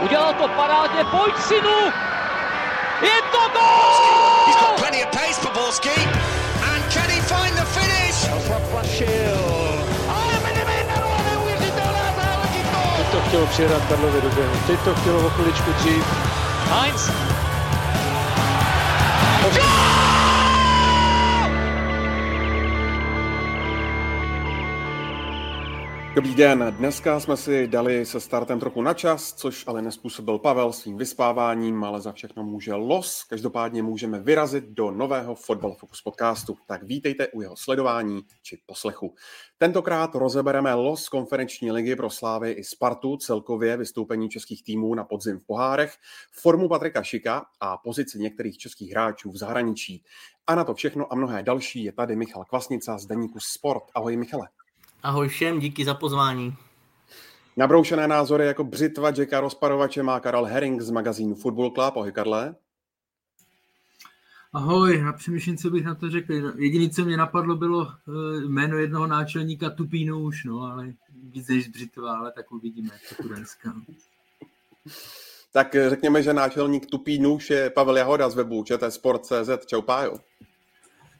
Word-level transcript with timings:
Udělal 0.00 0.34
to 0.34 0.48
parádně, 0.48 1.04
pojď 1.04 1.34
synu! 1.38 1.92
Je 3.02 3.22
to 3.32 3.38
gol! 3.52 4.46
He's 4.46 4.56
got 4.56 4.76
plenty 4.76 5.04
of 5.04 5.10
pace 5.10 5.40
for 5.40 5.52
Borski. 5.52 5.90
And 6.72 6.92
can 6.92 7.10
he 7.10 7.20
find 7.20 7.56
the 7.56 7.64
finish? 7.64 7.94
Teď 12.96 13.06
to 13.10 13.20
chtělo 13.28 13.46
přijedat 13.46 13.82
Karlovi 13.88 14.20
do 14.20 14.28
běhu. 14.28 14.54
Teď 14.66 14.80
to 14.80 14.94
chtělo 14.94 15.26
o 15.26 15.30
chviličku 15.30 15.72
dřív. 15.72 16.04
Heinz. 16.70 17.10
Dobrý 26.14 26.34
den, 26.34 26.74
dneska 26.78 27.20
jsme 27.20 27.36
si 27.36 27.66
dali 27.66 28.06
se 28.06 28.20
startem 28.20 28.60
trochu 28.60 28.82
na 28.82 28.94
čas, 28.94 29.32
což 29.32 29.64
ale 29.66 29.82
nespůsobil 29.82 30.38
Pavel 30.38 30.72
svým 30.72 30.96
vyspáváním, 30.96 31.84
ale 31.84 32.00
za 32.00 32.12
všechno 32.12 32.44
může 32.44 32.74
los. 32.74 33.24
Každopádně 33.24 33.82
můžeme 33.82 34.20
vyrazit 34.20 34.64
do 34.64 34.90
nového 34.90 35.34
Fotbal 35.34 35.74
Focus 35.74 36.02
podcastu, 36.02 36.56
tak 36.66 36.82
vítejte 36.82 37.28
u 37.28 37.40
jeho 37.40 37.56
sledování 37.56 38.22
či 38.42 38.58
poslechu. 38.66 39.14
Tentokrát 39.58 40.14
rozebereme 40.14 40.74
los 40.74 41.08
konferenční 41.08 41.72
ligy 41.72 41.96
pro 41.96 42.10
Slávy 42.10 42.52
i 42.52 42.64
Spartu, 42.64 43.16
celkově 43.16 43.76
vystoupení 43.76 44.28
českých 44.28 44.64
týmů 44.64 44.94
na 44.94 45.04
podzim 45.04 45.38
v 45.38 45.46
pohárech, 45.46 45.94
formu 46.32 46.68
Patrika 46.68 47.02
Šika 47.02 47.44
a 47.60 47.76
pozici 47.76 48.18
některých 48.18 48.58
českých 48.58 48.90
hráčů 48.90 49.30
v 49.30 49.36
zahraničí. 49.36 50.04
A 50.46 50.54
na 50.54 50.64
to 50.64 50.74
všechno 50.74 51.12
a 51.12 51.16
mnohé 51.16 51.42
další 51.42 51.84
je 51.84 51.92
tady 51.92 52.16
Michal 52.16 52.44
Kvasnica 52.44 52.98
z 52.98 53.06
Deníku 53.06 53.38
Sport. 53.40 53.82
Ahoj 53.94 54.16
Michale. 54.16 54.48
Ahoj 55.04 55.28
všem, 55.28 55.60
díky 55.60 55.84
za 55.84 55.94
pozvání. 55.94 56.56
Nabroušené 57.56 58.08
názory 58.08 58.46
jako 58.46 58.64
břitva 58.64 59.08
Jacka 59.08 59.40
rozparovače 59.40 60.02
má 60.02 60.20
Karel 60.20 60.44
Herring 60.44 60.80
z 60.80 60.90
magazínu 60.90 61.34
Football 61.34 61.70
Club. 61.70 61.96
Ahoj 61.96 62.12
Karle. 62.12 62.54
Ahoj, 64.52 64.98
já 64.98 65.12
přemýšlím, 65.12 65.56
co 65.56 65.70
bych 65.70 65.84
na 65.84 65.94
to 65.94 66.10
řekl. 66.10 66.32
Jediné, 66.56 66.90
co 66.90 67.04
mě 67.04 67.16
napadlo, 67.16 67.56
bylo 67.56 67.92
jméno 68.46 68.78
jednoho 68.78 69.06
náčelníka 69.06 69.70
Tupínu 69.70 70.18
už, 70.18 70.44
no, 70.44 70.60
ale 70.60 70.92
víc 71.32 71.48
než 71.48 71.68
břitva, 71.68 72.18
ale 72.18 72.32
tak 72.32 72.52
uvidíme, 72.52 72.90
jak 72.92 73.16
to 73.16 73.22
bude 73.22 73.36
dneska. 73.36 73.74
Tak 75.52 75.76
řekněme, 75.88 76.22
že 76.22 76.34
náčelník 76.34 76.86
Tupí 76.86 77.18
nůž 77.18 77.50
je 77.50 77.70
Pavel 77.70 77.96
Jahoda 77.96 78.30
z 78.30 78.34
webu 78.34 78.64
ČT 78.64 78.92
Sport.cz. 78.92 79.66
Čau 79.66 79.82
Pájo. 79.82 80.18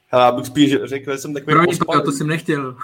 Hele, 0.07 0.25
já 0.25 0.33
bych 0.33 0.47
spíš 0.47 0.77
řekl, 0.85 1.13
že 1.13 1.19
jsem 1.19 1.35
takový 1.35 1.55
Promiň, 1.55 1.79
to 2.05 2.13
jsem 2.13 2.27
nechtěl. 2.27 2.77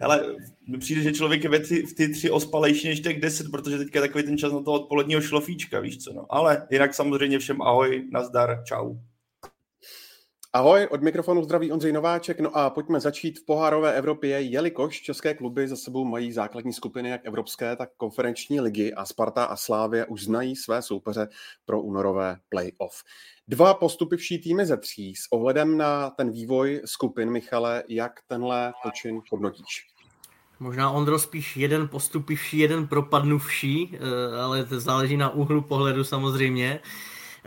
Ale 0.00 0.36
mi 0.68 0.78
přijde, 0.78 1.02
že 1.02 1.12
člověk 1.12 1.44
je 1.44 1.50
v 1.86 1.94
ty 1.96 2.08
tři 2.08 2.30
ospalejší 2.30 2.88
než 2.88 3.00
těch 3.00 3.20
deset, 3.20 3.50
protože 3.50 3.78
teďka 3.78 3.98
je 3.98 4.08
takový 4.08 4.24
ten 4.24 4.38
čas 4.38 4.52
na 4.52 4.62
toho 4.62 4.80
odpoledního 4.80 5.20
šlofíčka, 5.20 5.80
víš 5.80 5.98
co, 5.98 6.12
no. 6.12 6.26
Ale 6.30 6.66
jinak 6.70 6.94
samozřejmě 6.94 7.38
všem 7.38 7.62
ahoj, 7.62 8.08
nazdar, 8.12 8.62
čau. 8.64 8.94
Ahoj, 10.56 10.88
od 10.90 11.02
mikrofonu 11.02 11.42
zdraví 11.42 11.72
Ondřej 11.72 11.92
Nováček. 11.92 12.40
No 12.40 12.56
a 12.56 12.70
pojďme 12.70 13.00
začít 13.00 13.38
v 13.38 13.44
pohárové 13.44 13.94
Evropě, 13.94 14.40
jelikož 14.40 15.00
české 15.00 15.34
kluby 15.34 15.68
za 15.68 15.76
sebou 15.76 16.04
mají 16.04 16.32
základní 16.32 16.72
skupiny 16.72 17.08
jak 17.08 17.20
evropské, 17.24 17.76
tak 17.76 17.88
konferenční 17.96 18.60
ligy 18.60 18.94
a 18.94 19.04
Sparta 19.04 19.44
a 19.44 19.56
Slávě 19.56 20.06
už 20.06 20.24
znají 20.24 20.56
své 20.56 20.82
soupeře 20.82 21.28
pro 21.64 21.82
únorové 21.82 22.36
play-off. 22.48 23.02
Dva 23.48 23.74
postupivší 23.74 24.38
týmy 24.38 24.66
ze 24.66 24.76
tří 24.76 25.14
s 25.14 25.32
ohledem 25.32 25.78
na 25.78 26.10
ten 26.10 26.30
vývoj 26.30 26.82
skupin, 26.84 27.30
Michale, 27.30 27.82
jak 27.88 28.12
tenhle 28.26 28.72
počin 28.82 29.20
hodnotíš? 29.32 29.86
Možná 30.60 30.90
Ondro 30.90 31.18
spíš 31.18 31.56
jeden 31.56 31.88
postupivší, 31.88 32.58
jeden 32.58 32.86
propadnuvší, 32.86 33.92
eh, 33.94 34.40
ale 34.40 34.64
to 34.64 34.80
záleží 34.80 35.16
na 35.16 35.30
úhlu 35.30 35.62
pohledu 35.62 36.04
samozřejmě. 36.04 36.80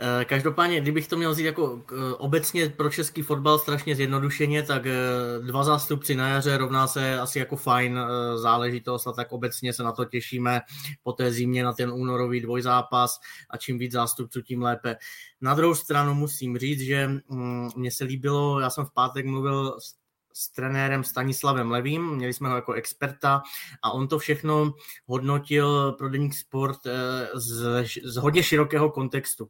Eh, 0.00 0.24
každopádně, 0.24 0.80
kdybych 0.80 1.08
to 1.08 1.16
měl 1.16 1.34
říct 1.34 1.44
jako 1.44 1.82
eh, 1.92 2.14
obecně 2.14 2.68
pro 2.68 2.90
český 2.90 3.22
fotbal 3.22 3.58
strašně 3.58 3.96
zjednodušeně, 3.96 4.62
tak 4.62 4.86
eh, 4.86 4.96
dva 5.40 5.64
zástupci 5.64 6.14
na 6.14 6.28
jaře 6.28 6.58
rovná 6.58 6.86
se 6.86 7.20
asi 7.20 7.38
jako 7.38 7.56
fajn 7.56 7.98
záležitost 8.36 9.06
a 9.06 9.12
tak 9.12 9.32
obecně 9.32 9.72
se 9.72 9.82
na 9.82 9.92
to 9.92 10.04
těšíme 10.04 10.60
po 11.02 11.12
té 11.12 11.32
zimě 11.32 11.64
na 11.64 11.72
ten 11.72 11.90
únorový 11.92 12.40
dvojzápas 12.40 13.20
a 13.50 13.56
čím 13.56 13.78
víc 13.78 13.92
zástupců, 13.92 14.42
tím 14.42 14.62
lépe. 14.62 14.96
Na 15.40 15.54
druhou 15.54 15.74
stranu 15.74 16.14
musím 16.14 16.58
říct, 16.58 16.80
že 16.80 17.08
mm, 17.28 17.68
mně 17.76 17.90
se 17.90 18.04
líbilo, 18.04 18.60
já 18.60 18.70
jsem 18.70 18.84
v 18.84 18.92
pátek 18.92 19.26
mluvil 19.26 19.76
s 19.80 19.94
s 20.38 20.48
trenérem 20.48 21.04
Stanislavem 21.04 21.70
Levým, 21.70 22.10
měli 22.10 22.32
jsme 22.32 22.48
ho 22.48 22.54
jako 22.56 22.72
experta 22.72 23.42
a 23.82 23.90
on 23.90 24.08
to 24.08 24.18
všechno 24.18 24.74
hodnotil 25.06 25.92
pro 25.92 26.08
Deník 26.08 26.34
Sport 26.34 26.78
z, 27.34 27.84
z 28.04 28.16
hodně 28.16 28.42
širokého 28.42 28.90
kontextu. 28.90 29.48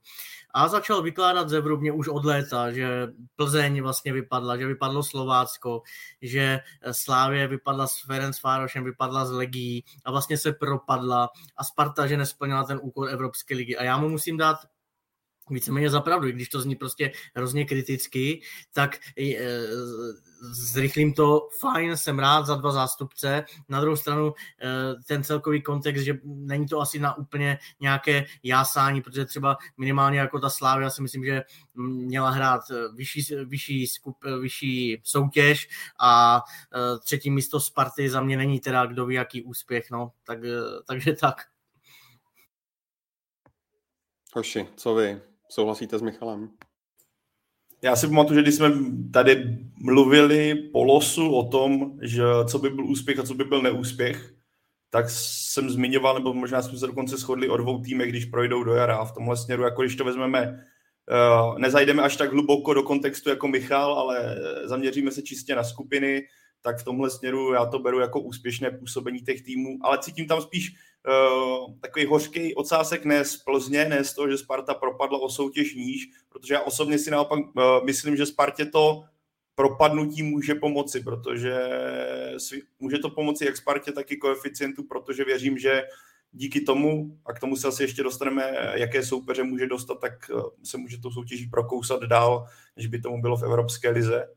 A 0.55 0.69
začal 0.69 1.03
vykládat 1.03 1.49
zevrubně 1.49 1.93
už 1.93 2.09
od 2.09 2.25
léta, 2.25 2.73
že 2.73 3.09
Plzeň 3.37 3.83
vlastně 3.83 4.13
vypadla, 4.13 4.57
že 4.57 4.67
vypadlo 4.67 5.03
Slovácko, 5.03 5.83
že 6.23 6.61
Slávě 6.93 7.49
vypadla 7.49 7.87
s 7.87 8.03
Ferenc 8.07 8.39
Fárošem, 8.39 8.85
vypadla 8.85 9.25
z 9.25 9.31
Legí 9.31 9.85
a 10.05 10.11
vlastně 10.11 10.39
se 10.39 10.53
propadla 10.53 11.29
a 11.57 11.65
Sparta, 11.65 12.07
že 12.07 12.17
nesplnila 12.17 12.65
ten 12.65 12.81
úkol 12.83 13.09
Evropské 13.09 13.55
ligy. 13.55 13.77
A 13.77 13.85
já 13.85 13.99
mu 13.99 14.09
musím 14.09 14.37
dát 14.37 14.57
víceméně 15.51 15.91
zapravdu, 15.91 16.29
i 16.29 16.33
když 16.33 16.49
to 16.49 16.61
zní 16.61 16.77
prostě 16.77 17.13
hrozně 17.35 17.65
kriticky, 17.65 18.41
tak 18.73 18.99
e, 19.19 19.37
zrychlím 20.41 21.15
to, 21.15 21.49
fajn, 21.61 21.97
jsem 21.97 22.19
rád 22.19 22.47
za 22.47 22.55
dva 22.55 22.73
zástupce. 22.73 23.45
Na 23.69 23.81
druhou 23.81 23.97
stranu 23.97 24.35
e, 24.63 25.03
ten 25.07 25.25
celkový 25.25 25.63
kontext, 25.63 26.05
že 26.05 26.19
není 26.25 26.67
to 26.67 26.81
asi 26.81 26.99
na 26.99 27.19
úplně 27.19 27.59
nějaké 27.81 28.25
jásání, 28.43 29.03
protože 29.03 29.25
třeba 29.25 29.57
minimálně 29.77 30.19
jako 30.19 30.41
ta 30.41 30.51
Slávia 30.51 30.91
si 30.91 31.03
myslím, 31.03 31.25
že 31.25 31.43
měla 31.75 32.31
hrát 32.31 32.61
vyšší, 32.95 33.35
vyšší, 33.45 33.87
skup, 33.87 34.17
vyšší 34.41 35.01
soutěž 35.05 35.69
a 36.01 36.43
e, 36.75 36.99
třetí 36.99 37.31
místo 37.31 37.61
Sparty 37.61 38.11
za 38.11 38.21
mě 38.21 38.37
není 38.37 38.61
teda 38.61 38.87
kdo 38.87 39.07
ví 39.07 39.15
jaký 39.15 39.43
úspěch, 39.43 39.91
no, 39.91 40.13
tak, 40.25 40.39
takže 40.87 41.13
tak. 41.13 41.43
Hoši, 44.35 44.67
co 44.77 44.95
vy? 44.95 45.21
Souhlasíte 45.51 45.99
s 45.99 46.03
Michalem? 46.03 46.51
Já 47.83 47.97
si 47.97 48.07
pamatuju, 48.07 48.35
že 48.35 48.43
když 48.43 48.55
jsme 48.55 48.73
tady 49.13 49.59
mluvili 49.81 50.55
po 50.55 50.85
losu 50.85 51.35
o 51.35 51.49
tom, 51.49 51.99
že 52.03 52.23
co 52.51 52.59
by 52.59 52.71
byl 52.71 52.85
úspěch 52.85 53.19
a 53.19 53.23
co 53.23 53.35
by 53.35 53.45
byl 53.45 53.63
neúspěch, 53.63 54.35
tak 54.91 55.11
jsem 55.11 55.71
zmiňoval, 55.71 56.15
nebo 56.15 56.35
možná 56.35 56.63
jsme 56.63 56.79
se 56.79 56.87
dokonce 56.87 57.17
shodli 57.17 57.49
o 57.49 57.57
dvou 57.57 57.81
týmech, 57.81 58.09
když 58.09 58.25
projdou 58.25 58.65
do 58.65 58.75
jara. 58.75 58.97
A 58.97 59.05
v 59.05 59.13
tomhle 59.13 59.37
směru, 59.37 59.63
jako 59.63 59.83
když 59.83 59.97
to 59.97 60.05
vezmeme, 60.05 60.67
nezajdeme 61.59 62.03
až 62.03 62.17
tak 62.17 62.33
hluboko 62.33 62.75
do 62.75 62.83
kontextu 62.83 63.31
jako 63.31 63.49
Michal, 63.49 63.93
ale 63.93 64.37
zaměříme 64.65 65.11
se 65.11 65.23
čistě 65.23 65.55
na 65.55 65.65
skupiny, 65.65 66.23
tak 66.61 66.79
v 66.81 66.85
tomhle 66.85 67.11
směru 67.11 67.53
já 67.53 67.67
to 67.67 67.79
beru 67.79 68.01
jako 68.01 68.21
úspěšné 68.21 68.71
působení 68.71 69.21
těch 69.21 69.43
týmů, 69.43 69.79
ale 69.83 69.99
cítím 69.99 70.27
tam 70.27 70.41
spíš 70.41 70.75
uh, 71.07 71.75
takový 71.81 72.07
hořký 72.07 72.55
ocásek 72.55 73.05
ne 73.05 73.25
z 73.25 73.37
Plzně, 73.37 73.85
ne 73.85 74.05
z 74.05 74.15
toho, 74.15 74.31
že 74.31 74.39
Sparta 74.39 74.75
propadla 74.75 75.19
o 75.19 75.29
soutěž 75.29 75.75
níž, 75.75 76.09
protože 76.29 76.55
já 76.55 76.61
osobně 76.61 76.99
si 76.99 77.11
naopak 77.11 77.39
uh, 77.39 77.85
myslím, 77.85 78.17
že 78.17 78.27
Spartě 78.27 78.65
to 78.67 79.05
propadnutí 79.55 80.23
může 80.23 80.55
pomoci, 80.55 81.01
protože 81.01 81.59
může 82.79 82.99
to 82.99 83.11
pomoci 83.11 83.45
jak 83.45 83.57
Spartě, 83.57 83.93
tak 83.93 84.13
i 84.13 84.17
koeficientu, 84.17 84.83
protože 84.83 85.25
věřím, 85.25 85.59
že 85.59 85.83
díky 86.33 86.61
tomu, 86.61 87.19
a 87.27 87.33
k 87.33 87.41
tomu 87.41 87.57
se 87.57 87.69
asi 87.69 87.83
ještě 87.83 88.03
dostaneme, 88.03 88.73
jaké 88.75 89.03
soupeře 89.03 89.43
může 89.43 89.67
dostat, 89.67 90.01
tak 90.01 90.13
uh, 90.35 90.43
se 90.65 90.79
může 90.79 90.99
tou 90.99 91.11
soutěží 91.11 91.47
prokousat 91.47 92.03
dál, 92.03 92.47
než 92.77 92.87
by 92.87 93.01
tomu 93.01 93.23
bylo 93.23 93.37
v 93.37 93.43
Evropské 93.43 93.91
lize 93.91 94.29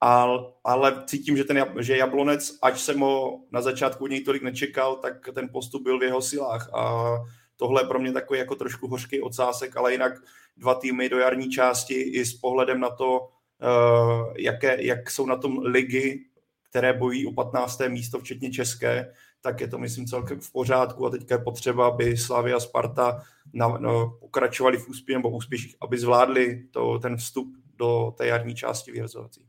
ale, 0.00 0.52
ale 0.64 1.02
cítím, 1.06 1.36
že, 1.36 1.44
ten, 1.44 1.66
že 1.80 1.96
Jablonec, 1.96 2.58
ať 2.62 2.78
jsem 2.80 3.00
ho 3.00 3.40
na 3.50 3.62
začátku 3.62 4.06
něj 4.06 4.24
tolik 4.24 4.42
nečekal, 4.42 4.96
tak 4.96 5.28
ten 5.34 5.48
postup 5.52 5.82
byl 5.82 5.98
v 5.98 6.02
jeho 6.02 6.22
silách 6.22 6.74
a 6.74 7.12
tohle 7.56 7.82
je 7.82 7.86
pro 7.86 7.98
mě 7.98 8.12
takový 8.12 8.38
jako 8.38 8.54
trošku 8.54 8.88
hořký 8.88 9.20
ocásek, 9.20 9.76
ale 9.76 9.92
jinak 9.92 10.12
dva 10.56 10.74
týmy 10.74 11.08
do 11.08 11.18
jarní 11.18 11.50
části 11.50 11.94
i 11.94 12.24
s 12.24 12.34
pohledem 12.34 12.80
na 12.80 12.90
to, 12.90 13.20
uh, 13.20 14.34
jaké, 14.36 14.84
jak 14.84 15.10
jsou 15.10 15.26
na 15.26 15.36
tom 15.36 15.58
ligy, 15.58 16.24
které 16.70 16.92
bojí 16.92 17.26
o 17.26 17.32
15. 17.32 17.80
místo, 17.88 18.18
včetně 18.18 18.50
české, 18.50 19.12
tak 19.40 19.60
je 19.60 19.68
to, 19.68 19.78
myslím, 19.78 20.06
celkem 20.06 20.40
v 20.40 20.52
pořádku 20.52 21.06
a 21.06 21.10
teďka 21.10 21.34
je 21.34 21.44
potřeba, 21.44 21.86
aby 21.86 22.16
Slavia 22.16 22.56
a 22.56 22.60
Sparta 22.60 23.22
na, 23.52 23.68
no, 23.68 24.16
pokračovali 24.20 24.78
v 24.78 24.88
úspěchu 24.88 25.18
nebo 25.18 25.30
úspěších, 25.30 25.76
aby 25.80 25.98
zvládli 25.98 26.68
to, 26.70 26.98
ten 26.98 27.16
vstup 27.16 27.56
do 27.76 28.14
té 28.16 28.26
jarní 28.26 28.54
části 28.54 28.92
vyhrzovací. 28.92 29.46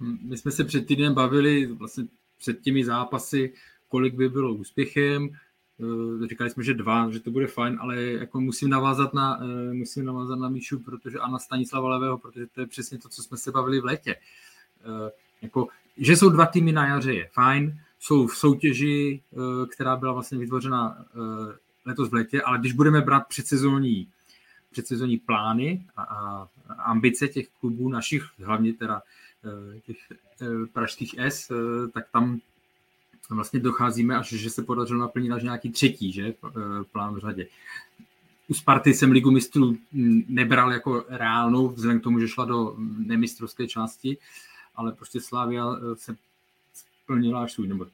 My 0.00 0.36
jsme 0.36 0.50
se 0.50 0.64
před 0.64 0.86
týdnem 0.86 1.14
bavili 1.14 1.66
vlastně 1.66 2.04
před 2.38 2.60
těmi 2.60 2.84
zápasy, 2.84 3.52
kolik 3.88 4.14
by 4.14 4.28
bylo 4.28 4.54
úspěchem. 4.54 5.28
Eh, 5.80 6.26
říkali 6.28 6.50
jsme, 6.50 6.64
že 6.64 6.74
dva, 6.74 7.10
že 7.10 7.20
to 7.20 7.30
bude 7.30 7.46
fajn, 7.46 7.78
ale 7.80 8.02
jako 8.02 8.40
musím 8.40 8.70
navázat 8.70 9.14
na, 9.14 9.38
eh, 9.42 9.72
musím 9.74 10.04
navázat 10.04 10.38
na 10.38 10.48
Míšu, 10.48 10.78
protože 10.78 11.18
Anna 11.18 11.38
Stanislava 11.38 11.88
Levého, 11.88 12.18
protože 12.18 12.46
to 12.46 12.60
je 12.60 12.66
přesně 12.66 12.98
to, 12.98 13.08
co 13.08 13.22
jsme 13.22 13.36
se 13.36 13.50
bavili 13.50 13.80
v 13.80 13.84
létě. 13.84 14.16
Eh, 14.16 15.10
jako, 15.42 15.68
že 15.96 16.16
jsou 16.16 16.30
dva 16.30 16.46
týmy 16.46 16.72
na 16.72 16.86
jaře 16.86 17.14
je 17.14 17.28
fajn, 17.32 17.80
jsou 18.00 18.26
v 18.26 18.36
soutěži, 18.36 19.22
která 19.72 19.96
byla 19.96 20.12
vlastně 20.12 20.38
vytvořena 20.38 21.04
letos 21.86 22.10
v 22.10 22.14
létě, 22.14 22.42
ale 22.42 22.58
když 22.58 22.72
budeme 22.72 23.00
brát 23.00 23.26
předsezónní, 23.28 24.08
předsezónní 24.70 25.18
plány 25.18 25.86
a, 25.96 26.02
a 26.02 26.48
ambice 26.72 27.28
těch 27.28 27.48
klubů 27.60 27.88
našich, 27.88 28.24
hlavně 28.44 28.72
teda 28.72 29.02
těch 29.86 29.96
pražských 30.72 31.18
S, 31.18 31.52
tak 31.92 32.08
tam 32.12 32.40
vlastně 33.30 33.60
docházíme 33.60 34.16
až, 34.16 34.28
že 34.28 34.50
se 34.50 34.62
podařilo 34.62 35.00
naplnit 35.00 35.30
až 35.30 35.42
nějaký 35.42 35.70
třetí 35.70 36.12
že, 36.12 36.34
plán 36.92 37.14
v 37.14 37.18
řadě. 37.18 37.46
U 38.48 38.54
Sparty 38.54 38.94
jsem 38.94 39.12
ligu 39.12 39.30
mistrů 39.30 39.76
nebral 40.28 40.72
jako 40.72 41.04
reálnou, 41.08 41.68
vzhledem 41.68 42.00
k 42.00 42.02
tomu, 42.02 42.20
že 42.20 42.28
šla 42.28 42.44
do 42.44 42.76
nemistrovské 42.98 43.66
části, 43.66 44.16
ale 44.74 44.92
prostě 44.92 45.20
Slávia 45.20 45.76
se 45.94 46.16
splnila 46.74 47.42
až 47.42 47.52
svůj, 47.52 47.68
nebo 47.68 47.86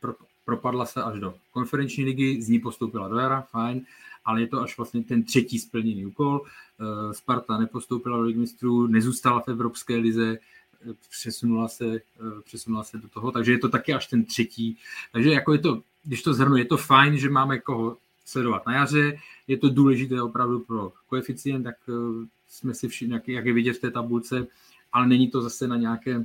propadla 0.44 0.86
se 0.86 1.02
až 1.02 1.20
do 1.20 1.34
konferenční 1.52 2.04
ligy, 2.04 2.42
z 2.42 2.48
ní 2.48 2.58
postoupila 2.58 3.08
do 3.08 3.16
jara, 3.16 3.40
fajn, 3.40 3.86
ale 4.24 4.40
je 4.40 4.46
to 4.46 4.62
až 4.62 4.76
vlastně 4.76 5.02
ten 5.02 5.22
třetí 5.22 5.58
splněný 5.58 6.06
úkol. 6.06 6.40
Eh, 6.44 7.14
Sparta 7.14 7.58
nepostoupila 7.58 8.16
do 8.16 8.22
ligy 8.22 8.38
mistrů, 8.38 8.86
nezůstala 8.86 9.40
v 9.40 9.48
Evropské 9.48 9.96
lize, 9.96 10.32
eh, 10.32 10.38
přesunula 11.10 11.68
se, 11.68 11.86
eh, 11.94 12.00
přesunula 12.44 12.84
se 12.84 12.98
do 12.98 13.08
toho, 13.08 13.32
takže 13.32 13.52
je 13.52 13.58
to 13.58 13.68
taky 13.68 13.94
až 13.94 14.06
ten 14.06 14.24
třetí. 14.24 14.78
Takže 15.12 15.30
jako 15.30 15.52
je 15.52 15.58
to, 15.58 15.82
když 16.04 16.22
to 16.22 16.34
zhrnu, 16.34 16.56
je 16.56 16.64
to 16.64 16.76
fajn, 16.76 17.18
že 17.18 17.30
máme 17.30 17.58
koho 17.58 17.96
sledovat 18.24 18.66
na 18.66 18.74
jaře, 18.74 19.18
je 19.48 19.56
to 19.56 19.68
důležité 19.68 20.22
opravdu 20.22 20.60
pro 20.60 20.92
koeficient, 21.08 21.64
tak 21.64 21.76
jsme 22.48 22.74
si 22.74 22.88
všichni, 22.88 23.20
jak 23.26 23.46
je 23.46 23.52
vidět 23.52 23.72
v 23.72 23.80
té 23.80 23.90
tabulce, 23.90 24.46
ale 24.92 25.06
není 25.06 25.30
to 25.30 25.42
zase 25.42 25.68
na 25.68 25.76
nějaké 25.76 26.24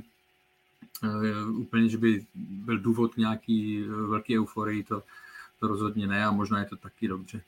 úplně, 1.50 1.88
že 1.88 1.98
by 1.98 2.24
byl 2.36 2.78
důvod 2.78 3.16
nějaký 3.16 3.82
velký 3.82 4.38
euforii, 4.38 4.84
to, 4.84 5.02
to 5.60 5.68
rozhodně 5.68 6.06
ne 6.06 6.24
a 6.24 6.30
možná 6.30 6.58
je 6.58 6.64
to 6.64 6.76
taky 6.76 7.08
dobře. 7.08 7.42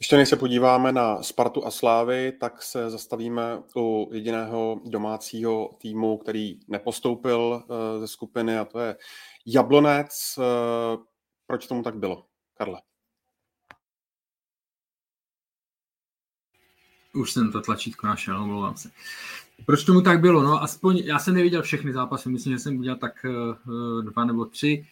Ještě 0.00 0.16
než 0.16 0.28
se 0.28 0.36
podíváme 0.36 0.92
na 0.92 1.22
Spartu 1.22 1.66
a 1.66 1.70
Slávy, 1.70 2.32
tak 2.32 2.62
se 2.62 2.90
zastavíme 2.90 3.62
u 3.76 4.10
jediného 4.12 4.80
domácího 4.84 5.76
týmu, 5.80 6.18
který 6.18 6.60
nepostoupil 6.68 7.62
eh, 7.62 8.00
ze 8.00 8.08
skupiny 8.08 8.58
a 8.58 8.64
to 8.64 8.80
je 8.80 8.96
Jablonec. 9.46 10.38
Eh, 10.38 10.96
proč 11.46 11.66
tomu 11.66 11.82
tak 11.82 11.96
bylo, 11.96 12.26
Karle? 12.54 12.82
Už 17.14 17.32
jsem 17.32 17.52
to 17.52 17.60
tlačítko 17.60 18.06
našel, 18.06 18.42
omlouvám 18.42 18.76
se. 18.76 18.90
Proč 19.66 19.84
tomu 19.84 20.00
tak 20.00 20.20
bylo? 20.20 20.42
No, 20.42 20.62
aspoň 20.62 20.98
já 20.98 21.18
jsem 21.18 21.34
neviděl 21.34 21.62
všechny 21.62 21.92
zápasy, 21.92 22.28
myslím, 22.28 22.52
že 22.52 22.58
jsem 22.58 22.78
udělal 22.78 22.98
tak 22.98 23.26
uh, 23.28 24.04
dva 24.04 24.24
nebo 24.24 24.44
tři. 24.44 24.86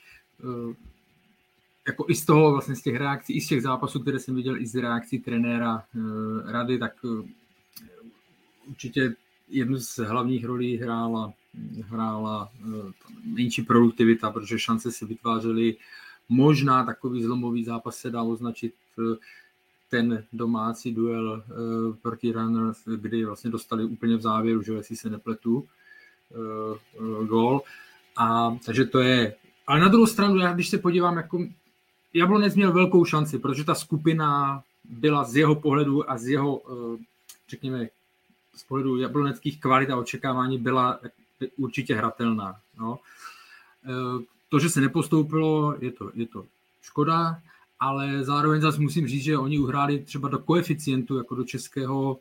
Jako 1.86 2.06
i 2.08 2.14
z 2.14 2.24
toho, 2.24 2.52
vlastně 2.52 2.76
z 2.76 2.82
těch 2.82 2.96
reakcí, 2.96 3.32
i 3.32 3.40
z 3.40 3.48
těch 3.48 3.62
zápasů, 3.62 4.00
které 4.00 4.18
jsem 4.18 4.34
viděl, 4.34 4.56
i 4.56 4.66
z 4.66 4.74
reakcí 4.74 5.18
trenéra 5.18 5.84
uh, 5.94 6.50
Rady, 6.50 6.78
tak 6.78 6.92
uh, 7.04 7.26
určitě 8.68 9.14
jednu 9.48 9.78
z 9.78 9.98
hlavních 9.98 10.44
rolí 10.44 10.76
hrála, 10.76 11.32
hrála 11.82 12.50
uh, 12.64 12.90
menší 13.24 13.62
produktivita, 13.62 14.30
protože 14.30 14.58
šance 14.58 14.92
si 14.92 15.04
vytvářely. 15.04 15.76
Možná 16.28 16.84
takový 16.84 17.22
zlomový 17.22 17.64
zápas 17.64 17.96
se 17.96 18.10
dá 18.10 18.22
označit 18.22 18.74
ten 19.90 20.24
domácí 20.32 20.94
duel 20.94 21.44
proti 22.02 22.32
Runners, 22.32 22.78
kdy 22.96 23.24
vlastně 23.24 23.50
dostali 23.50 23.84
úplně 23.84 24.16
v 24.16 24.20
závěru, 24.20 24.62
že 24.62 24.72
jestli 24.72 24.96
se 24.96 25.10
nepletu, 25.10 25.66
gol. 27.26 27.62
A 28.16 28.56
takže 28.66 28.84
to 28.84 28.98
je. 28.98 29.34
Ale 29.66 29.80
na 29.80 29.88
druhou 29.88 30.06
stranu, 30.06 30.36
já 30.36 30.52
když 30.52 30.68
se 30.68 30.78
podívám, 30.78 31.16
jako 31.16 31.46
Jablonec 32.16 32.54
měl 32.54 32.72
velkou 32.72 33.04
šanci, 33.04 33.38
protože 33.38 33.64
ta 33.64 33.74
skupina 33.74 34.62
byla 34.84 35.24
z 35.24 35.36
jeho 35.36 35.54
pohledu 35.54 36.10
a 36.10 36.18
z 36.18 36.26
jeho, 36.26 36.56
uh, 36.56 36.96
řekněme, 37.48 37.88
z 38.56 38.64
pohledu 38.64 39.00
jabloneckých 39.00 39.60
kvalit 39.60 39.90
a 39.90 39.96
očekávání 39.96 40.58
byla 40.58 41.00
určitě 41.56 41.94
hratelná. 41.94 42.56
No. 42.78 42.98
To, 44.48 44.58
že 44.58 44.70
se 44.70 44.80
nepostoupilo, 44.80 45.74
je 45.80 45.92
to, 45.92 46.10
je 46.14 46.26
to 46.26 46.44
škoda, 46.82 47.40
ale 47.80 48.24
zároveň 48.24 48.60
zase 48.60 48.80
musím 48.80 49.08
říct, 49.08 49.22
že 49.22 49.38
oni 49.38 49.58
uhráli 49.58 49.98
třeba 49.98 50.28
do 50.28 50.38
koeficientu, 50.38 51.18
jako 51.18 51.34
do 51.34 51.44
českého 51.44 52.18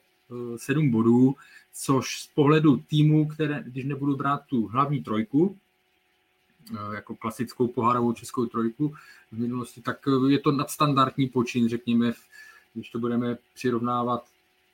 7 0.57 0.85
eh, 0.85 0.89
bodů, 0.89 1.35
což 1.73 2.19
z 2.19 2.27
pohledu 2.27 2.77
týmu, 2.77 3.27
které, 3.27 3.63
když 3.67 3.85
nebudu 3.85 4.15
brát 4.15 4.41
tu 4.49 4.67
hlavní 4.67 5.03
trojku, 5.03 5.57
eh, 5.57 5.64
jako 6.93 7.15
klasickou 7.15 7.67
pohárovou 7.67 8.13
českou 8.13 8.45
trojku 8.45 8.93
v 9.31 9.39
minulosti, 9.39 9.81
tak 9.81 10.07
eh, 10.07 10.31
je 10.31 10.39
to 10.39 10.51
nadstandardní 10.51 11.27
počin, 11.27 11.69
řekněme, 11.69 12.13
když 12.73 12.89
to 12.89 12.99
budeme 12.99 13.37
přirovnávat. 13.53 14.25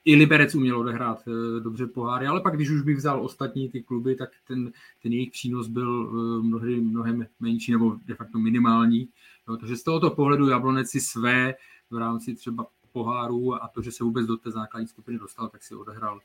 I 0.05 0.15
Liberec 0.15 0.55
uměl 0.55 0.79
odehrát 0.79 1.23
dobře 1.59 1.87
poháry, 1.87 2.27
ale 2.27 2.41
pak, 2.41 2.55
když 2.55 2.69
už 2.69 2.81
bych 2.81 2.97
vzal 2.97 3.25
ostatní 3.25 3.69
ty 3.69 3.83
kluby, 3.83 4.15
tak 4.15 4.29
ten, 4.47 4.71
ten 5.03 5.13
jejich 5.13 5.31
přínos 5.31 5.67
byl 5.67 6.11
mnohdy 6.41 6.81
mnohem 6.81 7.27
menší 7.39 7.71
nebo 7.71 7.95
de 8.05 8.15
facto 8.15 8.39
minimální. 8.39 9.09
Jo, 9.47 9.57
takže 9.57 9.77
z 9.77 9.83
tohoto 9.83 10.09
pohledu 10.09 10.49
Jablonec 10.49 10.89
si 10.89 10.99
své 11.01 11.55
v 11.89 11.97
rámci 11.97 12.35
třeba 12.35 12.67
poháru 12.91 13.63
a 13.63 13.67
to, 13.67 13.81
že 13.81 13.91
se 13.91 14.03
vůbec 14.03 14.25
do 14.27 14.37
té 14.37 14.51
základní 14.51 14.87
skupiny 14.87 15.19
dostal, 15.19 15.49
tak 15.49 15.63
si 15.63 15.75
odehrál 15.75 16.19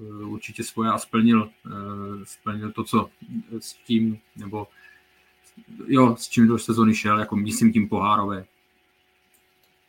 eh, 0.00 0.24
určitě 0.24 0.64
svoje 0.64 0.90
a 0.90 0.98
splnil, 0.98 1.50
eh, 1.66 1.70
splnil 2.24 2.72
to, 2.72 2.84
co 2.84 3.10
s 3.58 3.74
tím, 3.74 4.18
nebo 4.36 4.66
jo, 5.86 6.16
s 6.16 6.28
čím 6.28 6.48
do 6.48 6.58
sezóny 6.58 6.94
šel, 6.94 7.18
jako 7.18 7.36
myslím 7.36 7.72
tím 7.72 7.88
pohárové. 7.88 8.44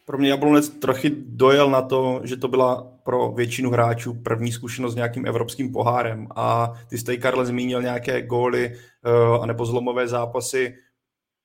Pro 0.05 0.17
mě 0.17 0.29
Jablonec 0.29 0.69
trochu 0.69 1.07
dojel 1.25 1.69
na 1.69 1.81
to, 1.81 2.21
že 2.23 2.37
to 2.37 2.47
byla 2.47 2.87
pro 3.03 3.31
většinu 3.31 3.69
hráčů 3.69 4.13
první 4.13 4.51
zkušenost 4.51 4.93
s 4.93 4.95
nějakým 4.95 5.25
evropským 5.25 5.71
pohárem. 5.71 6.27
A 6.35 6.73
ty 6.89 6.97
jste, 6.97 7.17
Karle, 7.17 7.45
zmínil 7.45 7.81
nějaké 7.81 8.21
góly 8.21 8.75
uh, 8.75 9.43
anebo 9.43 9.65
zlomové 9.65 10.07
zápasy. 10.07 10.75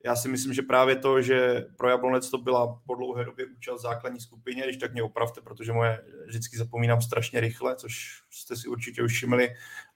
Já 0.04 0.16
si 0.16 0.28
myslím, 0.28 0.54
že 0.54 0.62
právě 0.62 0.96
to, 0.96 1.22
že 1.22 1.66
pro 1.76 1.88
Jablonec 1.88 2.30
to 2.30 2.38
byla 2.38 2.80
po 2.86 2.94
dlouhé 2.94 3.24
době 3.24 3.46
účast 3.56 3.78
v 3.78 3.82
základní 3.82 4.20
skupině, 4.20 4.62
když 4.64 4.76
tak 4.76 4.92
mě 4.92 5.02
opravte, 5.02 5.40
protože 5.40 5.72
moje 5.72 6.04
vždycky 6.26 6.56
zapomínám 6.56 7.00
strašně 7.00 7.40
rychle, 7.40 7.76
což 7.76 8.22
jste 8.30 8.56
si 8.56 8.69
určitě 8.69 9.02
už 9.02 9.12
všimli, 9.12 9.48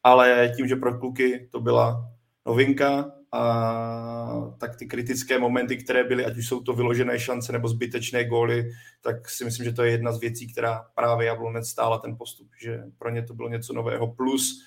ale 0.03 0.53
tím, 0.57 0.69
že 0.69 0.77
pro 0.77 0.99
kluky 0.99 1.49
to 1.53 1.61
byla 1.61 2.11
novinka, 2.47 3.11
a 3.37 4.53
tak 4.59 4.77
ty 4.77 4.87
kritické 4.87 5.39
momenty, 5.39 5.77
které 5.77 6.05
byly, 6.05 6.25
ať 6.25 6.37
už 6.37 6.49
jsou 6.49 6.63
to 6.63 6.73
vyložené 6.73 7.19
šance 7.19 7.53
nebo 7.53 7.69
zbytečné 7.69 8.25
góly, 8.25 8.71
tak 9.01 9.31
si 9.31 9.45
myslím, 9.45 9.65
že 9.65 9.73
to 9.73 9.83
je 9.83 9.91
jedna 9.91 10.13
z 10.13 10.21
věcí, 10.21 10.53
která 10.53 10.85
právě 10.95 11.27
Jablonec 11.27 11.69
stála 11.69 11.99
ten 11.99 12.17
postup, 12.17 12.49
že 12.61 12.83
pro 12.99 13.11
ně 13.11 13.23
to 13.23 13.35
bylo 13.35 13.49
něco 13.49 13.73
nového. 13.73 14.07
Plus 14.15 14.63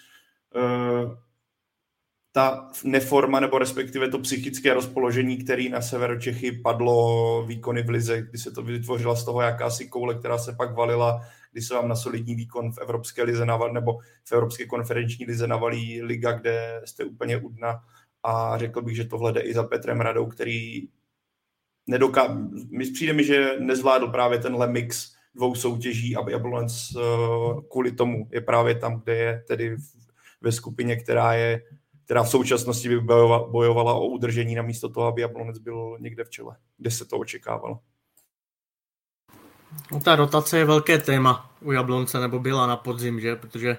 uh, 0.55 1.15
ta 2.31 2.69
neforma 2.83 3.39
nebo 3.39 3.57
respektive 3.57 4.09
to 4.09 4.19
psychické 4.19 4.73
rozpoložení, 4.73 5.37
který 5.37 5.69
na 5.69 5.81
severu 5.81 6.19
Čechy 6.19 6.51
padlo 6.51 7.45
výkony 7.45 7.83
v 7.83 7.89
lize, 7.89 8.21
kdy 8.21 8.37
se 8.37 8.51
to 8.51 8.63
vytvořila 8.63 9.15
z 9.15 9.25
toho 9.25 9.41
jakási 9.41 9.87
koule, 9.87 10.15
která 10.15 10.37
se 10.37 10.53
pak 10.53 10.75
valila, 10.75 11.21
kdy 11.51 11.61
se 11.61 11.73
vám 11.73 11.87
na 11.87 11.95
solidní 11.95 12.35
výkon 12.35 12.71
v 12.71 12.77
Evropské 12.77 13.23
lize 13.23 13.45
naval, 13.45 13.73
nebo 13.73 13.99
v 14.23 14.31
Evropské 14.31 14.65
konferenční 14.65 15.25
lize 15.25 15.47
navalí 15.47 16.01
liga, 16.01 16.31
kde 16.31 16.81
jste 16.85 17.03
úplně 17.03 17.37
u 17.37 17.49
dna 17.49 17.81
a 18.23 18.57
řekl 18.57 18.81
bych, 18.81 18.95
že 18.95 19.05
tohle 19.05 19.33
jde 19.33 19.41
i 19.41 19.53
za 19.53 19.63
Petrem 19.63 20.01
Radou, 20.01 20.25
který 20.25 20.87
nedoká... 21.87 22.37
Přijde 22.93 23.13
mi, 23.13 23.23
že 23.23 23.51
nezvládl 23.59 24.07
právě 24.07 24.39
tenhle 24.39 24.67
mix 24.67 25.13
dvou 25.35 25.55
soutěží 25.55 26.15
a 26.15 26.29
Jablonec 26.29 26.89
eh, 26.95 27.01
kvůli 27.71 27.91
tomu 27.91 28.29
je 28.31 28.41
právě 28.41 28.75
tam, 28.75 29.01
kde 29.01 29.15
je 29.15 29.43
tedy 29.47 29.75
ve 30.41 30.51
skupině, 30.51 30.95
která 30.95 31.33
je 31.33 31.61
která 32.09 32.23
v 32.23 32.29
současnosti 32.29 32.89
by 32.89 32.99
bojovala 33.51 33.93
o 33.93 34.05
udržení 34.05 34.55
na 34.55 34.61
místo 34.61 34.89
toho, 34.89 35.07
aby 35.07 35.21
Jablonec 35.21 35.57
byl 35.57 35.97
někde 35.99 36.23
v 36.23 36.29
čele, 36.29 36.55
kde 36.77 36.91
se 36.91 37.05
to 37.05 37.17
očekávalo. 37.17 37.79
No, 39.91 39.99
ta 39.99 40.15
rotace 40.15 40.57
je 40.57 40.65
velké 40.65 40.97
téma 40.97 41.51
u 41.61 41.71
Jablonce, 41.71 42.19
nebo 42.19 42.39
byla 42.39 42.67
na 42.67 42.77
podzim, 42.77 43.19
že? 43.19 43.35
Protože 43.35 43.77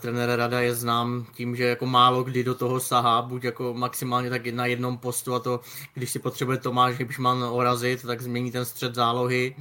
trenér 0.00 0.30
Rada 0.36 0.60
je 0.60 0.74
znám 0.74 1.26
tím, 1.34 1.56
že 1.56 1.64
jako 1.64 1.86
málo 1.86 2.24
kdy 2.24 2.44
do 2.44 2.54
toho 2.54 2.80
sahá, 2.80 3.22
buď 3.22 3.44
jako 3.44 3.74
maximálně 3.74 4.30
tak 4.30 4.46
na 4.46 4.66
jednom 4.66 4.98
postu 4.98 5.34
a 5.34 5.40
to, 5.40 5.60
když 5.94 6.10
si 6.10 6.18
potřebuje 6.18 6.58
Tomáš 6.58 6.98
Hybšman 6.98 7.42
orazit, 7.42 8.02
tak 8.02 8.20
změní 8.20 8.52
ten 8.52 8.64
střed 8.64 8.94
zálohy 8.94 9.56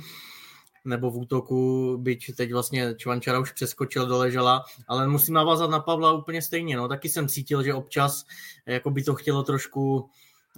nebo 0.85 1.11
v 1.11 1.17
útoku, 1.17 1.97
byť 1.97 2.35
teď 2.35 2.53
vlastně 2.53 2.95
Čvančara 2.95 3.39
už 3.39 3.51
přeskočil 3.51 4.05
do 4.05 4.17
ležela, 4.17 4.63
ale 4.87 5.07
musím 5.07 5.33
navázat 5.33 5.69
na 5.69 5.79
Pavla 5.79 6.11
úplně 6.11 6.41
stejně, 6.41 6.77
no, 6.77 6.87
taky 6.87 7.09
jsem 7.09 7.27
cítil, 7.27 7.63
že 7.63 7.73
občas 7.73 8.25
jako 8.65 8.91
by 8.91 9.03
to 9.03 9.15
chtělo 9.15 9.43
trošku, 9.43 10.09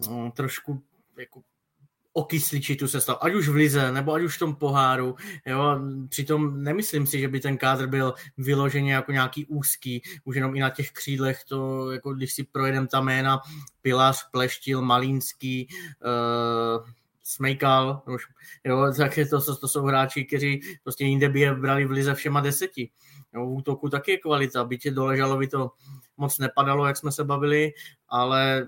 mm, 0.10 0.32
trošku 0.32 0.84
jako 1.18 1.42
okysličit 2.14 2.80
tu 2.80 2.88
sestavu, 2.88 3.24
ať 3.24 3.34
už 3.34 3.48
v 3.48 3.56
lize, 3.56 3.92
nebo 3.92 4.14
ať 4.14 4.24
už 4.24 4.36
v 4.36 4.40
tom 4.40 4.56
poháru. 4.56 5.16
Jo? 5.46 5.80
Přitom 6.10 6.64
nemyslím 6.64 7.08
si, 7.08 7.20
že 7.20 7.28
by 7.28 7.40
ten 7.40 7.58
kádr 7.58 7.88
byl 7.88 8.14
vyloženě 8.38 8.94
jako 8.94 9.12
nějaký 9.12 9.46
úzký, 9.46 10.02
už 10.24 10.36
jenom 10.36 10.56
i 10.56 10.60
na 10.60 10.70
těch 10.70 10.92
křídlech, 10.92 11.44
to, 11.44 11.92
jako 11.92 12.14
když 12.14 12.34
si 12.34 12.44
projedem 12.44 12.88
ta 12.88 13.02
jména, 13.02 13.40
Pilař, 13.82 14.30
Pleštil, 14.32 14.82
Malínský, 14.82 15.68
uh, 16.04 16.88
Smejkal, 17.24 18.02
jo, 18.64 18.94
tak 18.98 19.20
to, 19.30 19.42
to, 19.42 19.56
to 19.56 19.68
jsou 19.68 19.84
hráči, 19.84 20.26
kteří 20.26 20.62
prostě 20.84 21.06
jinde 21.06 21.30
by 21.30 21.40
je 21.40 21.56
brali 21.56 21.86
v 21.86 21.92
lize 21.92 22.16
všema 22.16 22.42
deseti. 22.42 22.90
Jo, 23.34 23.46
v 23.46 23.54
útoku 23.54 23.90
taky 23.90 24.12
je 24.12 24.18
kvalita, 24.18 24.64
byť 24.64 24.88
dole 24.88 25.18
Žalovi 25.18 25.48
to 25.48 25.72
moc 26.18 26.38
nepadalo, 26.38 26.86
jak 26.86 26.98
jsme 26.98 27.12
se 27.12 27.24
bavili, 27.24 27.72
ale 28.10 28.66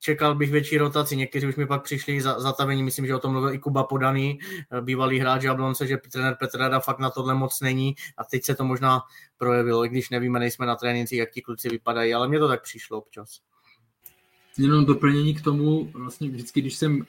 čekal 0.00 0.34
bych 0.34 0.50
větší 0.50 0.78
rotaci. 0.78 1.16
Někteří 1.16 1.46
už 1.46 1.56
mi 1.56 1.66
pak 1.66 1.82
přišli 1.82 2.20
za, 2.20 2.40
zatavení, 2.40 2.82
myslím, 2.82 3.06
že 3.06 3.14
o 3.14 3.18
tom 3.18 3.32
mluvil 3.32 3.54
i 3.54 3.58
Kuba 3.58 3.84
Podaný, 3.84 4.38
bývalý 4.80 5.18
hráč 5.18 5.42
Jablonce, 5.42 5.86
že 5.86 5.98
trenér 6.12 6.36
Petrada 6.40 6.80
fakt 6.80 6.98
na 6.98 7.10
tohle 7.10 7.34
moc 7.34 7.60
není 7.60 7.94
a 8.18 8.24
teď 8.24 8.44
se 8.44 8.54
to 8.54 8.64
možná 8.64 9.02
projevilo, 9.38 9.84
i 9.84 9.88
když 9.88 10.10
nevíme, 10.10 10.38
nejsme 10.38 10.66
na 10.66 10.76
trénincích, 10.76 11.18
jak 11.18 11.30
ti 11.30 11.42
kluci 11.42 11.68
vypadají, 11.68 12.14
ale 12.14 12.28
mně 12.28 12.38
to 12.38 12.48
tak 12.48 12.62
přišlo 12.62 12.98
občas. 12.98 13.40
Jenom 14.58 14.84
doplnění 14.84 15.34
k 15.34 15.42
tomu, 15.42 15.90
vlastně 15.94 16.28
vždycky, 16.28 16.60
když 16.60 16.76
jsem 16.76 17.06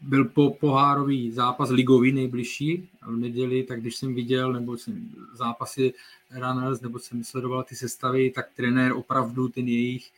byl 0.00 0.24
po 0.24 0.50
pohárový 0.50 1.32
zápas 1.32 1.70
ligový 1.70 2.12
nejbližší 2.12 2.88
v 3.06 3.16
neděli, 3.16 3.62
tak 3.62 3.80
když 3.80 3.96
jsem 3.96 4.14
viděl, 4.14 4.52
nebo 4.52 4.76
jsem 4.76 5.10
zápasy 5.32 5.94
Runners, 6.30 6.80
nebo 6.80 6.98
jsem 6.98 7.24
sledoval 7.24 7.62
ty 7.62 7.76
sestavy, 7.76 8.30
tak 8.30 8.46
trenér 8.56 8.92
opravdu 8.92 9.48
ten 9.48 9.68
jejich 9.68 10.10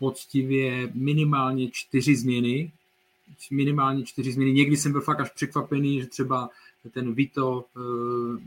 poctivě 0.00 0.90
minimálně 0.94 1.70
čtyři 1.70 2.16
změny, 2.16 2.72
minimálně 3.50 4.04
čtyři 4.04 4.32
změny. 4.32 4.52
Někdy 4.52 4.76
jsem 4.76 4.92
byl 4.92 5.00
fakt 5.00 5.20
až 5.20 5.30
překvapený, 5.30 6.00
že 6.00 6.06
třeba 6.06 6.50
ten 6.90 7.14
Vito 7.14 7.64
uh, 7.76 8.38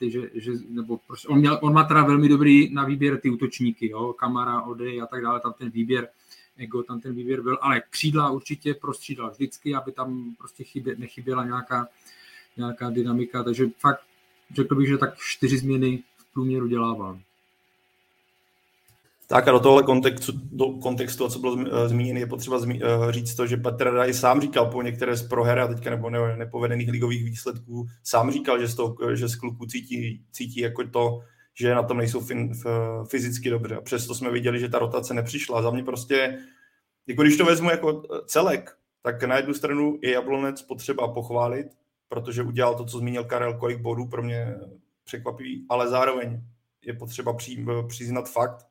že, 0.00 0.30
že, 0.34 0.52
nebo 0.68 1.00
prostě, 1.06 1.28
on, 1.28 1.38
měl, 1.38 1.58
on 1.62 1.72
má 1.72 1.84
teda 1.84 2.04
velmi 2.04 2.28
dobrý 2.28 2.74
na 2.74 2.84
výběr 2.84 3.20
ty 3.20 3.30
útočníky, 3.30 3.90
jo, 3.90 4.12
Kamara, 4.12 4.62
Ode 4.62 5.00
a 5.00 5.06
tak 5.06 5.22
dále, 5.22 5.40
tam 5.40 5.52
ten 5.52 5.70
výběr 5.70 6.08
Ego, 6.56 6.82
tam 6.82 7.00
ten 7.00 7.14
výběr 7.14 7.42
byl, 7.42 7.58
ale 7.60 7.82
křídla 7.90 8.30
určitě 8.30 8.74
prostřídal 8.74 9.30
vždycky, 9.30 9.74
aby 9.74 9.92
tam 9.92 10.34
prostě 10.38 10.64
chybě, 10.64 10.96
nechyběla 10.98 11.44
nějaká, 11.44 11.88
nějaká 12.56 12.90
dynamika, 12.90 13.42
takže 13.42 13.66
fakt 13.78 14.00
řekl 14.54 14.74
bych, 14.74 14.88
že 14.88 14.98
tak 14.98 15.18
čtyři 15.18 15.58
změny 15.58 16.02
v 16.16 16.32
průměru 16.32 16.66
dělával. 16.66 17.18
Tak 19.30 19.48
a 19.48 19.52
do 19.52 19.60
tohle 19.60 19.82
kontextu, 19.82 20.32
do 20.34 20.66
kontextu 20.66 21.28
co 21.28 21.38
bylo 21.38 21.58
eh, 21.60 21.88
zmíněno, 21.88 22.18
je 22.18 22.26
potřeba 22.26 22.58
zmi, 22.58 22.82
uh, 22.82 23.10
říct 23.10 23.34
to, 23.34 23.46
že 23.46 23.56
Petr 23.56 23.84
Rada 23.84 24.12
sám 24.12 24.40
říkal 24.40 24.66
po 24.66 24.82
některé 24.82 25.16
z 25.16 25.28
proher 25.28 25.58
a 25.58 25.68
teďka 25.68 25.90
nebo 25.90 26.10
ne, 26.10 26.36
nepovedených 26.36 26.90
ligových 26.90 27.24
výsledků, 27.24 27.86
sám 28.02 28.30
říkal, 28.30 28.60
že 28.60 28.68
z, 28.68 28.74
toho, 28.74 29.16
že 29.16 29.28
z 29.28 29.36
kluků 29.36 29.66
cítí, 29.66 30.24
cítí 30.32 30.60
jako 30.60 30.84
to, 30.84 31.20
že 31.54 31.74
na 31.74 31.82
tom 31.82 31.96
nejsou 31.96 32.20
fin, 32.20 32.52
f, 32.52 32.66
fyzicky 33.10 33.50
dobře. 33.50 33.76
A 33.76 33.80
přesto 33.80 34.14
jsme 34.14 34.30
viděli, 34.30 34.60
že 34.60 34.68
ta 34.68 34.78
rotace 34.78 35.14
nepřišla. 35.14 35.62
Za 35.62 35.70
mě 35.70 35.84
prostě, 35.84 36.38
jako 37.06 37.22
když 37.22 37.36
to 37.36 37.44
vezmu 37.44 37.70
jako 37.70 38.02
celek, 38.26 38.76
tak 39.02 39.22
na 39.22 39.36
jednu 39.36 39.54
stranu 39.54 39.98
je 40.02 40.12
Jablonec 40.12 40.62
potřeba 40.62 41.08
pochválit, 41.08 41.66
protože 42.08 42.42
udělal 42.42 42.74
to, 42.74 42.84
co 42.84 42.98
zmínil 42.98 43.24
Karel, 43.24 43.54
kolik 43.54 43.80
bodů 43.80 44.06
pro 44.06 44.22
mě 44.22 44.54
překvapivý, 45.04 45.66
ale 45.68 45.88
zároveň 45.88 46.40
je 46.84 46.94
potřeba 46.94 47.32
při, 47.32 47.66
přiznat 47.88 48.30
fakt, 48.30 48.67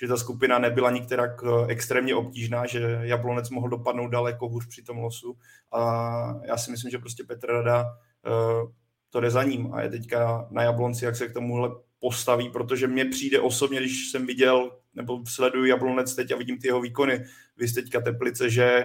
že 0.00 0.08
ta 0.08 0.16
skupina 0.16 0.58
nebyla 0.58 0.90
nikterak 0.90 1.30
extrémně 1.68 2.14
obtížná, 2.14 2.66
že 2.66 2.98
Jablonec 3.02 3.50
mohl 3.50 3.68
dopadnout 3.68 4.08
daleko 4.08 4.48
hůř 4.48 4.66
při 4.66 4.82
tom 4.82 4.98
losu. 4.98 5.36
A 5.72 6.40
já 6.44 6.56
si 6.56 6.70
myslím, 6.70 6.90
že 6.90 6.98
prostě 6.98 7.24
Petr 7.24 7.46
Rada 7.46 7.86
eh, 8.26 8.72
to 9.10 9.20
jde 9.20 9.30
za 9.30 9.42
ním 9.42 9.74
a 9.74 9.82
je 9.82 9.88
teďka 9.88 10.48
na 10.50 10.62
Jablonci, 10.62 11.04
jak 11.04 11.16
se 11.16 11.28
k 11.28 11.32
tomuhle 11.32 11.70
postaví, 11.98 12.48
protože 12.48 12.86
mně 12.86 13.04
přijde 13.04 13.40
osobně, 13.40 13.80
když 13.80 14.10
jsem 14.10 14.26
viděl 14.26 14.76
nebo 14.94 15.22
sleduju 15.28 15.64
Jablonec 15.64 16.14
teď 16.14 16.32
a 16.32 16.36
vidím 16.36 16.58
ty 16.58 16.66
jeho 16.66 16.80
výkony, 16.80 17.24
vy 17.56 17.72
teďka 17.72 18.00
Teplice, 18.00 18.50
že 18.50 18.84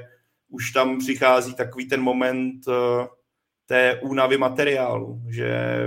už 0.50 0.72
tam 0.72 1.00
přichází 1.00 1.53
takový 1.53 1.88
ten 1.88 2.01
moment 2.01 2.67
eh, 2.67 3.07
té 3.65 4.00
únavy 4.01 4.38
materiálu, 4.38 5.22
že 5.29 5.79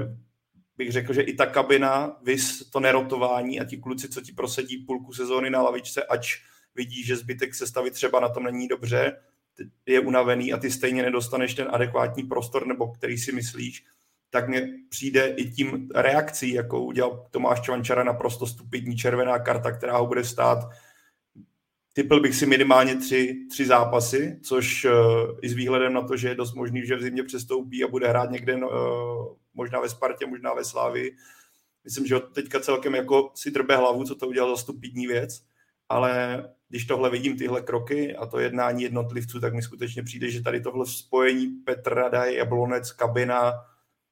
bych 0.79 0.93
řekl, 0.93 1.13
že 1.13 1.23
i 1.23 1.35
ta 1.35 1.47
kabina, 1.47 2.17
vys 2.23 2.71
to 2.71 2.81
nerotování 2.81 3.61
a 3.61 3.65
ti 3.65 3.77
kluci, 3.77 4.09
co 4.09 4.21
ti 4.21 4.33
prosedí 4.33 4.77
půlku 4.79 5.13
sezóny 5.13 5.51
na 5.51 5.63
lavičce, 5.63 6.03
ač 6.03 6.37
vidí, 6.75 7.05
že 7.05 7.17
zbytek 7.17 7.55
sestavy 7.55 7.91
třeba 7.91 8.21
na 8.21 8.29
tom 8.29 8.45
není 8.45 8.69
dobře, 8.69 9.17
je 9.87 10.01
unavený 10.01 10.53
a 10.53 10.57
ty 10.57 10.71
stejně 10.71 11.03
nedostaneš 11.03 11.55
ten 11.55 11.69
adekvátní 11.71 12.23
prostor, 12.23 12.67
nebo 12.67 12.89
který 12.89 13.19
si 13.19 13.33
myslíš, 13.33 13.85
tak 14.31 14.49
mně 14.49 14.69
přijde 14.89 15.27
i 15.27 15.51
tím 15.51 15.89
reakcí, 15.95 16.53
jakou 16.53 16.85
udělal 16.85 17.27
Tomáš 17.31 17.61
Čvančara, 17.61 18.05
naprosto 18.05 18.47
stupidní 18.47 18.97
červená 18.97 19.39
karta, 19.39 19.73
která 19.73 19.99
ho 19.99 20.07
bude 20.07 20.25
stát. 20.25 20.59
Typil 21.99 22.21
bych 22.21 22.35
si 22.35 22.47
minimálně 22.47 22.97
tři, 22.97 23.47
tři 23.51 23.67
zápasy, 23.67 24.41
což 24.43 24.85
uh, 24.85 24.93
i 25.43 25.49
s 25.49 25.55
výhledem 25.55 25.93
na 25.93 26.03
to, 26.03 26.17
že 26.17 26.29
je 26.29 26.35
dost 26.35 26.55
možný, 26.55 26.87
že 26.87 26.97
v 26.97 27.03
zimě 27.03 27.23
přestoupí 27.23 27.85
a 27.85 27.89
bude 27.89 28.09
hrát 28.09 28.31
někde 28.31 28.55
uh, 28.55 28.63
možná 29.55 29.81
ve 29.81 29.89
Spartě, 29.89 30.27
možná 30.27 30.55
ve 30.55 30.65
Slávi. 30.65 31.11
Myslím, 31.85 32.07
že 32.07 32.21
teďka 32.21 32.61
celkem 32.61 32.95
jako 32.95 33.31
si 33.35 33.51
drbe 33.51 33.77
hlavu, 33.77 34.05
co 34.05 34.15
to 34.15 34.29
udělal 34.29 34.51
za 34.51 34.63
stupidní 34.63 35.07
věc, 35.07 35.43
ale 35.89 36.45
když 36.69 36.85
tohle 36.85 37.11
vidím, 37.11 37.39
tyhle 37.39 37.61
kroky 37.61 38.17
a 38.17 38.27
to 38.27 38.39
jednání 38.39 38.83
jednotlivců, 38.83 39.41
tak 39.41 39.55
mi 39.55 39.63
skutečně 39.63 40.03
přijde, 40.03 40.31
že 40.31 40.43
tady 40.43 40.61
tohle 40.61 40.87
spojení 40.87 41.47
Petr 41.47 41.95
Radaj, 41.95 42.35
Jablonec, 42.35 42.93
kabina, 42.93 43.53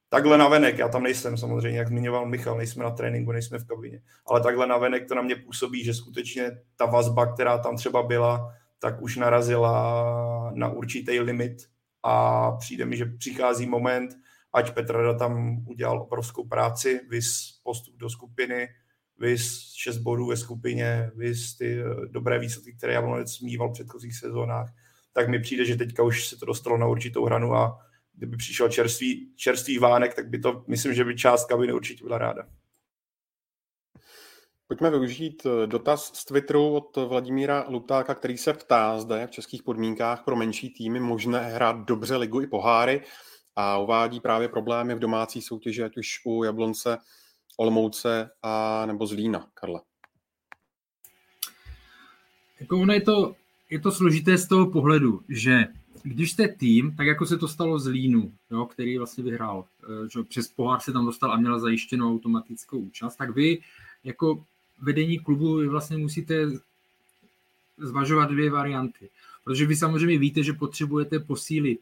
takhle 0.09 0.37
na 0.37 0.47
venek, 0.47 0.77
já 0.77 0.87
tam 0.87 1.03
nejsem 1.03 1.37
samozřejmě, 1.37 1.77
jak 1.77 1.87
zmiňoval 1.87 2.25
Michal, 2.25 2.57
nejsme 2.57 2.83
na 2.83 2.91
tréninku, 2.91 3.31
nejsme 3.31 3.57
v 3.57 3.67
kabině, 3.67 4.01
ale 4.25 4.41
takhle 4.41 4.67
na 4.67 4.77
venek 4.77 5.07
to 5.07 5.15
na 5.15 5.21
mě 5.21 5.35
působí, 5.35 5.83
že 5.83 5.93
skutečně 5.93 6.51
ta 6.75 6.85
vazba, 6.85 7.33
která 7.33 7.57
tam 7.57 7.77
třeba 7.77 8.03
byla, 8.03 8.53
tak 8.79 9.01
už 9.01 9.15
narazila 9.15 10.51
na 10.55 10.69
určitý 10.69 11.19
limit 11.19 11.57
a 12.03 12.51
přijde 12.51 12.85
mi, 12.85 12.97
že 12.97 13.05
přichází 13.05 13.65
moment, 13.65 14.17
ať 14.53 14.71
Petra 14.71 15.13
tam 15.13 15.63
udělal 15.67 16.01
obrovskou 16.01 16.47
práci, 16.47 17.01
vys 17.09 17.59
postup 17.63 17.97
do 17.97 18.09
skupiny, 18.09 18.69
vys 19.19 19.73
6 19.75 19.97
bodů 19.97 20.27
ve 20.27 20.37
skupině, 20.37 21.11
vys 21.15 21.57
ty 21.57 21.81
eh, 21.81 22.07
dobré 22.07 22.39
výsledky, 22.39 22.73
které 22.73 22.93
Jablonec 22.93 23.39
mýval 23.39 23.69
v 23.69 23.73
předchozích 23.73 24.15
sezónách, 24.15 24.73
tak 25.13 25.29
mi 25.29 25.39
přijde, 25.39 25.65
že 25.65 25.75
teďka 25.75 26.03
už 26.03 26.27
se 26.27 26.37
to 26.37 26.45
dostalo 26.45 26.77
na 26.77 26.87
určitou 26.87 27.25
hranu 27.25 27.53
a 27.55 27.79
kdyby 28.17 28.37
přišel 28.37 28.69
čerstvý, 28.69 29.33
čerstvý 29.35 29.77
vánek, 29.77 30.13
tak 30.13 30.29
by 30.29 30.39
to, 30.39 30.63
myslím, 30.67 30.93
že 30.93 31.03
by 31.03 31.15
část 31.15 31.45
kabiny 31.45 31.73
určitě 31.73 32.03
byla 32.03 32.17
ráda. 32.17 32.47
Pojďme 34.67 34.89
využít 34.89 35.45
eh, 35.45 35.67
dotaz 35.67 36.11
z 36.13 36.25
Twitteru 36.25 36.75
od 36.75 36.97
Vladimíra 36.97 37.65
Luptáka, 37.69 38.15
který 38.15 38.37
se 38.37 38.53
ptá, 38.53 38.99
zda 38.99 39.17
je 39.17 39.27
v 39.27 39.31
českých 39.31 39.63
podmínkách 39.63 40.23
pro 40.23 40.35
menší 40.35 40.69
týmy 40.69 40.99
možné 40.99 41.39
hrát 41.39 41.77
dobře 41.85 42.15
ligu 42.15 42.41
i 42.41 42.47
poháry 42.47 43.03
a 43.55 43.77
uvádí 43.77 44.19
právě 44.19 44.49
problémy 44.49 44.95
v 44.95 44.99
domácí 44.99 45.41
soutěži, 45.41 45.83
ať 45.83 45.97
už 45.97 46.21
u 46.25 46.43
Jablonce, 46.43 46.97
Olmouce 47.57 48.29
a 48.41 48.85
nebo 48.85 49.05
Zlína, 49.05 49.47
Karle. 49.53 49.81
Jako 52.59 52.79
ono 52.79 52.93
je 52.93 53.01
to, 53.01 53.35
je 53.69 53.79
to 53.79 53.91
složité 53.91 54.37
z 54.37 54.47
toho 54.47 54.71
pohledu, 54.71 55.21
že 55.29 55.65
když 56.03 56.31
jste 56.31 56.47
tým, 56.47 56.95
tak 56.95 57.07
jako 57.07 57.25
se 57.25 57.37
to 57.37 57.47
stalo 57.47 57.79
z 57.79 57.87
Línu, 57.87 58.33
jo, 58.51 58.65
který 58.65 58.97
vlastně 58.97 59.23
vyhrál, 59.23 59.65
eh, 59.83 60.09
že 60.13 60.23
přes 60.23 60.47
pohár 60.47 60.79
se 60.79 60.93
tam 60.93 61.05
dostal 61.05 61.31
a 61.31 61.37
měl 61.37 61.59
zajištěnou 61.59 62.13
automatickou 62.13 62.77
účast, 62.79 63.15
tak 63.15 63.35
vy 63.35 63.61
jako 64.03 64.43
vedení 64.81 65.19
klubu 65.19 65.55
vy 65.55 65.67
vlastně 65.67 65.97
musíte 65.97 66.45
zvažovat 67.77 68.25
dvě 68.25 68.49
varianty. 68.51 69.09
Protože 69.43 69.65
vy 69.65 69.75
samozřejmě 69.75 70.17
víte, 70.17 70.43
že 70.43 70.53
potřebujete 70.53 71.19
posílit, 71.19 71.81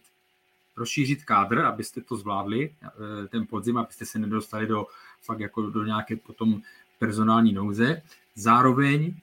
rozšířit 0.78 1.24
kádr, 1.24 1.60
abyste 1.60 2.02
to 2.02 2.18
zvládli, 2.18 2.76
eh, 2.84 3.28
ten 3.28 3.48
podzim, 3.48 3.78
abyste 3.78 4.06
se 4.06 4.20
nedostali 4.20 4.68
do 4.68 4.86
fakt 5.22 5.40
jako 5.40 5.62
do 5.62 5.84
nějaké 5.84 6.16
potom 6.16 6.62
personální 7.00 7.54
nouze. 7.54 8.02
Zároveň 8.36 9.14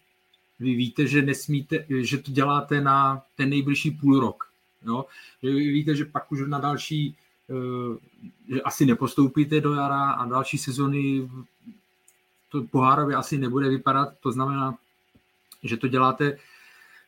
vy 0.58 0.74
víte, 0.74 1.06
že 1.06 1.22
nesmíte, 1.22 1.84
že 1.88 2.18
to 2.18 2.30
děláte 2.30 2.80
na 2.80 3.22
ten 3.36 3.50
nejbližší 3.50 3.90
půl 3.90 4.20
rok. 4.20 4.51
Jo? 4.86 5.06
Že 5.42 5.50
vy 5.50 5.72
víte, 5.72 5.94
že 5.94 6.04
pak 6.04 6.32
už 6.32 6.40
na 6.46 6.58
další, 6.58 7.16
eh, 7.50 7.98
že 8.54 8.62
asi 8.62 8.86
nepostoupíte 8.86 9.60
do 9.60 9.74
jara 9.74 10.10
a 10.10 10.26
další 10.26 10.58
sezony 10.58 11.30
to 12.48 12.62
pohárově 12.62 13.16
asi 13.16 13.38
nebude 13.38 13.68
vypadat, 13.68 14.14
to 14.20 14.32
znamená, 14.32 14.74
že 15.62 15.76
to 15.76 15.88
děláte 15.88 16.38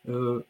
eh, 0.09 0.43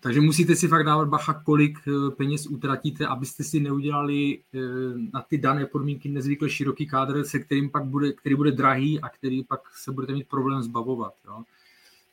takže 0.00 0.20
musíte 0.20 0.56
si 0.56 0.68
fakt 0.68 0.84
dávat 0.84 1.08
bacha, 1.08 1.34
kolik 1.34 1.78
eh, 1.88 2.10
peněz 2.10 2.46
utratíte, 2.46 3.06
abyste 3.06 3.44
si 3.44 3.60
neudělali 3.60 4.38
na 5.12 5.22
ty 5.22 5.38
dané 5.38 5.66
podmínky 5.66 6.08
nezvykle 6.08 6.50
široký 6.50 6.86
kádr, 6.86 7.24
se 7.24 7.38
kterým 7.38 7.70
pak 7.70 7.84
bude, 7.84 8.12
který 8.12 8.34
bude 8.34 8.52
drahý 8.52 9.00
a 9.00 9.08
který 9.08 9.44
pak 9.44 9.60
se 9.74 9.92
budete 9.92 10.12
mít 10.12 10.28
problém 10.28 10.62
zbavovat. 10.62 11.14
Jo. 11.26 11.44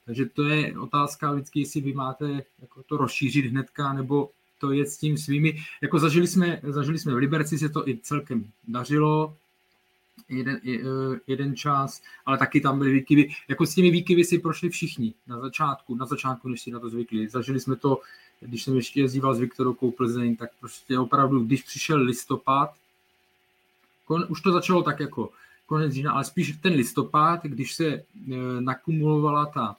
Takže 0.05 0.25
to 0.25 0.43
je 0.43 0.79
otázka 0.79 1.31
vždycky, 1.31 1.59
jestli 1.59 1.81
vy 1.81 1.93
máte 1.93 2.43
jako 2.61 2.83
to 2.83 2.97
rozšířit 2.97 3.45
hnedka, 3.45 3.93
nebo 3.93 4.29
to 4.59 4.71
je 4.71 4.85
s 4.85 4.97
tím 4.97 5.17
svými, 5.17 5.57
jako 5.81 5.99
zažili 5.99 6.27
jsme, 6.27 6.61
zažili 6.63 6.99
jsme 6.99 7.13
v 7.13 7.17
Liberci, 7.17 7.57
se 7.57 7.69
to 7.69 7.89
i 7.89 7.97
celkem 7.97 8.51
dařilo, 8.67 9.35
jeden, 10.29 10.59
e, 10.67 10.79
jeden 11.27 11.55
čas, 11.55 12.01
ale 12.25 12.37
taky 12.37 12.61
tam 12.61 12.77
byly 12.77 12.93
výkyvy. 12.93 13.29
Jako 13.47 13.65
s 13.65 13.75
těmi 13.75 13.91
výkyvy 13.91 14.23
si 14.23 14.39
prošli 14.39 14.69
všichni 14.69 15.13
na 15.27 15.39
začátku, 15.39 15.95
na 15.95 16.05
začátku, 16.05 16.49
než 16.49 16.61
si 16.61 16.71
na 16.71 16.79
to 16.79 16.89
zvykli. 16.89 17.29
Zažili 17.29 17.59
jsme 17.59 17.75
to, 17.75 18.01
když 18.39 18.63
jsem 18.63 18.75
ještě 18.75 19.01
jezdíval 19.01 19.35
s 19.35 19.39
Viktorovkou 19.39 19.91
Plzeň, 19.91 20.35
tak 20.35 20.49
prostě 20.59 20.99
opravdu, 20.99 21.39
když 21.39 21.63
přišel 21.63 22.01
listopad, 22.01 22.73
kon, 24.05 24.25
už 24.29 24.41
to 24.41 24.51
začalo 24.51 24.83
tak 24.83 24.99
jako 24.99 25.29
konec 25.65 25.93
října, 25.93 26.11
ale 26.11 26.23
spíš 26.23 26.57
ten 26.61 26.73
listopad, 26.73 27.43
když 27.43 27.73
se 27.73 27.85
e, 27.87 28.03
nakumulovala 28.59 29.45
ta, 29.45 29.75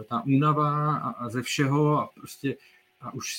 e, 0.00 0.04
ta 0.04 0.22
únava 0.26 0.96
a, 0.96 1.10
a 1.10 1.28
ze 1.28 1.42
všeho 1.42 1.98
a 2.00 2.06
prostě 2.06 2.56
a 3.00 3.14
už 3.14 3.36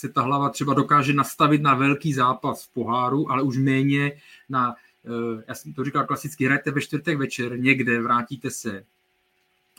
se 0.00 0.08
ta 0.08 0.22
hlava 0.22 0.48
třeba 0.48 0.74
dokáže 0.74 1.12
nastavit 1.12 1.62
na 1.62 1.74
velký 1.74 2.12
zápas 2.12 2.64
v 2.64 2.72
poháru, 2.72 3.30
ale 3.30 3.42
už 3.42 3.58
méně 3.58 4.12
na, 4.48 4.74
e, 5.04 5.44
já 5.48 5.54
jsem 5.54 5.72
to 5.72 5.84
říkal 5.84 6.06
klasicky, 6.06 6.44
hrajete 6.44 6.70
ve 6.70 6.80
čtvrtek 6.80 7.18
večer 7.18 7.60
někde, 7.60 8.02
vrátíte 8.02 8.50
se 8.50 8.84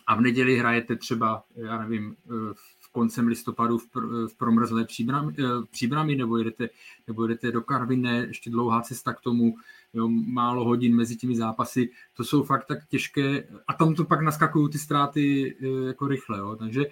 a 0.07 0.15
v 0.15 0.21
neděli 0.21 0.57
hrajete 0.57 0.95
třeba, 0.95 1.43
já 1.55 1.77
nevím, 1.77 2.15
e, 2.25 2.33
v 2.79 2.91
koncem 2.91 3.27
listopadu 3.27 3.77
v, 3.77 3.89
pr, 3.89 3.99
v 4.27 4.37
promrzlé 4.37 4.85
příbrami, 4.85 5.33
e, 5.39 5.43
příbrami 5.71 6.15
nebo, 6.15 6.37
jedete, 6.37 6.69
nebo 7.07 7.23
jedete 7.23 7.51
do 7.51 7.61
Karviné, 7.61 8.25
ještě 8.27 8.49
dlouhá 8.49 8.81
cesta 8.81 9.13
k 9.13 9.21
tomu, 9.21 9.55
jo, 9.93 10.07
málo 10.09 10.65
hodin 10.65 10.95
mezi 10.95 11.15
těmi 11.15 11.35
zápasy, 11.35 11.89
to 12.13 12.23
jsou 12.23 12.43
fakt 12.43 12.65
tak 12.65 12.87
těžké 12.87 13.47
a 13.67 13.73
tam 13.73 13.95
to 13.95 14.05
pak 14.05 14.21
naskakují 14.21 14.69
ty 14.69 14.79
ztráty 14.79 15.55
jako 15.87 16.07
rychle, 16.07 16.39
jo, 16.39 16.55
takže 16.55 16.85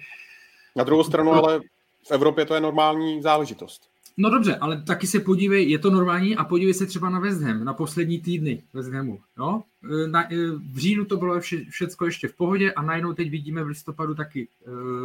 na 0.76 0.84
druhou 0.84 1.04
stranu 1.04 1.32
ale 1.32 1.60
v 2.08 2.10
Evropě 2.10 2.46
to 2.46 2.54
je 2.54 2.60
normální 2.60 3.22
záležitost. 3.22 3.90
No 4.16 4.30
dobře, 4.30 4.56
ale 4.56 4.82
taky 4.82 5.06
se 5.06 5.20
podívej, 5.20 5.70
je 5.70 5.78
to 5.78 5.90
normální 5.90 6.36
a 6.36 6.44
podívej 6.44 6.74
se 6.74 6.86
třeba 6.86 7.10
na 7.10 7.20
West 7.20 7.42
Ham, 7.42 7.64
na 7.64 7.74
poslední 7.74 8.20
týdny 8.20 8.62
West 8.74 8.92
Hamu. 8.92 9.20
No? 9.38 9.62
Na, 10.06 10.28
v 10.72 10.78
říjnu 10.78 11.04
to 11.04 11.16
bylo 11.16 11.40
vše, 11.40 11.64
všecko 11.70 12.04
ještě 12.04 12.28
v 12.28 12.36
pohodě 12.36 12.72
a 12.72 12.82
najednou 12.82 13.12
teď 13.12 13.30
vidíme 13.30 13.64
v 13.64 13.66
listopadu 13.66 14.14
taky, 14.14 14.48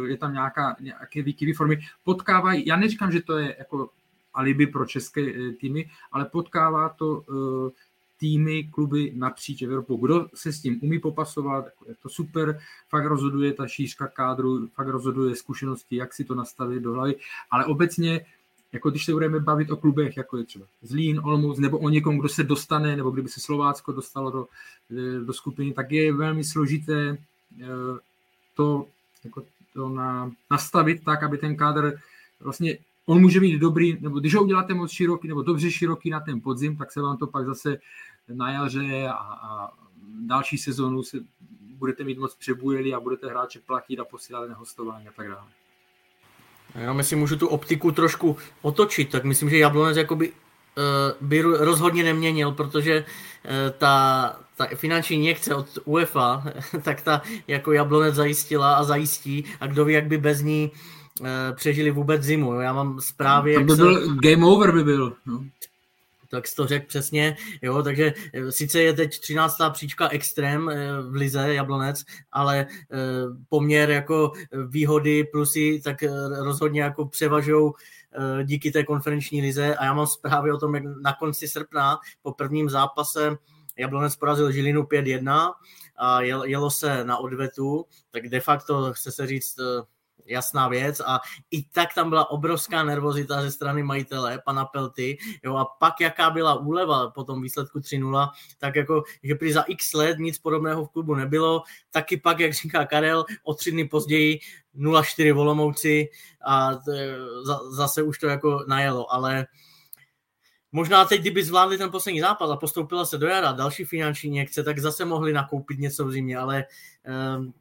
je 0.06 0.16
tam 0.16 0.32
nějaká, 0.32 0.76
nějaké 0.80 1.22
výkyvy 1.22 1.52
formy. 1.52 1.78
Potkávají, 2.04 2.66
já 2.66 2.76
neříkám, 2.76 3.12
že 3.12 3.22
to 3.22 3.38
je 3.38 3.56
jako 3.58 3.90
alibi 4.34 4.66
pro 4.66 4.86
české 4.86 5.52
týmy, 5.60 5.90
ale 6.12 6.24
potkává 6.24 6.88
to 6.88 7.22
týmy, 8.18 8.64
kluby 8.64 9.12
napříč 9.16 9.62
Evropou. 9.62 9.96
Kdo 9.96 10.26
se 10.34 10.52
s 10.52 10.60
tím 10.60 10.78
umí 10.82 10.98
popasovat, 10.98 11.64
je 11.88 11.94
to 12.02 12.08
super, 12.08 12.60
fakt 12.88 13.04
rozhoduje 13.04 13.52
ta 13.52 13.66
šířka 13.66 14.06
kádru, 14.06 14.68
fakt 14.68 14.88
rozhoduje 14.88 15.36
zkušenosti, 15.36 15.96
jak 15.96 16.14
si 16.14 16.24
to 16.24 16.34
nastavit 16.34 16.82
do 16.82 16.92
hlavy, 16.92 17.14
ale 17.50 17.64
obecně 17.64 18.26
jako 18.72 18.90
když 18.90 19.04
se 19.04 19.12
budeme 19.12 19.40
bavit 19.40 19.70
o 19.70 19.76
klubech, 19.76 20.16
jako 20.16 20.36
je 20.36 20.44
třeba 20.44 20.66
Zlín, 20.82 21.20
Olomouc, 21.24 21.58
nebo 21.58 21.78
o 21.78 21.88
někom, 21.88 22.18
kdo 22.18 22.28
se 22.28 22.44
dostane, 22.44 22.96
nebo 22.96 23.10
kdyby 23.10 23.28
se 23.28 23.40
Slovácko 23.40 23.92
dostalo 23.92 24.30
do, 24.30 24.46
do 25.24 25.32
skupiny, 25.32 25.72
tak 25.72 25.92
je 25.92 26.12
velmi 26.12 26.44
složité 26.44 27.18
eh, 27.62 27.66
to, 28.54 28.86
jako 29.24 29.42
to 29.74 29.88
na, 29.88 30.32
nastavit 30.50 31.04
tak, 31.04 31.22
aby 31.22 31.38
ten 31.38 31.56
kádr 31.56 31.98
vlastně 32.40 32.78
on 33.06 33.20
může 33.20 33.40
být 33.40 33.58
dobrý, 33.58 33.96
nebo 34.00 34.20
když 34.20 34.34
ho 34.34 34.42
uděláte 34.42 34.74
moc 34.74 34.90
široký, 34.90 35.28
nebo 35.28 35.42
dobře 35.42 35.70
široký 35.70 36.10
na 36.10 36.20
ten 36.20 36.40
podzim, 36.40 36.76
tak 36.76 36.92
se 36.92 37.02
vám 37.02 37.16
to 37.16 37.26
pak 37.26 37.46
zase 37.46 37.78
na 38.28 38.52
jaře 38.52 39.08
a, 39.08 39.14
a 39.14 39.70
další 40.26 40.58
sezónu 40.58 41.02
se 41.02 41.18
budete 41.76 42.04
mít 42.04 42.18
moc 42.18 42.34
přebujeli 42.34 42.94
a 42.94 43.00
budete 43.00 43.26
hráče 43.26 43.60
platit 43.66 43.98
a 43.98 44.04
posílat 44.04 44.48
na 44.48 44.56
hostování 44.56 45.08
a 45.08 45.12
tak 45.16 45.28
dále. 45.28 45.48
Já 46.74 47.02
si 47.02 47.16
můžu 47.16 47.36
tu 47.36 47.48
optiku 47.48 47.92
trošku 47.92 48.36
otočit, 48.62 49.10
tak 49.10 49.24
myslím, 49.24 49.50
že 49.50 49.58
Jablonec 49.58 49.96
jakoby 49.96 50.28
uh, 50.30 50.34
by 51.20 51.42
rozhodně 51.42 52.04
neměnil, 52.04 52.52
protože 52.52 52.98
uh, 52.98 53.50
ta, 53.78 54.38
ta 54.56 54.66
finanční 54.74 55.16
injekce 55.16 55.54
od 55.54 55.78
UEFA, 55.84 56.44
tak 56.82 57.02
ta 57.02 57.22
jako 57.46 57.72
Jablonec 57.72 58.14
zajistila 58.14 58.74
a 58.74 58.84
zajistí 58.84 59.44
a 59.60 59.66
kdo 59.66 59.84
ví, 59.84 59.94
jak 59.94 60.06
by 60.06 60.18
bez 60.18 60.40
ní 60.42 60.70
Eh, 60.70 61.05
přežili 61.54 61.90
vůbec 61.90 62.22
zimu. 62.22 62.60
Já 62.60 62.72
mám 62.72 63.00
zprávy... 63.00 63.54
To 63.54 63.60
by 63.60 63.76
byl, 63.76 64.00
se... 64.00 64.14
game 64.32 64.46
over 64.46 64.74
by 64.74 64.84
byl. 64.84 65.16
No. 65.26 65.44
Tak 66.30 66.46
jsi 66.46 66.56
to 66.56 66.66
řekl 66.66 66.86
přesně, 66.86 67.36
jo, 67.62 67.82
takže 67.82 68.12
eh, 68.34 68.52
sice 68.52 68.82
je 68.82 68.92
teď 68.92 69.20
13. 69.20 69.56
příčka 69.72 70.08
extrém 70.08 70.68
eh, 70.68 71.02
v 71.02 71.14
Lize 71.14 71.54
Jablonec, 71.54 72.04
ale 72.32 72.66
poměr 73.48 73.90
jako 73.90 74.32
výhody, 74.66 75.24
plusy, 75.24 75.80
tak 75.84 75.96
rozhodně 76.38 76.82
jako 76.82 77.06
převažou 77.06 77.74
díky 78.44 78.70
té 78.70 78.84
konferenční 78.84 79.42
lize 79.42 79.76
a 79.76 79.84
já 79.84 79.94
mám 79.94 80.06
zprávy 80.06 80.52
o 80.52 80.58
tom, 80.58 80.74
jak 80.74 80.84
na 81.02 81.12
konci 81.12 81.48
srpna 81.48 81.98
po 82.22 82.32
prvním 82.32 82.70
zápase 82.70 83.36
Jablonec 83.78 84.16
porazil 84.16 84.52
Žilinu 84.52 84.82
5-1 84.82 85.52
a 85.96 86.20
jelo 86.22 86.70
se 86.70 87.04
na 87.04 87.18
odvetu, 87.18 87.86
tak 88.10 88.28
de 88.28 88.40
facto 88.40 88.92
chce 88.92 89.12
se 89.12 89.26
říct 89.26 89.56
jasná 90.24 90.68
věc 90.68 91.00
a 91.00 91.20
i 91.50 91.62
tak 91.62 91.94
tam 91.94 92.08
byla 92.08 92.30
obrovská 92.30 92.84
nervozita 92.84 93.42
ze 93.42 93.50
strany 93.50 93.82
majitele, 93.82 94.42
pana 94.44 94.64
Pelty, 94.64 95.18
jo, 95.44 95.56
a 95.56 95.64
pak 95.64 96.00
jaká 96.00 96.30
byla 96.30 96.54
úleva 96.54 97.10
po 97.10 97.24
tom 97.24 97.42
výsledku 97.42 97.78
3-0, 97.78 98.30
tak 98.58 98.76
jako, 98.76 99.02
že 99.22 99.34
prý 99.34 99.52
za 99.52 99.62
x 99.62 99.92
let 99.92 100.18
nic 100.18 100.38
podobného 100.38 100.84
v 100.84 100.90
klubu 100.90 101.14
nebylo, 101.14 101.62
taky 101.90 102.16
pak, 102.16 102.40
jak 102.40 102.52
říká 102.52 102.86
Karel, 102.86 103.24
o 103.44 103.54
tři 103.54 103.70
dny 103.70 103.88
později 103.88 104.38
0-4 104.76 105.34
Volomouci 105.34 106.08
a 106.46 106.70
zase 107.70 108.02
už 108.02 108.18
to 108.18 108.26
jako 108.26 108.64
najelo, 108.68 109.12
ale 109.12 109.46
Možná 110.72 111.04
teď, 111.04 111.20
kdyby 111.20 111.44
zvládli 111.44 111.78
ten 111.78 111.90
poslední 111.90 112.20
zápas 112.20 112.50
a 112.50 112.56
postoupila 112.56 113.04
se 113.04 113.18
do 113.18 113.26
jara 113.26 113.52
další 113.52 113.84
finanční 113.84 114.30
někce, 114.30 114.62
tak 114.62 114.78
zase 114.78 115.04
mohli 115.04 115.32
nakoupit 115.32 115.78
něco 115.78 116.04
v 116.04 116.12
zimě, 116.12 116.38
ale 116.38 116.64
um, 117.36 117.54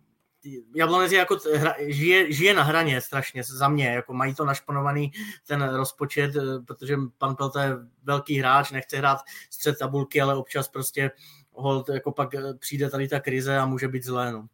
Jablonec 0.76 1.12
je 1.12 1.18
jako 1.18 1.38
hra, 1.56 1.76
žije, 1.80 2.32
žije 2.34 2.54
na 2.54 2.64
hraně 2.64 3.02
strašně 3.02 3.44
za 3.44 3.70
mě, 3.70 3.88
jako 3.88 4.14
mají 4.14 4.36
to 4.36 4.46
našponovaný 4.46 5.12
ten 5.48 5.76
rozpočet, 5.76 6.36
eh, 6.36 6.60
protože 6.68 6.98
pan 7.18 7.36
Pelta 7.36 7.64
je 7.64 7.72
velký 8.04 8.40
hráč, 8.40 8.72
nechce 8.72 8.98
hrát 8.98 9.20
střed 9.50 9.80
tabulky, 9.80 10.22
ale 10.22 10.36
občas 10.36 10.68
prostě 10.68 11.12
hold, 11.52 11.90
jako 11.90 12.12
pak 12.12 12.36
eh, 12.36 12.54
přijde 12.54 12.90
tady 12.90 13.08
ta 13.08 13.20
krize 13.20 13.58
a 13.58 13.66
může 13.66 13.88
být 13.88 14.04
zlé. 14.04 14.32
No. 14.32 14.48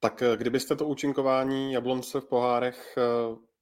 Tak 0.00 0.22
eh, 0.22 0.36
kdybyste 0.36 0.76
to 0.76 0.86
účinkování 0.86 1.72
Jablonce 1.72 2.20
v 2.20 2.24
pohárech 2.24 2.98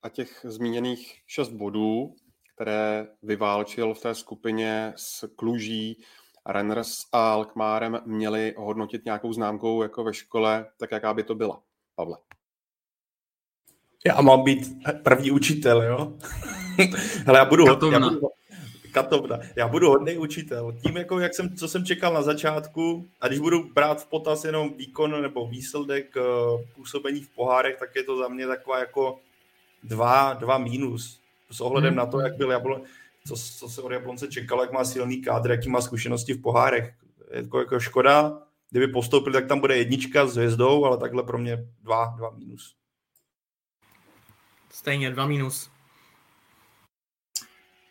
a 0.03 0.09
těch 0.09 0.41
zmíněných 0.45 1.21
šest 1.27 1.51
bodů, 1.51 2.15
které 2.55 3.07
vyválčil 3.23 3.95
v 3.95 4.01
té 4.01 4.15
skupině 4.15 4.93
s 4.97 5.29
Kluží, 5.37 6.03
Renners 6.47 6.99
a 7.13 7.33
Alkmárem 7.33 8.01
měli 8.07 8.55
hodnotit 8.57 9.05
nějakou 9.05 9.33
známkou 9.33 9.83
jako 9.83 10.05
ve 10.05 10.15
škole, 10.15 10.67
tak 10.79 10.93
jaká 10.93 11.15
by 11.15 11.23
to 11.23 11.35
byla, 11.35 11.61
Pavle? 11.95 12.17
Já 14.07 14.21
mám 14.21 14.45
být 14.45 14.85
první 15.03 15.31
učitel, 15.31 15.83
jo? 15.83 16.13
Ale 17.27 17.39
já 17.39 17.45
budu, 17.45 17.67
katovna. 17.67 17.99
já 17.99 18.11
budu, 18.11 18.29
katovna. 18.93 19.39
Já 19.57 19.69
budu 19.69 19.89
hodný 19.89 20.19
učitel. 20.19 20.73
Tím, 20.83 20.97
jako 20.97 21.21
jak 21.21 21.35
jsem, 21.35 21.57
co 21.57 21.69
jsem 21.69 21.85
čekal 21.85 22.15
na 22.15 22.23
začátku, 22.23 23.09
a 23.21 23.29
když 23.29 23.39
budu 23.39 23.73
brát 23.73 24.03
v 24.03 24.07
potaz 24.07 24.45
jenom 24.45 24.75
výkon 24.77 25.23
nebo 25.23 25.47
výsledek 25.47 26.17
uh, 26.17 26.61
působení 26.75 27.21
v 27.21 27.29
pohárech, 27.29 27.77
tak 27.79 27.97
je 27.97 28.03
to 28.03 28.17
za 28.17 28.29
mě 28.29 28.47
taková 28.47 28.79
jako 28.79 29.19
dva, 29.83 30.33
dva 30.33 30.59
mínus. 30.59 31.21
S 31.51 31.61
ohledem 31.61 31.91
hmm. 31.91 31.99
na 31.99 32.07
to, 32.07 32.21
jak 32.21 32.37
byl 32.37 32.51
Jablon, 32.51 32.83
co, 33.27 33.37
co 33.37 33.69
se 33.69 33.83
od 33.83 33.93
Jablonce 33.93 34.29
čekalo, 34.29 34.63
jak 34.63 34.73
má 34.73 34.85
silný 34.85 35.23
kádr, 35.23 35.51
jaký 35.51 35.69
má 35.69 35.81
zkušenosti 35.81 36.35
v 36.35 36.43
pohárech. 36.43 36.95
Je 37.33 37.49
to 37.49 37.59
jako 37.59 37.81
škoda, 37.81 38.43
kdyby 38.71 38.93
postoupil, 38.93 39.33
tak 39.33 39.47
tam 39.47 39.61
bude 39.61 39.77
jednička 39.77 40.27
s 40.27 40.37
hvězdou, 40.37 40.85
ale 40.85 40.99
takhle 40.99 41.23
pro 41.23 41.39
mě 41.39 41.69
dva, 41.83 42.15
dva 42.17 42.31
minus. 42.31 42.77
Stejně 44.71 45.11
dva 45.11 45.27
minus. 45.27 45.71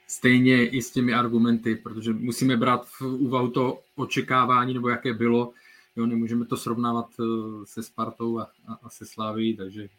Stejně 0.07 0.67
i 0.67 0.81
s 0.81 0.91
těmi 0.91 1.13
argumenty, 1.13 1.75
protože 1.75 2.13
musíme 2.13 2.57
brát 2.57 2.87
v 2.87 3.01
úvahu 3.01 3.51
to 3.51 3.79
očekávání, 3.95 4.73
nebo 4.73 4.89
jaké 4.89 5.13
bylo. 5.13 5.53
Jo, 5.95 6.05
nemůžeme 6.05 6.45
to 6.45 6.57
srovnávat 6.57 7.07
eh, 7.19 7.23
se 7.65 7.83
Spartou 7.83 8.39
a, 8.39 8.43
a, 8.67 8.73
a 8.83 8.89
se 8.89 9.05
Sláví, 9.05 9.57
takže 9.57 9.89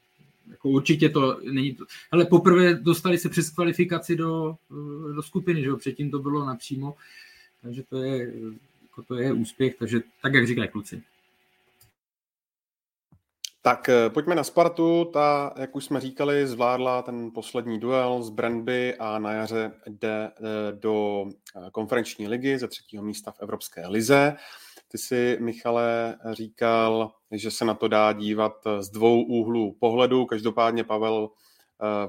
jako 0.50 0.68
určitě 0.68 1.09
to 1.09 1.40
není 1.52 1.74
to. 1.74 1.85
Ale 2.11 2.24
poprvé 2.24 2.74
dostali 2.74 3.18
se 3.18 3.28
přes 3.28 3.50
kvalifikaci 3.50 4.16
do, 4.16 4.56
do 5.14 5.22
skupiny, 5.22 5.61
že 5.61 5.68
jo? 5.68 5.76
předtím 5.76 6.11
to 6.11 6.18
bylo 6.18 6.46
napřímo, 6.46 6.94
takže 7.62 7.82
to 7.82 8.02
je, 8.02 8.32
jako 8.82 9.02
to 9.09 9.14
je 9.14 9.32
úspěch, 9.32 9.76
takže 9.78 10.00
tak, 10.22 10.35
jak 10.35 10.46
říkají 10.46 10.68
kluci. 10.68 11.02
Tak 13.66 13.88
eh, 13.88 14.11
pojďme 14.11 14.35
na 14.35 14.44
Spartu. 14.44 15.04
Ta, 15.04 15.54
jak 15.56 15.76
už 15.76 15.85
jsme 15.85 16.00
říkali, 16.00 16.46
zvládla 16.46 17.02
ten 17.02 17.30
poslední 17.35 17.80
duel 17.80 18.22
z 18.22 18.30
Brandby 18.30 18.94
a 18.94 19.18
na 19.18 19.32
jaře 19.32 19.72
jde 19.87 20.30
eh, 20.30 20.72
do 20.72 21.26
eh, 21.56 21.70
konferenční 21.72 22.28
ligy 22.28 22.59
ze 22.59 22.68
třetího 22.68 23.02
místa 23.02 23.32
v 23.32 23.40
Evropské 23.40 23.87
lize. 23.87 24.37
Ty 24.88 24.99
si, 24.99 25.38
Michale, 25.40 26.18
říkal, 26.33 27.12
že 27.31 27.51
se 27.51 27.64
na 27.64 27.75
to 27.75 27.88
dá 27.88 28.12
dívat 28.12 28.53
z 28.81 28.90
dvou 28.90 29.22
úhlů 29.22 29.77
pohledu. 29.81 30.27
Každopádně 30.27 30.85
Pavel 30.85 31.29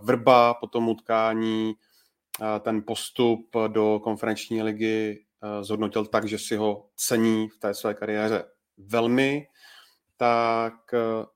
Vrba 0.02 0.54
po 0.54 0.68
tom 0.68 0.90
utkání 0.90 1.74
ten 2.60 2.84
postup 2.88 3.56
do 3.68 4.00
konferenční 4.04 4.64
ligy 4.64 5.26
zhodnotil 5.62 6.06
tak, 6.06 6.26
že 6.26 6.40
si 6.40 6.56
ho 6.56 6.90
cení 6.96 7.50
v 7.50 7.58
té 7.58 7.74
své 7.74 7.94
kariéře 7.94 8.46
velmi, 8.78 9.48
tak 10.18 10.74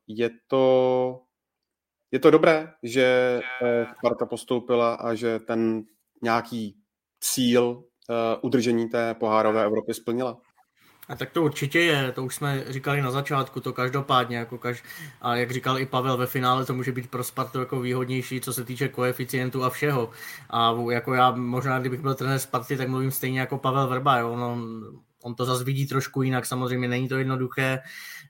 je 0.07 0.29
to, 0.47 1.21
je 2.11 2.19
to 2.19 2.31
dobré, 2.31 2.73
že 2.83 3.39
Sparta 3.97 4.25
postoupila 4.25 4.93
a 4.93 5.13
že 5.13 5.39
ten 5.39 5.83
nějaký 6.21 6.77
cíl 7.19 7.83
udržení 8.41 8.89
té 8.89 9.13
pohárové 9.13 9.63
Evropy 9.63 9.93
splnila. 9.93 10.41
A 11.11 11.15
tak 11.15 11.31
to 11.31 11.43
určitě 11.43 11.79
je, 11.79 12.11
to 12.11 12.23
už 12.23 12.35
jsme 12.35 12.63
říkali 12.67 13.01
na 13.01 13.11
začátku, 13.11 13.59
to 13.59 13.73
každopádně, 13.73 14.37
jako 14.37 14.57
kaž... 14.57 14.83
a 15.21 15.35
jak 15.35 15.51
říkal 15.51 15.79
i 15.79 15.85
Pavel, 15.85 16.17
ve 16.17 16.25
finále 16.25 16.65
to 16.65 16.73
může 16.73 16.91
být 16.91 17.09
pro 17.09 17.23
Spartu 17.23 17.59
jako 17.59 17.79
výhodnější, 17.79 18.41
co 18.41 18.53
se 18.53 18.63
týče 18.63 18.87
koeficientu 18.87 19.63
a 19.63 19.69
všeho. 19.69 20.09
A 20.49 20.75
jako 20.91 21.13
já 21.13 21.31
možná, 21.31 21.79
kdybych 21.79 22.01
byl 22.01 22.15
trenér 22.15 22.39
Sparty, 22.39 22.77
tak 22.77 22.87
mluvím 22.87 23.11
stejně 23.11 23.39
jako 23.39 23.57
Pavel 23.57 23.87
Vrba, 23.87 24.17
jo? 24.17 24.35
No, 24.35 24.57
on 25.21 25.35
to 25.35 25.45
zase 25.45 25.63
vidí 25.63 25.87
trošku 25.87 26.21
jinak, 26.21 26.45
samozřejmě 26.45 26.87
není 26.87 27.07
to 27.07 27.17
jednoduché. 27.17 27.79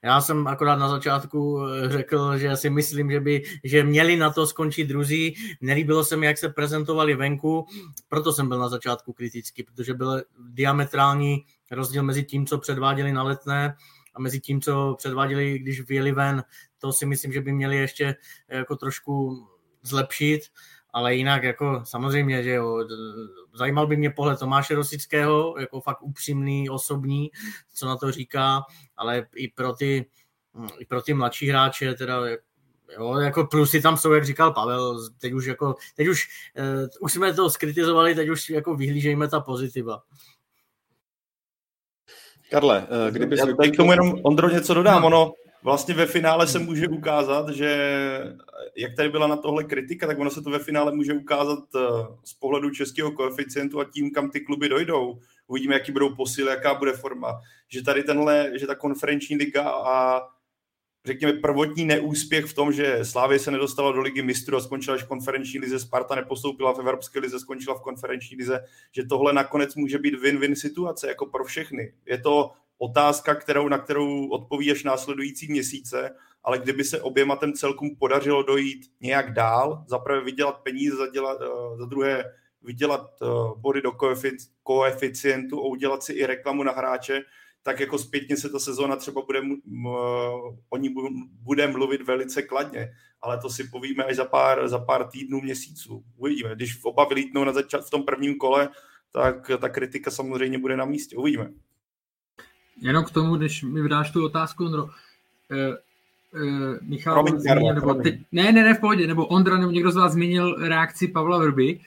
Já 0.03 0.21
jsem 0.21 0.47
akorát 0.47 0.75
na 0.75 0.89
začátku 0.89 1.65
eh, 1.65 1.89
řekl, 1.89 2.37
že 2.37 2.57
si 2.57 2.69
myslím, 2.69 3.11
že 3.11 3.19
by 3.19 3.43
že 3.63 3.83
měli 3.83 4.17
na 4.17 4.29
to 4.29 4.47
skončit 4.47 4.85
druzí. 4.85 5.35
Nelíbilo 5.61 6.03
se 6.03 6.17
mi, 6.17 6.25
jak 6.25 6.37
se 6.37 6.49
prezentovali 6.49 7.15
venku, 7.15 7.65
proto 8.07 8.33
jsem 8.33 8.47
byl 8.47 8.59
na 8.59 8.69
začátku 8.69 9.13
kritický, 9.13 9.63
protože 9.63 9.93
byl 9.93 10.21
diametrální 10.49 11.45
rozdíl 11.71 12.03
mezi 12.03 12.23
tím, 12.23 12.45
co 12.45 12.57
předváděli 12.57 13.11
na 13.11 13.23
letné 13.23 13.75
a 14.15 14.21
mezi 14.21 14.39
tím, 14.39 14.61
co 14.61 14.95
předváděli, 14.97 15.59
když 15.59 15.81
vyjeli 15.81 16.11
ven. 16.11 16.43
To 16.79 16.93
si 16.93 17.05
myslím, 17.05 17.33
že 17.33 17.41
by 17.41 17.53
měli 17.53 17.77
ještě 17.77 18.15
jako 18.49 18.75
trošku 18.75 19.47
zlepšit 19.83 20.41
ale 20.93 21.15
jinak 21.15 21.43
jako 21.43 21.81
samozřejmě, 21.83 22.43
že 22.43 22.51
jo, 22.51 22.87
zajímal 23.53 23.87
by 23.87 23.97
mě 23.97 24.09
pohled 24.09 24.39
Tomáše 24.39 24.75
Rosického, 24.75 25.55
jako 25.59 25.81
fakt 25.81 26.01
upřímný, 26.01 26.69
osobní, 26.69 27.31
co 27.73 27.85
na 27.85 27.97
to 27.97 28.11
říká, 28.11 28.61
ale 28.97 29.27
i 29.35 29.47
pro 29.47 29.73
ty, 29.73 30.05
i 30.79 30.85
pro 30.85 31.01
ty 31.01 31.13
mladší 31.13 31.49
hráče, 31.49 31.93
teda 31.93 32.21
Jo, 32.97 33.15
jako 33.15 33.45
plusy 33.45 33.81
tam 33.81 33.97
jsou, 33.97 34.11
jak 34.11 34.25
říkal 34.25 34.53
Pavel, 34.53 35.09
teď 35.17 35.33
už 35.33 35.45
jako, 35.45 35.75
teď 35.95 36.07
už, 36.07 36.27
uh, 36.59 36.87
už 36.99 37.13
jsme 37.13 37.33
to 37.33 37.49
skritizovali, 37.49 38.15
teď 38.15 38.29
už 38.29 38.49
jako 38.49 38.75
vyhlížejme 38.75 39.27
ta 39.27 39.39
pozitiva. 39.39 40.01
Karle, 42.51 42.81
uh, 42.81 43.11
kdyby 43.11 43.37
Já 43.37 43.45
k 43.45 43.77
tomu 43.77 43.91
jenom, 43.91 44.13
Ondro, 44.23 44.49
něco 44.49 44.73
dodám, 44.73 45.01
no. 45.01 45.07
ono, 45.07 45.31
vlastně 45.63 45.93
ve 45.93 46.05
finále 46.05 46.47
se 46.47 46.59
může 46.59 46.87
ukázat, 46.87 47.49
že 47.49 47.71
jak 48.75 48.95
tady 48.95 49.09
byla 49.09 49.27
na 49.27 49.37
tohle 49.37 49.63
kritika, 49.63 50.07
tak 50.07 50.19
ono 50.19 50.29
se 50.29 50.41
to 50.41 50.49
ve 50.49 50.59
finále 50.59 50.91
může 50.91 51.13
ukázat 51.13 51.63
eh, 51.75 51.79
z 52.23 52.33
pohledu 52.33 52.69
českého 52.69 53.11
koeficientu 53.11 53.79
a 53.79 53.85
tím, 53.85 54.11
kam 54.11 54.29
ty 54.29 54.39
kluby 54.39 54.69
dojdou. 54.69 55.19
Uvidíme, 55.47 55.73
jaký 55.73 55.91
budou 55.91 56.15
posily, 56.15 56.49
jaká 56.49 56.73
bude 56.73 56.93
forma. 56.93 57.41
Že 57.69 57.83
tady 57.83 58.03
tenhle, 58.03 58.51
že 58.59 58.67
ta 58.67 58.75
konferenční 58.75 59.35
liga 59.35 59.69
a 59.69 60.21
řekněme 61.05 61.33
prvotní 61.33 61.85
neúspěch 61.85 62.45
v 62.45 62.53
tom, 62.53 62.71
že 62.71 63.05
Slávě 63.05 63.39
se 63.39 63.51
nedostala 63.51 63.91
do 63.91 64.01
ligy 64.01 64.21
mistrů 64.21 64.57
a 64.57 64.61
skončila 64.61 64.95
až 64.95 65.03
v 65.03 65.07
konferenční 65.07 65.59
lize, 65.59 65.79
Sparta 65.79 66.15
nepostoupila 66.15 66.73
v 66.73 66.79
Evropské 66.79 67.19
lize, 67.19 67.39
skončila 67.39 67.75
v 67.75 67.81
konferenční 67.81 68.37
lize, 68.37 68.59
že 68.91 69.05
tohle 69.05 69.33
nakonec 69.33 69.75
může 69.75 69.99
být 69.99 70.15
win-win 70.15 70.53
situace 70.53 71.07
jako 71.07 71.25
pro 71.25 71.43
všechny. 71.43 71.93
Je 72.05 72.17
to 72.17 72.51
otázka, 72.81 73.35
kterou, 73.35 73.67
na 73.67 73.77
kterou 73.77 74.27
odpoví 74.27 74.71
až 74.71 74.83
následující 74.83 75.51
měsíce, 75.51 76.15
ale 76.43 76.59
kdyby 76.59 76.83
se 76.83 77.01
oběma 77.01 77.35
těm 77.35 77.53
celkům 77.53 77.95
podařilo 77.99 78.43
dojít 78.43 78.91
nějak 79.01 79.33
dál, 79.33 79.83
za 79.87 79.99
prvé 79.99 80.23
vydělat 80.23 80.61
peníze, 80.63 80.95
za, 80.95 81.07
dělat, 81.07 81.37
eh, 81.41 81.77
za 81.77 81.85
druhé 81.85 82.23
vydělat 82.61 83.01
eh, 83.21 83.25
body 83.57 83.81
do 83.81 83.91
koeficientu 84.63 85.59
a 85.59 85.67
udělat 85.67 86.03
si 86.03 86.13
i 86.13 86.25
reklamu 86.25 86.63
na 86.63 86.71
hráče, 86.71 87.21
tak 87.63 87.79
jako 87.79 87.97
zpětně 87.97 88.37
se 88.37 88.49
ta 88.49 88.59
sezóna 88.59 88.95
třeba 88.95 89.21
bude, 89.21 89.41
o 90.69 90.77
ní 90.77 90.95
bude 91.43 91.67
mluvit 91.67 92.01
velice 92.01 92.41
kladně, 92.41 92.91
ale 93.21 93.37
to 93.37 93.49
si 93.49 93.63
povíme 93.63 94.03
až 94.03 94.15
za 94.15 94.25
pár, 94.25 94.67
za 94.67 94.79
pár 94.79 95.07
týdnů, 95.07 95.41
měsíců. 95.41 96.03
Uvidíme. 96.17 96.55
Když 96.55 96.79
oba 96.83 97.05
vylítnou 97.05 97.43
na 97.43 97.53
začát, 97.53 97.85
v 97.85 97.89
tom 97.89 98.03
prvním 98.03 98.37
kole, 98.37 98.69
tak 99.11 99.51
ta 99.59 99.69
kritika 99.69 100.11
samozřejmě 100.11 100.59
bude 100.59 100.77
na 100.77 100.85
místě. 100.85 101.17
Uvidíme. 101.17 101.51
Jenom 102.81 103.05
k 103.05 103.11
tomu, 103.11 103.35
když 103.35 103.63
mi 103.63 103.81
vydáš 103.81 104.11
tu 104.11 104.25
otázku, 104.25 104.65
Ondro, 104.65 104.89
eh, 105.51 105.77
eh, 106.35 106.79
Michal 106.81 107.13
promiň, 107.13 107.41
zmínil, 107.41 107.75
nebo 107.75 107.93
teď, 107.93 108.19
ne, 108.31 108.51
ne, 108.51 108.63
ne, 108.63 108.73
v 108.73 108.79
pohodě, 108.79 109.07
nebo 109.07 109.25
Ondra, 109.25 109.57
nebo 109.57 109.71
někdo 109.71 109.91
z 109.91 109.95
vás 109.95 110.13
zmínil 110.13 110.55
reakci 110.55 111.07
Pavla 111.07 111.37
Vrby. 111.37 111.79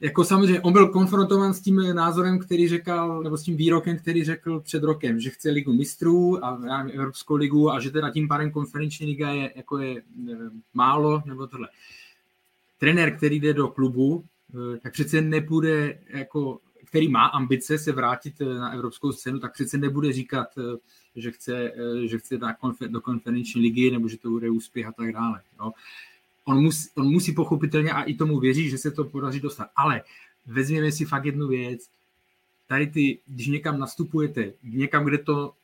Jako 0.00 0.24
samozřejmě, 0.24 0.60
on 0.60 0.72
byl 0.72 0.88
konfrontován 0.88 1.54
s 1.54 1.60
tím 1.60 1.94
názorem, 1.94 2.38
který 2.38 2.68
řekl, 2.68 3.22
nebo 3.22 3.36
s 3.36 3.42
tím 3.42 3.56
výrokem, 3.56 3.98
který 3.98 4.24
řekl 4.24 4.60
před 4.60 4.82
rokem, 4.82 5.20
že 5.20 5.30
chce 5.30 5.50
ligu 5.50 5.72
mistrů 5.72 6.44
a 6.44 6.58
Evropskou 6.92 7.36
ligu 7.36 7.70
a 7.70 7.80
že 7.80 7.90
teda 7.90 8.10
tím 8.10 8.28
pádem 8.28 8.50
konferenční 8.50 9.06
liga 9.06 9.30
je, 9.30 9.52
jako 9.56 9.78
je 9.78 10.02
nevím, 10.16 10.62
málo, 10.74 11.22
nebo 11.26 11.46
tohle. 11.46 11.68
Trenér, 12.78 13.16
který 13.16 13.40
jde 13.40 13.54
do 13.54 13.68
klubu, 13.68 14.24
eh, 14.54 14.78
tak 14.78 14.92
přece 14.92 15.20
nepůjde 15.20 15.98
jako 16.08 16.58
který 16.88 17.08
má 17.08 17.26
ambice 17.26 17.78
se 17.78 17.92
vrátit 17.92 18.40
eh, 18.40 18.44
na 18.44 18.70
evropskou 18.70 19.12
scénu, 19.12 19.38
tak 19.38 19.52
přece 19.52 19.78
nebude 19.78 20.12
říkat, 20.12 20.48
eh, 20.58 20.76
že 21.16 21.30
chce, 21.30 21.72
eh, 21.72 22.06
že 22.06 22.18
chce 22.18 22.38
na 22.38 22.54
konfer- 22.54 22.88
do 22.88 23.00
konferenční 23.00 23.62
ligy 23.62 23.90
nebo 23.90 24.08
že 24.08 24.18
to 24.18 24.30
bude 24.30 24.50
úspěch 24.50 24.86
a 24.86 24.92
tak 24.92 25.12
dále. 25.12 25.42
Jo. 25.60 25.72
On, 26.44 26.62
musí, 26.62 26.88
on 26.94 27.06
musí 27.06 27.32
pochopitelně 27.32 27.92
a 27.92 28.02
i 28.02 28.14
tomu 28.14 28.40
věří, 28.40 28.70
že 28.70 28.78
se 28.78 28.90
to 28.90 29.04
podaří 29.04 29.40
dostat. 29.40 29.68
Ale 29.76 30.02
vezměme 30.46 30.92
si 30.92 31.04
fakt 31.04 31.24
jednu 31.24 31.48
věc. 31.48 31.88
Tady 32.66 32.86
ty, 32.86 33.18
když 33.26 33.46
někam 33.46 33.78
nastupujete, 33.78 34.52
někam, 34.62 35.04
kde 35.04 35.18
to 35.18 35.54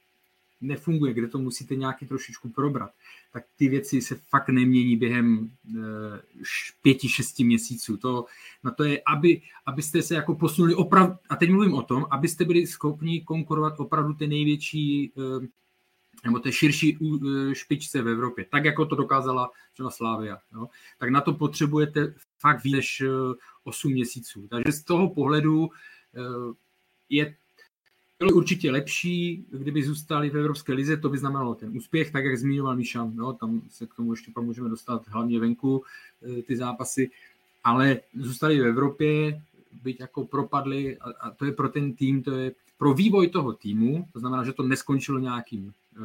nefunguje, 0.60 1.14
kde 1.14 1.28
to 1.28 1.38
musíte 1.38 1.76
nějaký 1.76 2.06
trošičku 2.06 2.48
probrat, 2.48 2.90
tak 3.34 3.44
ty 3.56 3.68
věci 3.68 4.02
se 4.02 4.14
fakt 4.14 4.48
nemění 4.48 4.96
během 4.96 5.50
eh, 5.76 5.80
pěti, 6.82 7.08
šesti 7.08 7.44
měsíců. 7.44 7.96
To, 7.96 8.24
na 8.64 8.70
to 8.70 8.84
je, 8.84 9.02
aby, 9.06 9.42
abyste 9.66 10.02
se 10.02 10.14
jako 10.14 10.34
posunuli 10.34 10.74
opravdu, 10.74 11.14
a 11.28 11.36
teď 11.36 11.50
mluvím 11.50 11.74
o 11.74 11.82
tom, 11.82 12.06
abyste 12.10 12.44
byli 12.44 12.66
schopni 12.66 13.20
konkurovat 13.20 13.80
opravdu 13.80 14.14
té 14.14 14.26
největší 14.26 15.12
eh, 15.18 15.46
nebo 16.24 16.38
té 16.38 16.52
širší 16.52 16.98
eh, 17.00 17.54
špičce 17.54 18.02
v 18.02 18.08
Evropě, 18.08 18.46
tak 18.50 18.64
jako 18.64 18.86
to 18.86 18.96
dokázala 18.96 19.50
třeba 19.72 19.90
Slávia. 19.90 20.38
Jo? 20.54 20.68
Tak 20.98 21.10
na 21.10 21.20
to 21.20 21.32
potřebujete 21.34 22.14
fakt 22.38 22.64
víc 22.64 22.74
než 22.74 23.02
8 23.64 23.92
měsíců. 23.92 24.48
Takže 24.50 24.72
z 24.72 24.84
toho 24.84 25.10
pohledu 25.10 25.68
je 27.08 27.36
bylo 28.24 28.36
určitě 28.36 28.70
lepší, 28.70 29.44
kdyby 29.50 29.82
zůstali 29.82 30.30
v 30.30 30.36
Evropské 30.36 30.72
lize, 30.72 30.96
to 30.96 31.08
by 31.08 31.18
znamenalo 31.18 31.54
ten 31.54 31.76
úspěch, 31.76 32.10
tak 32.10 32.24
jak 32.24 32.38
zmiňoval 32.38 32.76
Míša, 32.76 33.10
no, 33.14 33.32
tam 33.32 33.62
se 33.70 33.86
k 33.86 33.94
tomu 33.94 34.12
ještě 34.12 34.30
pak 34.34 34.44
můžeme 34.44 34.68
dostat 34.68 35.08
hlavně 35.08 35.40
venku 35.40 35.82
eh, 36.22 36.42
ty 36.42 36.56
zápasy, 36.56 37.10
ale 37.64 38.00
zůstali 38.14 38.60
v 38.60 38.66
Evropě, 38.66 39.42
byť 39.82 40.00
jako 40.00 40.24
propadli 40.24 40.98
a, 40.98 41.10
a 41.20 41.30
to 41.30 41.44
je 41.44 41.52
pro 41.52 41.68
ten 41.68 41.92
tým, 41.92 42.22
to 42.22 42.30
je 42.30 42.52
pro 42.78 42.94
vývoj 42.94 43.28
toho 43.28 43.52
týmu, 43.52 44.06
to 44.12 44.20
znamená, 44.20 44.44
že 44.44 44.52
to 44.52 44.62
neskončilo 44.62 45.18
nějakým 45.18 45.72
eh, 45.96 46.00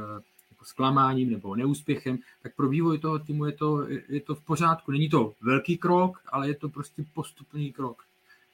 jako 0.52 0.66
zklamáním 0.66 1.30
nebo 1.30 1.56
neúspěchem, 1.56 2.20
tak 2.44 2.56
pro 2.56 2.70
vývoj 2.70 3.00
toho 3.00 3.20
týmu 3.20 3.46
je 3.46 3.52
to, 3.52 3.88
je 4.10 4.22
to 4.22 4.36
v 4.36 4.42
pořádku. 4.42 4.92
Není 4.92 5.10
to 5.10 5.34
velký 5.42 5.78
krok, 5.78 6.22
ale 6.32 6.48
je 6.48 6.56
to 6.56 6.70
prostě 6.70 7.04
postupný 7.14 7.74
krok 7.74 8.04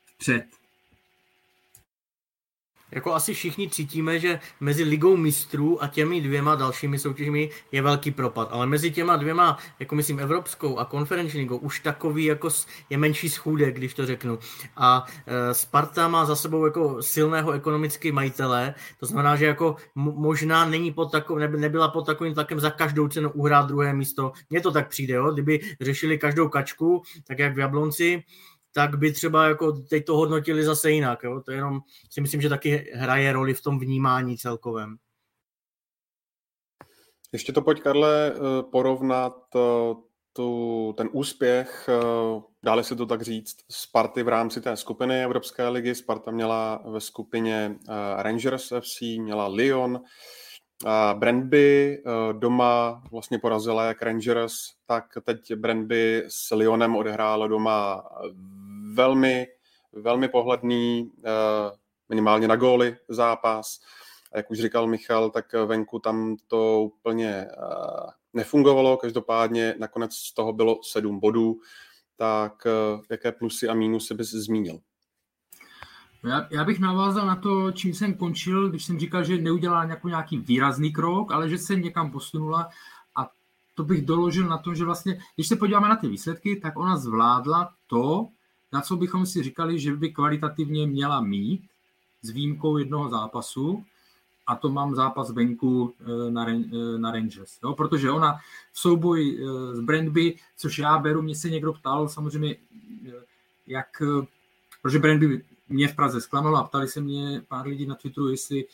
vpřed. 0.06 0.46
Jako 2.92 3.14
asi 3.14 3.34
všichni 3.34 3.70
cítíme, 3.70 4.20
že 4.20 4.40
mezi 4.60 4.84
ligou 4.84 5.18
mistrů 5.18 5.84
a 5.84 5.88
těmi 5.88 6.22
dvěma 6.22 6.56
dalšími 6.56 7.00
soutěžmi 7.00 7.50
je 7.72 7.82
velký 7.82 8.12
propad, 8.12 8.50
ale 8.52 8.66
mezi 8.66 8.92
těma 8.92 9.16
dvěma, 9.16 9.58
jako 9.80 9.96
myslím 9.96 10.20
evropskou 10.20 10.78
a 10.78 10.86
konferenční 10.86 11.40
ligou, 11.40 11.58
už 11.58 11.80
takový 11.80 12.26
jako 12.26 12.50
je 12.90 12.98
menší 12.98 13.30
schůdek, 13.30 13.76
když 13.76 13.94
to 13.94 14.06
řeknu. 14.06 14.40
A 14.78 15.06
e, 15.28 15.54
Sparta 15.54 16.08
má 16.08 16.26
za 16.26 16.36
sebou 16.36 16.66
jako 16.66 17.02
silného 17.02 17.52
ekonomický 17.52 18.12
majitele, 18.12 18.74
to 19.00 19.06
znamená, 19.06 19.36
že 19.36 19.46
jako 19.46 19.76
možná 19.96 20.66
není 20.66 20.92
pod 20.92 21.12
takov, 21.12 21.38
nebyla 21.38 21.88
pod 21.88 22.06
takovým 22.06 22.34
tlakem 22.34 22.60
za 22.60 22.70
každou 22.70 23.08
cenu 23.08 23.32
uhrát 23.32 23.68
druhé 23.68 23.94
místo. 23.94 24.32
Mně 24.50 24.62
to 24.62 24.72
tak 24.72 24.90
přijde, 24.90 25.14
jo? 25.14 25.32
kdyby 25.32 25.60
řešili 25.82 26.18
každou 26.18 26.50
kačku, 26.50 27.02
tak 27.28 27.40
jak 27.40 27.56
v 27.56 27.60
Jablonci, 27.60 28.24
tak 28.76 28.98
by 28.98 29.12
třeba 29.12 29.48
jako 29.48 29.72
teď 29.72 30.06
to 30.06 30.18
hodnotili 30.18 30.64
zase 30.64 30.92
jinak. 30.92 31.24
Jo? 31.24 31.42
To 31.42 31.52
jenom 31.52 31.80
si 32.10 32.22
myslím, 32.22 32.42
že 32.42 32.50
taky 32.50 32.92
hraje 32.96 33.34
roli 33.34 33.54
v 33.54 33.62
tom 33.62 33.80
vnímání 33.80 34.38
celkovém. 34.38 34.98
Ještě 37.34 37.54
to 37.54 37.62
pojď, 37.62 37.82
Karle, 37.82 38.34
eh, 38.36 38.64
porovnat 38.72 39.38
eh, 39.56 39.60
tu, 40.34 40.94
ten 40.98 41.10
úspěch, 41.12 41.90
eh, 41.90 42.42
dále 42.64 42.84
si 42.84 42.96
to 42.96 43.06
tak 43.06 43.22
říct, 43.22 43.58
Sparty 43.72 44.24
v 44.24 44.28
rámci 44.28 44.62
té 44.62 44.78
skupiny 44.78 45.24
Evropské 45.24 45.68
ligy. 45.68 45.96
Sparta 45.96 46.32
měla 46.32 46.84
ve 46.86 47.02
skupině 47.02 47.76
Rangers 48.18 48.72
FC, 48.80 49.20
měla 49.20 49.48
Lyon, 49.48 50.02
A 50.86 51.14
Brandby 51.14 52.04
doma 52.32 53.04
vlastně 53.12 53.40
porazila 53.40 53.86
jak 53.86 54.02
Rangers, 54.02 54.54
tak 54.86 55.06
teď 55.24 55.54
Brandby 55.56 56.24
s 56.28 56.56
Lyonem 56.56 56.96
odehrálo 56.96 57.48
doma 57.48 58.04
velmi, 58.94 59.48
velmi 59.94 60.28
pohledný, 60.28 61.12
minimálně 62.10 62.48
na 62.48 62.56
góly 62.56 62.98
zápas. 63.08 63.80
A 64.34 64.38
jak 64.38 64.52
už 64.52 64.62
říkal 64.62 64.88
Michal, 64.88 65.30
tak 65.30 65.54
venku 65.54 66.00
tam 66.00 66.36
to 66.48 66.82
úplně 66.82 67.48
nefungovalo, 68.36 68.98
každopádně 68.98 69.76
nakonec 69.80 70.16
z 70.16 70.34
toho 70.34 70.54
bylo 70.54 70.80
sedm 70.84 71.20
bodů, 71.20 71.60
tak 72.16 72.66
eh, 72.66 73.02
jaké 73.10 73.32
plusy 73.32 73.68
a 73.68 73.74
mínusy 73.74 74.14
bys 74.14 74.32
zmínil? 74.32 74.80
Já, 76.26 76.48
já 76.52 76.64
bych 76.64 76.80
navázal 76.80 77.28
na 77.28 77.36
to, 77.36 77.72
čím 77.72 77.94
jsem 77.94 78.14
končil, 78.14 78.70
když 78.70 78.86
jsem 78.86 79.00
říkal, 79.00 79.24
že 79.24 79.38
neudělala 79.38 79.86
nějaký, 79.86 80.08
nějaký 80.08 80.38
výrazný 80.38 80.94
krok, 80.94 81.32
ale 81.32 81.50
že 81.50 81.58
se 81.58 81.76
někam 81.76 82.12
posunula 82.12 82.70
a 83.16 83.30
to 83.76 83.84
bych 83.84 84.06
doložil 84.06 84.48
na 84.48 84.58
to, 84.58 84.74
že 84.74 84.86
vlastně, 84.86 85.20
když 85.36 85.48
se 85.48 85.56
podíváme 85.56 85.90
na 85.90 85.96
ty 85.96 86.08
výsledky, 86.08 86.56
tak 86.56 86.78
ona 86.78 86.98
zvládla 86.98 87.74
to, 87.88 88.28
na 88.72 88.82
co 88.82 88.96
bychom 88.96 89.26
si 89.26 89.44
říkali, 89.44 89.80
že 89.80 89.96
by 89.96 90.10
kvalitativně 90.10 90.88
měla 90.88 91.22
mít, 91.22 91.62
s 92.22 92.30
výjimkou 92.30 92.78
jednoho 92.78 93.10
zápasu, 93.10 93.86
a 94.48 94.56
to 94.56 94.70
mám 94.70 94.96
zápas 94.96 95.32
venku 95.32 95.94
eh, 96.00 96.32
na, 96.32 96.50
eh, 96.50 96.98
na 96.98 97.12
Rangers. 97.12 97.60
Jo? 97.64 97.74
Protože 97.74 98.12
ona 98.12 98.38
v 98.72 98.80
souboji 98.80 99.40
s 99.74 99.80
eh, 99.80 99.82
Brandby, 99.82 100.36
což 100.58 100.80
já 100.80 100.98
beru, 100.98 101.22
mě 101.22 101.36
se 101.36 101.50
někdo 101.50 101.74
ptal 101.74 102.10
samozřejmě, 102.10 102.56
jak, 103.68 104.02
protože 104.82 105.00
Brandby 105.00 105.44
mě 105.70 105.88
v 105.88 105.96
Praze 105.96 106.22
zklamalo 106.22 106.58
a 106.58 106.64
ptali 106.64 106.88
se 106.88 107.02
mě 107.02 107.42
pár 107.48 107.68
lidí 107.68 107.86
na 107.86 107.96
Twitteru, 107.96 108.30
jestli 108.30 108.66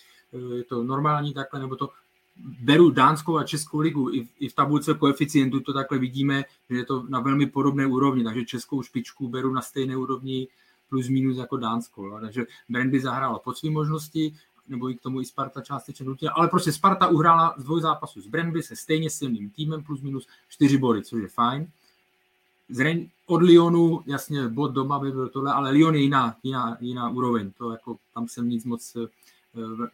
je 0.55 0.63
to 0.63 0.83
normální 0.83 1.33
takhle, 1.33 1.59
nebo 1.59 1.75
to 1.75 1.89
beru 2.61 2.91
dánskou 2.91 3.37
a 3.37 3.43
českou 3.43 3.79
ligu, 3.79 4.09
i 4.13 4.23
v, 4.23 4.29
i 4.39 4.49
v 4.49 4.55
tabulce 4.55 4.93
koeficientu 4.93 5.59
to 5.59 5.73
takhle 5.73 5.97
vidíme, 5.97 6.43
že 6.69 6.77
je 6.77 6.85
to 6.85 7.05
na 7.09 7.19
velmi 7.19 7.45
podobné 7.45 7.85
úrovni, 7.85 8.23
takže 8.23 8.45
českou 8.45 8.83
špičku 8.83 9.27
beru 9.27 9.53
na 9.53 9.61
stejné 9.61 9.97
úrovni 9.97 10.47
plus 10.89 11.07
minus 11.07 11.37
jako 11.37 11.57
dánskou. 11.57 12.05
Jo. 12.05 12.17
Takže 12.21 12.45
Brandby 12.69 12.99
zahrála 12.99 13.39
pod 13.39 13.57
svým 13.57 13.73
možnosti 13.73 14.33
nebo 14.67 14.89
i 14.89 14.95
k 14.95 15.01
tomu 15.01 15.21
i 15.21 15.25
Sparta 15.25 15.61
částečně 15.61 16.05
nutila, 16.05 16.31
ale 16.31 16.47
prostě 16.47 16.71
Sparta 16.71 17.07
uhrála 17.07 17.55
z 17.57 17.63
dvoj 17.63 17.81
zápasů 17.81 18.21
s 18.21 18.27
Brandby 18.27 18.63
se 18.63 18.75
stejně 18.75 19.09
silným 19.09 19.49
týmem 19.49 19.83
plus 19.83 20.01
minus 20.01 20.27
čtyři 20.49 20.77
body, 20.77 21.03
což 21.03 21.21
je 21.21 21.27
fajn. 21.27 21.67
Z 22.71 22.79
Ren- 22.79 23.09
od 23.25 23.41
Lyonu, 23.41 24.03
jasně, 24.05 24.47
bod 24.47 24.71
doma 24.71 24.99
by 24.99 25.11
byl 25.11 25.29
tohle, 25.29 25.53
ale 25.53 25.71
Lyon 25.71 25.95
je 25.95 26.01
jiná, 26.01 26.35
jiná, 26.43 26.77
jiná 26.81 27.09
úroveň, 27.09 27.51
to 27.57 27.71
jako, 27.71 27.97
tam 28.13 28.27
jsem 28.27 28.49
nic 28.49 28.65
moc, 28.65 28.95
eh, 28.95 29.07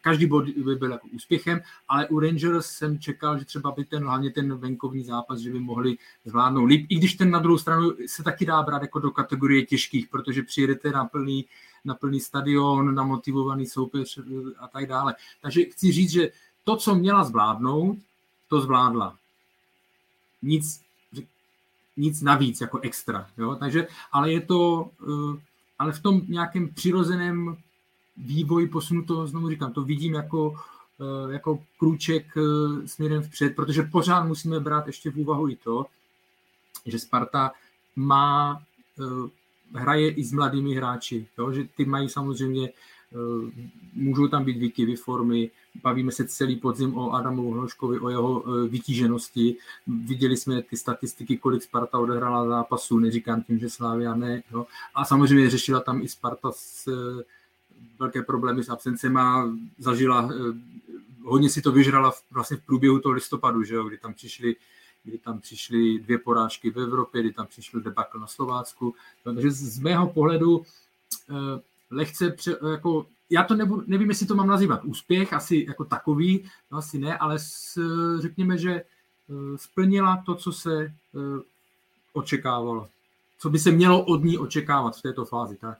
každý 0.00 0.26
bod 0.26 0.48
by 0.48 0.74
byl 0.74 0.90
jako 0.90 1.08
úspěchem, 1.08 1.60
ale 1.88 2.08
u 2.08 2.20
Rangers 2.20 2.66
jsem 2.66 2.98
čekal, 2.98 3.38
že 3.38 3.44
třeba 3.44 3.70
by 3.70 3.84
ten, 3.84 4.02
hlavně 4.02 4.30
ten 4.30 4.54
venkovní 4.54 5.04
zápas, 5.04 5.38
že 5.38 5.50
by 5.50 5.60
mohli 5.60 5.96
zvládnout 6.24 6.64
líp, 6.64 6.86
i 6.88 6.94
když 6.94 7.14
ten 7.14 7.30
na 7.30 7.38
druhou 7.38 7.58
stranu 7.58 7.92
se 8.06 8.22
taky 8.22 8.46
dá 8.46 8.62
brát 8.62 8.82
jako 8.82 8.98
do 8.98 9.10
kategorie 9.10 9.66
těžkých, 9.66 10.08
protože 10.08 10.42
přijedete 10.42 10.90
na 10.90 11.04
plný 11.04 11.44
na 11.84 11.94
plný 11.94 12.20
stadion, 12.20 12.94
na 12.94 13.04
motivovaný 13.04 13.66
soupeř 13.66 14.18
eh, 14.18 14.22
a 14.58 14.68
tak 14.68 14.86
dále. 14.86 15.14
Takže 15.42 15.64
chci 15.64 15.92
říct, 15.92 16.10
že 16.10 16.30
to, 16.64 16.76
co 16.76 16.94
měla 16.94 17.24
zvládnout, 17.24 17.98
to 18.48 18.60
zvládla. 18.60 19.16
Nic, 20.42 20.80
nic 21.98 22.22
navíc, 22.22 22.60
jako 22.60 22.78
extra. 22.78 23.26
Jo? 23.38 23.54
Takže, 23.54 23.86
ale 24.12 24.32
je 24.32 24.40
to, 24.40 24.90
eh, 25.02 25.40
ale 25.78 25.92
v 25.92 26.02
tom 26.02 26.22
nějakém 26.28 26.68
přirozeném 26.74 27.56
vývoji 28.16 28.66
posunu 28.66 29.04
to, 29.04 29.26
znovu 29.26 29.50
říkám, 29.50 29.72
to 29.72 29.82
vidím 29.82 30.14
jako, 30.14 30.54
eh, 31.00 31.32
jako 31.32 31.62
krůček 31.78 32.26
směrem 32.86 33.22
vpřed, 33.22 33.56
protože 33.56 33.82
pořád 33.82 34.24
musíme 34.24 34.60
brát 34.60 34.86
ještě 34.86 35.10
v 35.10 35.16
úvahu 35.16 35.48
i 35.48 35.56
to, 35.56 35.86
že 36.86 36.98
Sparta 36.98 37.52
má 37.96 38.62
hraje 39.74 40.10
i 40.10 40.24
s 40.24 40.32
mladými 40.32 40.74
hráči, 40.74 41.26
jo? 41.38 41.52
že 41.52 41.64
ty 41.76 41.84
mají 41.84 42.08
samozřejmě, 42.08 42.68
eh, 42.68 43.66
můžou 43.92 44.28
tam 44.28 44.44
být 44.44 44.58
výkyvy 44.58 44.96
formy, 44.96 45.50
bavíme 45.82 46.12
se 46.12 46.28
celý 46.28 46.56
podzim 46.56 46.98
o 46.98 47.12
Adamu 47.12 47.52
Hloškovi, 47.52 48.00
o 48.00 48.08
jeho 48.08 48.44
eh, 48.46 48.68
vytíženosti, 48.68 49.56
viděli 49.86 50.36
jsme 50.36 50.62
ty 50.62 50.76
statistiky, 50.76 51.38
kolik 51.38 51.62
Sparta 51.62 51.98
odehrála 51.98 52.48
zápasů, 52.48 52.98
neříkám 52.98 53.42
tím, 53.42 53.58
že 53.58 53.70
Slávia 53.70 54.14
ne, 54.14 54.42
jo? 54.52 54.66
a 54.94 55.04
samozřejmě 55.04 55.50
řešila 55.50 55.80
tam 55.80 56.02
i 56.02 56.08
Sparta 56.08 56.52
s 56.52 56.88
eh, 56.88 57.24
velké 57.98 58.22
problémy 58.22 58.64
s 58.64 58.68
absencema, 58.68 59.54
zažila, 59.78 60.30
hodně 61.24 61.50
si 61.50 61.62
to 61.62 61.72
vyžrala 61.72 62.12
vlastně 62.30 62.56
v 62.56 62.66
průběhu 62.66 62.98
toho 62.98 63.12
listopadu, 63.12 63.62
že 63.62 63.74
jo, 63.74 63.84
kdy 63.84 63.98
tam 63.98 64.14
přišli 64.14 64.56
kdy 65.04 65.18
tam 65.18 65.40
přišly 65.40 65.98
dvě 65.98 66.18
porážky 66.18 66.70
v 66.70 66.80
Evropě, 66.80 67.20
kdy 67.20 67.32
tam 67.32 67.46
přišel 67.46 67.80
debakl 67.80 68.18
na 68.18 68.26
Slovácku. 68.26 68.94
Takže 69.24 69.50
z 69.50 69.78
mého 69.78 70.08
pohledu 70.08 70.62
lehce, 71.90 72.30
pře, 72.30 72.56
jako, 72.70 73.06
já 73.30 73.42
to 73.42 73.54
nebudu, 73.54 73.84
nevím, 73.86 74.08
jestli 74.08 74.26
to 74.26 74.34
mám 74.34 74.46
nazývat 74.46 74.84
úspěch, 74.84 75.32
asi 75.32 75.64
jako 75.68 75.84
takový, 75.84 76.44
no 76.70 76.78
asi 76.78 76.98
ne, 76.98 77.18
ale 77.18 77.38
s, 77.38 77.78
řekněme, 78.20 78.58
že 78.58 78.72
eh, 78.72 78.84
splnila 79.56 80.22
to, 80.26 80.34
co 80.34 80.52
se 80.52 80.82
eh, 80.84 81.42
očekávalo. 82.12 82.88
Co 83.38 83.50
by 83.50 83.58
se 83.58 83.70
mělo 83.70 84.04
od 84.04 84.24
ní 84.24 84.38
očekávat 84.38 84.96
v 84.96 85.02
této 85.02 85.24
fázi, 85.24 85.56
tak. 85.56 85.78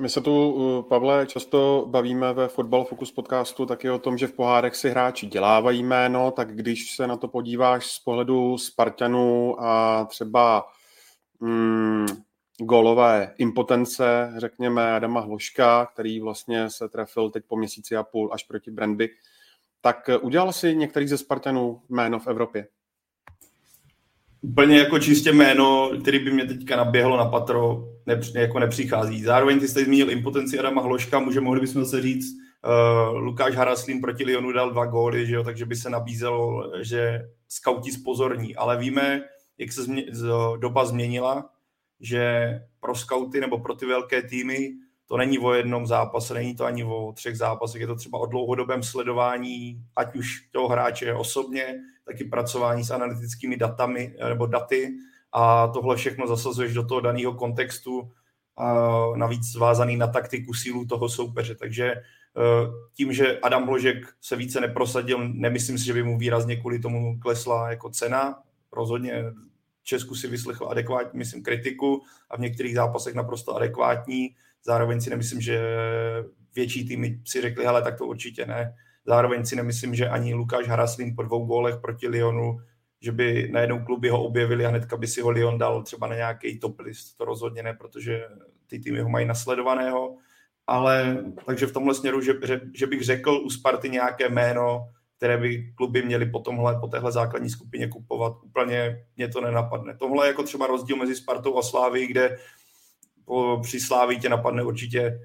My 0.00 0.08
se 0.08 0.20
tu, 0.20 0.86
Pavle, 0.88 1.26
často 1.26 1.86
bavíme 1.90 2.32
ve 2.32 2.48
Fotbal 2.48 2.84
Focus 2.84 3.12
podcastu 3.12 3.66
taky 3.66 3.90
o 3.90 3.98
tom, 3.98 4.18
že 4.18 4.26
v 4.26 4.32
pohárech 4.32 4.76
si 4.76 4.90
hráči 4.90 5.26
dělávají 5.26 5.82
jméno, 5.82 6.30
tak 6.30 6.56
když 6.56 6.96
se 6.96 7.06
na 7.06 7.16
to 7.16 7.28
podíváš 7.28 7.86
z 7.86 7.98
pohledu 7.98 8.58
Spartanů 8.58 9.62
a 9.62 10.04
třeba 10.04 10.66
mm, 11.40 12.06
golové 12.58 13.34
impotence, 13.38 14.34
řekněme 14.36 14.92
Adama 14.92 15.20
Hloška, 15.20 15.86
který 15.86 16.20
vlastně 16.20 16.70
se 16.70 16.88
trefil 16.88 17.30
teď 17.30 17.44
po 17.48 17.56
měsíci 17.56 17.96
a 17.96 18.02
půl 18.02 18.30
až 18.32 18.44
proti 18.44 18.70
Brandby, 18.70 19.10
tak 19.80 20.10
udělal 20.20 20.52
si 20.52 20.76
některý 20.76 21.08
ze 21.08 21.18
Spartanů 21.18 21.82
jméno 21.88 22.18
v 22.18 22.26
Evropě? 22.26 22.66
úplně 24.42 24.78
jako 24.78 24.98
čistě 24.98 25.32
jméno, 25.32 25.90
který 26.00 26.18
by 26.18 26.30
mě 26.30 26.44
teďka 26.44 26.76
naběhlo 26.76 27.16
na 27.16 27.24
patro, 27.24 27.88
ne, 28.06 28.20
jako 28.34 28.58
nepřichází. 28.58 29.22
Zároveň 29.22 29.60
ty 29.60 29.68
jste 29.68 29.84
zmínil 29.84 30.10
impotenci 30.10 30.58
Adama 30.58 30.82
Hloška, 30.82 31.18
může, 31.18 31.40
mohli 31.40 31.60
bychom 31.60 31.84
se 31.84 32.02
říct, 32.02 32.26
uh, 32.32 33.16
Lukáš 33.18 33.54
Haraslín 33.54 34.00
proti 34.00 34.24
Lyonu 34.24 34.52
dal 34.52 34.70
dva 34.70 34.86
góly, 34.86 35.26
že 35.26 35.34
jo, 35.34 35.44
takže 35.44 35.66
by 35.66 35.76
se 35.76 35.90
nabízelo, 35.90 36.72
že 36.82 37.28
skauti 37.48 37.92
spozorní, 37.92 38.56
ale 38.56 38.78
víme, 38.78 39.22
jak 39.58 39.72
se 39.72 39.82
změ, 39.82 40.04
doba 40.60 40.84
změnila, 40.84 41.50
že 42.02 42.60
pro 42.80 42.94
skauty 42.94 43.40
nebo 43.40 43.58
pro 43.58 43.74
ty 43.74 43.86
velké 43.86 44.22
týmy 44.22 44.72
to 45.06 45.16
není 45.16 45.38
o 45.38 45.52
jednom 45.52 45.86
zápase, 45.86 46.34
není 46.34 46.56
to 46.56 46.64
ani 46.64 46.84
o 46.84 47.12
třech 47.16 47.36
zápasech, 47.36 47.80
je 47.80 47.86
to 47.86 47.94
třeba 47.94 48.18
o 48.18 48.26
dlouhodobém 48.26 48.82
sledování, 48.82 49.84
ať 49.96 50.16
už 50.16 50.48
toho 50.50 50.68
hráče 50.68 51.14
osobně, 51.14 51.74
taky 52.04 52.24
pracování 52.24 52.84
s 52.84 52.90
analytickými 52.90 53.56
datami 53.56 54.16
eh, 54.18 54.28
nebo 54.28 54.46
daty 54.46 54.94
a 55.32 55.66
tohle 55.66 55.96
všechno 55.96 56.26
zasazuješ 56.26 56.74
do 56.74 56.86
toho 56.86 57.00
daného 57.00 57.34
kontextu 57.34 58.12
a 58.56 58.76
navíc 59.16 59.56
vázaný 59.56 59.96
na 59.96 60.06
taktiku 60.06 60.54
sílu 60.54 60.86
toho 60.86 61.08
soupeře. 61.08 61.54
Takže 61.54 61.92
eh, 61.92 62.02
tím, 62.94 63.12
že 63.12 63.38
Adam 63.40 63.66
Hložek 63.66 63.96
se 64.20 64.36
více 64.36 64.60
neprosadil, 64.60 65.28
nemyslím 65.28 65.78
si, 65.78 65.84
že 65.84 65.92
by 65.92 66.02
mu 66.02 66.18
výrazně 66.18 66.56
kvůli 66.56 66.78
tomu 66.78 67.18
klesla 67.18 67.70
jako 67.70 67.90
cena. 67.90 68.42
Rozhodně 68.72 69.24
Česku 69.82 70.14
si 70.14 70.28
vyslechl 70.28 70.68
adekvátní, 70.68 71.18
myslím, 71.18 71.42
kritiku 71.42 72.02
a 72.30 72.36
v 72.36 72.40
některých 72.40 72.74
zápasech 72.74 73.14
naprosto 73.14 73.56
adekvátní. 73.56 74.36
Zároveň 74.64 75.00
si 75.00 75.10
nemyslím, 75.10 75.40
že 75.40 75.60
větší 76.54 76.88
týmy 76.88 77.20
si 77.24 77.40
řekli, 77.40 77.64
hele, 77.64 77.82
tak 77.82 77.98
to 77.98 78.06
určitě 78.06 78.46
ne. 78.46 78.74
Zároveň 79.06 79.46
si 79.46 79.56
nemyslím, 79.56 79.94
že 79.94 80.08
ani 80.08 80.34
Lukáš 80.34 80.68
Haraslín 80.68 81.14
po 81.16 81.22
dvou 81.22 81.46
gólech 81.46 81.76
proti 81.80 82.08
Lyonu, 82.08 82.58
že 83.00 83.12
by 83.12 83.48
najednou 83.52 83.84
kluby 83.84 84.08
ho 84.08 84.24
objevili 84.24 84.66
a 84.66 84.68
hnedka 84.68 84.96
by 84.96 85.06
si 85.06 85.20
ho 85.20 85.30
Lyon 85.30 85.58
dal 85.58 85.82
třeba 85.82 86.06
na 86.06 86.14
nějaký 86.14 86.58
top 86.58 86.80
list. 86.80 87.16
To 87.16 87.24
rozhodně 87.24 87.62
ne, 87.62 87.74
protože 87.74 88.24
ty 88.66 88.78
týmy 88.78 89.00
ho 89.00 89.08
mají 89.08 89.26
nasledovaného. 89.26 90.16
Ale 90.66 91.24
takže 91.46 91.66
v 91.66 91.72
tomhle 91.72 91.94
směru, 91.94 92.20
že, 92.20 92.32
že 92.74 92.86
bych 92.86 93.02
řekl 93.02 93.30
u 93.44 93.50
Sparty 93.50 93.90
nějaké 93.90 94.28
jméno, 94.28 94.88
které 95.22 95.38
by 95.38 95.72
kluby 95.74 96.02
měly 96.02 96.26
po 96.26 96.38
tomhle, 96.38 96.80
po 96.80 96.86
téhle 96.86 97.12
základní 97.12 97.50
skupině 97.50 97.88
kupovat, 97.88 98.32
úplně 98.42 99.04
mě 99.16 99.28
to 99.28 99.40
nenapadne. 99.40 99.96
Tohle 99.96 100.26
je 100.26 100.28
jako 100.28 100.42
třeba 100.42 100.66
rozdíl 100.66 100.96
mezi 100.96 101.16
Spartou 101.16 101.58
a 101.58 101.62
Sláví, 101.62 102.06
kde 102.06 102.38
po, 103.24 103.60
při 103.62 103.80
Sláví 103.80 104.20
tě 104.20 104.28
napadne 104.28 104.62
určitě 104.62 105.20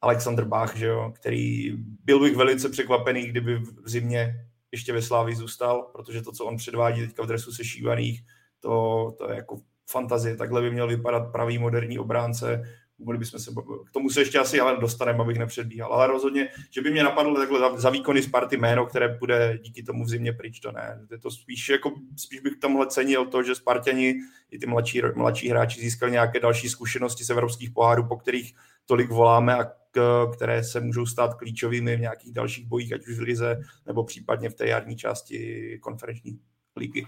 Alexander 0.00 0.44
Bach, 0.44 0.76
že 0.76 0.86
jo, 0.86 1.12
který 1.14 1.72
byl 2.04 2.20
bych 2.20 2.36
velice 2.36 2.68
překvapený, 2.68 3.26
kdyby 3.26 3.56
v 3.58 3.88
zimě 3.88 4.46
ještě 4.72 4.92
ve 4.92 5.02
Slávii 5.02 5.36
zůstal, 5.36 5.82
protože 5.92 6.22
to, 6.22 6.32
co 6.32 6.44
on 6.44 6.56
předvádí 6.56 7.00
teďka 7.00 7.22
v 7.22 7.26
dresu 7.26 7.52
sešívaných, 7.52 8.20
to, 8.60 9.14
to 9.18 9.30
je 9.30 9.36
jako 9.36 9.60
fantazie. 9.90 10.36
Takhle 10.36 10.62
by 10.62 10.70
měl 10.70 10.88
vypadat 10.88 11.32
pravý 11.32 11.58
moderní 11.58 11.98
obránce. 11.98 12.62
Mohli 13.00 13.18
bychom 13.18 13.40
se, 13.40 13.50
k 13.86 13.90
tomu 13.90 14.10
se 14.10 14.20
ještě 14.20 14.38
asi 14.38 14.60
ale 14.60 14.80
dostaneme, 14.80 15.18
abych 15.18 15.38
nepředbíhal, 15.38 15.92
ale 15.92 16.06
rozhodně, 16.06 16.48
že 16.70 16.80
by 16.80 16.90
mě 16.90 17.02
napadlo 17.02 17.36
takhle 17.36 17.60
za, 17.60 17.76
za 17.76 17.90
výkony 17.90 18.22
Sparty 18.22 18.56
jméno, 18.56 18.86
které 18.86 19.16
bude 19.18 19.58
díky 19.62 19.82
tomu 19.82 20.04
v 20.04 20.08
zimě 20.08 20.32
pryč, 20.32 20.60
to 20.60 20.72
ne. 20.72 21.00
Je 21.10 21.18
to 21.18 21.30
spíš, 21.30 21.68
jako, 21.68 21.92
spíš 22.16 22.40
bych 22.40 22.56
tomhle 22.56 22.86
cenil 22.86 23.26
to, 23.26 23.42
že 23.42 23.54
Spartani 23.54 24.14
i 24.50 24.58
ty 24.58 24.66
mladší, 24.66 25.02
mladší 25.14 25.48
hráči 25.48 25.80
získali 25.80 26.12
nějaké 26.12 26.40
další 26.40 26.68
zkušenosti 26.68 27.24
z 27.24 27.30
evropských 27.30 27.70
pohárů, 27.70 28.08
po 28.08 28.16
kterých 28.16 28.54
tolik 28.86 29.10
voláme 29.10 29.54
a 29.54 29.64
k, 29.90 30.26
které 30.34 30.64
se 30.64 30.80
můžou 30.80 31.06
stát 31.06 31.34
klíčovými 31.34 31.96
v 31.96 32.00
nějakých 32.00 32.32
dalších 32.32 32.66
bojích, 32.66 32.92
ať 32.92 33.06
už 33.06 33.18
v 33.18 33.22
Lize, 33.22 33.60
nebo 33.86 34.04
případně 34.04 34.50
v 34.50 34.54
té 34.54 34.66
jarní 34.66 34.96
části 34.96 35.78
konferenční 35.82 36.38
ligy. 36.76 37.06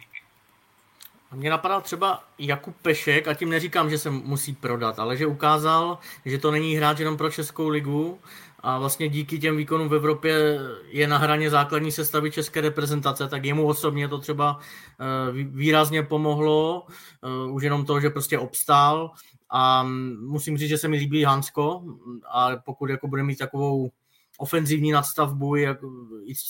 Mě 1.35 1.51
napadal 1.51 1.81
třeba 1.81 2.25
Jakub 2.39 2.77
Pešek, 2.83 3.29
a 3.29 3.35
tím 3.35 3.51
neříkám, 3.51 3.91
že 3.91 3.99
se 3.99 4.11
musí 4.11 4.55
prodat, 4.55 4.99
ale 4.99 5.17
že 5.17 5.27
ukázal, 5.27 5.99
že 6.25 6.39
to 6.39 6.51
není 6.51 6.75
hráč 6.75 6.99
jenom 6.99 7.17
pro 7.17 7.31
Českou 7.31 7.69
ligu 7.69 8.19
a 8.61 8.79
vlastně 8.79 9.09
díky 9.09 9.39
těm 9.39 9.57
výkonům 9.57 9.89
v 9.89 9.95
Evropě 9.95 10.59
je 10.89 11.07
na 11.07 11.19
hraně 11.19 11.51
základní 11.51 11.93
sestavy 11.93 12.31
české 12.31 12.61
reprezentace, 12.61 13.29
tak 13.29 13.45
jemu 13.45 13.67
osobně 13.67 14.09
to 14.09 14.19
třeba 14.19 14.59
eh, 15.01 15.33
výrazně 15.33 16.03
pomohlo, 16.03 16.87
eh, 17.23 17.51
už 17.51 17.63
jenom 17.63 17.85
to, 17.85 18.01
že 18.01 18.11
prostě 18.11 18.39
obstál. 18.39 19.11
A 19.51 19.83
musím 20.21 20.59
říct, 20.59 20.69
že 20.69 20.79
se 20.79 20.89
mi 20.89 20.97
líbí 20.97 21.25
Hansko 21.25 21.83
a 22.31 22.57
pokud 22.57 22.91
jako 22.91 23.09
bude 23.09 23.23
mít 23.23 23.39
takovou 23.39 23.91
ofenzivní 24.39 24.93
nadstavbu, 24.93 25.57
jak, 25.57 25.79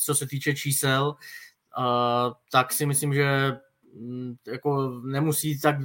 co 0.05 0.14
se 0.14 0.27
týče 0.27 0.55
čísel, 0.55 1.14
uh, 1.79 2.33
tak 2.53 2.73
si 2.73 2.87
myslím, 2.87 3.14
že 3.14 3.57
jako 4.46 5.00
nemusí 5.05 5.61
tak 5.61 5.76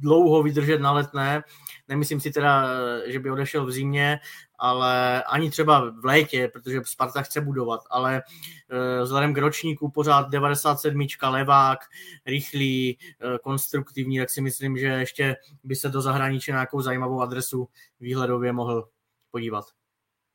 dlouho 0.00 0.42
vydržet 0.42 0.80
na 0.80 0.92
letné. 0.92 1.42
Nemyslím 1.88 2.20
si 2.20 2.30
teda, 2.30 2.68
že 3.06 3.20
by 3.20 3.30
odešel 3.30 3.66
v 3.66 3.72
zimě, 3.72 4.18
ale 4.58 5.22
ani 5.22 5.50
třeba 5.50 5.90
v 6.00 6.04
létě, 6.04 6.50
protože 6.52 6.80
Sparta 6.84 7.22
chce 7.22 7.40
budovat, 7.40 7.80
ale 7.90 8.22
eh, 8.70 9.02
vzhledem 9.02 9.34
k 9.34 9.38
ročníku 9.38 9.90
pořád 9.90 10.30
97. 10.30 11.06
levák, 11.22 11.78
rychlý, 12.26 12.98
eh, 13.00 13.38
konstruktivní, 13.38 14.18
tak 14.18 14.30
si 14.30 14.40
myslím, 14.40 14.78
že 14.78 14.86
ještě 14.86 15.36
by 15.64 15.76
se 15.76 15.88
do 15.88 16.00
zahraničí 16.00 16.50
na 16.50 16.56
nějakou 16.56 16.80
zajímavou 16.80 17.20
adresu 17.20 17.68
výhledově 18.00 18.52
mohl 18.52 18.88
podívat. 19.30 19.64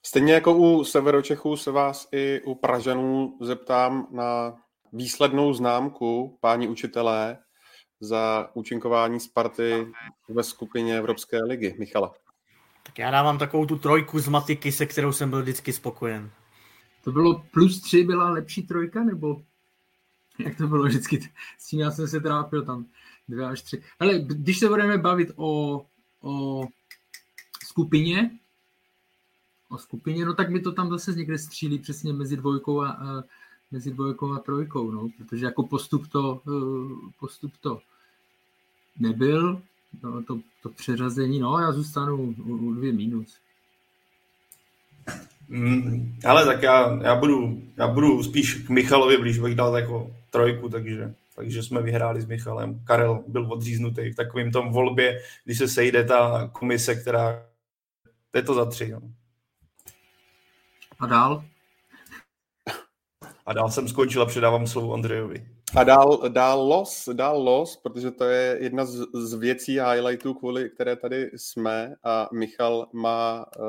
Stejně 0.06 0.34
jako 0.34 0.58
u 0.58 0.84
Severočechů 0.84 1.58
se 1.58 1.72
vás 1.72 2.08
i 2.12 2.42
u 2.46 2.56
Pražanů 2.56 3.38
zeptám 3.42 4.08
na 4.12 4.58
výslednou 4.94 5.54
známku, 5.54 6.38
páni 6.42 6.68
učitelé, 6.68 7.38
za 8.00 8.50
účinkování 8.54 9.20
Sparty 9.20 9.88
ve 10.30 10.44
skupině 10.44 10.98
Evropské 10.98 11.44
ligy. 11.44 11.76
Michala. 11.80 12.14
Tak 12.84 13.00
já 13.00 13.12
dávám 13.12 13.38
takovou 13.38 13.66
tu 13.66 13.78
trojku 13.78 14.20
z 14.20 14.28
matiky, 14.28 14.72
se 14.72 14.86
kterou 14.86 15.12
jsem 15.12 15.30
byl 15.30 15.42
vždycky 15.42 15.74
spokojen. 15.74 16.32
To 17.04 17.12
bylo 17.12 17.44
plus 17.52 17.82
tři, 17.82 18.04
byla 18.04 18.30
lepší 18.30 18.64
trojka, 18.64 19.04
nebo 19.04 19.42
jak 20.40 20.58
to 20.58 20.68
bylo 20.68 20.84
vždycky? 20.84 21.32
S 21.58 21.68
tím 21.68 21.80
já 21.80 21.92
jsem 21.92 22.08
se 22.08 22.20
trápil 22.20 22.66
tam 22.66 22.86
dvě 23.28 23.46
až 23.46 23.62
tři. 23.62 23.84
Ale 24.00 24.20
když 24.20 24.60
se 24.60 24.68
budeme 24.68 24.98
bavit 24.98 25.32
o, 25.36 25.86
o 26.22 26.64
skupině, 27.66 28.40
o 29.70 29.78
skupině, 29.78 30.26
no 30.26 30.34
tak 30.34 30.50
mi 30.50 30.60
to 30.60 30.72
tam 30.72 30.90
zase 30.90 31.14
někde 31.14 31.38
střílí 31.38 31.80
přesně 31.80 32.14
mezi 32.14 32.38
dvojkou 32.38 32.82
a, 32.82 32.90
a 32.90 33.24
mezi 33.72 33.92
dvojkou 33.92 34.34
a 34.34 34.40
trojkou, 34.40 34.92
no, 34.92 35.10
protože 35.18 35.46
jako 35.46 35.64
postup 35.64 36.08
to, 36.08 36.42
eh, 36.48 37.12
postup 37.20 37.54
to 37.62 37.80
nebyl, 39.00 39.62
no, 40.04 40.24
to, 40.24 40.40
to 40.64 40.70
přeřazení, 40.70 41.40
no, 41.40 41.60
já 41.60 41.72
zůstanu 41.72 42.18
u, 42.18 42.56
u 42.56 42.74
dvě 42.74 42.94
minus. 42.94 43.38
Mm, 45.50 46.20
ale 46.26 46.46
tak 46.46 46.64
já, 46.64 47.04
já, 47.04 47.16
budu, 47.16 47.62
já 47.78 47.88
budu 47.88 48.24
spíš 48.24 48.56
k 48.56 48.70
Michalovi 48.70 49.18
blíž, 49.18 49.40
bych 49.40 49.56
dal 49.56 49.78
jako 49.78 50.12
trojku, 50.30 50.70
takže, 50.70 51.14
takže 51.36 51.64
jsme 51.64 51.82
vyhráli 51.82 52.22
s 52.22 52.26
Michalem. 52.26 52.82
Karel 52.84 53.24
byl 53.28 53.54
odříznutý 53.54 54.10
v 54.10 54.16
takovém 54.16 54.52
tom 54.52 54.72
volbě, 54.72 55.22
když 55.46 55.58
se 55.58 55.68
sejde 55.68 56.04
ta 56.04 56.50
komise, 56.54 56.96
která 56.96 57.46
je 58.36 58.42
to 58.42 58.54
za 58.54 58.66
tři. 58.66 58.92
No. 58.92 59.02
A 61.00 61.06
dál? 61.06 61.44
A 63.50 63.54
dál 63.54 63.72
jsem 63.72 63.88
skončil 63.88 64.22
a 64.22 64.26
předávám 64.26 64.68
slovo 64.68 64.94
Andrejovi. 64.94 65.46
A 65.76 65.84
dál, 65.84 66.20
dál 66.28 66.68
los, 66.68 67.10
dál 67.14 67.44
los, 67.44 67.78
protože 67.78 68.12
to 68.12 68.24
je 68.24 68.58
jedna 68.62 68.86
z, 68.86 69.06
z 69.14 69.34
věcí 69.34 69.80
highlightů, 69.80 70.34
kvůli 70.34 70.70
které 70.70 70.96
tady 70.96 71.32
jsme. 71.36 71.96
A 72.04 72.30
Michal 72.34 72.88
má 72.94 73.46
uh, 73.60 73.66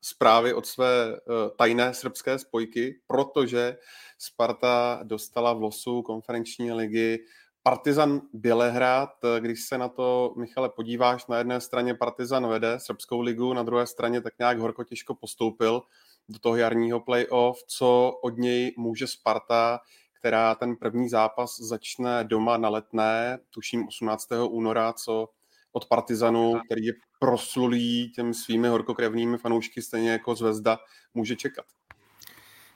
zprávy 0.00 0.54
od 0.54 0.66
své 0.66 1.06
uh, 1.06 1.16
tajné 1.58 1.94
srbské 1.94 2.38
spojky, 2.38 2.94
protože 3.06 3.76
Sparta 4.18 5.00
dostala 5.02 5.52
v 5.52 5.62
losu 5.62 6.02
konferenční 6.02 6.72
ligy 6.72 7.18
Partizan 7.62 8.20
Bělehrad, 8.32 9.10
když 9.38 9.64
se 9.64 9.78
na 9.78 9.88
to, 9.88 10.34
Michale, 10.38 10.68
podíváš, 10.68 11.26
na 11.26 11.38
jedné 11.38 11.60
straně 11.60 11.94
Partizan 11.94 12.48
vede 12.48 12.74
srbskou 12.78 13.20
ligu, 13.20 13.52
na 13.52 13.62
druhé 13.62 13.86
straně 13.86 14.20
tak 14.20 14.32
nějak 14.38 14.58
horko 14.58 14.84
těžko 14.84 15.14
postoupil 15.14 15.82
do 16.28 16.38
toho 16.38 16.56
jarního 16.56 17.00
playoff, 17.00 17.58
co 17.66 18.12
od 18.22 18.38
něj 18.38 18.74
může 18.76 19.06
Sparta, 19.06 19.80
která 20.18 20.54
ten 20.54 20.76
první 20.76 21.08
zápas 21.08 21.60
začne 21.60 22.24
doma 22.24 22.56
na 22.56 22.68
letné, 22.68 23.38
tuším 23.50 23.88
18. 23.88 24.28
února, 24.48 24.92
co 24.92 25.28
od 25.72 25.86
Partizanu, 25.86 26.60
který 26.66 26.84
je 26.84 26.92
proslulý 27.18 28.12
těm 28.14 28.34
svými 28.34 28.68
horkokrevnými 28.68 29.38
fanoušky, 29.38 29.82
stejně 29.82 30.10
jako 30.10 30.34
Zvezda, 30.34 30.78
může 31.14 31.36
čekat. 31.36 31.64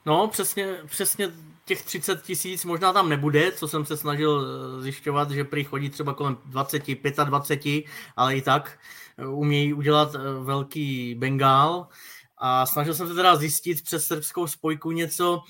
No, 0.06 0.28
přesně, 0.28 0.76
přesně 0.86 1.32
těch 1.64 1.82
30 1.82 2.22
tisíc 2.22 2.64
možná 2.64 2.92
tam 2.92 3.08
nebude, 3.08 3.52
co 3.52 3.68
jsem 3.68 3.84
se 3.84 3.96
snažil 3.96 4.46
eh, 4.46 4.82
zjišťovat, 4.82 5.30
že 5.30 5.44
prý 5.44 5.64
chodí 5.64 5.90
třeba 5.90 6.14
kolem 6.14 6.38
20, 6.44 6.82
25, 7.24 7.84
ale 8.16 8.36
i 8.36 8.42
tak 8.42 8.78
eh, 9.18 9.26
umějí 9.26 9.72
udělat 9.72 10.14
eh, 10.14 10.18
velký 10.44 11.14
bengál. 11.14 11.88
A 12.38 12.66
snažil 12.66 12.94
jsem 12.94 13.08
se 13.08 13.14
teda 13.14 13.36
zjistit 13.36 13.82
přes 13.82 14.06
srbskou 14.06 14.46
spojku 14.46 14.90
něco, 14.90 15.42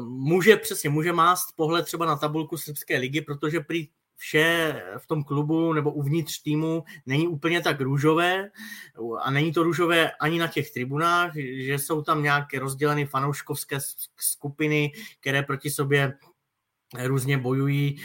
může 0.00 0.56
přesně, 0.56 0.90
může 0.90 1.12
mást 1.12 1.46
pohled 1.56 1.84
třeba 1.86 2.06
na 2.06 2.16
tabulku 2.16 2.56
srbské 2.56 2.98
ligy, 2.98 3.20
protože 3.20 3.60
prý 3.60 3.88
vše 4.16 4.82
v 4.98 5.06
tom 5.06 5.24
klubu 5.24 5.72
nebo 5.72 5.92
uvnitř 5.92 6.42
týmu 6.42 6.84
není 7.06 7.28
úplně 7.28 7.60
tak 7.60 7.80
růžové. 7.80 8.50
A 9.20 9.30
není 9.30 9.52
to 9.52 9.62
růžové 9.62 10.10
ani 10.10 10.38
na 10.38 10.46
těch 10.46 10.70
tribunách, 10.70 11.32
že 11.36 11.78
jsou 11.78 12.02
tam 12.02 12.22
nějaké 12.22 12.58
rozděleny 12.58 13.06
fanouškovské 13.06 13.78
skupiny, 14.16 14.92
které 15.20 15.42
proti 15.42 15.70
sobě 15.70 16.14
různě 16.94 17.38
bojují, 17.38 17.96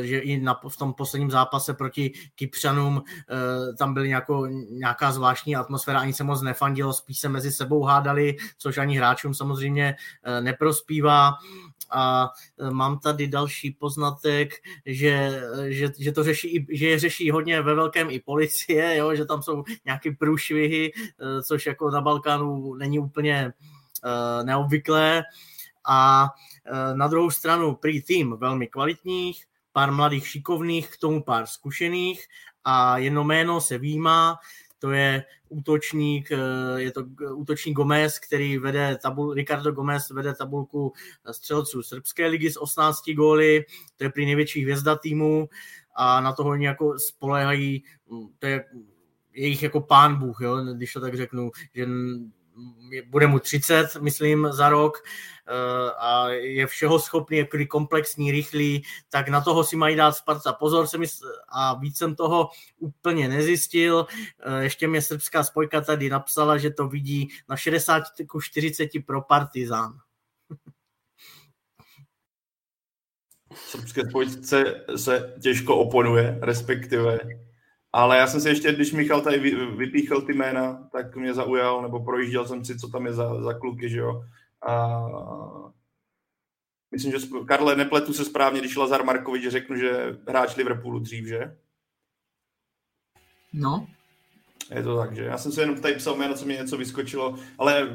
eh, 0.00 0.06
že 0.06 0.18
i 0.18 0.40
na, 0.40 0.60
v 0.68 0.76
tom 0.76 0.94
posledním 0.94 1.30
zápase 1.30 1.74
proti 1.74 2.12
Kypřanům 2.34 3.02
eh, 3.30 3.72
tam 3.78 3.94
byly 3.94 4.08
nějakou, 4.08 4.46
nějaká 4.70 5.12
zvláštní 5.12 5.56
atmosféra, 5.56 6.00
ani 6.00 6.12
se 6.12 6.24
moc 6.24 6.42
nefandilo, 6.42 6.92
spíš 6.92 7.18
se 7.18 7.28
mezi 7.28 7.52
sebou 7.52 7.82
hádali, 7.82 8.36
což 8.58 8.78
ani 8.78 8.96
hráčům 8.96 9.34
samozřejmě 9.34 9.96
eh, 10.24 10.40
neprospívá. 10.40 11.32
A 11.92 12.28
mám 12.70 12.98
tady 12.98 13.28
další 13.28 13.70
poznatek, 13.70 14.54
že, 14.86 15.42
že, 15.68 15.88
že 15.98 16.12
to 16.12 16.24
řeší, 16.24 16.66
že 16.72 16.86
je 16.86 16.98
řeší 16.98 17.30
hodně 17.30 17.62
ve 17.62 17.74
velkém 17.74 18.10
i 18.10 18.20
policie, 18.20 18.96
jo, 18.96 19.14
že 19.14 19.24
tam 19.24 19.42
jsou 19.42 19.64
nějaké 19.84 20.12
průšvihy, 20.12 20.92
což 21.42 21.66
jako 21.66 21.90
na 21.90 22.00
Balkánu 22.00 22.74
není 22.74 22.98
úplně 22.98 23.52
neobvyklé. 24.44 25.22
A 25.88 26.28
na 26.94 27.06
druhou 27.08 27.30
stranu 27.30 27.74
prý 27.74 28.02
tým 28.02 28.36
velmi 28.36 28.66
kvalitních, 28.66 29.44
pár 29.72 29.92
mladých 29.92 30.28
šikovných, 30.28 30.90
k 30.90 30.96
tomu 30.96 31.22
pár 31.22 31.46
zkušených 31.46 32.26
a 32.64 32.98
jedno 32.98 33.24
jméno 33.24 33.60
se 33.60 33.78
výjímá, 33.78 34.38
to 34.78 34.90
je 34.90 35.24
útočník, 35.48 36.32
eh, 36.32 36.36
je 36.76 36.92
to 36.92 37.04
útočník 37.34 37.76
Gomez, 37.76 38.18
který 38.18 38.58
vede 38.58 38.98
tabul, 39.02 39.34
Ricardo 39.34 39.72
Gomez 39.72 40.10
vede 40.10 40.34
tabulku 40.34 40.92
střelců 41.30 41.82
srbské 41.82 42.26
ligy 42.26 42.50
s 42.50 42.60
18 42.60 43.14
góly, 43.14 43.64
to 43.96 44.04
je 44.04 44.10
prý 44.10 44.26
největší 44.26 44.62
hvězda 44.62 44.96
týmu 44.96 45.48
a 45.96 46.20
na 46.20 46.32
toho 46.32 46.50
oni 46.50 46.66
jako 46.66 46.98
spolehají, 46.98 47.84
hm, 48.10 48.26
to 48.38 48.46
je 48.46 48.64
jejich 49.32 49.62
jako 49.62 49.80
pán 49.80 50.16
Bůh, 50.16 50.40
jo, 50.40 50.56
když 50.74 50.92
to 50.92 51.00
tak 51.00 51.14
řeknu, 51.14 51.50
že 51.74 51.86
bude 53.06 53.26
mu 53.26 53.38
30, 53.38 53.96
myslím, 54.00 54.48
za 54.50 54.68
rok 54.68 54.98
eh, 55.48 55.90
a 55.98 56.28
je 56.28 56.66
všeho 56.66 56.98
schopný, 56.98 57.36
je 57.36 57.66
komplexní, 57.66 58.30
rychlý, 58.30 58.82
tak 59.08 59.28
na 59.28 59.40
toho 59.40 59.64
si 59.64 59.76
mají 59.76 59.96
dát 59.96 60.12
Sparta 60.12 60.52
pozor 60.52 60.86
se 60.86 60.98
mi, 60.98 61.06
a 61.48 61.74
víc 61.74 61.98
jsem 61.98 62.14
toho 62.14 62.48
úplně 62.78 63.28
nezjistil. 63.28 64.06
Eh, 64.40 64.62
ještě 64.62 64.88
mě 64.88 65.02
srbská 65.02 65.44
spojka 65.44 65.80
tady 65.80 66.08
napsala, 66.08 66.58
že 66.58 66.70
to 66.70 66.88
vidí 66.88 67.28
na 67.48 67.56
60 67.56 68.02
ku 68.28 68.40
40 68.40 68.88
pro 69.06 69.22
Partizán. 69.22 69.98
Srbské 73.54 74.08
spojce 74.08 74.84
se 74.96 75.34
těžko 75.42 75.76
oponuje, 75.76 76.38
respektive 76.42 77.18
Ale 77.92 78.18
já 78.18 78.26
jsem 78.26 78.40
si 78.40 78.48
ještě, 78.48 78.72
když 78.72 78.92
Michal 78.92 79.20
tady 79.20 79.38
vypíchl 79.76 80.22
ty 80.22 80.32
jména, 80.34 80.88
tak 80.92 81.16
mě 81.16 81.34
zaujal, 81.34 81.82
nebo 81.82 82.04
projížděl 82.04 82.46
jsem 82.46 82.64
si, 82.64 82.78
co 82.78 82.88
tam 82.88 83.06
je 83.06 83.12
za, 83.12 83.42
za 83.42 83.54
kluky, 83.54 83.88
že 83.88 83.98
jo. 83.98 84.24
A 84.68 85.00
myslím, 86.90 87.12
že 87.12 87.26
Karle, 87.46 87.76
nepletu 87.76 88.12
se 88.12 88.24
správně, 88.24 88.60
když 88.60 88.76
Lazar 88.76 89.04
Markovič 89.04 89.48
řeknu, 89.48 89.76
že 89.76 90.18
hráč 90.28 90.56
Liverpoolu 90.56 90.98
dřív, 90.98 91.26
že? 91.26 91.56
No. 93.52 93.86
Je 94.74 94.82
to 94.82 94.96
tak, 94.96 95.16
že? 95.16 95.24
Já 95.24 95.38
jsem 95.38 95.52
se 95.52 95.60
jenom 95.60 95.80
tady 95.80 95.94
psal 95.94 96.16
jméno, 96.16 96.34
co 96.34 96.46
mi 96.46 96.52
něco 96.52 96.76
vyskočilo, 96.76 97.38
ale 97.58 97.88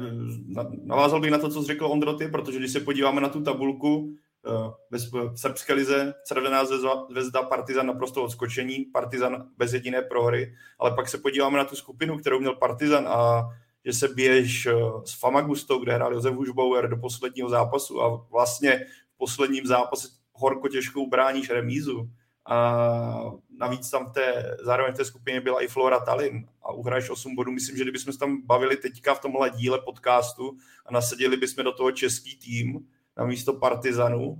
navázal 0.84 1.20
bych 1.20 1.30
na 1.30 1.38
to, 1.38 1.48
co 1.48 1.60
jsi 1.60 1.66
řekl 1.66 1.86
Ondroty, 1.86 2.28
protože 2.28 2.58
když 2.58 2.72
se 2.72 2.80
podíváme 2.80 3.20
na 3.20 3.28
tu 3.28 3.42
tabulku, 3.42 4.16
Eh, 4.46 4.70
ve 4.90 4.98
srbské 5.36 5.72
lize 5.72 6.14
Crvená 6.24 6.64
zvezda 7.10 7.42
Partizan 7.42 7.86
naprosto 7.86 8.24
odskočení, 8.24 8.84
Partizan 8.84 9.48
bez 9.56 9.72
jediné 9.72 10.02
prohry, 10.02 10.54
ale 10.78 10.90
pak 10.90 11.08
se 11.08 11.18
podíváme 11.18 11.58
na 11.58 11.64
tu 11.64 11.76
skupinu, 11.76 12.18
kterou 12.18 12.40
měl 12.40 12.54
Partizan 12.54 13.08
a 13.08 13.48
že 13.84 13.92
se 13.92 14.08
běž 14.08 14.66
eh, 14.66 14.72
s 15.04 15.20
Famagustou, 15.20 15.78
kde 15.78 15.94
hrál 15.94 16.12
Josef 16.12 16.34
Hušbauer 16.34 16.88
do 16.88 16.96
posledního 16.96 17.48
zápasu 17.48 18.02
a 18.02 18.26
vlastně 18.30 18.86
v 19.14 19.16
posledním 19.16 19.66
zápase 19.66 20.08
horko 20.32 20.68
těžko 20.68 21.00
ubráníš 21.00 21.50
remízu. 21.50 22.10
A 22.48 23.30
navíc 23.58 23.90
tam 23.90 24.06
v 24.06 24.12
té, 24.12 24.56
zároveň 24.60 24.94
v 24.94 24.96
té 24.96 25.04
skupině 25.04 25.40
byla 25.40 25.62
i 25.62 25.68
Flora 25.68 26.00
Tallinn 26.00 26.48
a 26.62 26.72
uhraješ 26.72 27.10
8 27.10 27.34
bodů. 27.34 27.52
Myslím, 27.52 27.76
že 27.76 27.82
kdybychom 27.82 28.12
se 28.12 28.18
tam 28.18 28.42
bavili 28.46 28.76
teďka 28.76 29.14
v 29.14 29.20
tomhle 29.20 29.50
díle 29.50 29.80
podcastu 29.84 30.56
a 30.86 30.92
nasadili 30.92 31.36
bychom 31.36 31.64
do 31.64 31.72
toho 31.72 31.92
český 31.92 32.36
tým, 32.36 32.86
na 33.16 33.24
místo 33.24 33.52
Partizanu, 33.52 34.28
uh, 34.28 34.38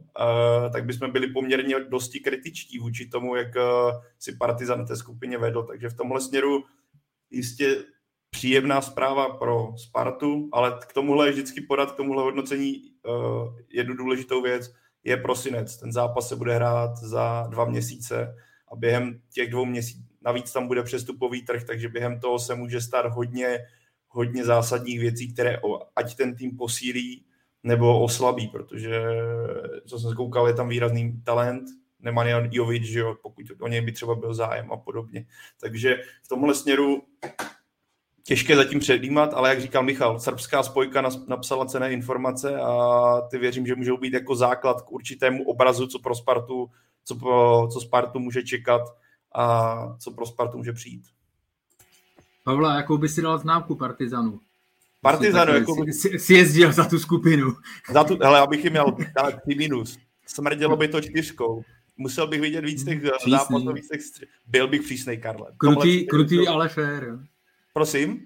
tak 0.73 0.85
bychom 0.85 1.11
byli 1.11 1.27
poměrně 1.27 1.81
dosti 1.81 2.21
kritičtí 2.21 2.79
vůči 2.79 3.07
tomu, 3.07 3.37
jak 3.37 3.57
uh, 3.57 4.01
si 4.19 4.37
Partizan 4.37 4.87
té 4.87 4.97
skupině 4.97 5.39
vedl. 5.39 5.63
Takže 5.63 5.89
v 5.89 5.97
tomhle 5.97 6.21
směru 6.21 6.65
jistě 7.31 7.77
příjemná 8.31 8.81
zpráva 8.81 9.29
pro 9.29 9.75
Spartu, 9.77 10.49
ale 10.53 10.79
k 10.89 10.93
tomuhle 10.93 11.31
vždycky 11.31 11.61
podat, 11.61 11.93
k 11.93 11.97
tomuhle 11.97 12.23
hodnocení 12.23 12.83
uh, 13.07 13.59
jednu 13.73 13.97
důležitou 13.97 14.43
věc 14.43 14.73
je 15.05 15.17
prosinec. 15.17 15.77
Ten 15.77 15.93
zápas 15.93 16.29
se 16.29 16.37
bude 16.37 16.55
hrát 16.55 16.97
za 16.97 17.47
dva 17.51 17.65
měsíce 17.65 18.35
a 18.73 18.77
během 18.77 19.21
těch 19.33 19.51
dvou 19.51 19.65
měsíců, 19.65 20.03
navíc 20.23 20.53
tam 20.53 20.67
bude 20.67 20.83
přestupový 20.83 21.43
trh, 21.43 21.65
takže 21.65 21.89
během 21.89 22.21
toho 22.21 22.39
se 22.39 22.55
může 22.55 22.81
stát 22.81 23.07
hodně, 23.07 23.59
hodně 24.09 24.45
zásadních 24.45 25.01
věcí, 25.01 25.33
které 25.33 25.59
ať 25.97 26.17
ten 26.17 26.37
tým 26.37 26.57
posílí, 26.57 27.25
nebo 27.67 28.03
oslabí, 28.03 28.49
protože 28.49 29.03
co 29.87 29.99
jsem 29.99 30.15
koukal, 30.15 30.49
je 30.49 30.55
tam 30.55 30.69
výrazný 30.69 31.23
talent, 31.25 31.65
Nemanja 32.01 32.49
Jovic, 32.51 32.83
že 32.83 32.99
jo, 32.99 33.17
pokud 33.23 33.43
o 33.61 33.69
něj 33.69 33.81
by 33.81 33.93
třeba 33.93 34.15
byl 34.15 34.35
zájem 34.35 34.73
a 34.73 34.77
podobně. 34.77 35.27
Takže 35.61 35.97
v 36.23 36.29
tomhle 36.29 36.55
směru 36.55 37.03
těžké 38.23 38.57
zatím 38.57 38.81
předjímat, 38.81 39.35
ale 39.35 39.49
jak 39.49 39.61
říkal 39.61 39.83
Michal, 39.83 40.19
srbská 40.19 40.63
spojka 40.63 41.03
napsala 41.29 41.67
cené 41.67 41.93
informace 41.93 42.61
a 42.61 43.21
ty 43.31 43.39
věřím, 43.39 43.67
že 43.67 43.75
můžou 43.75 43.97
být 43.97 44.13
jako 44.13 44.37
základ 44.37 44.83
k 44.83 44.93
určitému 44.93 45.45
obrazu, 45.45 45.87
co 45.87 45.99
pro 45.99 46.15
Spartu, 46.15 46.71
co, 47.05 47.15
pro, 47.15 47.69
co 47.73 47.81
Spartu 47.81 48.19
může 48.19 48.43
čekat 48.43 48.83
a 49.35 49.97
co 49.99 50.11
pro 50.11 50.27
Spartu 50.27 50.59
může 50.59 50.73
přijít. 50.73 51.05
Pavla, 52.45 52.77
jakou 52.77 52.99
by 52.99 53.09
si 53.09 53.23
dal 53.23 53.39
známku 53.39 53.75
Partizanu? 53.75 54.41
Partizanu, 55.13 55.55
jako... 55.55 55.85
Si, 55.93 56.19
si 56.19 56.35
jezdil 56.35 56.73
za 56.73 56.85
tu 56.85 56.99
skupinu. 56.99 57.53
Za 57.93 58.05
tu, 58.05 58.19
hele, 58.23 58.41
abych 58.41 58.65
jim 58.65 58.73
měl 58.73 58.97
dát 59.17 59.35
minus. 59.47 59.99
Smrdělo 60.27 60.77
by 60.77 60.89
to 60.89 61.01
čtyřkou. 61.01 61.63
Musel 61.97 62.27
bych 62.27 62.41
vidět 62.41 62.65
víc 62.65 62.85
těch 62.85 63.03
přísný. 63.03 63.31
zápasů, 63.31 63.73
víc 63.73 63.89
těch 63.89 64.03
stři... 64.03 64.27
Byl 64.47 64.69
bych 64.69 64.83
přísnej, 64.83 65.19
Karle. 65.19 65.47
Krutý, 65.57 66.07
krutý 66.07 66.49
ale 66.49 66.69
fair. 66.69 67.19
Prosím? 67.73 68.21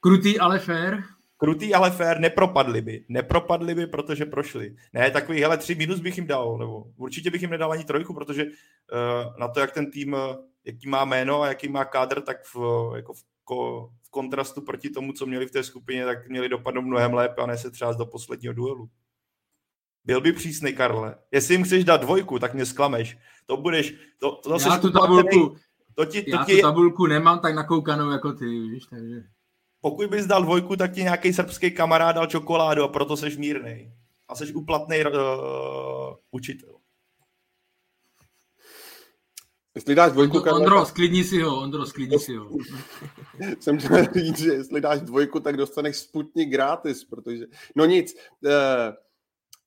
Krutý, 0.00 0.38
ale 0.38 0.58
fair. 0.58 1.02
Krutý, 1.36 1.74
ale 1.74 1.90
fair, 1.90 2.20
nepropadli 2.20 2.80
by. 2.80 3.04
Nepropadli 3.08 3.74
by, 3.74 3.86
protože 3.86 4.24
prošli. 4.24 4.76
Ne, 4.92 5.10
takový, 5.10 5.40
hele, 5.40 5.58
tři 5.58 5.74
minus 5.74 6.00
bych 6.00 6.16
jim 6.16 6.26
dal, 6.26 6.58
nebo 6.58 6.84
určitě 6.96 7.30
bych 7.30 7.42
jim 7.42 7.50
nedal 7.50 7.72
ani 7.72 7.84
trojku, 7.84 8.14
protože 8.14 8.44
uh, 8.44 9.38
na 9.38 9.48
to, 9.48 9.60
jak 9.60 9.72
ten 9.72 9.90
tým, 9.90 10.16
jaký 10.64 10.88
má 10.88 11.04
jméno 11.04 11.42
a 11.42 11.48
jaký 11.48 11.68
má 11.68 11.84
kádr, 11.84 12.20
tak 12.20 12.36
v, 12.54 12.56
jako 12.96 13.12
v, 13.12 13.22
ko, 13.44 13.90
kontrastu 14.16 14.62
proti 14.62 14.90
tomu, 14.90 15.12
co 15.12 15.26
měli 15.26 15.46
v 15.46 15.50
té 15.50 15.62
skupině, 15.62 16.04
tak 16.04 16.28
měli 16.28 16.48
dopadnout 16.48 16.82
mnohem 16.82 17.14
lépe 17.14 17.42
a 17.42 17.46
ne 17.46 17.58
se 17.58 17.70
třeba 17.70 17.92
do 17.92 18.06
posledního 18.06 18.54
duelu. 18.54 18.88
Byl 20.04 20.20
by 20.20 20.32
přísný, 20.32 20.72
Karle. 20.72 21.14
Jestli 21.32 21.54
jim 21.54 21.64
chceš 21.64 21.84
dát 21.84 22.00
dvojku, 22.00 22.38
tak 22.38 22.54
mě 22.54 22.66
sklameš. 22.66 23.18
To 23.46 23.56
budeš... 23.56 23.94
To, 24.20 24.40
to 24.40 24.50
zase 24.50 24.68
já 24.68 24.78
tu 24.78 24.90
tabulku, 24.90 25.56
to 25.94 26.04
ti, 26.04 26.22
to 26.22 26.36
já 26.36 26.44
ti, 26.44 26.56
tu 26.56 26.62
tabulku 26.62 27.06
nemám 27.06 27.38
tak 27.38 27.54
nakoukanou 27.54 28.10
jako 28.10 28.32
ty, 28.32 28.44
víš, 28.44 28.86
takže... 28.86 29.28
Pokud 29.80 30.10
bys 30.10 30.26
dal 30.26 30.42
dvojku, 30.42 30.76
tak 30.76 30.92
ti 30.92 31.02
nějaký 31.02 31.32
srbský 31.32 31.70
kamarád 31.70 32.16
dal 32.16 32.26
čokoládu 32.26 32.82
a 32.82 32.88
proto 32.88 33.16
seš 33.16 33.36
mírnej. 33.36 33.92
A 34.28 34.34
seš 34.34 34.52
uplatný 34.52 35.04
uh, 35.04 35.12
učitel. 36.30 36.75
Jestli 39.76 39.94
dáš 39.94 40.12
dvojku... 40.12 40.36
Ondro, 40.36 40.54
Ondro, 40.54 40.86
sklidni 40.86 41.24
si 41.24 41.42
ho, 41.42 41.62
Ondro, 41.62 41.86
sklidni 41.86 42.18
si 42.18 42.36
ho. 42.36 42.48
Jsem 43.60 43.78
chtěl 43.78 44.04
říct, 44.14 44.38
že 44.38 44.52
jestli 44.52 44.80
dáš 44.80 45.00
dvojku, 45.00 45.40
tak 45.40 45.56
dostaneš 45.56 45.96
Sputnik 45.96 46.50
gratis, 46.50 47.04
protože... 47.04 47.44
No 47.74 47.84
nic, 47.84 48.16
eh, 48.46 48.96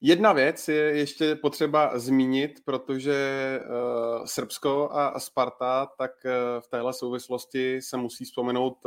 jedna 0.02 0.34
věc 0.34 0.68
je 0.68 0.76
ještě 0.76 1.36
potřeba 1.36 2.00
zmínit, 2.00 2.62
protože 2.66 3.14
eh, 3.62 3.68
Srbsko 4.26 4.90
a 4.92 5.20
Sparta, 5.20 5.88
tak 5.98 6.12
eh, 6.26 6.32
v 6.60 6.68
téhle 6.68 6.94
souvislosti 6.94 7.82
se 7.82 7.98
musí 7.98 8.26
vzpomenout 8.26 8.78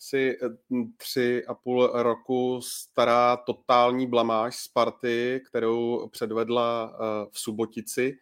si 0.00 0.38
tři 0.96 1.44
a 1.46 1.54
půl 1.54 1.90
roku 1.94 2.60
stará 2.62 3.36
totální 3.36 4.06
blamáž 4.06 4.56
Sparty, 4.56 5.42
kterou 5.46 6.08
předvedla 6.08 6.96
v 7.30 7.38
Subotici 7.38 8.18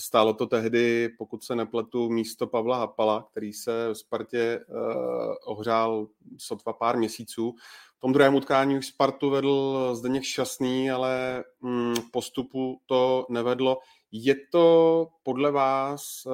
Stálo 0.00 0.34
to 0.34 0.46
tehdy, 0.46 1.08
pokud 1.18 1.44
se 1.44 1.56
nepletu, 1.56 2.08
místo 2.08 2.46
Pavla 2.46 2.76
Hapala, 2.76 3.28
který 3.30 3.52
se 3.52 3.88
v 3.88 3.94
Spartě 3.94 4.60
uh, 4.68 5.34
ohřál 5.44 6.08
sotva 6.38 6.72
pár 6.72 6.96
měsíců. 6.96 7.54
V 7.96 8.00
tom 8.00 8.12
druhém 8.12 8.34
utkání 8.34 8.78
už 8.78 8.86
Spartu 8.86 9.30
vedl 9.30 9.90
Zdeněk 9.94 10.22
Šťastný, 10.22 10.90
ale 10.90 11.44
mm, 11.60 11.94
postupu 12.12 12.80
to 12.86 13.26
nevedlo. 13.30 13.78
Je 14.12 14.34
to 14.52 15.08
podle 15.22 15.50
vás 15.50 16.26
uh, 16.26 16.32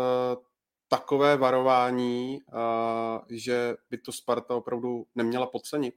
takové 0.88 1.36
varování, 1.36 2.40
uh, 2.52 3.20
že 3.30 3.76
by 3.90 3.98
to 3.98 4.12
Sparta 4.12 4.54
opravdu 4.54 5.06
neměla 5.14 5.46
podcenit? 5.46 5.94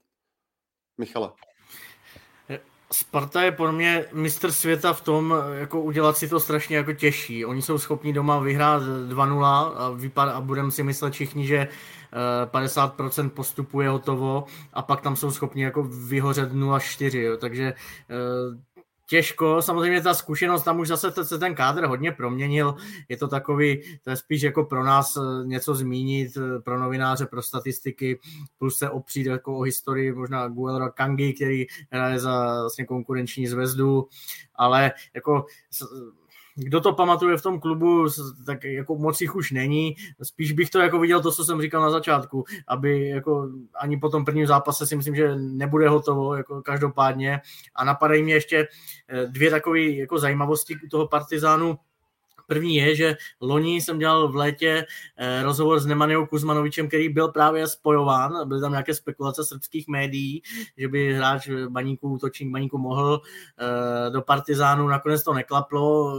Michale. 0.97 1.31
Sparta 2.91 3.41
je 3.41 3.51
podle 3.51 3.71
mě 3.71 4.05
mistr 4.13 4.51
světa 4.51 4.93
v 4.93 5.01
tom, 5.01 5.33
jako 5.53 5.81
udělat 5.81 6.17
si 6.17 6.27
to 6.27 6.39
strašně 6.39 6.77
jako 6.77 6.93
těžší. 6.93 7.45
Oni 7.45 7.61
jsou 7.61 7.77
schopni 7.77 8.13
doma 8.13 8.39
vyhrát 8.39 8.83
2-0 8.83 9.43
a, 10.15 10.21
a 10.23 10.41
budeme 10.41 10.71
si 10.71 10.83
myslet 10.83 11.13
všichni, 11.13 11.47
že 11.47 11.67
50% 12.45 13.25
eh, 13.25 13.29
postupu 13.29 13.81
je 13.81 13.89
hotovo 13.89 14.45
a 14.73 14.81
pak 14.81 15.01
tam 15.01 15.15
jsou 15.15 15.31
schopni 15.31 15.63
jako 15.63 15.83
vyhořet 15.83 16.53
0-4, 16.53 17.37
takže 17.37 17.63
eh, 17.63 18.15
těžko. 19.09 19.61
Samozřejmě 19.61 20.01
ta 20.01 20.13
zkušenost, 20.13 20.63
tam 20.63 20.79
už 20.79 20.87
zase 20.87 21.25
se 21.25 21.37
ten 21.39 21.55
kádr 21.55 21.85
hodně 21.85 22.11
proměnil. 22.11 22.75
Je 23.09 23.17
to 23.17 23.27
takový, 23.27 23.81
to 24.03 24.09
je 24.09 24.15
spíš 24.15 24.41
jako 24.41 24.63
pro 24.63 24.83
nás 24.83 25.17
eh, 25.17 25.47
něco 25.47 25.75
zmínit, 25.75 26.37
eh, 26.37 26.59
pro 26.59 26.79
novináře, 26.79 27.25
pro 27.25 27.41
statistiky, 27.41 28.19
plus 28.57 28.77
se 28.77 28.89
opřít 28.89 29.25
jako 29.25 29.57
o 29.57 29.61
historii 29.61 30.13
možná 30.13 30.47
Guelra 30.47 30.89
Kangi, 30.89 31.33
který 31.33 31.65
hraje 31.91 32.19
za 32.19 32.61
vlastně 32.61 32.85
konkurenční 32.85 33.47
zvezdu, 33.47 34.07
ale 34.55 34.91
jako 35.13 35.45
kdo 36.59 36.81
to 36.81 36.93
pamatuje 36.93 37.37
v 37.37 37.41
tom 37.41 37.59
klubu, 37.59 38.07
tak 38.45 38.63
jako 38.63 38.95
moc 38.95 39.21
jich 39.21 39.35
už 39.35 39.51
není. 39.51 39.95
Spíš 40.23 40.51
bych 40.51 40.69
to 40.69 40.79
jako 40.79 40.99
viděl 40.99 41.21
to, 41.21 41.31
co 41.31 41.45
jsem 41.45 41.61
říkal 41.61 41.81
na 41.81 41.89
začátku, 41.89 42.43
aby 42.67 43.07
jako 43.07 43.49
ani 43.75 43.97
po 43.97 44.09
tom 44.09 44.25
prvním 44.25 44.47
zápase 44.47 44.87
si 44.87 44.95
myslím, 44.95 45.15
že 45.15 45.35
nebude 45.35 45.89
hotovo, 45.89 46.35
jako 46.35 46.61
každopádně. 46.61 47.41
A 47.75 47.83
napadají 47.85 48.23
mě 48.23 48.33
ještě 48.33 48.67
eh, 49.07 49.25
dvě 49.27 49.49
takové 49.49 49.81
jako 49.81 50.19
zajímavosti 50.19 50.75
u 50.85 50.87
toho 50.87 51.07
Partizánu. 51.07 51.77
První 52.49 52.75
je, 52.75 52.95
že 52.95 53.17
loni 53.41 53.81
jsem 53.81 53.99
dělal 53.99 54.27
v 54.27 54.35
létě 54.35 54.85
eh, 55.17 55.43
rozhovor 55.43 55.79
s 55.79 55.85
Nemaniou 55.85 56.25
Kuzmanovičem, 56.25 56.87
který 56.87 57.09
byl 57.09 57.27
právě 57.27 57.67
spojován, 57.67 58.47
byly 58.47 58.61
tam 58.61 58.71
nějaké 58.71 58.93
spekulace 58.93 59.45
srbských 59.45 59.87
médií, 59.87 60.41
že 60.77 60.87
by 60.87 61.13
hráč 61.13 61.49
baníku, 61.69 62.09
útočník 62.09 62.51
baníku 62.51 62.77
mohl 62.77 63.21
eh, 63.59 64.09
do 64.09 64.21
Partizánu, 64.21 64.87
nakonec 64.87 65.23
to 65.23 65.33
neklaplo, 65.33 66.13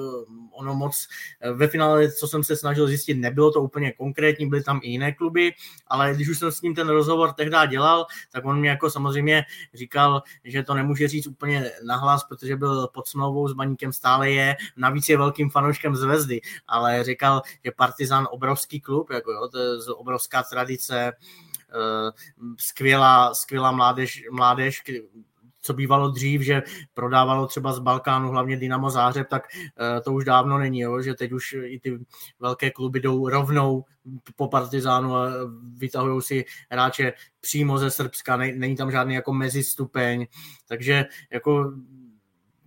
ono 0.53 0.75
moc 0.75 1.09
ve 1.55 1.69
finále, 1.69 2.13
co 2.13 2.29
jsem 2.29 2.45
se 2.45 2.57
snažil 2.57 2.87
zjistit, 2.87 3.15
nebylo 3.15 3.51
to 3.51 3.61
úplně 3.61 3.93
konkrétní, 3.93 4.49
byly 4.49 4.63
tam 4.63 4.81
i 4.83 4.91
jiné 4.91 5.13
kluby, 5.13 5.53
ale 5.87 6.15
když 6.15 6.29
už 6.29 6.39
jsem 6.39 6.53
s 6.53 6.63
ním 6.63 6.75
ten 6.75 6.89
rozhovor 6.89 7.33
tehdy 7.33 7.57
dělal, 7.69 8.07
tak 8.33 8.45
on 8.45 8.61
mě 8.61 8.71
jako 8.71 8.91
samozřejmě 8.91 9.45
říkal, 9.75 10.23
že 10.45 10.63
to 10.63 10.75
nemůže 10.75 11.09
říct 11.09 11.27
úplně 11.27 11.71
nahlas, 11.87 12.25
protože 12.25 12.57
byl 12.57 12.89
pod 12.89 13.09
smlouvou 13.09 13.49
s 13.49 13.53
baníkem 13.53 13.93
stále 13.93 14.31
je, 14.31 14.57
navíc 14.77 15.09
je 15.09 15.17
velkým 15.17 15.51
fanouškem 15.51 15.97
zvezd 15.97 16.20
brzdy, 16.21 16.41
ale 16.67 17.05
říkal, 17.05 17.43
že 17.65 17.71
Partizan 17.77 18.29
obrovský 18.31 18.81
klub, 18.81 19.11
jako 19.11 19.33
jo, 19.33 19.49
to 19.49 19.59
je 19.59 19.95
obrovská 19.95 20.43
tradice, 20.43 21.13
skvělá, 22.59 23.35
skvělá 23.35 23.73
mládež, 23.73 24.23
mládež 24.31 24.83
co 25.63 25.75
bývalo 25.75 26.11
dřív, 26.11 26.41
že 26.41 26.63
prodávalo 26.95 27.47
třeba 27.47 27.73
z 27.73 27.79
Balkánu 27.79 28.29
hlavně 28.29 28.57
Dynamo 28.57 28.91
Zářeb, 28.91 29.29
tak 29.29 29.43
eh, 29.53 30.01
to 30.01 30.13
už 30.13 30.25
dávno 30.25 30.59
není, 30.59 30.81
jo? 30.81 31.03
že 31.03 31.15
teď 31.15 31.33
už 31.33 31.57
i 31.65 31.81
ty 31.81 31.99
velké 32.41 32.71
kluby 32.71 33.01
jdou 33.01 33.29
rovnou 33.29 33.85
po 34.37 34.49
Partizánu 34.49 35.17
a 35.17 35.29
vytahují 35.77 36.23
si 36.23 36.45
hráče 36.71 37.13
přímo 37.41 37.79
ze 37.79 37.91
Srbska, 37.91 38.37
není 38.37 38.77
tam 38.77 38.91
žádný 38.91 39.15
jako 39.15 39.33
mezistupeň, 39.33 40.27
takže 40.69 41.05
jako 41.33 41.73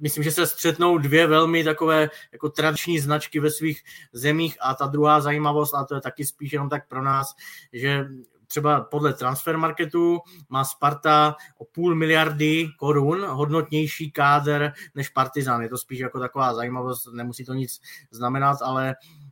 myslím, 0.03 0.23
že 0.23 0.31
se 0.31 0.47
střetnou 0.47 0.97
dvě 0.97 1.27
velmi 1.27 1.63
takové 1.63 2.09
jako 2.31 2.49
tradiční 2.49 2.99
značky 2.99 3.39
ve 3.39 3.51
svých 3.51 3.83
zemích 4.13 4.57
a 4.61 4.73
ta 4.73 4.87
druhá 4.87 5.21
zajímavost, 5.21 5.73
a 5.73 5.83
to 5.83 5.95
je 5.95 6.01
taky 6.01 6.25
spíš 6.25 6.53
jenom 6.53 6.69
tak 6.69 6.87
pro 6.87 7.03
nás, 7.03 7.35
že 7.73 8.05
třeba 8.47 8.81
podle 8.81 9.13
transfermarketu 9.13 10.19
má 10.49 10.63
Sparta 10.65 11.35
o 11.57 11.65
půl 11.65 11.95
miliardy 11.95 12.67
korun 12.79 13.25
hodnotnější 13.25 14.11
káder 14.11 14.73
než 14.95 15.09
Partizan. 15.09 15.61
Je 15.61 15.69
to 15.69 15.77
spíš 15.77 15.99
jako 15.99 16.19
taková 16.19 16.53
zajímavost, 16.53 17.07
nemusí 17.13 17.45
to 17.45 17.53
nic 17.53 17.81
znamenat, 18.11 18.57
ale 18.61 18.87
mm, 18.87 19.22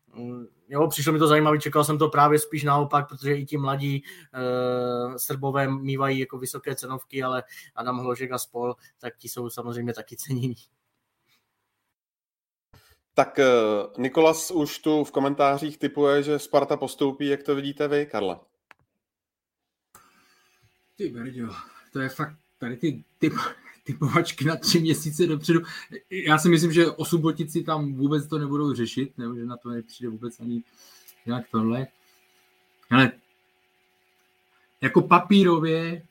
jo, 0.69 0.87
přišlo 0.87 1.13
mi 1.13 1.19
to 1.19 1.27
zajímavé, 1.27 1.59
čekal 1.59 1.83
jsem 1.83 1.97
to 1.97 2.09
právě 2.09 2.39
spíš 2.39 2.63
naopak, 2.63 3.09
protože 3.09 3.35
i 3.35 3.45
ti 3.45 3.57
mladí 3.57 3.95
e, 3.95 5.19
Srbové 5.19 5.67
mývají 5.67 6.19
jako 6.19 6.37
vysoké 6.37 6.75
cenovky, 6.75 7.23
ale 7.23 7.43
Adam 7.75 7.97
Hložek 7.97 8.31
a 8.31 8.37
spol, 8.37 8.75
tak 8.99 9.17
ti 9.17 9.29
jsou 9.29 9.49
samozřejmě 9.49 9.93
taky 9.93 10.15
cenění. 10.17 10.55
Tak 13.13 13.39
eh, 13.39 13.45
Nikolas 13.97 14.51
už 14.51 14.79
tu 14.79 15.03
v 15.03 15.11
komentářích 15.11 15.77
typuje, 15.77 16.23
že 16.23 16.39
Sparta 16.39 16.77
postoupí, 16.77 17.27
jak 17.27 17.43
to 17.43 17.55
vidíte 17.55 17.87
vy, 17.87 18.05
Karla? 18.05 18.45
Ty 20.95 21.09
brďo, 21.09 21.47
to 21.93 21.99
je 21.99 22.09
fakt 22.09 22.35
tady 22.57 22.77
ty 22.77 23.03
typ, 23.19 23.33
typovačky 23.91 24.45
na 24.45 24.55
tři 24.55 24.79
měsíce 24.79 25.27
dopředu. 25.27 25.61
Já 26.09 26.37
si 26.37 26.49
myslím, 26.49 26.71
že 26.71 26.91
osobotici 26.91 27.63
tam 27.63 27.93
vůbec 27.93 28.27
to 28.27 28.37
nebudou 28.37 28.73
řešit, 28.73 29.17
nebo 29.17 29.35
že 29.35 29.45
na 29.45 29.57
to 29.57 29.69
nepřijde 29.69 30.09
vůbec 30.09 30.39
ani 30.39 30.63
nějak 31.25 31.45
tohle. 31.51 31.87
Ale 32.89 33.11
jako 34.81 35.01
papírově 35.01 36.03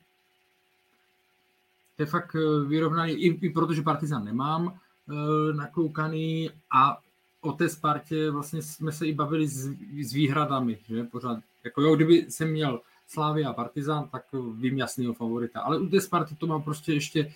to 1.96 2.02
je 2.02 2.06
fakt 2.06 2.36
eh, 2.36 2.64
vyrovnaný, 2.64 3.12
i, 3.12 3.46
i 3.46 3.50
protože 3.50 3.82
Partizan 3.82 4.24
nemám 4.24 4.68
e, 4.68 5.54
nakoukaný 5.54 6.50
a 6.70 6.98
o 7.40 7.52
té 7.52 7.68
Spartě 7.68 8.30
vlastně 8.30 8.62
jsme 8.62 8.92
se 8.92 9.06
i 9.06 9.14
bavili 9.14 9.48
s, 9.48 9.70
s 10.00 10.12
výhradami, 10.12 10.78
že 10.88 11.04
pořád, 11.04 11.38
jako 11.64 11.82
jo, 11.82 11.96
kdyby 11.96 12.26
jsem 12.28 12.50
měl 12.50 12.80
Slávia 13.08 13.50
a 13.50 13.52
Partizan, 13.52 14.08
tak 14.08 14.24
vím 14.54 14.78
jasného 14.78 15.14
favorita. 15.14 15.60
Ale 15.60 15.78
u 15.78 15.88
té 15.88 16.00
Sparty 16.00 16.34
to 16.34 16.46
mám 16.46 16.62
prostě 16.62 16.92
ještě, 16.92 17.32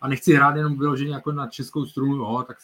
a 0.00 0.08
nechci 0.08 0.34
hrát 0.34 0.56
jenom 0.56 0.78
vyloženě 0.78 1.14
jako 1.14 1.32
na 1.32 1.46
českou 1.46 1.86
strunu, 1.86 2.16
jo, 2.16 2.44
tak, 2.46 2.56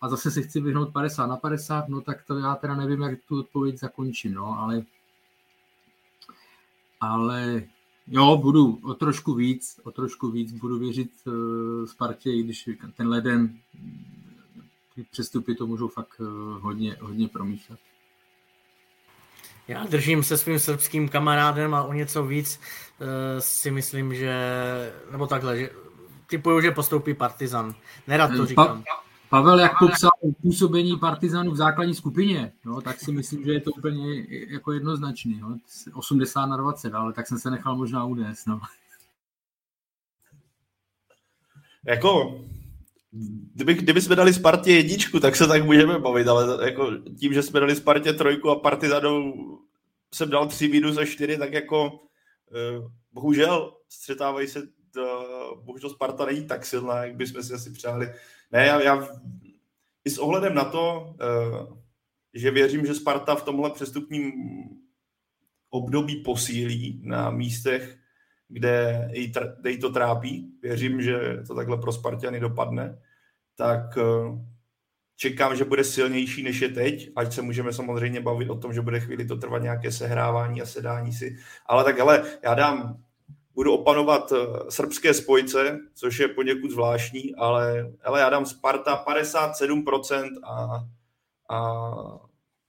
a 0.00 0.08
zase 0.08 0.30
se 0.30 0.42
chci 0.42 0.60
vyhnout 0.60 0.92
50 0.92 1.26
na 1.26 1.36
50, 1.36 1.88
no 1.88 2.00
tak 2.00 2.24
to 2.24 2.38
já 2.38 2.54
teda 2.54 2.74
nevím, 2.74 3.02
jak 3.02 3.18
tu 3.28 3.40
odpověď 3.40 3.78
zakončím, 3.78 4.34
no, 4.34 4.58
ale 4.58 4.82
ale 7.00 7.62
jo, 8.06 8.36
budu 8.36 8.80
o 8.82 8.94
trošku 8.94 9.34
víc, 9.34 9.80
o 9.84 9.90
trošku 9.90 10.30
víc 10.30 10.52
budu 10.52 10.78
věřit 10.78 11.10
uh, 11.26 11.86
Spartě, 11.86 12.30
i 12.32 12.42
když 12.42 12.70
ten 12.96 13.08
leden, 13.08 13.58
ty 14.94 15.06
přestupy 15.10 15.54
to 15.54 15.66
můžou 15.66 15.88
fakt 15.88 16.20
uh, 16.20 16.26
hodně, 16.62 16.96
hodně 17.00 17.28
promíchat. 17.28 17.78
Já 19.68 19.86
držím 19.86 20.22
se 20.22 20.38
svým 20.38 20.58
srbským 20.58 21.08
kamarádem 21.08 21.74
a 21.74 21.82
o 21.82 21.92
něco 21.92 22.24
víc 22.24 22.60
uh, 23.00 23.06
si 23.38 23.70
myslím, 23.70 24.14
že, 24.14 24.34
nebo 25.12 25.26
takhle, 25.26 25.58
že 25.58 25.70
typuju, 26.30 26.60
že 26.60 26.70
postoupí 26.70 27.14
Partizan. 27.14 27.74
Nerad 28.06 28.30
to 28.36 28.46
říkám. 28.46 28.82
Pa, 28.82 29.02
Pavel, 29.28 29.58
jak 29.58 29.78
popsal 29.78 30.10
působení 30.42 30.96
Partizanu 30.96 31.50
v 31.50 31.56
základní 31.56 31.94
skupině, 31.94 32.52
no, 32.64 32.80
tak 32.80 33.00
si 33.00 33.12
myslím, 33.12 33.44
že 33.44 33.52
je 33.52 33.60
to 33.60 33.70
úplně 33.70 34.26
jako 34.48 34.72
jednoznačný. 34.72 35.40
No. 35.40 35.58
80 35.94 36.46
na 36.46 36.56
20, 36.56 36.94
ale 36.94 37.12
tak 37.12 37.26
jsem 37.26 37.38
se 37.38 37.50
nechal 37.50 37.76
možná 37.76 38.04
unést. 38.04 38.46
No. 38.46 38.60
Jako, 41.86 42.40
kdyby, 43.54 43.74
kdyby 43.74 44.00
jsme 44.00 44.16
dali 44.16 44.34
Spartě 44.34 44.72
jedničku, 44.72 45.20
tak 45.20 45.36
se 45.36 45.46
tak 45.46 45.64
můžeme 45.64 45.98
bavit, 45.98 46.28
ale 46.28 46.66
jako 46.66 46.90
tím, 47.18 47.32
že 47.34 47.42
jsme 47.42 47.60
dali 47.60 47.76
Spartě 47.76 48.12
trojku 48.12 48.50
a 48.50 48.58
Partizanu 48.58 49.34
jsem 50.14 50.30
dal 50.30 50.46
tři 50.46 50.68
minus 50.68 50.96
a 50.96 51.04
čtyři, 51.04 51.38
tak 51.38 51.52
jako 51.52 52.00
eh, 52.54 52.90
bohužel 53.12 53.74
střetávají 53.88 54.48
se, 54.48 54.62
bohužel 55.54 55.90
Sparta 55.90 56.24
není 56.24 56.46
tak 56.46 56.66
silná, 56.66 57.04
jak 57.04 57.16
bychom 57.16 57.42
si 57.42 57.54
asi 57.54 57.70
přáli. 57.70 58.12
Ne, 58.52 58.66
já, 58.66 58.80
já 58.80 59.08
i 60.04 60.10
s 60.10 60.18
ohledem 60.18 60.54
na 60.54 60.64
to, 60.64 61.14
eh, 61.20 61.66
že 62.34 62.50
věřím, 62.50 62.86
že 62.86 62.94
Sparta 62.94 63.34
v 63.34 63.44
tomhle 63.44 63.70
přestupním 63.70 64.32
období 65.70 66.16
posílí 66.16 67.02
na 67.04 67.30
místech, 67.30 67.98
kde 68.48 69.08
jí, 69.12 69.32
kde 69.60 69.70
jí 69.70 69.78
to 69.78 69.90
trápí. 69.90 70.52
Věřím, 70.62 71.02
že 71.02 71.42
to 71.46 71.54
takhle 71.54 71.78
pro 71.78 71.92
Spartiany 71.92 72.40
dopadne. 72.40 72.98
Tak 73.56 73.98
eh, 73.98 74.38
čekám, 75.16 75.56
že 75.56 75.64
bude 75.64 75.84
silnější 75.84 76.42
než 76.42 76.60
je 76.60 76.68
teď, 76.68 77.10
ať 77.16 77.32
se 77.32 77.42
můžeme 77.42 77.72
samozřejmě 77.72 78.20
bavit 78.20 78.50
o 78.50 78.58
tom, 78.58 78.72
že 78.72 78.80
bude 78.80 79.00
chvíli 79.00 79.24
to 79.24 79.36
trvat 79.36 79.62
nějaké 79.62 79.92
sehrávání 79.92 80.62
a 80.62 80.66
sedání 80.66 81.12
si. 81.12 81.36
Ale 81.66 81.84
tak 81.84 82.00
ale 82.00 82.38
já 82.42 82.54
dám, 82.54 83.04
budu 83.60 83.72
opanovat 83.72 84.32
eh, 84.32 84.36
srbské 84.68 85.14
spojce, 85.14 85.78
což 85.94 86.18
je 86.18 86.28
poněkud 86.28 86.70
zvláštní, 86.70 87.34
ale, 87.34 87.92
ale 88.04 88.20
já 88.20 88.30
dám 88.30 88.46
Sparta 88.46 89.04
57% 89.06 90.30
a, 90.44 90.84
a 91.56 91.82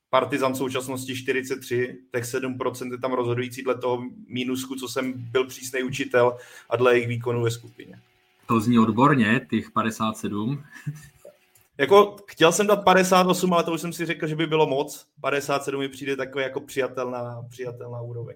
Partizan 0.10 0.54
v 0.54 0.58
současnosti 0.58 1.16
43, 1.16 1.98
tak 2.12 2.24
7% 2.24 2.92
je 2.92 2.98
tam 2.98 3.14
rozhodující 3.14 3.64
dle 3.64 3.78
toho 3.78 4.04
mínusku, 4.28 4.76
co 4.76 4.88
jsem 4.88 5.14
byl 5.16 5.48
přísný 5.48 5.84
učitel 5.84 6.38
a 6.70 6.76
dle 6.76 6.94
jejich 6.94 7.08
výkonů 7.08 7.44
ve 7.44 7.52
skupině. 7.52 8.00
To 8.48 8.60
zní 8.60 8.80
odborně, 8.80 9.48
těch 9.50 9.72
57. 9.72 10.64
Jako, 11.78 12.16
chtěl 12.28 12.52
jsem 12.52 12.68
dát 12.68 12.84
58, 12.84 13.54
ale 13.54 13.64
to 13.64 13.74
už 13.74 13.82
jsem 13.82 13.94
si 13.94 14.06
řekl, 14.06 14.28
že 14.28 14.36
by 14.36 14.48
bylo 14.48 14.68
moc. 14.68 15.08
57 15.22 15.80
mi 15.80 15.90
přijde 15.90 16.16
takový 16.16 16.44
jako 16.44 16.62
přijatelná, 16.62 17.46
přijatelná 17.50 18.02
úroveň. 18.02 18.36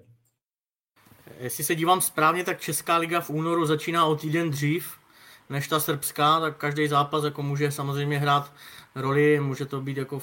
Jestli 1.38 1.64
se 1.64 1.74
dívám 1.74 2.00
správně, 2.00 2.44
tak 2.44 2.60
Česká 2.60 2.96
liga 2.96 3.20
v 3.20 3.30
únoru 3.30 3.66
začíná 3.66 4.06
o 4.06 4.16
týden 4.16 4.50
dřív 4.50 4.98
než 5.50 5.68
ta 5.68 5.80
srbská, 5.80 6.40
tak 6.40 6.56
každý 6.56 6.88
zápas 6.88 7.24
jako 7.24 7.42
může 7.42 7.72
samozřejmě 7.72 8.18
hrát 8.18 8.52
roli, 8.94 9.40
může 9.40 9.66
to 9.66 9.80
být 9.80 9.96
jako 9.96 10.22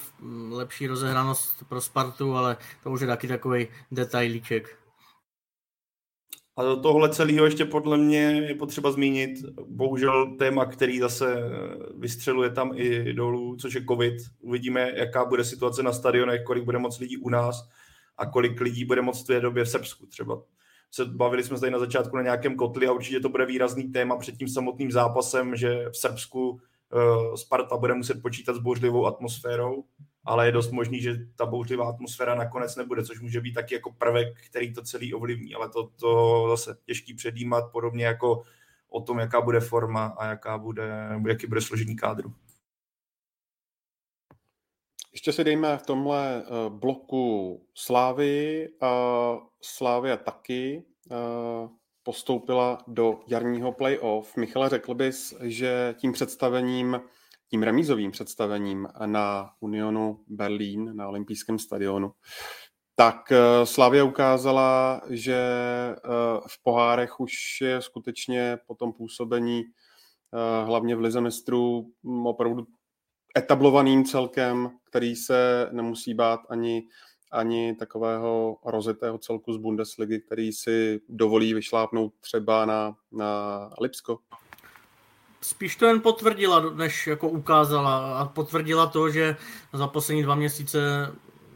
lepší 0.49 0.88
rozehranost 0.88 1.64
pro 1.70 1.82
Spartu, 1.82 2.36
ale 2.36 2.57
to 2.84 2.91
už 2.91 3.01
je 3.01 3.07
taky 3.07 3.28
takový 3.28 3.68
detailíček. 3.91 4.78
A 6.57 6.64
do 6.64 6.76
tohle 6.76 7.09
celého 7.09 7.45
ještě 7.45 7.66
podle 7.66 7.97
mě 7.97 8.22
je 8.22 8.55
potřeba 8.55 8.91
zmínit, 8.91 9.30
bohužel 9.68 10.36
téma, 10.38 10.66
který 10.66 10.99
zase 10.99 11.36
vystřeluje 11.97 12.49
tam 12.49 12.72
i 12.76 13.14
dolů, 13.14 13.55
což 13.55 13.74
je 13.74 13.86
covid. 13.86 14.14
Uvidíme, 14.39 14.91
jaká 14.95 15.26
bude 15.26 15.43
situace 15.43 15.84
na 15.84 15.93
stadionech, 15.93 16.43
kolik 16.43 16.64
bude 16.64 16.78
moc 16.78 16.99
lidí 16.99 17.18
u 17.18 17.30
nás 17.30 17.70
a 18.18 18.26
kolik 18.26 18.61
lidí 18.61 18.86
bude 18.86 19.01
moc 19.01 19.24
v 19.24 19.28
té 19.28 19.39
době 19.39 19.64
v 19.64 19.70
Srbsku 19.70 20.05
třeba. 20.05 20.41
Se 20.96 21.06
bavili 21.06 21.44
jsme 21.44 21.60
tady 21.60 21.72
na 21.72 21.80
začátku 21.80 22.16
na 22.16 22.22
nějakém 22.22 22.56
kotli 22.56 22.88
a 22.88 22.91
určitě 22.91 23.20
to 23.20 23.30
bude 23.30 23.46
výrazný 23.46 23.84
téma 23.84 24.18
před 24.18 24.38
tím 24.38 24.48
samotným 24.48 24.91
zápasem, 24.91 25.56
že 25.56 25.89
v 25.89 25.98
Srbsku 25.98 26.50
uh, 26.50 27.36
Sparta 27.36 27.78
bude 27.78 27.94
muset 27.94 28.22
počítat 28.22 28.56
s 28.56 28.60
bouřlivou 28.60 29.06
atmosférou 29.06 29.84
ale 30.26 30.46
je 30.46 30.52
dost 30.52 30.72
možný, 30.72 31.02
že 31.02 31.16
ta 31.36 31.46
bouřlivá 31.46 31.89
atmosféra 31.89 32.36
nakonec 32.36 32.76
nebude, 32.76 33.04
což 33.04 33.20
může 33.20 33.41
být 33.41 33.54
taky 33.54 33.74
jako 33.74 33.91
prvek, 33.91 34.28
který 34.48 34.74
to 34.74 34.82
celý 34.82 35.14
ovlivní, 35.14 35.56
ale 35.56 35.70
to, 35.70 35.89
to 36.00 36.46
zase 36.50 36.78
těžký 36.86 37.14
předjímat, 37.14 37.72
podobně 37.72 38.06
jako 38.06 38.44
o 38.89 39.02
tom, 39.02 39.20
jaká 39.20 39.41
bude 39.41 39.60
forma 39.60 40.06
a 40.06 40.26
jaká 40.26 40.58
bude, 40.58 41.10
jaký 41.28 41.48
bude 41.48 41.62
složení 41.62 41.96
kádru. 41.96 42.34
Ještě 45.14 45.34
si 45.34 45.43
dejme 45.43 45.78
v 45.78 45.86
tomhle 45.86 46.43
eh, 46.43 46.70
bloku 46.70 47.61
Slávy. 47.74 48.70
Slávia 49.61 50.18
taky 50.18 50.84
eh, 51.11 51.16
postoupila 52.03 52.78
do 52.88 53.20
jarního 53.28 53.72
playoff. 53.72 54.38
Michale, 54.38 54.70
řekl 54.70 54.93
bys, 54.93 55.34
že 55.41 55.95
tím 55.97 56.11
představením 56.11 57.01
tím 57.53 57.64
remízovým 57.64 58.11
představením 58.11 58.88
na 59.05 59.51
Unionu 59.59 60.24
Berlín, 60.28 60.95
na 60.95 61.07
olympijském 61.07 61.59
stadionu, 61.59 62.11
tak 62.95 63.32
eh, 63.32 63.66
Slavia 63.66 64.03
ukázala, 64.03 65.01
že 65.09 65.36
eh, 65.36 65.97
v 66.47 66.64
pohárech 66.64 67.20
už 67.20 67.32
je 67.61 67.82
skutečně 67.82 68.57
po 68.68 68.76
tom 68.76 68.93
působení 68.93 69.61
eh, 69.64 70.66
hlavně 70.66 70.95
v 70.95 70.99
Lize 70.99 71.22
mistrů 71.22 71.91
mm, 72.03 72.28
opravdu 72.28 72.66
etablovaným 73.38 74.05
celkem, 74.05 74.71
který 74.84 75.15
se 75.15 75.69
nemusí 75.71 76.13
bát 76.13 76.39
ani, 76.49 76.88
ani 77.31 77.75
takového 77.75 78.57
rozetého 78.65 79.17
celku 79.17 79.53
z 79.53 79.57
Bundesligy, 79.57 80.19
který 80.19 80.53
si 80.53 81.01
dovolí 81.09 81.53
vyšlápnout 81.53 82.13
třeba 82.19 82.65
na, 82.65 82.95
na 83.11 83.69
Lipsko? 83.81 84.19
Spíš 85.41 85.75
to 85.75 85.86
jen 85.86 86.01
potvrdila, 86.01 86.69
než 86.69 87.07
jako 87.07 87.29
ukázala 87.29 88.19
a 88.19 88.25
potvrdila 88.25 88.88
to, 88.88 89.09
že 89.09 89.36
za 89.73 89.88
poslední 89.88 90.23
dva 90.23 90.36
měsíce 90.36 90.79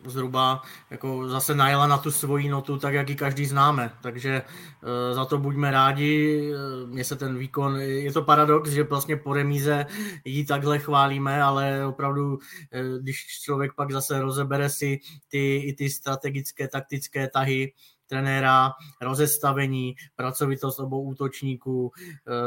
zhruba 0.10 0.62
jako 0.90 1.30
zase 1.30 1.56
najela 1.56 1.88
na 1.88 1.98
tu 1.98 2.12
svoji 2.12 2.50
notu, 2.50 2.78
tak 2.78 2.94
jak 2.94 3.10
ji 3.10 3.16
každý 3.16 3.46
známe. 3.46 3.92
Takže 4.02 4.42
e, 4.42 5.14
za 5.14 5.26
to 5.26 5.38
buďme 5.38 5.72
rádi. 5.72 6.42
E, 6.54 6.88
mně 6.88 7.04
se 7.04 7.16
ten 7.16 7.38
výkon, 7.38 7.80
je 7.80 8.14
to 8.14 8.22
paradox, 8.22 8.70
že 8.70 8.84
vlastně 8.84 9.16
po 9.18 9.34
remíze 9.34 9.86
ji 10.26 10.46
takhle 10.46 10.80
chválíme, 10.80 11.44
ale 11.44 11.86
opravdu, 11.86 12.40
e, 12.72 13.00
když 13.00 13.26
člověk 13.44 13.74
pak 13.74 13.92
zase 13.92 14.22
rozebere 14.22 14.70
si 14.70 15.00
ty, 15.28 15.56
i 15.56 15.74
ty 15.74 15.90
strategické, 15.90 16.68
taktické 16.68 17.28
tahy, 17.28 17.74
trenéra, 18.10 18.72
rozestavení, 19.02 19.96
pracovitost 20.16 20.80
obou 20.80 21.04
útočníků, 21.04 21.92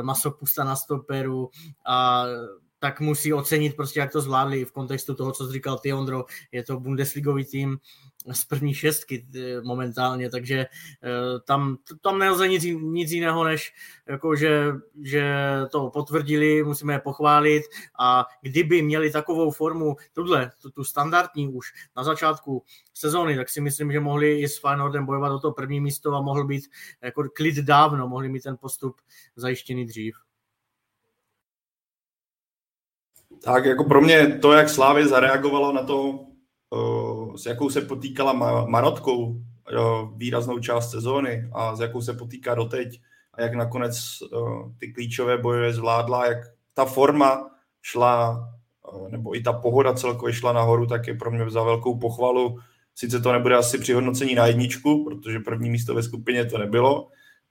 masopusta 0.03 0.65
na 0.65 0.77
stoperu 0.77 1.51
a 1.87 2.25
tak 2.81 3.01
musí 3.01 3.33
ocenit 3.33 3.77
prostě, 3.77 4.01
jak 4.01 4.13
to 4.13 4.21
zvládli 4.21 4.65
v 4.65 4.73
kontextu 4.73 5.15
toho, 5.15 5.33
co 5.33 5.53
říkal 5.53 5.79
ty, 5.79 5.93
Ondro, 5.93 6.25
je 6.53 6.63
to 6.63 6.81
Bundesligový 6.81 7.45
tým 7.45 7.79
z 8.33 8.45
první 8.45 8.75
šestky 8.75 9.27
eh, 9.35 9.61
momentálně, 9.61 10.31
takže 10.31 10.59
eh, 10.59 11.41
tam, 11.45 11.77
tam 12.01 12.19
nelze 12.19 12.49
nic, 12.49 12.65
nic 12.81 13.11
jiného, 13.11 13.45
než 13.45 13.73
jako, 14.09 14.37
že, 14.37 14.73
že 15.03 15.35
to 15.73 15.91
potvrdili, 15.91 16.63
musíme 16.63 16.93
je 16.93 16.99
pochválit 16.99 17.63
a 17.99 18.27
kdyby 18.43 18.83
měli 18.83 19.11
takovou 19.11 19.51
formu, 19.51 19.97
tuhle, 20.13 20.51
tu, 20.63 20.71
tu 20.71 20.85
standardní 20.85 21.49
už 21.49 21.73
na 21.97 22.05
začátku 22.05 22.65
sezóny, 22.95 23.37
tak 23.37 23.49
si 23.49 23.61
myslím, 23.61 23.93
že 23.93 24.01
mohli 24.01 24.41
i 24.41 24.49
s 24.49 24.59
Feyenoordem 24.59 25.07
bojovat 25.07 25.33
o 25.33 25.39
to 25.39 25.53
první 25.53 25.81
místo 25.81 26.15
a 26.15 26.23
mohl 26.23 26.45
být 26.45 26.65
jako 27.03 27.25
klid 27.37 27.57
dávno, 27.57 28.09
mohli 28.09 28.29
mít 28.29 28.43
ten 28.43 28.57
postup 28.57 28.97
zajištěný 29.37 29.87
dřív. 29.87 30.15
Tak 33.45 33.65
jako 33.65 33.85
pro 33.85 34.01
mě 34.01 34.27
to, 34.27 34.53
jak 34.53 34.69
Slávě 34.69 35.09
zareagovalo 35.09 35.73
na 35.73 35.83
to, 35.83 36.19
s 37.37 37.47
jakou 37.47 37.71
se 37.71 37.81
potýkala 37.81 38.33
Marotkou 38.67 39.37
výraznou 40.17 40.59
část 40.59 40.91
sezóny 40.91 41.51
a 41.53 41.77
s 41.77 41.81
jakou 41.81 42.01
se 42.01 42.15
potýká 42.15 42.55
doteď 42.55 43.01
a 43.35 43.43
jak 43.43 43.55
nakonec 43.55 43.99
ty 44.79 44.93
klíčové 44.93 45.39
boje 45.39 45.73
zvládla, 45.73 46.27
jak 46.27 46.39
ta 46.75 46.85
forma 46.85 47.51
šla, 47.83 48.49
nebo 49.09 49.37
i 49.37 49.41
ta 49.41 49.53
pohoda 49.53 49.95
celkově 49.95 50.35
šla 50.35 50.53
nahoru, 50.53 50.87
tak 50.87 51.07
je 51.07 51.15
pro 51.15 51.31
mě 51.31 51.51
za 51.51 51.63
velkou 51.63 51.99
pochvalu. 51.99 52.59
Sice 52.95 53.21
to 53.21 53.33
nebude 53.33 53.57
asi 53.57 53.79
při 53.79 53.93
hodnocení 53.93 54.35
na 54.35 54.47
jedničku, 54.47 55.05
protože 55.05 55.39
první 55.39 55.71
místo 55.71 55.95
ve 55.95 56.03
skupině 56.03 56.45
to 56.45 56.59
nebylo, 56.59 57.09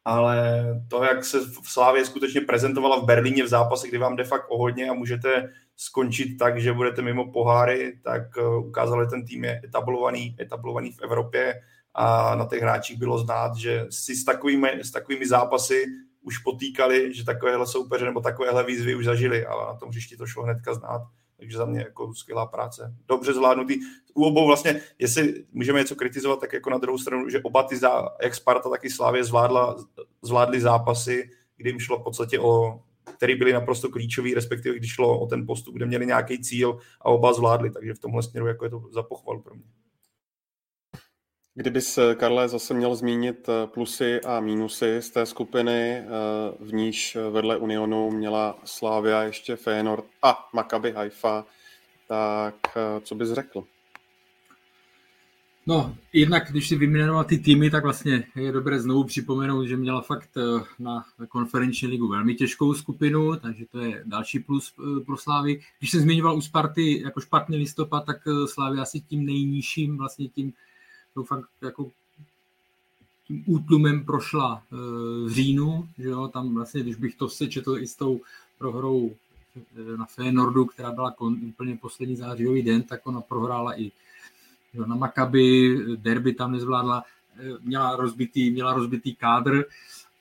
ale 0.09 0.63
to, 0.87 1.03
jak 1.03 1.25
se 1.25 1.39
v 1.39 1.69
Slávě 1.69 2.05
skutečně 2.05 2.41
prezentovala 2.41 2.99
v 2.99 3.05
Berlíně 3.05 3.43
v 3.43 3.47
zápase, 3.47 3.87
kdy 3.87 3.97
vám 3.97 4.15
de 4.15 4.23
fakt 4.23 4.45
o 4.49 4.57
hodně 4.57 4.89
a 4.89 4.93
můžete 4.93 5.49
skončit 5.75 6.37
tak, 6.37 6.61
že 6.61 6.73
budete 6.73 7.01
mimo 7.01 7.31
poháry, 7.31 7.99
tak 8.03 8.21
eh, 8.37 8.57
ukázali, 8.57 9.07
ten 9.07 9.25
tým 9.25 9.43
je 9.43 9.61
etablovaný, 9.63 10.35
etablovaný 10.39 10.91
v 10.91 11.01
Evropě 11.01 11.61
a 11.93 12.35
na 12.35 12.45
těch 12.45 12.61
hráčích 12.61 12.99
bylo 12.99 13.17
znát, 13.17 13.55
že 13.55 13.85
si 13.89 14.15
s 14.15 14.25
takovými, 14.25 14.71
s 14.83 14.91
takovými 14.91 15.27
zápasy 15.27 15.85
už 16.21 16.37
potýkali, 16.37 17.13
že 17.13 17.25
takovéhle 17.25 17.67
soupeře 17.67 18.05
nebo 18.05 18.21
takovéhle 18.21 18.63
výzvy 18.63 18.95
už 18.95 19.05
zažili, 19.05 19.45
ale 19.45 19.65
na 19.65 19.73
tom 19.73 19.89
hřišti 19.89 20.17
to 20.17 20.27
šlo 20.27 20.43
hnedka 20.43 20.73
znát. 20.73 21.01
Takže 21.39 21.57
za 21.57 21.65
mě 21.65 21.79
jako 21.79 22.13
skvělá 22.13 22.45
práce. 22.45 22.95
Dobře 23.07 23.33
zvládnutý. 23.33 23.79
U 24.13 24.23
obou 24.23 24.47
vlastně, 24.47 24.81
jestli 24.99 25.45
můžeme 25.51 25.79
něco 25.79 25.95
kritizovat, 25.95 26.39
tak 26.39 26.53
jako 26.53 26.69
na 26.69 26.77
druhou 26.77 26.97
stranu, 26.97 27.29
že 27.29 27.41
oba 27.41 27.63
ty, 27.63 27.77
zá, 27.77 28.09
jak 28.23 28.35
Sparta, 28.35 28.69
tak 28.69 28.85
i 28.85 28.89
Slávě 28.89 29.23
zvládla, 29.23 29.75
zvládly 30.21 30.61
zápasy, 30.61 31.29
kdy 31.57 31.69
jim 31.69 31.79
šlo 31.79 31.99
v 31.99 32.03
podstatě 32.03 32.39
o 32.39 32.79
který 33.17 33.35
byly 33.35 33.53
naprosto 33.53 33.89
klíčový, 33.89 34.33
respektive 34.33 34.75
když 34.75 34.91
šlo 34.91 35.19
o 35.19 35.27
ten 35.27 35.45
postup, 35.45 35.75
kde 35.75 35.85
měli 35.85 36.05
nějaký 36.05 36.41
cíl 36.41 36.79
a 37.01 37.05
oba 37.05 37.33
zvládli, 37.33 37.71
takže 37.71 37.93
v 37.93 37.99
tomhle 37.99 38.23
směru 38.23 38.47
jako 38.47 38.65
je 38.65 38.69
to 38.69 38.83
za 38.91 39.03
pochval 39.03 39.39
pro 39.39 39.55
mě. 39.55 39.63
Kdyby 41.59 41.81
se, 41.81 42.15
Karle, 42.15 42.49
zase 42.49 42.73
měl 42.73 42.95
zmínit 42.95 43.49
eh, 43.49 43.67
plusy 43.67 44.21
a 44.21 44.39
mínusy 44.39 44.97
z 45.01 45.09
té 45.09 45.25
skupiny, 45.25 45.71
eh, 45.71 46.05
v 46.59 46.73
níž 46.73 47.17
vedle 47.31 47.57
Unionu 47.57 48.11
měla 48.11 48.59
Slávia 48.63 49.23
ještě 49.23 49.55
Feyenoord 49.55 50.05
a 50.23 50.49
Maccabi 50.53 50.91
Haifa, 50.91 51.45
tak 52.07 52.55
eh, 52.75 53.01
co 53.01 53.15
bys 53.15 53.29
řekl? 53.29 53.63
No, 55.69 55.95
jednak 56.13 56.51
když 56.51 56.67
si 56.67 56.75
vyjmenoval 56.75 57.23
ty 57.23 57.37
týmy, 57.37 57.69
tak 57.69 57.83
vlastně 57.83 58.23
je 58.35 58.51
dobré 58.51 58.79
znovu 58.79 59.03
připomenout, 59.03 59.65
že 59.65 59.77
měla 59.77 60.01
fakt 60.01 60.29
eh, 60.37 60.63
na 60.79 61.05
konferenční 61.27 61.87
ligu 61.87 62.07
velmi 62.07 62.35
těžkou 62.35 62.73
skupinu, 62.73 63.35
takže 63.35 63.65
to 63.71 63.79
je 63.79 64.03
další 64.05 64.39
plus 64.39 64.73
eh, 64.79 65.05
pro 65.05 65.17
Slávy. 65.17 65.61
Když 65.79 65.91
se 65.91 65.99
zmiňoval 65.99 66.37
u 66.37 66.41
Sparty 66.41 67.01
jako 67.01 67.21
špatný 67.21 67.57
listopad, 67.57 68.05
tak 68.05 68.17
eh, 68.27 68.47
Slávy 68.47 68.77
asi 68.77 68.99
tím 68.99 69.25
nejnižším, 69.25 69.97
vlastně 69.97 70.27
tím 70.27 70.53
to 71.13 71.23
fakt 71.23 71.49
jako 71.61 71.91
tím 73.27 73.43
útlumem 73.47 74.05
prošla 74.05 74.63
v 74.71 75.29
říjnu, 75.29 75.89
že 75.97 76.09
jo, 76.09 76.27
tam 76.27 76.55
vlastně, 76.55 76.81
když 76.81 76.95
bych 76.95 77.15
to 77.15 77.29
sečetl 77.29 77.77
i 77.77 77.87
s 77.87 77.95
tou 77.95 78.21
prohrou 78.57 79.15
na 79.97 80.05
Feyenoordu, 80.05 80.65
která 80.65 80.91
byla 80.91 81.11
kon, 81.11 81.37
úplně 81.43 81.77
poslední 81.77 82.15
zářijový 82.15 82.61
den, 82.61 82.83
tak 82.83 83.07
ona 83.07 83.21
prohrála 83.21 83.79
i 83.79 83.91
Jo, 84.73 84.85
na 84.85 84.95
Makaby, 84.95 85.77
derby 85.95 86.33
tam 86.33 86.51
nezvládla, 86.51 87.03
eh, 87.39 87.43
měla 87.61 87.95
rozbitý, 87.95 88.51
měla 88.51 88.73
rozbitý 88.73 89.15
kádr, 89.15 89.65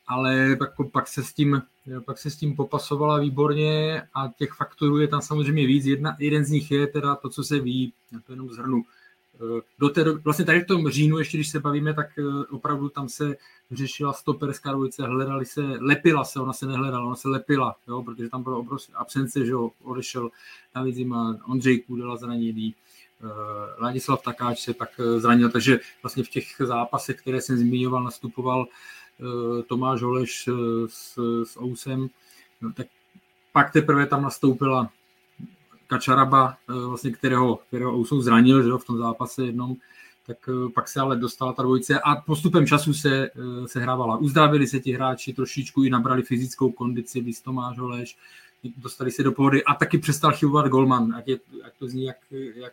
ale 0.06 0.56
pak, 0.56 0.70
pak, 0.92 1.08
se 1.08 1.24
s 1.24 1.32
tím, 1.32 1.62
pak 2.04 2.18
se 2.18 2.30
s 2.30 2.36
tím 2.36 2.56
popasovala 2.56 3.18
výborně 3.18 4.02
a 4.14 4.28
těch 4.28 4.52
faktorů 4.52 4.98
je 4.98 5.08
tam 5.08 5.22
samozřejmě 5.22 5.66
víc. 5.66 5.86
Jedna, 5.86 6.16
jeden 6.18 6.44
z 6.44 6.50
nich 6.50 6.70
je 6.70 6.86
teda 6.86 7.16
to, 7.16 7.28
co 7.28 7.44
se 7.44 7.60
ví, 7.60 7.92
já 8.12 8.20
to 8.26 8.32
jenom 8.32 8.50
zhrnu. 8.50 8.82
Do 9.78 9.88
té, 9.88 10.04
vlastně 10.12 10.44
tady 10.44 10.60
v 10.60 10.66
tom 10.66 10.88
říjnu, 10.88 11.18
ještě 11.18 11.36
když 11.36 11.48
se 11.48 11.60
bavíme, 11.60 11.94
tak 11.94 12.06
eh, 12.18 12.22
opravdu 12.50 12.88
tam 12.88 13.08
se 13.08 13.36
řešila 13.70 14.12
stoperská 14.12 14.72
dvojice, 14.72 15.06
hledali 15.06 15.44
se, 15.44 15.62
lepila 15.62 16.24
se, 16.24 16.40
ona 16.40 16.52
se 16.52 16.66
nehledala, 16.66 17.06
ona 17.06 17.16
se 17.16 17.28
lepila, 17.28 17.76
jo, 17.88 18.02
protože 18.02 18.28
tam 18.28 18.42
byla 18.42 18.56
obrovská 18.56 18.98
absence, 18.98 19.46
že 19.46 19.52
jo, 19.52 19.70
odešel 19.82 20.30
David 20.74 20.94
Zima, 20.94 21.36
Ondřej 21.46 21.80
Kůdela 21.80 22.16
zraněný, 22.16 22.74
Eh, 23.20 23.82
Ladislav 23.82 24.22
Takáč 24.22 24.60
se 24.60 24.74
tak 24.74 25.00
eh, 25.00 25.20
zranil, 25.20 25.50
takže 25.50 25.80
vlastně 26.02 26.24
v 26.24 26.28
těch 26.28 26.46
zápasech, 26.58 27.20
které 27.20 27.40
jsem 27.40 27.58
zmiňoval, 27.58 28.04
nastupoval 28.04 28.66
Tomáš 29.66 30.02
Holeš 30.02 30.48
s, 30.86 31.18
s 31.44 31.60
Ousem, 31.60 32.08
no, 32.60 32.72
tak 32.72 32.86
pak 33.52 33.72
teprve 33.72 34.06
tam 34.06 34.22
nastoupila 34.22 34.90
Kačaraba, 35.88 36.56
vlastně 36.68 37.10
kterého, 37.10 37.56
kterého 37.56 37.92
Ousou 37.92 38.20
zranil 38.20 38.62
že 38.62 38.68
jo, 38.68 38.78
v 38.78 38.84
tom 38.84 38.98
zápase 38.98 39.44
jednom, 39.44 39.76
tak 40.26 40.36
pak 40.74 40.88
se 40.88 41.00
ale 41.00 41.16
dostala 41.16 41.52
ta 41.52 41.62
dvojice 41.62 42.00
a 42.00 42.16
postupem 42.16 42.66
času 42.66 42.94
se, 42.94 43.30
se 43.66 43.80
hrávala. 43.80 44.16
Uzdravili 44.16 44.66
se 44.66 44.80
ti 44.80 44.92
hráči, 44.92 45.32
trošičku 45.32 45.84
i 45.84 45.90
nabrali 45.90 46.22
fyzickou 46.22 46.72
kondici, 46.72 47.20
víc 47.20 47.40
Tomáš 47.40 47.78
Holeš, 47.78 48.16
dostali 48.76 49.10
se 49.10 49.22
do 49.22 49.32
pohody 49.32 49.64
a 49.64 49.74
taky 49.74 49.98
přestal 49.98 50.32
chybovat 50.32 50.66
Golman, 50.66 51.14
ať, 51.14 51.28
je, 51.28 51.38
ať 51.64 51.72
to 51.78 51.88
zní 51.88 52.04
jak, 52.04 52.16
jak 52.54 52.72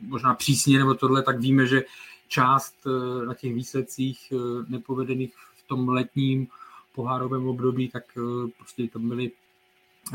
možná 0.00 0.34
přísně 0.34 0.78
nebo 0.78 0.94
tohle, 0.94 1.22
tak 1.22 1.40
víme, 1.40 1.66
že 1.66 1.82
část 2.28 2.74
eh, 2.86 3.26
na 3.26 3.34
těch 3.34 3.54
výsledcích 3.54 4.32
eh, 4.32 4.36
nepovedených 4.68 5.34
v 5.34 5.68
tom 5.68 5.88
letním 5.88 6.48
pohárovém 6.94 7.48
období, 7.48 7.88
tak 7.88 8.04
eh, 8.16 8.50
prostě 8.58 8.88
to 8.88 8.98
byly 8.98 9.30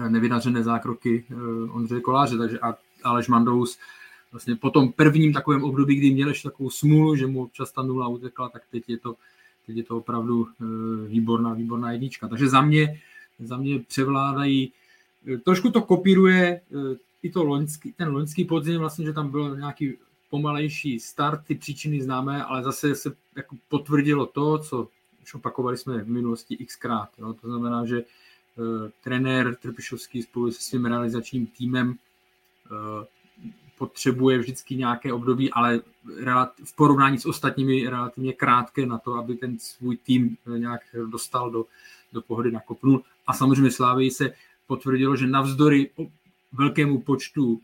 nevydařené 0.08 0.64
zákroky 0.64 1.26
Ondřeje 1.72 2.02
Koláře, 2.02 2.38
takže 2.38 2.60
Aleš 3.04 3.28
Mandous 3.28 3.78
vlastně 4.32 4.56
po 4.56 4.70
tom 4.70 4.92
prvním 4.92 5.34
takovém 5.34 5.64
období, 5.64 5.96
kdy 5.96 6.14
měl 6.14 6.28
ještě 6.30 6.50
takovou 6.50 6.70
smůlu, 6.70 7.16
že 7.16 7.28
mu 7.28 7.44
občas 7.44 7.72
ta 7.72 7.82
nula 7.82 8.08
utekla, 8.08 8.50
tak 8.50 8.62
teď 8.72 8.84
je 8.88 8.98
to, 8.98 9.16
teď 9.66 9.78
je 9.78 9.84
to 9.84 9.98
opravdu 9.98 10.48
výborná, 11.08 11.54
výborná 11.54 11.92
jednička. 11.92 12.28
Takže 12.28 12.50
za 12.50 12.62
mě, 12.62 13.02
za 13.40 13.58
mě 13.58 13.80
převládají, 13.80 14.72
trošku 15.44 15.72
to 15.72 15.82
kopíruje 15.82 16.62
i 17.24 17.30
to 17.30 17.44
loňský, 17.44 17.92
ten 17.92 18.10
loňský 18.10 18.46
podzim 18.46 18.80
vlastně, 18.80 19.06
že 19.06 19.14
tam 19.14 19.30
byl 19.30 19.58
nějaký 19.58 19.94
pomalejší 20.30 21.00
start, 21.00 21.42
ty 21.48 21.56
příčiny 21.56 22.02
známé, 22.02 22.44
ale 22.44 22.64
zase 22.64 22.96
se 22.96 23.16
jako 23.36 23.56
potvrdilo 23.70 24.26
to, 24.26 24.58
co 24.58 24.88
už 25.24 25.34
opakovali 25.34 25.78
jsme 25.78 26.04
v 26.04 26.10
minulosti 26.10 26.58
xkrát. 26.66 27.10
Jo. 27.18 27.34
To 27.34 27.48
znamená, 27.48 27.86
že 27.86 28.04
trenér 29.04 29.56
Trpišovský 29.56 30.22
spolu 30.22 30.52
se 30.52 30.62
svým 30.62 30.86
realizačním 30.86 31.48
týmem 31.48 31.90
uh, 31.90 33.06
potřebuje 33.78 34.38
vždycky 34.40 34.76
nějaké 34.76 35.14
období, 35.14 35.52
ale 35.52 35.80
v 36.64 36.76
porovnání 36.76 37.18
s 37.18 37.26
ostatními 37.26 37.90
relativně 37.90 38.34
krátké 38.34 38.86
na 38.86 38.98
to, 38.98 39.14
aby 39.14 39.36
ten 39.36 39.60
svůj 39.60 39.98
tým 39.98 40.38
eh, 40.56 40.60
nějak 40.60 40.82
dostal 41.06 41.52
do, 41.52 41.66
do 42.14 42.22
pohody 42.22 42.52
na 42.52 42.60
kopnu. 42.60 43.02
A 43.28 43.34
samozřejmě 43.34 43.72
Slávii 43.72 44.12
se 44.12 44.34
potvrdilo, 44.68 45.16
že 45.16 45.28
navzdory 45.28 45.90
velkému 46.54 47.02
počtu 47.02 47.62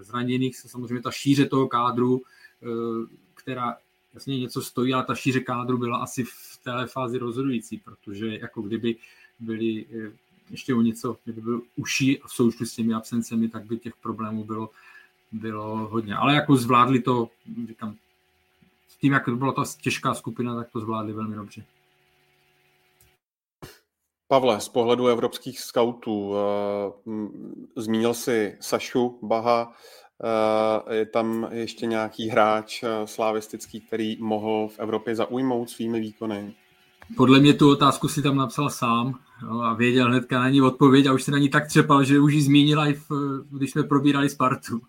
zraněných 0.00 0.56
se 0.56 0.68
samozřejmě 0.68 1.02
ta 1.02 1.10
šíře 1.10 1.46
toho 1.46 1.68
kádru, 1.68 2.22
která 3.34 3.76
jasně 4.14 4.38
něco 4.38 4.62
stojí, 4.62 4.94
ale 4.94 5.04
ta 5.04 5.14
šíře 5.14 5.40
kádru 5.40 5.78
byla 5.78 5.98
asi 5.98 6.24
v 6.24 6.58
téhle 6.64 6.86
fázi 6.86 7.18
rozhodující, 7.18 7.78
protože 7.78 8.26
jako 8.26 8.62
kdyby 8.62 8.96
byli 9.40 9.86
ještě 10.50 10.74
o 10.74 10.80
něco, 10.80 11.16
kdyby 11.24 11.40
byl 11.40 11.62
uší 11.76 12.20
v 12.26 12.32
součtu 12.32 12.64
s 12.64 12.74
těmi 12.74 12.94
absencemi, 12.94 13.48
tak 13.48 13.64
by 13.64 13.78
těch 13.78 13.96
problémů 13.96 14.44
bylo, 14.44 14.70
bylo 15.32 15.76
hodně. 15.76 16.14
Ale 16.14 16.34
jako 16.34 16.56
zvládli 16.56 17.02
to, 17.02 17.28
říkám, 17.68 17.96
s 18.88 18.96
tím, 18.96 19.12
jak 19.12 19.24
to 19.24 19.36
byla 19.36 19.52
ta 19.52 19.62
těžká 19.80 20.14
skupina, 20.14 20.56
tak 20.56 20.70
to 20.70 20.80
zvládli 20.80 21.12
velmi 21.12 21.36
dobře. 21.36 21.64
Pavle, 24.28 24.60
z 24.60 24.68
pohledu 24.68 25.06
evropských 25.06 25.60
scoutů, 25.60 26.28
uh, 26.28 26.36
zmínil 27.76 28.14
si 28.14 28.56
Sašu 28.60 29.18
Baha, 29.22 29.68
uh, 29.68 30.92
je 30.92 31.06
tam 31.06 31.48
ještě 31.50 31.86
nějaký 31.86 32.28
hráč 32.28 32.82
uh, 32.82 32.88
slavistický, 33.04 33.80
který 33.80 34.16
mohl 34.20 34.68
v 34.68 34.78
Evropě 34.78 35.14
zaujmout 35.14 35.70
svými 35.70 36.00
výkony? 36.00 36.54
Podle 37.16 37.40
mě 37.40 37.54
tu 37.54 37.70
otázku 37.70 38.08
si 38.08 38.22
tam 38.22 38.36
napsal 38.36 38.70
sám 38.70 39.18
no, 39.42 39.62
a 39.62 39.74
věděl 39.74 40.08
hnedka 40.08 40.38
na 40.38 40.48
ní 40.48 40.62
odpověď 40.62 41.06
a 41.06 41.12
už 41.12 41.22
se 41.22 41.30
na 41.30 41.38
ní 41.38 41.48
tak 41.48 41.66
třepal, 41.66 42.04
že 42.04 42.20
už 42.20 42.32
ji 42.32 42.42
zmínil 42.42 42.80
i 42.80 42.94
v, 42.94 43.10
když 43.50 43.70
jsme 43.70 43.82
probírali 43.82 44.28
Spartu. 44.28 44.80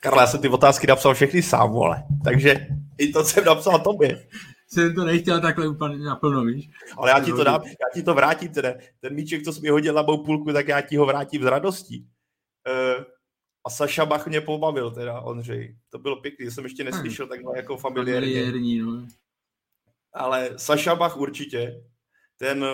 Karla, 0.00 0.22
já 0.22 0.26
jsem 0.26 0.40
ty 0.40 0.48
otázky 0.48 0.86
napsal 0.86 1.14
všechny 1.14 1.42
sám, 1.42 1.72
vole. 1.72 2.02
Takže 2.24 2.66
i 2.98 3.12
to 3.12 3.24
jsem 3.24 3.44
napsal 3.44 3.78
tobě. 3.78 4.26
Jsem 4.68 4.94
to 4.94 5.04
nechtěl 5.04 5.40
takhle 5.40 5.68
úplně 5.68 5.98
naplno, 5.98 6.44
víš? 6.44 6.70
Ale 6.96 7.10
já 7.10 7.20
ti 7.20 7.32
to 7.32 7.44
dám, 7.44 7.62
já 7.64 7.86
ti 7.94 8.02
to 8.02 8.14
vrátím 8.14 8.48
teda. 8.48 8.74
Ten 9.00 9.14
míček, 9.14 9.42
co 9.42 9.52
jsi 9.52 9.60
mi 9.60 9.68
hodil 9.68 9.94
na 9.94 10.02
mou 10.02 10.24
půlku, 10.24 10.52
tak 10.52 10.68
já 10.68 10.80
ti 10.80 10.96
ho 10.96 11.06
vrátím 11.06 11.42
s 11.42 11.46
radostí. 11.46 12.06
Uh, 12.68 13.04
a 13.66 13.70
Saša 13.70 14.06
Bach 14.06 14.26
mě 14.26 14.40
pobavil 14.40 14.90
teda, 14.90 15.20
Ondřej. 15.20 15.76
To 15.90 15.98
bylo 15.98 16.16
pěkný, 16.16 16.50
jsem 16.50 16.64
ještě 16.64 16.84
neslyšel 16.84 17.26
takhle 17.26 17.56
jako 17.56 17.76
familiárně. 17.76 18.20
Familiární, 18.20 18.78
no 18.78 19.06
ale 20.14 20.50
Saša 20.56 20.94
Bach 20.94 21.16
určitě, 21.16 21.84
ten 22.36 22.64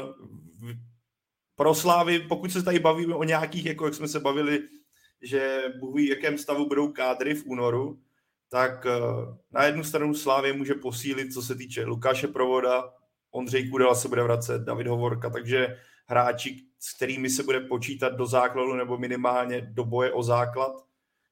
pro 1.57 1.75
Slávy, 1.75 2.19
pokud 2.19 2.53
se 2.53 2.63
tady 2.63 2.79
bavíme 2.79 3.15
o 3.15 3.25
nějakých, 3.25 3.67
jako 3.67 3.85
jak 3.85 3.95
jsme 3.95 4.09
se 4.09 4.21
bavili, 4.21 4.63
že 5.23 5.63
Bůh 5.81 5.97
ví, 5.97 6.09
jakém 6.09 6.39
stavu 6.39 6.69
budou 6.69 6.93
kádry 6.93 7.35
v 7.35 7.47
únoru, 7.47 8.01
tak 8.49 8.87
eh, 8.87 9.01
na 9.51 9.65
jednu 9.65 9.85
stranu 9.85 10.15
Slávě 10.15 10.53
může 10.53 10.75
posílit, 10.75 11.33
co 11.33 11.43
se 11.43 11.55
týče 11.55 11.85
Lukáše 11.85 12.29
Provoda, 12.29 12.93
Ondřej 13.31 13.71
Kudela 13.71 13.95
se 13.95 14.09
bude 14.09 14.23
vracet, 14.23 14.63
David 14.63 14.87
Hovorka, 14.87 15.31
takže 15.31 15.77
hráči, 16.07 16.65
s 16.79 16.97
kterými 16.97 17.31
se 17.31 17.43
bude 17.43 17.61
počítat 17.61 18.09
do 18.09 18.27
základu 18.27 18.75
nebo 18.75 18.99
minimálně 18.99 19.61
do 19.61 19.85
boje 19.85 20.13
o 20.13 20.23
základ, 20.23 20.73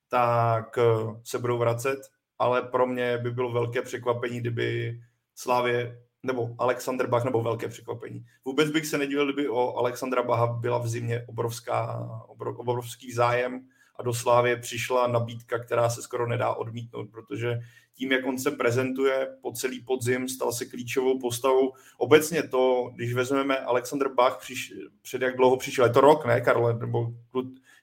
tak 0.08 0.78
eh, 0.78 0.82
se 1.24 1.38
budou 1.38 1.58
vracet, 1.58 1.98
ale 2.38 2.62
pro 2.62 2.86
mě 2.86 3.18
by 3.18 3.30
bylo 3.30 3.52
velké 3.52 3.82
překvapení, 3.82 4.40
kdyby 4.40 5.00
Slávě 5.38 6.00
nebo 6.22 6.50
Alexander 6.58 7.06
Bach, 7.06 7.24
nebo 7.24 7.42
velké 7.42 7.68
překvapení. 7.68 8.24
Vůbec 8.44 8.70
bych 8.70 8.86
se 8.86 8.98
nedivil, 8.98 9.24
kdyby 9.24 9.48
o 9.48 9.76
Alexandra 9.76 10.22
Baha 10.22 10.46
byla 10.46 10.78
v 10.78 10.88
zimě 10.88 11.24
obrovská, 11.28 12.08
obrovský 12.56 13.12
zájem 13.12 13.60
a 13.96 14.02
do 14.02 14.14
Slávě 14.14 14.56
přišla 14.56 15.06
nabídka, 15.06 15.58
která 15.58 15.90
se 15.90 16.02
skoro 16.02 16.26
nedá 16.26 16.54
odmítnout, 16.54 17.10
protože 17.10 17.60
tím, 17.94 18.12
jak 18.12 18.26
on 18.26 18.38
se 18.38 18.50
prezentuje 18.50 19.28
po 19.42 19.52
celý 19.52 19.80
podzim, 19.84 20.28
stal 20.28 20.52
se 20.52 20.64
klíčovou 20.64 21.18
postavou. 21.18 21.72
Obecně 21.98 22.42
to, 22.42 22.90
když 22.94 23.14
vezmeme 23.14 23.58
Alexander 23.58 24.08
Bach, 24.14 24.38
přiš, 24.40 24.74
před 25.02 25.22
jak 25.22 25.36
dlouho 25.36 25.56
přišel, 25.56 25.84
je 25.84 25.90
to 25.90 26.00
rok, 26.00 26.26
ne, 26.26 26.40
Karle? 26.40 26.74
Nebo 26.74 27.06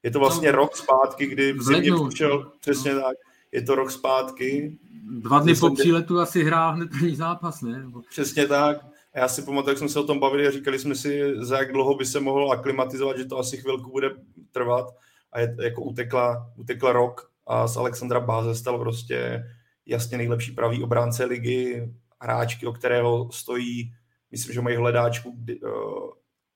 je 0.03 0.11
to 0.11 0.19
vlastně 0.19 0.51
no, 0.51 0.57
rok 0.57 0.77
zpátky, 0.77 1.27
kdy 1.27 1.53
v 1.53 1.61
zimě 1.61 1.91
přišel, 2.09 2.51
přesně 2.59 2.93
no. 2.93 3.01
tak, 3.01 3.17
je 3.55 3.61
to 3.61 3.75
rok 3.75 3.91
zpátky, 3.91 4.77
Dva 5.07 5.39
dny 5.39 5.55
po 5.55 5.69
příletu 5.69 6.19
asi 6.19 6.43
hrál 6.43 6.73
hned 6.73 6.89
první 6.89 7.15
zápas, 7.15 7.61
ne? 7.61 7.85
Přesně 8.09 8.47
tak. 8.47 8.77
A 9.13 9.19
já 9.19 9.27
si 9.27 9.41
pamatuju, 9.41 9.71
jak 9.71 9.77
jsme 9.77 9.89
se 9.89 9.99
o 9.99 10.03
tom 10.03 10.19
bavili 10.19 10.47
a 10.47 10.51
říkali 10.51 10.79
jsme 10.79 10.95
si, 10.95 11.33
za 11.37 11.57
jak 11.57 11.71
dlouho 11.71 11.95
by 11.95 12.05
se 12.05 12.19
mohl 12.19 12.51
aklimatizovat, 12.51 13.17
že 13.17 13.25
to 13.25 13.37
asi 13.37 13.57
chvilku 13.57 13.91
bude 13.91 14.09
trvat. 14.51 14.95
A 15.31 15.39
je, 15.39 15.55
jako 15.61 15.81
utekla, 15.81 16.51
utekla 16.55 16.91
rok 16.91 17.31
a 17.47 17.67
z 17.67 17.77
Alexandra 17.77 18.19
Báze 18.19 18.55
stal 18.55 18.79
prostě 18.79 19.43
jasně 19.85 20.17
nejlepší 20.17 20.51
pravý 20.51 20.83
obránce 20.83 21.25
ligy, 21.25 21.93
hráčky, 22.21 22.67
o 22.67 22.73
kterého 22.73 23.31
stojí, 23.31 23.93
myslím, 24.31 24.53
že 24.53 24.61
mají 24.61 24.75
hledáčku 24.75 25.35
eh, 25.49 25.55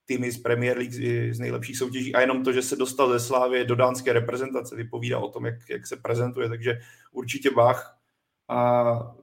týmy 0.09 0.31
z 0.31 0.37
Premier 0.41 0.77
League 0.77 0.93
z 1.33 1.39
nejlepších 1.39 1.77
soutěží. 1.77 2.15
A 2.15 2.21
jenom 2.21 2.43
to, 2.43 2.53
že 2.53 2.61
se 2.61 2.75
dostal 2.75 3.09
ze 3.09 3.19
Slávy 3.19 3.65
do 3.65 3.75
dánské 3.75 4.13
reprezentace, 4.13 4.75
vypovídá 4.75 5.19
o 5.19 5.29
tom, 5.29 5.45
jak, 5.45 5.69
jak 5.69 5.87
se 5.87 5.95
prezentuje, 5.97 6.49
takže 6.49 6.79
určitě 7.11 7.49
Bach. 7.51 7.97
A 8.49 9.15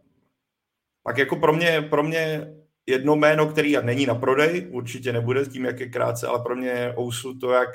pak 1.03 1.19
jako 1.19 1.37
pro 1.37 1.53
mě, 1.53 1.83
pro 1.91 2.03
mě 2.03 2.55
jedno 2.87 3.17
jméno, 3.17 3.47
který 3.47 3.77
není 3.83 4.07
na 4.07 4.15
prodej, 4.15 4.69
určitě 4.71 5.13
nebude 5.13 5.45
tím, 5.47 5.65
jak 5.65 5.81
je 5.81 5.89
krátce, 5.89 6.27
ale 6.27 6.43
pro 6.43 6.57
mě 6.57 6.95
Ousu 6.99 7.39
to, 7.39 7.51
jak 7.51 7.69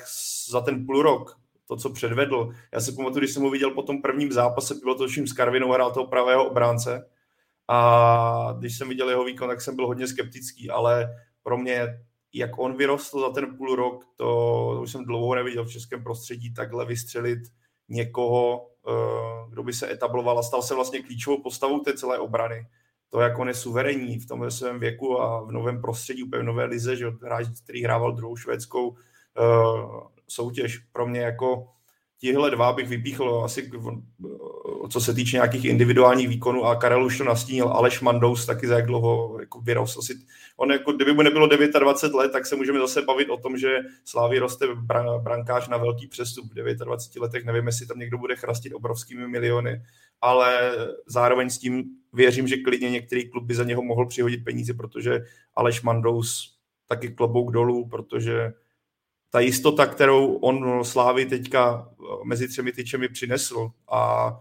za 0.50 0.60
ten 0.60 0.86
půl 0.86 1.02
rok, 1.02 1.38
to, 1.68 1.76
co 1.76 1.90
předvedl. 1.90 2.52
Já 2.72 2.80
si 2.80 2.92
pamatuju, 2.92 3.20
když 3.20 3.30
jsem 3.30 3.42
ho 3.42 3.50
viděl 3.50 3.70
po 3.70 3.82
tom 3.82 4.02
prvním 4.02 4.32
zápase, 4.32 4.74
bylo 4.74 4.94
to 4.94 5.08
s 5.08 5.32
Karvinou, 5.32 5.72
hrál 5.72 5.92
toho 5.92 6.06
pravého 6.06 6.48
obránce. 6.48 7.08
A 7.68 8.56
když 8.58 8.78
jsem 8.78 8.88
viděl 8.88 9.08
jeho 9.08 9.24
výkon, 9.24 9.48
tak 9.48 9.60
jsem 9.60 9.76
byl 9.76 9.86
hodně 9.86 10.06
skeptický, 10.06 10.70
ale 10.70 11.16
pro 11.42 11.58
mě, 11.58 12.00
jak 12.34 12.58
on 12.58 12.76
vyrostl 12.76 13.20
za 13.20 13.30
ten 13.30 13.56
půl 13.56 13.76
rok, 13.76 14.04
to, 14.16 14.78
už 14.82 14.92
jsem 14.92 15.04
dlouho 15.04 15.34
neviděl 15.34 15.64
v 15.64 15.70
českém 15.70 16.02
prostředí, 16.02 16.54
takhle 16.54 16.86
vystřelit 16.86 17.38
někoho, 17.88 18.70
eh, 18.88 19.50
kdo 19.50 19.62
by 19.62 19.72
se 19.72 19.92
etabloval 19.92 20.38
a 20.38 20.42
stal 20.42 20.62
se 20.62 20.74
vlastně 20.74 21.02
klíčovou 21.02 21.42
postavou 21.42 21.78
té 21.78 21.94
celé 21.94 22.18
obrany. 22.18 22.66
To, 23.10 23.20
jak 23.20 23.38
on 23.38 23.48
je 23.48 23.54
suverénní 23.54 24.18
v 24.18 24.26
tomhle 24.26 24.50
svém 24.50 24.80
věku 24.80 25.20
a 25.20 25.44
v 25.44 25.52
novém 25.52 25.80
prostředí, 25.80 26.22
úplně 26.22 26.42
v 26.42 26.46
nové 26.46 26.64
lize, 26.64 26.96
že 26.96 27.12
hráč, 27.22 27.46
který 27.64 27.84
hrával 27.84 28.12
druhou 28.12 28.36
švédskou 28.36 28.88
uh, 28.88 28.96
soutěž. 30.28 30.78
Pro 30.78 31.06
mě 31.06 31.20
jako 31.20 31.68
tihle 32.18 32.50
dva 32.50 32.72
bych 32.72 32.88
vypíchl 32.88 33.42
asi, 33.44 33.70
co 34.88 35.00
se 35.00 35.14
týče 35.14 35.36
nějakých 35.36 35.64
individuálních 35.64 36.28
výkonů 36.28 36.64
a 36.64 36.76
Karel 36.76 37.04
už 37.04 37.18
to 37.18 37.24
nastínil, 37.24 37.68
Aleš 37.68 38.00
Mandous 38.00 38.46
taky 38.46 38.66
za 38.66 38.76
jak 38.76 38.86
dlouho 38.86 39.36
jako 39.40 39.60
vyrostl. 39.60 39.98
Asi, 39.98 40.14
on 40.56 40.72
jako, 40.72 40.92
kdyby 40.92 41.12
mu 41.12 41.22
nebylo 41.22 41.46
29 41.46 42.14
let, 42.18 42.32
tak 42.32 42.46
se 42.46 42.56
můžeme 42.56 42.78
zase 42.78 43.02
bavit 43.02 43.30
o 43.30 43.36
tom, 43.36 43.58
že 43.58 43.78
Slávy 44.04 44.38
roste 44.38 44.66
brankář 45.18 45.68
na 45.68 45.76
velký 45.76 46.06
přestup 46.06 46.50
v 46.50 46.54
29 46.54 47.22
letech, 47.22 47.44
nevím, 47.44 47.66
jestli 47.66 47.86
tam 47.86 47.98
někdo 47.98 48.18
bude 48.18 48.36
chrastit 48.36 48.74
obrovskými 48.74 49.28
miliony, 49.28 49.82
ale 50.20 50.72
zároveň 51.06 51.50
s 51.50 51.58
tím 51.58 51.84
věřím, 52.12 52.48
že 52.48 52.56
klidně 52.56 52.90
některý 52.90 53.30
klub 53.30 53.44
by 53.44 53.54
za 53.54 53.64
něho 53.64 53.82
mohl 53.82 54.06
přihodit 54.06 54.44
peníze, 54.44 54.74
protože 54.74 55.20
Aleš 55.54 55.82
Mandous 55.82 56.56
taky 56.86 57.08
klobouk 57.08 57.52
dolů, 57.52 57.88
protože 57.88 58.52
ta 59.30 59.40
jistota, 59.40 59.86
kterou 59.86 60.34
on 60.34 60.84
Slávy 60.84 61.26
teďka 61.26 61.88
mezi 62.24 62.48
třemi 62.48 62.72
tyčemi 62.72 63.08
přinesl 63.08 63.70
a 63.90 64.32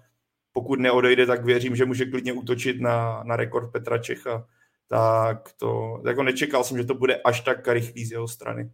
pokud 0.54 0.80
neodejde, 0.80 1.26
tak 1.26 1.46
věřím, 1.46 1.76
že 1.76 1.86
může 1.86 2.06
klidně 2.06 2.34
útočit 2.34 2.82
na, 2.82 3.24
na 3.24 3.36
rekord 3.36 3.72
Petra 3.72 3.98
Čecha. 3.98 4.48
Tak 4.88 5.54
to, 5.58 6.02
jako 6.08 6.24
nečekal 6.24 6.64
jsem, 6.64 6.78
že 6.78 6.84
to 6.84 6.94
bude 6.94 7.22
až 7.22 7.42
tak 7.42 7.68
rychlý 7.68 8.06
z 8.06 8.12
jeho 8.12 8.28
strany. 8.28 8.72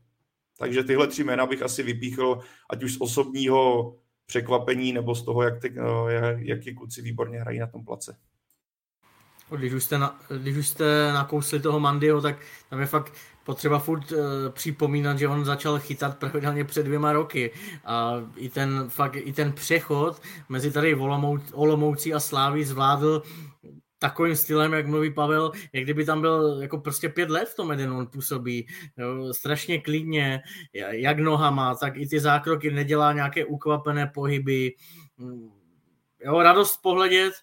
Takže 0.60 0.84
tyhle 0.84 1.08
tři 1.08 1.24
jména 1.24 1.46
bych 1.46 1.62
asi 1.62 1.84
vypíchl, 1.84 2.40
ať 2.70 2.84
už 2.84 2.94
z 2.94 3.02
osobního 3.02 3.96
překvapení, 4.26 4.94
nebo 4.94 5.16
z 5.16 5.26
toho, 5.26 5.44
jak, 5.44 5.62
ty, 5.62 5.76
eh, 5.78 6.38
jak 6.38 6.62
ti 6.62 6.74
kluci 6.74 7.02
výborně 7.02 7.40
hrají 7.40 7.60
na 7.60 7.68
tom 7.68 7.86
place. 7.86 8.18
Když 9.58 9.74
už 9.74 9.84
jste, 9.84 9.98
na, 9.98 10.20
když 10.42 10.58
už 10.58 10.68
jste 10.68 11.12
nakousli 11.14 11.60
toho 11.60 11.80
Mandyho, 11.80 12.22
tak 12.22 12.38
tam 12.70 12.80
je 12.80 12.86
fakt 12.86 13.14
potřeba 13.48 13.80
furt 13.80 14.12
uh, 14.12 14.20
připomínat, 14.50 15.20
že 15.20 15.28
on 15.28 15.46
začal 15.46 15.80
chytat 15.80 16.20
pravidelně 16.20 16.64
před 16.64 16.84
dvěma 16.84 17.14
roky 17.14 17.52
a 17.86 18.14
i 18.36 18.50
ten, 18.50 18.90
fakt, 18.90 19.16
i 19.16 19.34
ten 19.34 19.54
přechod 19.54 20.22
mezi 20.50 20.72
tady 20.72 20.96
Olomouc, 20.96 21.42
Olomoucí 21.54 22.14
a 22.14 22.20
Sláví 22.20 22.64
zvládl 22.64 23.24
takovým 24.00 24.36
stylem, 24.36 24.74
jak 24.74 24.88
mluví 24.88 25.14
Pavel, 25.14 25.52
jak 25.74 25.84
kdyby 25.84 26.06
tam 26.06 26.22
byl 26.22 26.62
jako 26.62 26.78
prostě 26.78 27.10
pět 27.10 27.30
let 27.30 27.50
v 27.50 27.56
tom 27.56 27.72
jeden 27.72 27.92
on 27.92 28.08
působí. 28.08 28.68
Jo, 28.98 29.34
strašně 29.34 29.82
klidně, 29.82 30.42
jak 30.92 31.20
nohama, 31.20 31.76
tak 31.76 31.98
i 31.98 32.08
ty 32.08 32.20
zákroky 32.20 32.72
nedělá 32.72 33.14
nějaké 33.14 33.46
ukvapené 33.46 34.12
pohyby. 34.14 34.74
Jo, 36.26 36.42
radost 36.42 36.82
pohledět, 36.82 37.34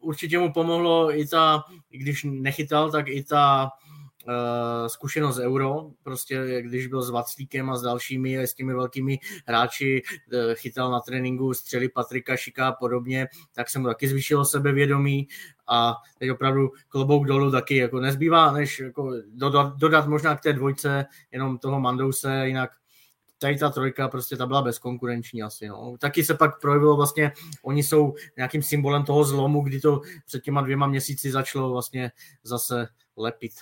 určitě 0.00 0.38
mu 0.38 0.52
pomohlo 0.52 1.18
i 1.18 1.26
ta, 1.26 1.64
když 1.90 2.26
nechytal, 2.30 2.90
tak 2.90 3.08
i 3.08 3.24
ta 3.24 3.70
uh, 4.30 4.88
zkušenost 4.88 5.38
euro, 5.38 5.90
prostě 6.02 6.62
když 6.62 6.86
byl 6.86 7.02
s 7.02 7.10
Vaclíkem 7.10 7.70
a 7.70 7.76
s 7.76 7.82
dalšími 7.82 8.38
a 8.38 8.42
s 8.42 8.54
těmi 8.54 8.74
velkými 8.74 9.18
hráči, 9.46 10.02
uh, 10.32 10.54
chytal 10.54 10.90
na 10.90 11.00
tréninku 11.00 11.54
střely 11.54 11.88
Patrika 11.88 12.36
Šika 12.36 12.68
a 12.68 12.72
podobně, 12.72 13.28
tak 13.54 13.70
se 13.70 13.78
mu 13.78 13.86
taky 13.86 14.08
zvýšilo 14.08 14.44
sebevědomí 14.44 15.28
a 15.68 15.96
teď 16.18 16.30
opravdu 16.30 16.70
klobouk 16.88 17.26
dolů 17.26 17.50
taky 17.50 17.76
jako 17.76 18.00
nezbývá, 18.00 18.52
než 18.52 18.80
jako 18.80 19.12
dodat, 19.34 19.76
dodat 19.76 20.06
možná 20.06 20.36
k 20.36 20.40
té 20.40 20.52
dvojce 20.52 21.06
jenom 21.32 21.58
toho 21.58 21.80
Mandouse, 21.80 22.46
jinak 22.46 22.70
tady 23.40 23.58
ta 23.58 23.70
trojka 23.70 24.08
prostě 24.08 24.36
ta 24.36 24.46
byla 24.46 24.62
bezkonkurenční 24.62 25.42
asi. 25.42 25.68
No. 25.68 25.96
Taky 25.98 26.24
se 26.24 26.34
pak 26.34 26.60
projevilo 26.60 26.96
vlastně, 26.96 27.32
oni 27.62 27.82
jsou 27.82 28.14
nějakým 28.36 28.62
symbolem 28.62 29.04
toho 29.04 29.24
zlomu, 29.24 29.62
kdy 29.62 29.80
to 29.80 30.00
před 30.26 30.42
těma 30.42 30.60
dvěma 30.60 30.86
měsíci 30.86 31.30
začalo 31.30 31.70
vlastně 31.70 32.12
zase 32.42 32.88
lepit. 33.16 33.52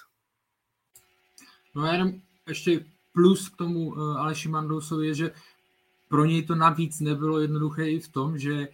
No 1.79 1.85
a 1.85 1.93
jenom 1.93 2.13
ještě 2.49 2.85
plus 3.13 3.49
k 3.49 3.57
tomu 3.57 3.89
uh, 3.89 4.21
Aleši 4.21 4.49
Mandousovi 4.49 5.07
je, 5.07 5.15
že 5.15 5.31
pro 6.09 6.25
něj 6.25 6.43
to 6.43 6.55
navíc 6.55 7.01
nebylo 7.01 7.41
jednoduché 7.41 7.91
i 7.91 8.01
v 8.01 8.09
tom, 8.09 8.39
že 8.39 8.69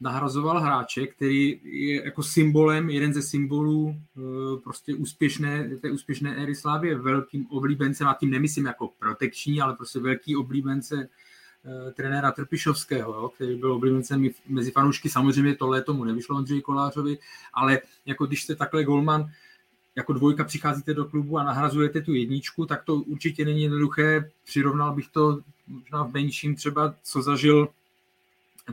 nahrazoval 0.00 0.60
hráče, 0.60 1.06
který 1.06 1.60
je 1.64 2.04
jako 2.04 2.22
symbolem, 2.22 2.90
jeden 2.90 3.14
ze 3.14 3.22
symbolů 3.22 3.96
eh, 3.96 4.20
prostě 4.64 4.94
úspěšné, 4.94 5.70
té 5.80 5.90
úspěšné 5.90 6.36
éry 6.36 6.54
Slávy, 6.54 6.94
velkým 6.94 7.46
oblíbencem, 7.50 8.08
a 8.08 8.14
tím 8.14 8.30
nemyslím 8.30 8.66
jako 8.66 8.88
protekční, 8.98 9.60
ale 9.60 9.76
prostě 9.76 9.98
velký 9.98 10.36
oblíbence 10.36 11.08
eh, 11.64 11.92
trenéra 11.92 12.32
Trpišovského, 12.32 13.14
jo, 13.14 13.28
který 13.28 13.56
byl 13.56 13.72
oblíbencem 13.72 14.28
mezi 14.48 14.70
fanoušky. 14.70 15.08
Samozřejmě 15.08 15.54
to 15.54 15.66
léto 15.66 15.94
mu 15.94 16.04
nevyšlo 16.04 16.36
Ondřeji 16.36 16.62
Kolářovi, 16.62 17.18
ale 17.54 17.80
jako 18.06 18.26
když 18.26 18.42
jste 18.42 18.54
takhle 18.54 18.84
golman, 18.84 19.30
jako 19.96 20.12
dvojka 20.12 20.44
přicházíte 20.44 20.94
do 20.94 21.04
klubu 21.04 21.38
a 21.38 21.42
nahrazujete 21.42 22.00
tu 22.00 22.14
jedničku, 22.14 22.66
tak 22.66 22.84
to 22.84 22.94
určitě 22.94 23.44
není 23.44 23.62
jednoduché. 23.62 24.30
Přirovnal 24.44 24.94
bych 24.94 25.08
to 25.08 25.40
možná 25.66 26.02
v 26.02 26.12
menším 26.12 26.54
třeba, 26.56 26.94
co 27.02 27.22
zažil 27.22 27.68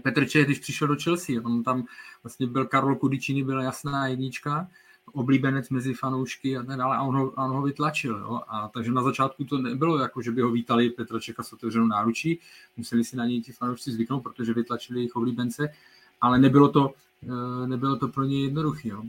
Petr 0.02 0.26
Čech, 0.26 0.46
když 0.46 0.60
přišel 0.60 0.88
do 0.88 0.96
Chelsea, 1.04 1.42
on 1.44 1.64
tam 1.64 1.86
vlastně 2.24 2.48
byl 2.48 2.66
Karol 2.66 2.96
Kudicini, 2.96 3.44
byla 3.44 3.64
jasná 3.64 4.08
jednička, 4.08 4.68
oblíbenec 5.14 5.70
mezi 5.70 5.94
fanoušky 5.94 6.58
a 6.58 6.64
tak 6.64 6.78
dále 6.78 6.98
a 6.98 7.02
on 7.02 7.16
ho, 7.16 7.32
on 7.32 7.52
ho 7.52 7.62
vytlačil. 7.62 8.18
Jo? 8.18 8.42
A 8.48 8.68
takže 8.68 8.92
na 8.92 9.04
začátku 9.04 9.44
to 9.44 9.58
nebylo 9.58 10.00
jako, 10.00 10.22
že 10.22 10.32
by 10.32 10.42
ho 10.42 10.52
vítali 10.52 10.90
Petra 10.90 11.20
Čecha 11.20 11.44
s 11.44 11.54
otevřenou 11.54 11.88
náručí, 11.88 12.40
museli 12.78 13.04
si 13.04 13.16
na 13.16 13.26
něj 13.26 13.42
ti 13.42 13.52
fanoušci 13.52 13.92
zvyknout, 13.92 14.24
protože 14.24 14.54
vytlačili 14.54 15.00
jejich 15.00 15.16
oblíbence, 15.16 15.70
ale 16.22 16.40
nebylo 16.40 16.70
to, 16.70 16.94
nebylo 17.66 17.96
to 17.96 18.08
pro 18.08 18.24
ně 18.24 18.44
jednoduché. 18.44 18.90
Jo? 18.90 19.04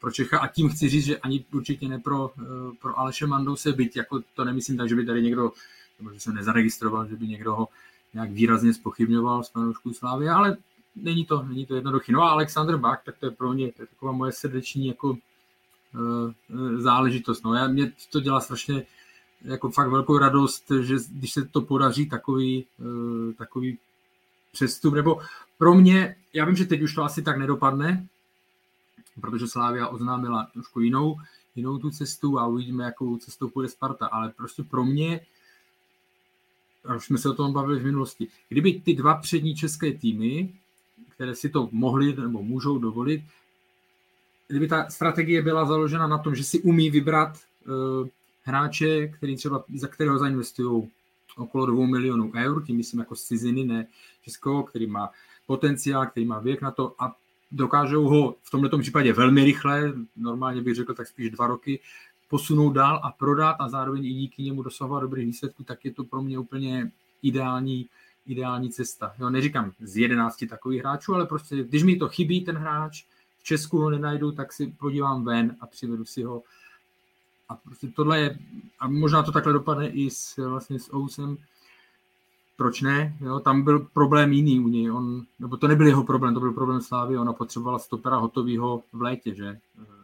Pro 0.00 0.10
Čecha 0.10 0.38
a 0.38 0.46
tím 0.46 0.68
chci 0.68 0.88
říct, 0.88 1.04
že 1.04 1.18
ani 1.18 1.44
určitě 1.52 1.88
ne 1.88 1.98
pro, 1.98 2.30
eh, 2.38 2.76
pro 2.80 2.98
Aleše 2.98 3.26
Mandouse 3.26 3.72
byť, 3.72 3.96
jako 3.96 4.20
to 4.34 4.44
nemyslím 4.44 4.76
tak, 4.76 4.88
že 4.88 4.94
by 4.94 5.06
tady 5.06 5.22
někdo, 5.22 5.52
nebo 5.98 6.12
že 6.12 6.20
jsem 6.20 6.34
nezaregistroval, 6.34 7.08
že 7.08 7.16
by 7.16 7.28
někdo 7.28 7.54
ho 7.54 7.68
nějak 8.14 8.30
výrazně 8.30 8.74
spochybňoval 8.74 9.44
z 9.44 9.50
fanoušků 9.50 9.92
Slávy, 9.92 10.28
ale 10.28 10.56
není 10.96 11.24
to, 11.24 11.42
není 11.48 11.66
to 11.66 11.74
jednoduché. 11.74 12.12
No 12.12 12.22
a 12.22 12.30
Alexander 12.30 12.76
Bach, 12.76 13.02
tak 13.04 13.18
to 13.18 13.26
je 13.26 13.30
pro 13.30 13.52
mě 13.52 13.72
to 13.72 13.82
je 13.82 13.86
taková 13.86 14.12
moje 14.12 14.32
srdeční 14.32 14.86
jako 14.86 15.08
uh, 15.08 16.76
záležitost. 16.76 17.44
No, 17.44 17.54
já, 17.54 17.68
mě 17.68 17.92
to 18.10 18.20
dělá 18.20 18.40
strašně 18.40 18.82
jako 19.42 19.70
fakt 19.70 19.90
velkou 19.90 20.18
radost, 20.18 20.72
že 20.80 20.96
když 21.10 21.32
se 21.32 21.44
to 21.44 21.60
podaří 21.60 22.08
takový, 22.08 22.64
takový 23.38 23.78
přestup, 24.52 24.94
nebo 24.94 25.20
pro 25.58 25.74
mě, 25.74 26.16
já 26.32 26.44
vím, 26.44 26.56
že 26.56 26.64
teď 26.64 26.82
už 26.82 26.94
to 26.94 27.02
asi 27.02 27.22
tak 27.22 27.38
nedopadne, 27.38 28.06
protože 29.20 29.48
Slávia 29.48 29.88
oznámila 29.88 30.48
trošku 30.52 30.80
jinou, 30.80 31.16
jinou 31.56 31.78
tu 31.78 31.90
cestu 31.90 32.38
a 32.38 32.46
uvidíme, 32.46 32.84
jakou 32.84 33.16
cestou 33.16 33.48
půjde 33.48 33.68
Sparta, 33.68 34.06
ale 34.06 34.32
prostě 34.36 34.62
pro 34.62 34.84
mě 34.84 35.20
a 36.84 36.94
už 36.94 37.04
jsme 37.04 37.18
se 37.18 37.28
o 37.28 37.34
tom 37.34 37.52
bavili 37.52 37.80
v 37.80 37.84
minulosti, 37.84 38.28
kdyby 38.48 38.80
ty 38.80 38.94
dva 38.94 39.14
přední 39.14 39.54
české 39.54 39.92
týmy, 39.92 40.54
které 41.08 41.34
si 41.34 41.48
to 41.48 41.68
mohly 41.72 42.16
nebo 42.16 42.42
můžou 42.42 42.78
dovolit, 42.78 43.22
kdyby 44.48 44.68
ta 44.68 44.90
strategie 44.90 45.42
byla 45.42 45.64
založena 45.64 46.06
na 46.06 46.18
tom, 46.18 46.34
že 46.34 46.44
si 46.44 46.60
umí 46.60 46.90
vybrat 46.90 47.38
uh, 47.38 48.08
hráče, 48.42 49.08
který 49.08 49.36
třeba, 49.36 49.64
za 49.74 49.88
kterého 49.88 50.18
zainvestují 50.18 50.90
okolo 51.38 51.66
2 51.66 51.86
milionů 51.86 52.32
eur, 52.36 52.64
tím 52.64 52.76
myslím 52.76 53.00
jako 53.00 53.16
z 53.16 53.24
ciziny, 53.24 53.64
ne 53.64 53.86
českého, 54.22 54.62
který 54.62 54.86
má 54.86 55.10
potenciál, 55.46 56.06
který 56.06 56.26
má 56.26 56.38
věk 56.38 56.62
na 56.62 56.70
to 56.70 56.94
a 56.98 57.16
dokážou 57.50 58.08
ho 58.08 58.34
v 58.42 58.50
tomto 58.50 58.78
případě 58.78 59.12
velmi 59.12 59.44
rychle, 59.44 59.92
normálně 60.16 60.62
bych 60.62 60.74
řekl 60.74 60.94
tak 60.94 61.06
spíš 61.06 61.30
dva 61.30 61.46
roky, 61.46 61.80
posunout 62.28 62.72
dál 62.72 63.00
a 63.02 63.10
prodat 63.10 63.56
a 63.58 63.68
zároveň 63.68 64.04
i 64.06 64.12
díky 64.12 64.42
němu 64.42 64.62
dosahovat 64.62 65.00
dobrých 65.00 65.26
výsledků, 65.26 65.64
tak 65.64 65.84
je 65.84 65.92
to 65.92 66.04
pro 66.04 66.22
mě 66.22 66.38
úplně 66.38 66.90
ideální, 67.22 67.86
ideální 68.26 68.70
cesta. 68.70 69.14
Jo, 69.18 69.30
neříkám 69.30 69.72
z 69.80 69.96
jedenácti 69.96 70.46
takových 70.46 70.80
hráčů, 70.80 71.14
ale 71.14 71.26
prostě, 71.26 71.64
když 71.64 71.82
mi 71.82 71.96
to 71.96 72.08
chybí, 72.08 72.40
ten 72.40 72.56
hráč, 72.56 73.04
v 73.38 73.44
Česku 73.44 73.78
ho 73.78 73.90
nenajdu, 73.90 74.32
tak 74.32 74.52
si 74.52 74.66
podívám 74.66 75.24
ven 75.24 75.56
a 75.60 75.66
přivedu 75.66 76.04
si 76.04 76.22
ho. 76.22 76.42
A 77.48 77.56
prostě 77.56 77.88
tohle 77.88 78.20
je, 78.20 78.38
a 78.80 78.88
možná 78.88 79.22
to 79.22 79.32
takhle 79.32 79.52
dopadne 79.52 79.88
i 79.88 80.10
s, 80.10 80.36
vlastně 80.48 80.78
s 80.78 80.94
Ousem, 80.94 81.36
proč 82.56 82.80
ne? 82.80 83.16
Jo, 83.20 83.40
tam 83.40 83.62
byl 83.62 83.78
problém 83.78 84.32
jiný 84.32 84.60
u 84.60 84.68
něj, 84.68 84.90
on, 84.90 85.22
nebo 85.38 85.56
to 85.56 85.68
nebyl 85.68 85.86
jeho 85.86 86.04
problém, 86.04 86.34
to 86.34 86.40
byl 86.40 86.52
problém 86.52 86.80
Slávy, 86.80 87.18
ona 87.18 87.32
potřebovala 87.32 87.78
stopera 87.78 88.16
hotovýho 88.16 88.82
v 88.92 89.02
létě, 89.02 89.34
že? 89.34 89.58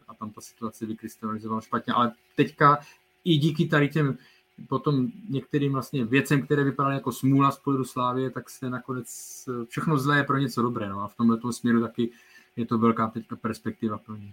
a 0.08 0.14
tam 0.14 0.30
ta 0.30 0.40
situace 0.40 0.86
vykrystalizovala 0.86 1.60
špatně, 1.60 1.92
ale 1.92 2.12
teďka 2.36 2.78
i 3.24 3.36
díky 3.36 3.66
tady 3.66 3.88
těm 3.88 4.18
potom 4.68 5.08
některým 5.28 5.72
vlastně 5.72 6.04
věcem, 6.04 6.42
které 6.42 6.64
vypadaly 6.64 6.94
jako 6.94 7.12
smůla 7.12 7.50
z 7.50 7.58
pohledu 7.58 7.84
Slávie, 7.84 8.30
tak 8.30 8.50
se 8.50 8.70
nakonec 8.70 9.08
všechno 9.68 9.98
zlé 9.98 10.16
je 10.16 10.24
pro 10.24 10.38
něco 10.38 10.62
dobré. 10.62 10.88
No 10.88 11.00
a 11.00 11.08
v 11.08 11.16
tomhle 11.16 11.52
směru 11.52 11.80
taky 11.80 12.10
je 12.56 12.66
to 12.66 12.78
velká 12.78 13.08
teďka 13.08 13.36
perspektiva 13.36 13.98
pro 13.98 14.16
ně. 14.16 14.32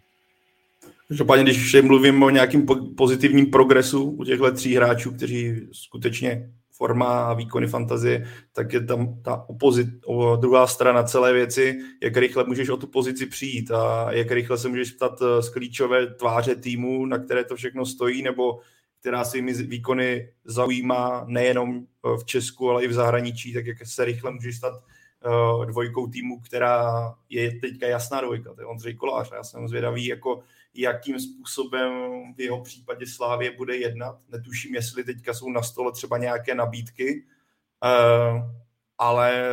Každopádně, 1.07 1.43
když 1.43 1.82
mluvím 1.82 2.23
o 2.23 2.29
nějakým 2.29 2.65
pozitivním 2.97 3.45
progresu 3.45 4.03
u 4.03 4.23
těchto 4.23 4.51
tří 4.51 4.75
hráčů, 4.75 5.11
kteří 5.11 5.67
skutečně 5.71 6.51
forma 6.82 7.25
a 7.25 7.34
výkony 7.34 7.67
fantazie, 7.67 8.27
tak 8.53 8.73
je 8.73 8.86
tam 8.86 9.21
ta 9.21 9.45
opozit, 9.49 9.88
druhá 10.39 10.67
strana 10.67 11.03
celé 11.03 11.34
věci, 11.34 11.79
jak 12.03 12.17
rychle 12.17 12.43
můžeš 12.43 12.69
o 12.69 12.77
tu 12.77 12.88
pozici 12.88 13.25
přijít 13.25 13.71
a 13.71 14.11
jak 14.11 14.32
rychle 14.32 14.57
se 14.57 14.69
můžeš 14.69 14.88
stát 14.88 15.21
eh, 15.21 15.41
z 15.41 15.49
klíčové 15.49 16.07
tváře 16.07 16.55
týmu, 16.55 17.05
na 17.05 17.17
které 17.17 17.43
to 17.43 17.55
všechno 17.55 17.86
stojí, 17.86 18.21
nebo 18.21 18.59
která 18.99 19.23
svými 19.23 19.53
výkony 19.53 20.29
zaujímá 20.45 21.25
nejenom 21.27 21.79
eh, 21.79 22.17
v 22.17 22.25
Česku, 22.25 22.69
ale 22.69 22.84
i 22.84 22.88
v 22.88 22.93
zahraničí, 22.93 23.53
tak 23.53 23.65
jak 23.65 23.77
se 23.84 24.05
rychle 24.05 24.32
můžeš 24.32 24.57
stát 24.57 24.73
uh, 24.73 25.65
dvojkou 25.65 26.07
týmu, 26.07 26.39
která 26.39 27.13
je 27.29 27.59
teďka 27.59 27.88
jasná 27.88 28.21
dvojka, 28.21 28.53
to 28.53 28.61
je 28.61 28.65
Ondřej 28.65 28.95
Kolář. 28.95 29.32
Já 29.32 29.43
jsem 29.43 29.67
zvědavý, 29.67 30.05
jako 30.05 30.43
jakým 30.74 31.19
způsobem 31.19 31.91
v 32.34 32.41
jeho 32.41 32.61
případě 32.61 33.07
Slávě 33.07 33.57
bude 33.57 33.78
jednat. 33.78 34.19
Netuším, 34.30 34.76
jestli 34.76 35.03
teďka 35.03 35.34
jsou 35.34 35.49
na 35.49 35.61
stole 35.61 35.91
třeba 35.91 36.17
nějaké 36.17 36.55
nabídky, 36.55 37.26
uh, 37.84 38.41
ale 38.97 39.43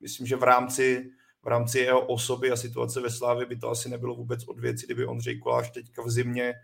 myslím, 0.00 0.26
že 0.26 0.36
v 0.36 0.42
rámci, 0.42 1.10
v 1.42 1.46
rámci 1.46 1.78
jeho 1.78 2.06
osoby 2.06 2.50
a 2.50 2.56
situace 2.56 3.00
ve 3.00 3.10
Slávě 3.10 3.46
by 3.46 3.56
to 3.56 3.70
asi 3.70 3.88
nebylo 3.88 4.14
vůbec 4.14 4.44
od 4.48 4.60
věci, 4.60 4.86
kdyby 4.86 5.06
Ondřej 5.06 5.38
Kolář 5.38 5.70
teďka 5.70 6.02
v 6.02 6.10
zimě 6.10 6.54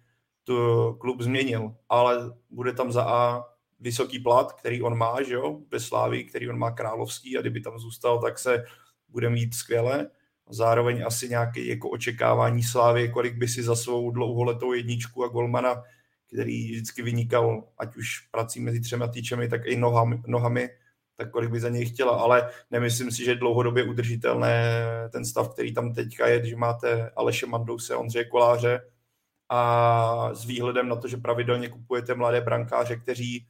tu 0.45 0.93
klub 1.01 1.21
změnil. 1.21 1.75
Ale 1.89 2.33
bude 2.51 2.73
tam 2.73 2.93
za 2.93 3.05
A 3.05 3.45
vysoký 3.81 4.19
plat, 4.19 4.53
který 4.53 4.83
on 4.83 4.99
má, 4.99 5.23
že 5.23 5.35
jo, 5.35 5.61
ve 5.71 5.81
Slávii, 5.81 6.25
který 6.25 6.49
on 6.49 6.59
má 6.59 6.71
královský 6.71 7.39
a 7.39 7.41
kdyby 7.41 7.61
tam 7.61 7.79
zůstal, 7.79 8.21
tak 8.21 8.39
se 8.39 8.65
bude 9.09 9.31
mít 9.31 9.55
skvěle. 9.55 10.11
Zároveň 10.51 11.05
asi 11.07 11.29
nějaké 11.29 11.61
jako 11.61 11.91
očekávání 11.91 12.63
Slávy, 12.63 13.09
kolik 13.09 13.35
by 13.35 13.49
si 13.49 13.63
za 13.63 13.77
svou 13.77 14.11
dlouholetou 14.11 14.73
jedničku 14.73 15.25
a 15.25 15.29
golmana, 15.29 15.83
který 16.27 16.71
vždycky 16.71 17.03
vynikal, 17.03 17.65
ať 17.79 17.97
už 17.97 18.21
prací 18.31 18.61
mezi 18.61 18.81
třema 18.81 19.09
týčemi, 19.09 19.49
tak 19.49 19.67
i 19.67 19.77
nohami, 19.77 20.23
nohami 20.27 20.69
tak 21.19 21.31
kolik 21.31 21.51
by 21.51 21.61
za 21.61 21.69
něj 21.69 21.85
chtěla, 21.87 22.17
ale 22.17 22.51
nemyslím 22.71 23.11
si, 23.11 23.25
že 23.25 23.31
je 23.31 23.35
dlouhodobě 23.35 23.85
udržitelné 23.85 24.83
ten 25.13 25.25
stav, 25.25 25.53
který 25.53 25.75
tam 25.75 25.95
teďka 25.95 26.27
je, 26.27 26.47
že 26.47 26.57
máte 26.57 27.11
Aleše 27.17 27.47
Mandouse, 27.47 27.97
Ondřeje 27.97 28.25
Koláře. 28.25 28.81
A 29.49 30.35
s 30.35 30.45
výhledem 30.45 30.89
na 30.89 30.97
to, 30.97 31.09
že 31.09 31.17
pravidelně 31.17 31.69
kupujete 31.69 32.15
mladé 32.15 32.41
brankáře, 32.41 32.97
kteří 32.97 33.47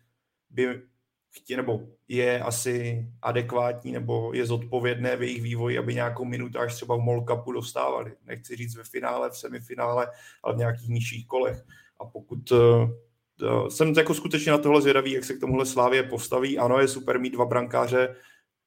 by 0.51 0.83
chtě, 1.31 1.57
nebo 1.57 1.81
je 2.09 2.41
asi 2.41 3.07
adekvátní 3.23 3.93
nebo 3.93 4.33
je 4.35 4.47
zodpovědné 4.47 5.17
v 5.17 5.23
jejich 5.23 5.43
vývoji, 5.43 5.79
aby 5.79 5.95
nějakou 5.95 6.25
minutu 6.25 6.59
až 6.59 6.75
třeba 6.75 6.97
v 6.97 7.01
Mall 7.01 7.25
Cupu 7.25 7.53
dostávali. 7.53 8.13
Nechci 8.27 8.57
říct 8.57 8.77
ve 8.77 8.85
finále, 8.85 9.31
v 9.31 9.37
semifinále, 9.37 10.07
ale 10.43 10.55
v 10.55 10.59
nějakých 10.59 10.89
nižších 10.89 11.27
kolech. 11.27 11.65
A 12.01 12.05
pokud 12.05 12.51
uh, 12.51 13.69
jsem 13.69 13.93
jako 13.97 14.15
skutečně 14.15 14.53
na 14.53 14.59
tohle 14.59 14.83
zvědavý, 14.83 15.13
jak 15.13 15.25
se 15.25 15.35
k 15.35 15.41
tomuhle 15.41 15.67
Slávě 15.67 16.03
postaví. 16.03 16.59
Ano, 16.59 16.79
je 16.79 16.89
super 16.89 17.21
mít 17.21 17.31
dva 17.31 17.45
brankáře, 17.45 18.17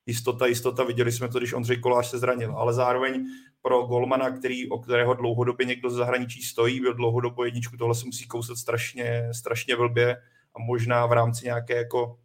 jistota, 0.05 0.45
jistota, 0.45 0.83
viděli 0.83 1.11
jsme 1.11 1.27
to, 1.29 1.37
když 1.37 1.53
Ondřej 1.53 1.77
Kolář 1.77 2.07
se 2.07 2.19
zranil, 2.19 2.55
ale 2.57 2.73
zároveň 2.73 3.25
pro 3.61 3.83
golmana, 3.83 4.31
který, 4.31 4.69
o 4.69 4.79
kterého 4.79 5.13
dlouhodobě 5.13 5.65
někdo 5.65 5.89
z 5.89 5.93
zahraničí 5.93 6.41
stojí, 6.43 6.79
byl 6.79 6.93
dlouhodobě 6.93 7.47
jedničku, 7.47 7.77
tohle 7.77 7.95
se 7.95 8.05
musí 8.05 8.27
kousat 8.27 8.57
strašně, 8.57 9.29
strašně 9.31 9.75
blbě 9.75 10.17
a 10.55 10.59
možná 10.59 11.05
v 11.05 11.11
rámci 11.11 11.45
nějaké 11.45 11.75
jako 11.75 12.19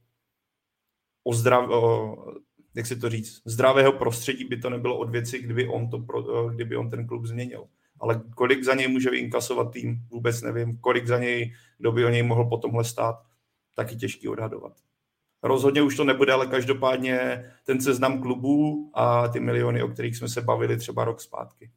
o 1.71 2.17
jak 2.77 2.87
si 2.87 2.97
to 2.97 3.11
říct, 3.11 3.43
zdravého 3.45 3.93
prostředí 3.93 4.45
by 4.45 4.57
to 4.57 4.71
nebylo 4.71 4.99
od 4.99 5.11
věci, 5.11 5.39
kdyby 5.39 5.69
on, 5.69 5.91
to 5.91 5.99
pro, 5.99 6.49
kdyby 6.49 6.77
on 6.77 6.91
ten 6.91 7.07
klub 7.07 7.25
změnil. 7.25 7.67
Ale 8.01 8.23
kolik 8.37 8.65
za 8.65 8.75
něj 8.75 8.89
může 8.89 9.11
vyinkasovat 9.11 9.73
tým, 9.73 9.99
vůbec 10.11 10.43
nevím. 10.43 10.79
Kolik 10.79 11.07
za 11.07 11.19
něj, 11.19 11.55
kdo 11.79 11.93
by 11.93 12.05
o 12.05 12.09
něj 12.09 12.23
mohl 12.23 12.45
po 12.45 12.57
tomhle 12.57 12.85
stát, 12.85 13.17
taky 13.75 13.97
těžký 13.97 14.29
odhadovat. 14.29 14.73
Rozhodně 15.43 15.83
už 15.83 15.97
to 15.97 16.05
nebude, 16.05 16.33
ale 16.33 16.47
každopádně 16.47 17.45
ten 17.65 17.81
seznam 17.81 18.23
klubů 18.23 18.91
a 18.95 19.29
ty 19.29 19.41
miliony, 19.41 19.83
o 19.83 19.89
kterých 19.89 20.17
jsme 20.17 20.29
se 20.29 20.41
bavili 20.41 20.77
třeba 20.77 21.05
rok 21.05 21.21
zpátky. 21.21 21.71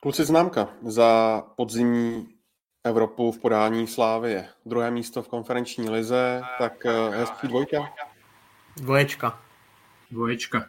Kluci 0.00 0.24
známka 0.24 0.68
za 0.82 1.42
podzimní 1.56 2.37
Evropu 2.84 3.32
v 3.32 3.38
podání 3.38 3.86
Slávie. 3.86 4.48
Druhé 4.66 4.90
místo 4.90 5.22
v 5.22 5.28
konferenční 5.28 5.90
lize, 5.90 6.42
tak 6.58 6.86
eh, 6.86 7.10
hezký 7.10 7.48
dvojka. 7.48 7.92
Dvoječka. 8.76 9.42
Dvoječka. 10.10 10.68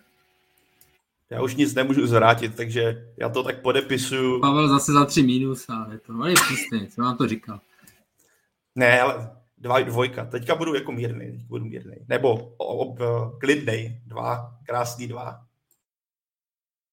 Já 1.30 1.42
už 1.42 1.56
nic 1.56 1.74
nemůžu 1.74 2.08
zvrátit, 2.08 2.56
takže 2.56 3.12
já 3.18 3.30
to 3.30 3.44
tak 3.44 3.62
podepisuju. 3.62 4.42
Pavel 4.42 4.68
zase 4.68 4.92
za 4.92 5.06
tři 5.06 5.24
minus, 5.24 5.70
ale 5.70 5.98
to 5.98 6.14
no, 6.14 6.28
je 6.28 6.34
přísný, 6.34 6.88
co 6.88 7.02
vám 7.02 7.18
to 7.18 7.28
říkal. 7.28 7.60
Ne, 8.76 9.02
ale 9.02 9.32
dva, 9.58 9.80
dvojka. 9.80 10.26
Teďka 10.26 10.56
budu 10.56 10.76
jako 10.76 10.92
mírný, 10.92 11.32
teď 11.32 11.42
budu 11.46 11.66
mírný. 11.66 11.96
Nebo 12.08 12.54
ob, 12.58 13.00
klidnej, 13.40 14.02
dva, 14.06 14.58
krásný 14.64 15.08
dva. 15.08 15.46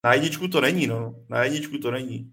Na 0.04 0.14
jedničku 0.14 0.48
to 0.48 0.60
není, 0.60 0.86
no. 0.86 1.14
Na 1.28 1.44
jedničku 1.44 1.78
to 1.78 1.90
není. 1.90 2.32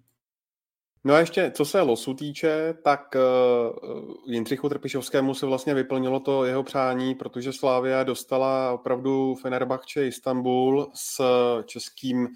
No 1.06 1.14
a 1.14 1.20
ještě, 1.20 1.52
co 1.52 1.66
se 1.66 1.82
losu 1.82 2.14
týče, 2.14 2.74
tak 2.84 3.16
uh, 3.16 4.16
Jindřichu 4.26 4.70
Trpišovskému 4.70 5.34
se 5.34 5.46
vlastně 5.46 5.74
vyplnilo 5.74 6.20
to 6.20 6.46
jeho 6.46 6.64
přání, 6.64 7.16
protože 7.16 7.54
Slávia 7.54 8.04
dostala 8.04 8.72
opravdu 8.72 9.36
Fenerbahce 9.36 10.08
Istanbul 10.08 10.92
s 10.94 11.22
českým 11.66 12.28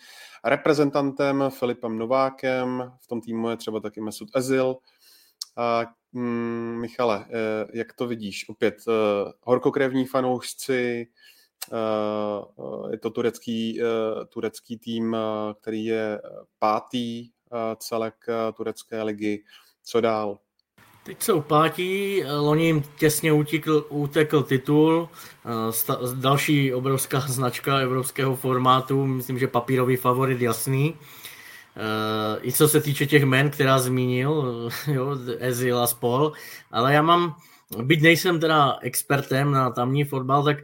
reprezentantem 0.43 1.43
Filipem 1.49 1.97
Novákem, 1.97 2.93
v 3.01 3.07
tom 3.07 3.21
týmu 3.21 3.49
je 3.49 3.57
třeba 3.57 3.79
taky 3.79 4.01
Mesut 4.01 4.29
Ezil. 4.35 4.75
A, 5.55 5.85
mm, 6.11 6.77
Michale, 6.81 7.25
eh, 7.29 7.67
jak 7.73 7.93
to 7.93 8.07
vidíš? 8.07 8.49
Opět 8.49 8.75
uh, 8.87 8.93
horkokrevní 9.41 10.05
fanoušci, 10.05 11.07
uh, 11.71 12.91
je 12.91 12.99
to 12.99 13.09
turecký, 13.09 13.81
uh, 13.81 14.25
turecký 14.25 14.77
tým, 14.77 15.13
uh, 15.13 15.53
který 15.61 15.85
je 15.85 16.21
pátý 16.59 17.29
celek 17.77 18.13
turecké 18.53 19.03
ligy. 19.03 19.43
Co 19.83 20.01
dál? 20.01 20.37
Teď 21.07 21.23
jsou 21.23 21.41
pátí, 21.41 22.23
loni 22.37 22.65
jim 22.65 22.83
těsně 22.97 23.33
utekl, 23.33 23.85
utekl 23.89 24.43
titul, 24.43 25.09
sta, 25.69 25.99
další 26.15 26.73
obrovská 26.73 27.19
značka 27.27 27.77
evropského 27.77 28.35
formátu, 28.35 29.05
myslím, 29.05 29.39
že 29.39 29.47
papírový 29.47 29.95
favorit 29.95 30.41
jasný. 30.41 30.95
I 32.41 32.51
co 32.51 32.67
se 32.67 32.81
týče 32.81 33.05
těch 33.05 33.23
men, 33.23 33.49
která 33.49 33.79
zmínil, 33.79 34.69
jo, 34.87 35.17
Ezil 35.39 35.79
a 35.79 35.87
spol, 35.87 36.31
ale 36.71 36.93
já 36.93 37.01
mám, 37.01 37.35
byť 37.81 38.01
nejsem 38.01 38.39
teda 38.39 38.77
expertem 38.81 39.51
na 39.51 39.69
tamní 39.69 40.03
fotbal, 40.03 40.43
tak 40.43 40.57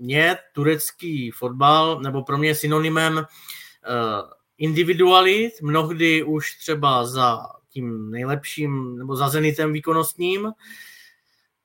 mě 0.00 0.36
turecký 0.52 1.30
fotbal, 1.30 2.00
nebo 2.00 2.22
pro 2.22 2.38
mě 2.38 2.54
synonymem 2.54 3.26
individualit, 4.58 5.62
mnohdy 5.62 6.22
už 6.22 6.58
třeba 6.58 7.06
za 7.06 7.46
tím 7.70 8.10
nejlepším 8.10 8.98
nebo 8.98 9.16
za 9.16 9.28
zenitem 9.28 9.72
výkonnostním. 9.72 10.46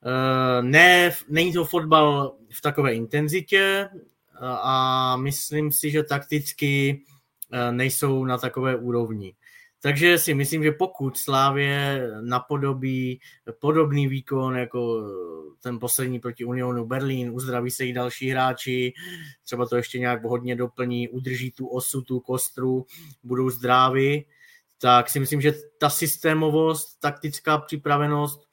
Eh, 0.05 0.61
ne, 0.61 1.11
není 1.29 1.53
to 1.53 1.65
fotbal 1.65 2.35
v 2.49 2.61
takové 2.61 2.93
intenzitě 2.93 3.89
eh, 3.91 3.97
a 4.41 5.17
myslím 5.17 5.71
si, 5.71 5.91
že 5.91 6.03
takticky 6.03 7.01
eh, 7.51 7.71
nejsou 7.71 8.25
na 8.25 8.37
takové 8.37 8.75
úrovni. 8.75 9.35
Takže 9.81 10.17
si 10.17 10.33
myslím, 10.33 10.63
že 10.63 10.71
pokud 10.71 11.17
Slávě 11.17 12.01
napodobí 12.21 13.19
podobný 13.59 14.07
výkon 14.07 14.57
jako 14.57 15.03
ten 15.61 15.79
poslední 15.79 16.19
proti 16.19 16.45
Unionu 16.45 16.85
Berlín, 16.85 17.31
uzdraví 17.33 17.71
se 17.71 17.85
i 17.85 17.93
další 17.93 18.29
hráči, 18.29 18.93
třeba 19.43 19.65
to 19.65 19.75
ještě 19.75 19.99
nějak 19.99 20.23
hodně 20.23 20.55
doplní, 20.55 21.09
udrží 21.09 21.51
tu 21.51 21.67
osu, 21.67 22.01
tu 22.01 22.19
kostru, 22.19 22.85
budou 23.23 23.49
zdraví, 23.49 24.25
tak 24.81 25.09
si 25.09 25.19
myslím, 25.19 25.41
že 25.41 25.53
ta 25.79 25.89
systémovost, 25.89 26.99
taktická 26.99 27.57
připravenost 27.57 28.49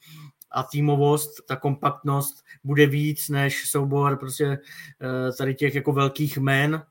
a 0.51 0.63
týmovost, 0.63 1.47
ta 1.49 1.57
kompaktnost 1.57 2.45
bude 2.65 2.87
víc 2.87 3.29
než 3.29 3.69
soubor 3.69 4.17
prostě 4.17 4.47
eh, 4.49 5.33
tady 5.39 5.55
těch 5.55 5.75
jako 5.75 5.93
velkých 5.93 6.39
men. 6.39 6.83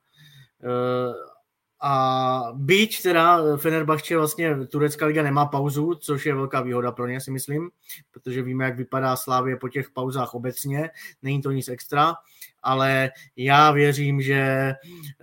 Eh, 0.64 1.35
a 1.82 2.44
byť 2.54 3.02
teda 3.04 3.58
Fenerbahce 3.58 4.18
vlastně 4.18 4.68
turecká 4.68 5.06
liga 5.06 5.24
nemá 5.24 5.46
pauzu, 5.46 5.96
což 5.96 6.26
je 6.26 6.36
velká 6.36 6.62
výhoda 6.62 6.92
pro 6.92 7.08
ně, 7.08 7.22
si 7.22 7.32
myslím, 7.32 7.70
protože 8.12 8.42
víme, 8.42 8.66
jak 8.66 8.78
vypadá 8.78 9.16
Slávě 9.16 9.56
po 9.56 9.70
těch 9.70 9.90
pauzách 9.90 10.34
obecně, 10.34 10.90
není 11.22 11.42
to 11.42 11.52
nic 11.52 11.68
extra, 11.68 12.16
ale 12.64 13.12
já 13.36 13.72
věřím, 13.72 14.22
že, 14.22 14.74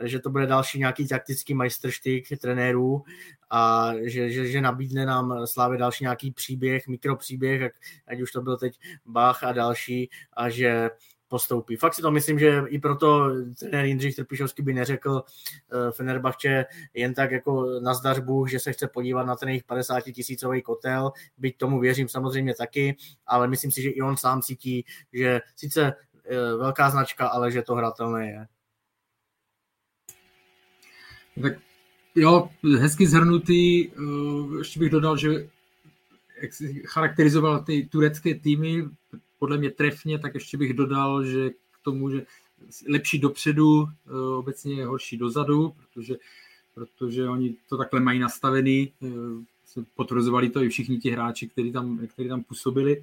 že 0.02 0.18
to 0.18 0.30
bude 0.30 0.46
další 0.46 0.78
nějaký 0.78 1.08
taktický 1.08 1.54
majstrštyk 1.54 2.38
trenérů 2.40 3.04
a 3.50 3.92
že, 4.02 4.30
že, 4.30 4.46
že 4.46 4.60
nabídne 4.60 5.06
nám 5.06 5.46
Slávě 5.46 5.78
další 5.78 6.04
nějaký 6.04 6.30
příběh, 6.30 6.88
mikropříběh, 6.88 7.62
ať, 7.62 7.72
ať 8.06 8.20
už 8.20 8.32
to 8.32 8.42
byl 8.42 8.56
teď 8.56 8.78
Bach 9.06 9.44
a 9.44 9.52
další, 9.52 10.10
a 10.32 10.48
že 10.48 10.90
postoupí. 11.32 11.76
Fakt 11.76 11.94
si 11.94 12.02
to 12.02 12.10
myslím, 12.10 12.38
že 12.38 12.62
i 12.68 12.78
proto 12.78 13.30
trenér 13.58 13.84
Jindřich 13.84 14.16
Trpišovský 14.16 14.62
by 14.62 14.72
neřekl 14.74 15.10
uh, 15.10 15.90
Fenerbahče 15.90 16.64
jen 16.94 17.14
tak 17.14 17.30
jako 17.30 17.80
na 17.80 17.94
zdařbu, 17.94 18.46
že 18.46 18.60
se 18.60 18.72
chce 18.72 18.88
podívat 18.88 19.24
na 19.24 19.36
ten 19.36 19.48
jejich 19.48 19.64
50 19.64 20.00
tisícový 20.00 20.62
kotel, 20.62 21.12
byť 21.38 21.56
tomu 21.56 21.80
věřím 21.80 22.08
samozřejmě 22.08 22.54
taky, 22.54 22.96
ale 23.26 23.48
myslím 23.48 23.70
si, 23.70 23.82
že 23.82 23.90
i 23.90 24.02
on 24.02 24.16
sám 24.16 24.42
cítí, 24.42 24.84
že 25.12 25.40
sice 25.56 25.92
uh, 25.92 26.60
velká 26.60 26.90
značka, 26.90 27.26
ale 27.28 27.50
že 27.50 27.62
to 27.62 27.74
hratelné 27.74 28.30
je. 28.30 28.46
Tak 31.42 31.52
jo, 32.14 32.50
hezky 32.78 33.06
zhrnutý. 33.06 33.88
Uh, 33.88 34.58
ještě 34.58 34.80
bych 34.80 34.90
dodal, 34.90 35.16
že 35.16 35.48
jak 36.42 36.52
si 36.52 36.82
charakterizoval 36.86 37.64
ty 37.64 37.88
turecké 37.92 38.34
týmy, 38.34 38.84
podle 39.42 39.58
mě 39.58 39.70
trefně, 39.70 40.18
tak 40.18 40.34
ještě 40.34 40.58
bych 40.58 40.74
dodal, 40.74 41.24
že 41.24 41.50
k 41.50 41.78
tomu, 41.82 42.10
že 42.10 42.26
lepší 42.88 43.18
dopředu, 43.18 43.86
eh, 43.86 44.36
obecně 44.36 44.74
je 44.74 44.86
horší 44.86 45.16
dozadu, 45.16 45.74
protože, 45.76 46.14
protože 46.74 47.28
oni 47.28 47.56
to 47.68 47.76
takhle 47.76 48.00
mají 48.00 48.18
nastavený, 48.18 48.92
eh, 49.02 49.82
potvrzovali 49.94 50.50
to 50.50 50.62
i 50.62 50.68
všichni 50.68 50.98
ti 50.98 51.10
hráči, 51.10 51.48
kteří 51.48 51.72
tam, 51.72 51.98
kteří 52.06 52.28
tam 52.28 52.42
působili, 52.42 53.02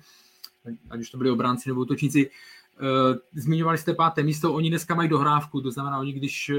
ať 0.89 0.99
už 0.99 1.09
to 1.09 1.17
byli 1.17 1.29
obránci 1.29 1.69
nebo 1.69 1.81
útočníci. 1.81 2.29
Eh, 2.29 3.19
zmiňovali 3.33 3.77
jste 3.77 3.93
páté 3.93 4.23
místo, 4.23 4.53
oni 4.53 4.69
dneska 4.69 4.95
mají 4.95 5.09
dohrávku, 5.09 5.61
to 5.61 5.71
znamená, 5.71 5.99
oni 5.99 6.13
když 6.13 6.51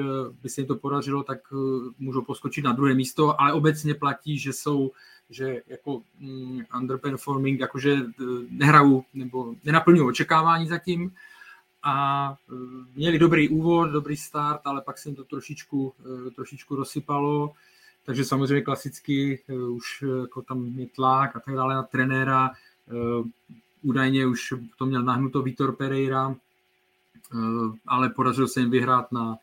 by 0.43 0.49
se 0.49 0.61
jim 0.61 0.69
to 0.69 0.77
podařilo, 0.77 1.23
tak 1.23 1.39
můžou 1.99 2.23
poskočit 2.23 2.65
na 2.65 2.73
druhé 2.73 2.95
místo, 2.95 3.41
ale 3.41 3.53
obecně 3.53 3.95
platí, 3.95 4.39
že 4.39 4.53
jsou 4.53 4.93
že 5.31 5.63
jako 5.67 6.03
mm, 6.19 6.61
underperforming, 6.77 7.61
jakože 7.61 7.93
e, 7.93 8.03
nehrajou 8.51 9.05
nebo 9.15 9.55
nenaplňují 9.65 10.09
očekávání 10.09 10.69
zatím. 10.69 11.15
A 11.83 12.35
e, 12.49 12.55
měli 12.95 13.19
dobrý 13.19 13.49
úvod, 13.49 13.91
dobrý 13.91 14.17
start, 14.17 14.61
ale 14.65 14.83
pak 14.83 14.99
se 14.99 15.09
jim 15.09 15.17
to 15.17 15.25
trošičku, 15.25 15.93
e, 16.27 16.31
trošičku 16.31 16.77
rozsypalo, 16.77 17.53
takže 18.05 18.25
samozřejmě 18.25 18.63
klasicky 18.63 19.43
už 19.71 20.05
jako 20.21 20.43
tam 20.43 20.67
je 20.67 20.87
tlak 20.87 21.37
a 21.37 21.41
tak 21.41 21.55
dále 21.55 21.75
na 21.75 21.83
trenéra, 21.83 22.51
údajně 23.83 24.27
už 24.27 24.55
to 24.79 24.87
měl 24.87 25.03
nahnuto 25.03 25.43
Vitor 25.43 25.77
Pereira, 25.77 26.37
ale 27.87 28.11
podařilo 28.11 28.49
se 28.49 28.61
jim 28.61 28.71
vyhrát 28.71 29.13
na, 29.13 29.37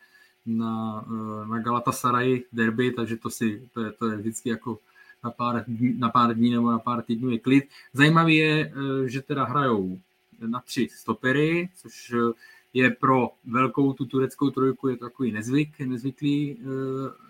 na, 0.46 1.04
na 1.48 1.58
Galatasaray 1.58 2.42
derby, 2.52 2.92
takže 2.92 3.16
to, 3.16 3.30
si, 3.30 3.68
to, 3.74 3.80
je, 3.80 3.92
to 3.92 4.06
je 4.06 4.16
vždycky 4.16 4.48
jako 4.48 4.78
na 5.24 5.30
pár, 5.30 5.64
dní, 5.68 5.94
na 5.98 6.08
pár 6.08 6.34
dní 6.34 6.50
nebo 6.50 6.70
na 6.70 6.78
pár 6.78 7.02
týdnů 7.02 7.30
je 7.30 7.38
klid. 7.38 7.64
Zajímavé 7.92 8.32
je, 8.32 8.72
eh, 8.72 9.08
že 9.08 9.22
teda 9.22 9.44
hrajou 9.44 9.98
na 10.46 10.60
tři 10.60 10.88
stopery, 10.92 11.68
což 11.76 12.12
eh, 12.14 12.32
je 12.74 12.90
pro 12.90 13.30
velkou 13.44 13.92
tu 13.92 14.06
tureckou 14.06 14.50
trojku 14.50 14.88
je 14.88 14.96
to 14.96 15.04
takový 15.04 15.32
nezvyk, 15.32 15.80
nezvyklý, 15.80 16.56
eh, 16.60 16.64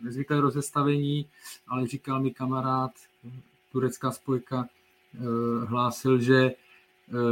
nezvyklé 0.03 0.41
rozestavení, 0.41 1.26
ale 1.68 1.86
říkal 1.86 2.20
mi 2.20 2.30
kamarád, 2.30 2.91
turecká 3.72 4.11
spojka 4.11 4.68
hlásil, 5.66 6.18
že 6.20 6.53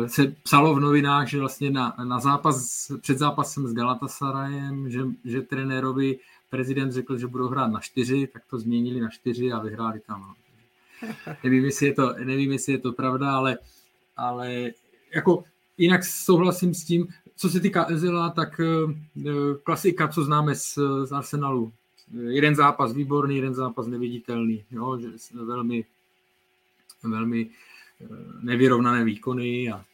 se 0.07 0.35
psalo 0.43 0.75
v 0.75 0.81
novinách, 0.81 1.29
že 1.29 1.39
vlastně 1.39 1.71
na, 1.71 1.97
na 2.05 2.21
zápas, 2.21 2.93
před 3.01 3.19
zápasem 3.19 3.69
s 3.69 3.75
Galatasarayem, 3.75 4.91
že, 4.91 5.01
že 5.25 5.43
trenérovi 5.43 6.19
prezident 6.51 6.93
řekl, 6.93 7.19
že 7.19 7.27
budou 7.27 7.49
hrát 7.49 7.67
na 7.67 7.81
čtyři, 7.81 8.27
tak 8.27 8.43
to 8.51 8.59
změnili 8.59 9.01
na 9.01 9.09
čtyři 9.09 9.53
a 9.53 9.59
vyhráli 9.59 10.01
tam. 10.01 10.35
Nevím, 11.45 11.65
jestli 11.65 11.87
je 11.87 11.95
to, 11.95 12.15
nevím, 12.25 12.53
jestli 12.53 12.73
je 12.73 12.79
to 12.79 12.93
pravda, 12.93 13.37
ale, 13.37 13.59
ale 14.17 14.71
jako 15.15 15.45
jinak 15.79 16.05
souhlasím 16.05 16.75
s 16.75 16.85
tím, 16.85 17.09
co 17.37 17.49
se 17.49 17.61
týká 17.61 17.87
Ezela, 17.87 18.31
tak 18.31 18.61
eh, 18.61 19.25
klasika, 19.63 20.09
co 20.09 20.25
známe 20.25 20.55
z, 20.55 20.79
z 21.05 21.13
Arsenalu. 21.13 21.73
Jeden 22.29 22.55
zápas 22.55 22.93
výborný, 22.93 23.37
jeden 23.37 23.55
zápas 23.55 23.87
neviditelný. 23.87 24.65
Jo? 24.71 24.99
Že 25.01 25.09
velmi, 25.45 25.85
velmi 27.03 27.51
eh, 28.01 28.07
nevyrovnané 28.43 29.05
výkony 29.05 29.71
a 29.73 29.85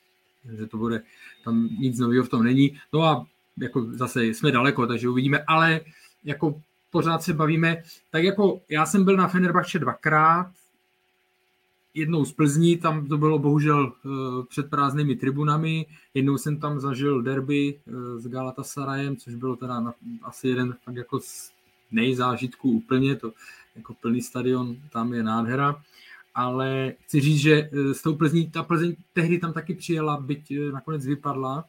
že 0.58 0.66
to 0.66 0.76
bude, 0.76 1.02
tam 1.44 1.68
nic 1.78 1.98
nového 1.98 2.24
v 2.24 2.28
tom 2.28 2.42
není. 2.42 2.80
No 2.92 3.02
a 3.02 3.26
jako 3.56 3.86
zase 3.92 4.24
jsme 4.24 4.52
daleko, 4.52 4.86
takže 4.86 5.08
uvidíme, 5.08 5.44
ale 5.46 5.80
jako 6.24 6.62
pořád 6.90 7.22
se 7.22 7.32
bavíme, 7.32 7.82
tak 8.10 8.24
jako 8.24 8.60
já 8.68 8.86
jsem 8.86 9.04
byl 9.04 9.16
na 9.16 9.28
Fenerbahce 9.28 9.78
dvakrát, 9.78 10.52
jednou 11.94 12.24
z 12.24 12.32
Plzní, 12.32 12.76
tam 12.76 13.06
to 13.06 13.18
bylo 13.18 13.38
bohužel 13.38 13.92
uh, 14.04 14.44
před 14.44 14.70
prázdnými 14.70 15.16
tribunami, 15.16 15.86
jednou 16.14 16.38
jsem 16.38 16.60
tam 16.60 16.80
zažil 16.80 17.22
derby 17.22 17.80
uh, 17.86 18.18
s 18.18 18.26
Galatasarajem, 18.26 19.16
což 19.16 19.34
bylo 19.34 19.56
teda 19.56 19.80
na, 19.80 19.94
asi 20.22 20.48
jeden 20.48 20.76
tak 20.84 20.96
jako 20.96 21.20
z 21.20 21.52
nejzážitků 21.90 22.70
úplně, 22.70 23.16
to 23.16 23.32
jako 23.76 23.94
plný 23.94 24.22
stadion, 24.22 24.76
tam 24.92 25.14
je 25.14 25.22
nádhera, 25.22 25.82
ale 26.34 26.94
chci 27.00 27.20
říct, 27.20 27.40
že 27.40 27.70
uh, 27.72 27.92
s 27.92 28.02
tou 28.02 28.16
Plzní, 28.16 28.50
ta 28.50 28.62
Plzeň 28.62 28.96
tehdy 29.12 29.38
tam 29.38 29.52
taky 29.52 29.74
přijela, 29.74 30.20
byť 30.20 30.52
nakonec 30.72 31.06
vypadla, 31.06 31.64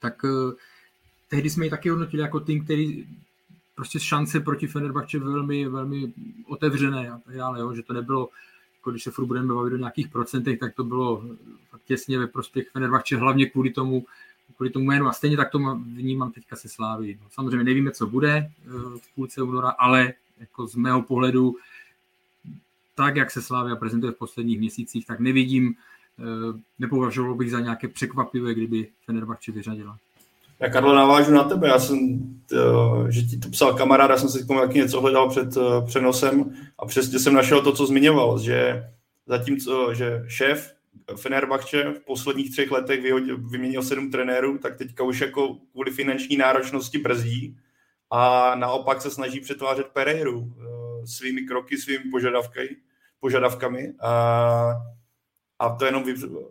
tak 0.00 0.22
tehdy 1.28 1.50
jsme 1.50 1.64
ji 1.64 1.70
taky 1.70 1.88
hodnotili 1.88 2.22
jako 2.22 2.40
tým, 2.40 2.64
který 2.64 3.06
prostě 3.74 4.00
šance 4.00 4.40
proti 4.40 4.66
Fenerbahce 4.66 5.18
velmi, 5.18 5.68
velmi 5.68 6.12
otevřené. 6.46 7.10
A 7.10 7.18
tak 7.18 7.36
dále, 7.36 7.60
jo, 7.60 7.74
že 7.74 7.82
to 7.82 7.92
nebylo 7.92 8.28
když 8.90 9.02
se 9.02 9.10
furt 9.10 9.26
budeme 9.26 9.54
bavit 9.54 9.72
o 9.72 9.76
nějakých 9.76 10.08
procentech, 10.08 10.58
tak 10.58 10.74
to 10.74 10.84
bylo 10.84 11.24
těsně 11.84 12.18
ve 12.18 12.26
prospěch 12.26 12.70
Fenerbahce, 12.70 13.16
hlavně 13.16 13.46
kvůli 13.46 13.70
tomu, 13.70 14.06
kvůli 14.56 14.70
tomu 14.70 14.84
jménu. 14.84 15.06
A 15.06 15.12
stejně 15.12 15.36
tak 15.36 15.50
to 15.50 15.58
vnímám 15.76 16.32
teďka 16.32 16.56
se 16.56 16.68
Sláví. 16.68 17.18
No, 17.22 17.26
samozřejmě 17.30 17.64
nevíme, 17.64 17.90
co 17.90 18.06
bude 18.06 18.36
eh, 18.36 18.68
v 18.98 19.14
půlce 19.14 19.42
února, 19.42 19.68
ale 19.68 20.12
jako 20.40 20.66
z 20.66 20.74
mého 20.74 21.02
pohledu, 21.02 21.56
tak, 22.94 23.16
jak 23.16 23.30
se 23.30 23.42
Slávia 23.42 23.76
prezentuje 23.76 24.12
v 24.12 24.18
posledních 24.18 24.58
měsících, 24.58 25.06
tak 25.06 25.20
nevidím, 25.20 25.74
eh, 26.18 26.60
nepovažoval 26.78 27.34
bych 27.34 27.50
za 27.50 27.60
nějaké 27.60 27.88
překvapivé, 27.88 28.54
kdyby 28.54 28.88
Fenerbahce 29.04 29.52
vyřadila. 29.52 29.98
Já, 30.64 30.70
Karlo, 30.70 30.94
navážu 30.94 31.32
na 31.32 31.44
tebe. 31.44 31.68
Já 31.68 31.78
jsem, 31.78 32.18
to, 32.48 33.06
že 33.10 33.22
ti 33.22 33.38
to 33.38 33.48
psal 33.48 33.74
kamarád, 33.74 34.10
já 34.10 34.16
jsem 34.16 34.28
si 34.28 34.46
taky 34.46 34.78
něco 34.78 35.00
hledal 35.00 35.30
před 35.30 35.56
uh, 35.56 35.86
přenosem 35.86 36.54
a 36.78 36.86
přesně 36.86 37.18
jsem 37.18 37.34
našel 37.34 37.62
to, 37.62 37.72
co 37.72 37.86
zmiňoval, 37.86 38.38
že 38.38 38.84
zatímco, 39.26 39.94
že 39.94 40.24
šéf 40.28 40.74
Fenerbahce 41.16 41.82
v 41.82 42.04
posledních 42.06 42.50
třech 42.50 42.70
letech 42.70 43.02
vyhodil, 43.02 43.48
vyměnil 43.48 43.82
sedm 43.82 44.10
trenérů, 44.10 44.58
tak 44.58 44.76
teďka 44.76 45.04
už 45.04 45.20
jako 45.20 45.56
kvůli 45.72 45.90
finanční 45.90 46.36
náročnosti 46.36 46.98
brzdí 46.98 47.56
a 48.10 48.54
naopak 48.54 49.02
se 49.02 49.10
snaží 49.10 49.40
přetvářet 49.40 49.86
Pereiru 49.86 50.38
uh, 50.40 51.04
svými 51.04 51.40
kroky, 51.40 51.78
svými 51.78 52.10
požadavky, 52.10 52.76
požadavkami. 53.20 53.92
A 54.02 54.74
a 55.58 55.74
to 55.74 55.84
jenom 55.84 56.04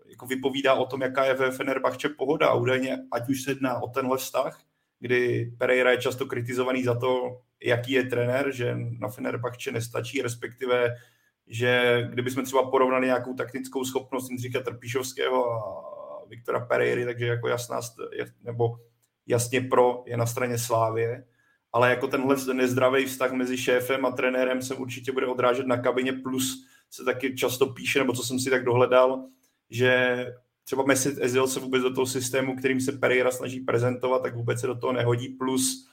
jako 0.10 0.26
vypovídá 0.26 0.74
o 0.74 0.86
tom, 0.86 1.02
jaká 1.02 1.26
je 1.26 1.34
ve 1.34 1.52
Fenerbahce 1.52 2.10
pohoda. 2.10 2.48
A 2.48 2.54
údajně, 2.54 2.98
ať 3.12 3.30
už 3.30 3.42
se 3.42 3.52
jedná 3.52 3.80
o 3.80 3.88
tenhle 3.88 4.18
vztah, 4.18 4.62
kdy 5.00 5.52
Pereira 5.58 5.92
je 5.92 5.98
často 5.98 6.26
kritizovaný 6.26 6.84
za 6.84 7.00
to, 7.00 7.42
jaký 7.64 7.92
je 7.92 8.04
trenér, 8.04 8.52
že 8.52 8.76
na 9.00 9.08
Fenerbahce 9.08 9.72
nestačí, 9.72 10.22
respektive, 10.22 10.96
že 11.48 12.02
kdybychom 12.10 12.46
třeba 12.46 12.70
porovnali 12.70 13.06
nějakou 13.06 13.34
taktickou 13.34 13.84
schopnost 13.84 14.30
Jindřicha 14.30 14.60
Trpíšovského 14.60 15.52
a 15.52 16.26
Viktora 16.28 16.66
Pereiry, 16.66 17.06
takže 17.06 17.26
jako 17.26 17.48
jasná, 17.48 17.80
nebo 18.44 18.80
jasně 19.28 19.62
pro 19.62 20.04
je 20.08 20.18
na 20.18 20.26
straně 20.26 20.58
Slávě, 20.58 21.26
ale 21.74 21.90
jako 21.90 22.08
tenhle 22.08 22.54
nezdravý 22.54 23.06
vztah 23.06 23.32
mezi 23.32 23.58
šéfem 23.58 24.06
a 24.06 24.12
trenérem 24.12 24.62
se 24.62 24.76
určitě 24.76 25.12
bude 25.12 25.28
odrážet 25.28 25.68
na 25.68 25.78
kabině, 25.78 26.14
plus 26.14 26.66
se 26.94 27.04
taky 27.04 27.36
často 27.36 27.66
píše, 27.66 28.00
nebo 28.00 28.14
co 28.14 28.24
jsem 28.24 28.40
si 28.40 28.50
tak 28.50 28.66
dohledal, 28.66 29.26
že 29.70 30.26
třeba 30.64 30.84
Messi 30.84 31.16
Ezil 31.22 31.48
se 31.48 31.60
vůbec 31.60 31.82
do 31.82 31.94
toho 31.94 32.06
systému, 32.06 32.56
kterým 32.56 32.82
se 32.82 32.92
Pereira 32.92 33.32
snaží 33.32 33.60
prezentovat, 33.60 34.24
tak 34.24 34.36
vůbec 34.36 34.60
se 34.60 34.68
do 34.68 34.76
toho 34.76 34.94
nehodí, 34.94 35.30
plus 35.30 35.88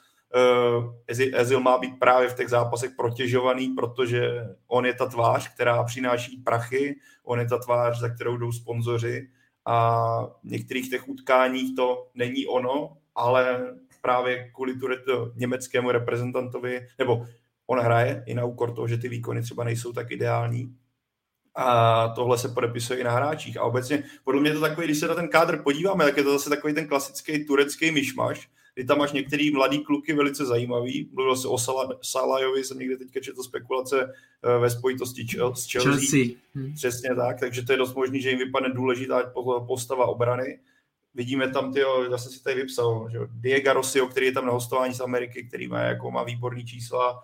uh, 0.77 0.93
Ezil 1.33 1.59
má 1.59 1.77
být 1.77 1.99
právě 1.99 2.29
v 2.29 2.35
těch 2.35 2.49
zápasech 2.49 2.91
protěžovaný, 2.97 3.69
protože 3.69 4.31
on 4.67 4.85
je 4.85 4.93
ta 4.93 5.05
tvář, 5.05 5.53
která 5.53 5.83
přináší 5.83 6.37
prachy, 6.37 6.95
on 7.23 7.39
je 7.39 7.47
ta 7.47 7.57
tvář, 7.57 7.99
za 7.99 8.09
kterou 8.09 8.37
jdou 8.37 8.51
sponzoři 8.51 9.27
a 9.65 10.05
v 10.25 10.51
některých 10.51 10.89
těch 10.89 11.09
utkáních 11.09 11.75
to 11.75 12.07
není 12.15 12.45
ono, 12.45 12.97
ale 13.15 13.73
právě 14.01 14.51
kvůli 14.55 14.75
tu 14.75 14.87
německému 15.35 15.91
reprezentantovi, 15.91 16.87
nebo 16.99 17.25
on 17.67 17.79
hraje 17.79 18.23
i 18.27 18.33
na 18.33 18.45
úkor 18.45 18.73
toho, 18.73 18.87
že 18.87 18.97
ty 18.97 19.09
výkony 19.09 19.41
třeba 19.41 19.63
nejsou 19.63 19.93
tak 19.93 20.11
ideální, 20.11 20.75
a 21.55 22.07
tohle 22.07 22.37
se 22.37 22.49
podepisuje 22.49 22.99
i 22.99 23.03
na 23.03 23.11
hráčích. 23.11 23.57
A 23.57 23.63
obecně, 23.63 24.03
podle 24.23 24.41
mě 24.41 24.49
je 24.49 24.53
to 24.53 24.61
takový, 24.61 24.87
když 24.87 24.97
se 24.97 25.07
na 25.07 25.15
ten 25.15 25.27
kádr 25.27 25.63
podíváme, 25.63 26.05
tak 26.05 26.17
je 26.17 26.23
to 26.23 26.31
zase 26.31 26.49
takový 26.49 26.73
ten 26.73 26.87
klasický 26.87 27.45
turecký 27.45 27.91
myšmaš, 27.91 28.49
kdy 28.75 28.85
tam 28.85 28.97
máš 28.97 29.11
některý 29.11 29.51
mladý 29.51 29.79
kluky 29.79 30.13
velice 30.13 30.45
zajímavý. 30.45 31.09
Mluvil 31.13 31.35
se 31.35 31.47
o 31.47 31.57
Salajovi, 32.01 32.63
jsem 32.63 32.79
někde 32.79 32.97
teďka 32.97 33.19
četl 33.19 33.43
spekulace 33.43 34.13
eh, 34.43 34.59
ve 34.59 34.69
spojitosti 34.69 35.27
s 35.27 35.31
Chelsea. 35.31 35.81
Chelsea. 35.81 36.25
Hmm. 36.55 36.73
Přesně 36.73 37.15
tak, 37.15 37.39
takže 37.39 37.61
to 37.61 37.71
je 37.71 37.77
dost 37.77 37.95
možný, 37.95 38.21
že 38.21 38.29
jim 38.29 38.39
vypadne 38.39 38.69
důležitá 38.69 39.33
postava 39.67 40.05
obrany. 40.05 40.59
Vidíme 41.13 41.49
tam, 41.49 41.73
ty, 41.73 41.79
já 42.11 42.17
jsem 42.17 42.31
si 42.31 42.43
tady 42.43 42.55
vypsal, 42.55 43.09
že 43.11 43.19
Diego 43.31 43.73
Rossio, 43.73 44.07
který 44.07 44.25
je 44.25 44.31
tam 44.31 44.45
na 44.45 44.51
hostování 44.51 44.93
z 44.93 45.01
Ameriky, 45.01 45.43
který 45.43 45.67
má, 45.67 45.79
jako, 45.79 46.11
má 46.11 46.23
výborný 46.23 46.65
čísla, 46.65 47.23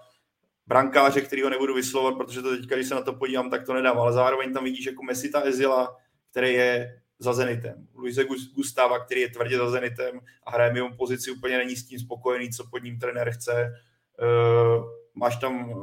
brankáře, 0.68 1.22
který 1.22 1.42
ho 1.42 1.50
nebudu 1.50 1.74
vyslovat, 1.74 2.18
protože 2.18 2.42
to 2.42 2.58
teďka, 2.58 2.76
když 2.76 2.88
se 2.88 2.96
na 2.96 3.02
to 3.02 3.14
podívám, 3.14 3.50
tak 3.50 3.66
to 3.66 3.74
nedám, 3.74 4.00
ale 4.00 4.14
zároveň 4.14 4.54
tam 4.54 4.64
vidíš 4.64 4.86
jako 4.86 5.04
Mesita 5.04 5.42
Ezila, 5.42 5.98
který 6.32 6.54
je 6.54 7.02
za 7.20 7.34
Zenitem. 7.34 7.88
Luise 7.96 8.26
Gustava, 8.56 9.06
který 9.06 9.22
je 9.22 9.30
tvrdě 9.30 9.58
za 9.58 9.70
Zenitem 9.70 10.20
a 10.44 10.52
hraje 10.52 10.74
mimo 10.74 10.96
pozici, 10.98 11.32
úplně 11.32 11.58
není 11.58 11.76
s 11.76 11.88
tím 11.88 12.00
spokojený, 12.00 12.50
co 12.50 12.68
pod 12.68 12.84
ním 12.84 13.00
trenér 13.00 13.32
chce. 13.32 13.74
Uh, 14.22 14.86
máš 15.16 15.36
tam 15.36 15.74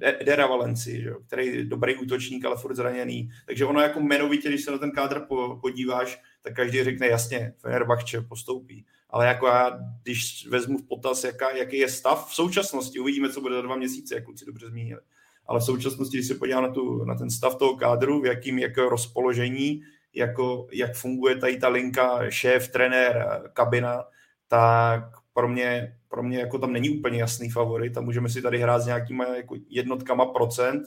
Edera 0.00 0.46
Valenci, 0.46 1.02
že? 1.02 1.10
který 1.26 1.46
je 1.46 1.64
dobrý 1.64 1.96
útočník, 1.96 2.44
ale 2.44 2.56
furt 2.56 2.74
zraněný. 2.74 3.30
Takže 3.46 3.64
ono 3.64 3.80
jako 3.80 4.00
jmenovitě, 4.00 4.48
když 4.48 4.64
se 4.64 4.70
na 4.70 4.78
ten 4.78 4.90
kádr 4.90 5.26
podíváš, 5.60 6.22
tak 6.42 6.54
každý 6.54 6.84
řekne 6.84 7.06
jasně, 7.06 7.52
Fenerbahce 7.58 8.20
postoupí 8.20 8.86
ale 9.10 9.26
jako 9.26 9.46
já, 9.46 9.78
když 10.02 10.46
vezmu 10.46 10.78
v 10.78 10.88
potaz, 10.88 11.24
jaká, 11.24 11.50
jaký 11.50 11.78
je 11.78 11.88
stav 11.88 12.30
v 12.30 12.34
současnosti, 12.34 12.98
uvidíme, 12.98 13.32
co 13.32 13.40
bude 13.40 13.54
za 13.54 13.62
dva 13.62 13.76
měsíce, 13.76 14.14
jak 14.14 14.24
kluci 14.24 14.46
dobře 14.46 14.66
zmínili. 14.66 15.00
Ale 15.46 15.60
v 15.60 15.64
současnosti, 15.64 16.16
když 16.16 16.28
se 16.28 16.34
podívám 16.34 16.62
na, 16.62 16.70
tu, 16.70 17.04
na 17.04 17.14
ten 17.14 17.30
stav 17.30 17.56
toho 17.56 17.76
kádru, 17.76 18.20
v 18.20 18.26
jakým 18.26 18.58
jako 18.58 18.88
rozpoložení, 18.88 19.82
jako, 20.14 20.66
jak 20.72 20.94
funguje 20.94 21.36
tady 21.36 21.56
ta 21.56 21.68
linka 21.68 22.30
šéf, 22.30 22.68
trenér, 22.68 23.42
kabina, 23.52 24.04
tak 24.48 25.02
pro 25.32 25.48
mě, 25.48 25.98
pro 26.08 26.22
mě 26.22 26.38
jako 26.38 26.58
tam 26.58 26.72
není 26.72 26.90
úplně 26.90 27.18
jasný 27.18 27.50
favorit 27.50 27.96
a 27.96 28.00
můžeme 28.00 28.28
si 28.28 28.42
tady 28.42 28.58
hrát 28.58 28.78
s 28.78 28.86
nějakýma 28.86 29.24
jako 29.24 29.56
jednotkama 29.68 30.26
procent. 30.26 30.82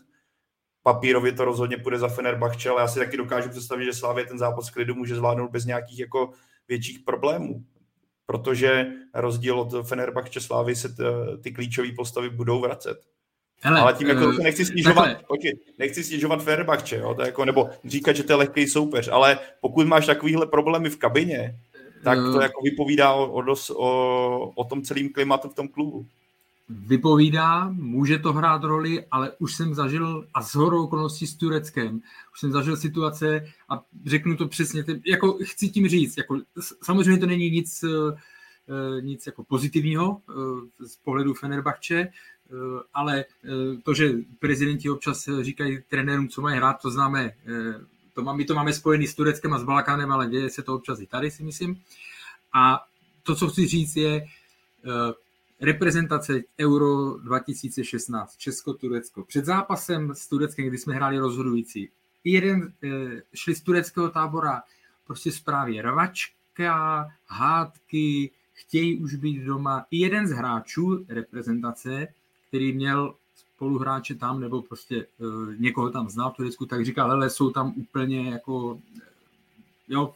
Papírově 0.83 1.31
to 1.31 1.45
rozhodně 1.45 1.77
půjde 1.77 1.99
za 1.99 2.07
Fenerbahce, 2.07 2.69
ale 2.69 2.81
já 2.81 2.87
si 2.87 2.99
taky 2.99 3.17
dokážu 3.17 3.49
představit, 3.49 3.85
že 3.85 3.93
Slávě 3.93 4.25
ten 4.25 4.37
zápas 4.37 4.69
klidu 4.69 4.95
může 4.95 5.15
zvládnout 5.15 5.51
bez 5.51 5.65
nějakých 5.65 5.99
jako 5.99 6.31
větších 6.67 6.99
problémů 6.99 7.65
protože 8.29 8.87
rozdíl 9.13 9.59
od 9.59 9.87
Fenerbahce 9.87 10.41
Slávy 10.41 10.75
se 10.75 10.89
t, 10.89 11.03
ty 11.41 11.51
klíčové 11.51 11.87
postavy 11.91 12.29
budou 12.29 12.61
vracet. 12.61 13.01
Hele, 13.61 13.79
ale 13.79 13.93
tím 13.93 14.07
jako 14.07 14.25
uh, 14.25 14.37
nechci 14.37 14.65
snižovat, 14.65 15.17
okay, 15.27 15.51
nechci 15.77 16.03
snižovat 16.03 16.43
Fenerbahce, 16.43 16.97
jo, 16.97 17.13
to 17.13 17.21
jako, 17.21 17.45
nebo 17.45 17.69
říkat, 17.85 18.15
že 18.15 18.23
to 18.23 18.31
je 18.31 18.35
lehký 18.35 18.67
soupeř, 18.67 19.09
ale 19.11 19.39
pokud 19.61 19.87
máš 19.87 20.05
takovýhle 20.05 20.47
problémy 20.47 20.89
v 20.89 20.97
kabině, 20.97 21.59
tak 22.03 22.17
to 22.17 22.37
uh, 22.37 22.41
jako 22.41 22.61
vypovídá 22.63 23.13
o, 23.13 23.31
o, 23.31 23.41
dos, 23.41 23.69
o, 23.69 24.51
o 24.55 24.63
tom 24.63 24.81
celém 24.81 25.09
klimatu 25.09 25.49
v 25.49 25.55
tom 25.55 25.67
klubu. 25.67 26.05
Vypovídá, 26.69 27.69
může 27.69 28.19
to 28.19 28.33
hrát 28.33 28.63
roli, 28.63 29.05
ale 29.11 29.31
už 29.39 29.55
jsem 29.55 29.75
zažil, 29.75 30.27
a 30.33 30.41
s 30.41 30.55
horou 30.55 30.83
okolností 30.83 31.27
s 31.27 31.35
Tureckem, 31.35 32.01
už 32.33 32.39
jsem 32.39 32.51
zažil 32.51 32.77
situace 32.77 33.45
a 33.69 33.83
řeknu 34.05 34.37
to 34.37 34.47
přesně, 34.47 34.83
jako 35.05 35.37
chci 35.43 35.69
tím 35.69 35.87
říct, 35.87 36.17
jako, 36.17 36.41
samozřejmě 36.83 37.17
to 37.17 37.25
není 37.25 37.49
nic, 37.49 37.83
eh, 37.83 39.01
nic 39.01 39.25
jako 39.25 39.43
pozitivního 39.43 40.21
eh, 40.29 40.85
z 40.87 40.95
pohledu 40.95 41.33
Fenerbahce, 41.33 41.95
eh, 41.95 42.11
ale 42.93 43.25
to, 43.83 43.93
že 43.93 44.13
prezidenti 44.39 44.89
občas 44.89 45.29
říkají 45.41 45.79
trenérům, 45.89 46.27
co 46.27 46.41
mají 46.41 46.57
hrát, 46.57 46.81
to 46.81 46.91
známe, 46.91 47.31
to 48.13 48.21
má, 48.21 48.33
my 48.33 48.45
to 48.45 48.55
máme 48.55 48.73
spojený 48.73 49.07
s 49.07 49.15
Tureckem 49.15 49.53
a 49.53 49.59
s 49.59 49.63
Balkánem, 49.63 50.11
ale 50.11 50.29
děje 50.29 50.49
se 50.49 50.63
to 50.63 50.75
občas 50.75 50.99
i 50.99 51.07
tady, 51.07 51.31
si 51.31 51.43
myslím. 51.43 51.81
A 52.53 52.83
to, 53.23 53.35
co 53.35 53.47
chci 53.47 53.67
říct, 53.67 53.95
je, 53.95 54.25
reprezentace 55.61 56.41
Euro 56.59 57.17
2016, 57.17 58.37
Česko-Turecko. 58.37 59.23
Před 59.23 59.45
zápasem 59.45 60.15
s 60.15 60.27
Tureckem, 60.27 60.67
kdy 60.67 60.77
jsme 60.77 60.93
hráli 60.93 61.17
rozhodující, 61.17 61.89
jeden 62.23 62.73
e, 62.83 63.21
šli 63.33 63.55
z 63.55 63.61
tureckého 63.61 64.09
tábora 64.09 64.63
prostě 65.07 65.31
zprávě 65.31 65.81
rvačka, 65.81 67.07
hádky, 67.27 68.31
chtějí 68.53 68.97
už 68.97 69.15
být 69.15 69.43
doma. 69.43 69.85
I 69.91 69.97
jeden 69.97 70.27
z 70.27 70.31
hráčů 70.31 71.05
reprezentace, 71.09 72.07
který 72.47 72.73
měl 72.73 73.15
spoluhráče 73.35 74.15
tam, 74.15 74.39
nebo 74.39 74.61
prostě 74.61 74.95
e, 74.95 75.05
někoho 75.57 75.89
tam 75.89 76.09
znal 76.09 76.31
v 76.31 76.35
Turecku, 76.35 76.65
tak 76.65 76.85
říkal, 76.85 77.11
ale 77.11 77.29
jsou 77.29 77.49
tam 77.49 77.73
úplně 77.75 78.29
jako, 78.31 78.81
jo, 79.87 80.15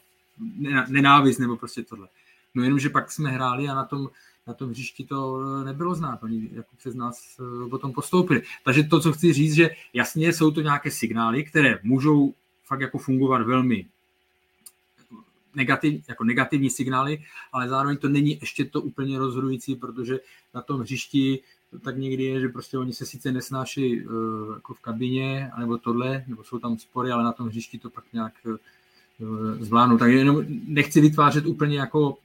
nenávist 0.88 1.40
nebo 1.40 1.58
prostě 1.58 1.84
tohle. 1.84 2.08
No 2.56 2.64
jenom, 2.64 2.80
že 2.80 2.90
pak 2.90 3.12
jsme 3.12 3.30
hráli 3.30 3.70
a 3.70 3.76
na 3.76 3.86
tom, 3.86 4.10
na 4.48 4.54
tom 4.54 4.70
hřišti 4.70 5.04
to 5.04 5.44
nebylo 5.64 5.96
znát, 5.96 6.24
oni 6.24 6.50
jako 6.54 6.76
přes 6.78 6.96
nás 6.96 7.40
eh, 7.40 7.70
potom 7.70 7.94
postoupili. 7.94 8.42
Takže 8.64 8.84
to, 8.84 9.00
co 9.00 9.14
chci 9.14 9.34
říct, 9.34 9.54
že 9.54 9.70
jasně 9.94 10.34
jsou 10.34 10.52
to 10.52 10.62
nějaké 10.62 10.92
signály, 10.92 11.44
které 11.44 11.80
můžou 11.84 12.34
fakt 12.64 12.82
jako 12.82 12.98
fungovat 12.98 13.42
velmi 13.42 13.86
negativ, 15.56 16.10
jako 16.10 16.24
negativní 16.24 16.70
signály, 16.70 17.24
ale 17.52 17.70
zároveň 17.70 17.98
to 17.98 18.10
není 18.10 18.38
ještě 18.42 18.66
to 18.66 18.82
úplně 18.82 19.20
rozhodující, 19.20 19.76
protože 19.76 20.20
na 20.54 20.62
tom 20.62 20.82
hřišti 20.82 21.40
tak 21.80 21.98
někdy 21.98 22.24
je, 22.24 22.40
že 22.40 22.50
prostě 22.50 22.78
oni 22.78 22.94
se 22.94 23.06
sice 23.06 23.32
nesnáší 23.32 24.06
uh, 24.06 24.14
jako 24.54 24.74
v 24.74 24.80
kabině, 24.80 25.52
nebo 25.60 25.78
tohle, 25.78 26.24
nebo 26.28 26.44
jsou 26.44 26.60
tam 26.60 26.78
spory, 26.78 27.12
ale 27.12 27.24
na 27.24 27.32
tom 27.32 27.48
hřišti 27.48 27.80
to 27.80 27.90
pak 27.90 28.04
nějak 28.14 28.34
uh, 29.20 29.52
zvládnou. 29.60 29.98
Tak 29.98 30.12
jenom 30.12 30.44
nechci 30.68 31.02
vytvářet 31.02 31.46
úplně 31.46 31.78
jako 31.78 32.10
uh, 32.10 32.18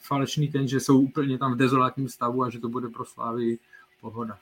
falešný 0.00 0.48
ten, 0.48 0.68
že 0.68 0.80
jsou 0.80 1.00
úplně 1.00 1.38
tam 1.38 1.54
v 1.54 1.56
dezolátním 1.56 2.08
stavu 2.08 2.42
a 2.42 2.50
že 2.50 2.60
to 2.60 2.68
bude 2.68 2.88
pro 2.88 3.04
Slávy 3.04 3.58
pohoda. 4.00 4.38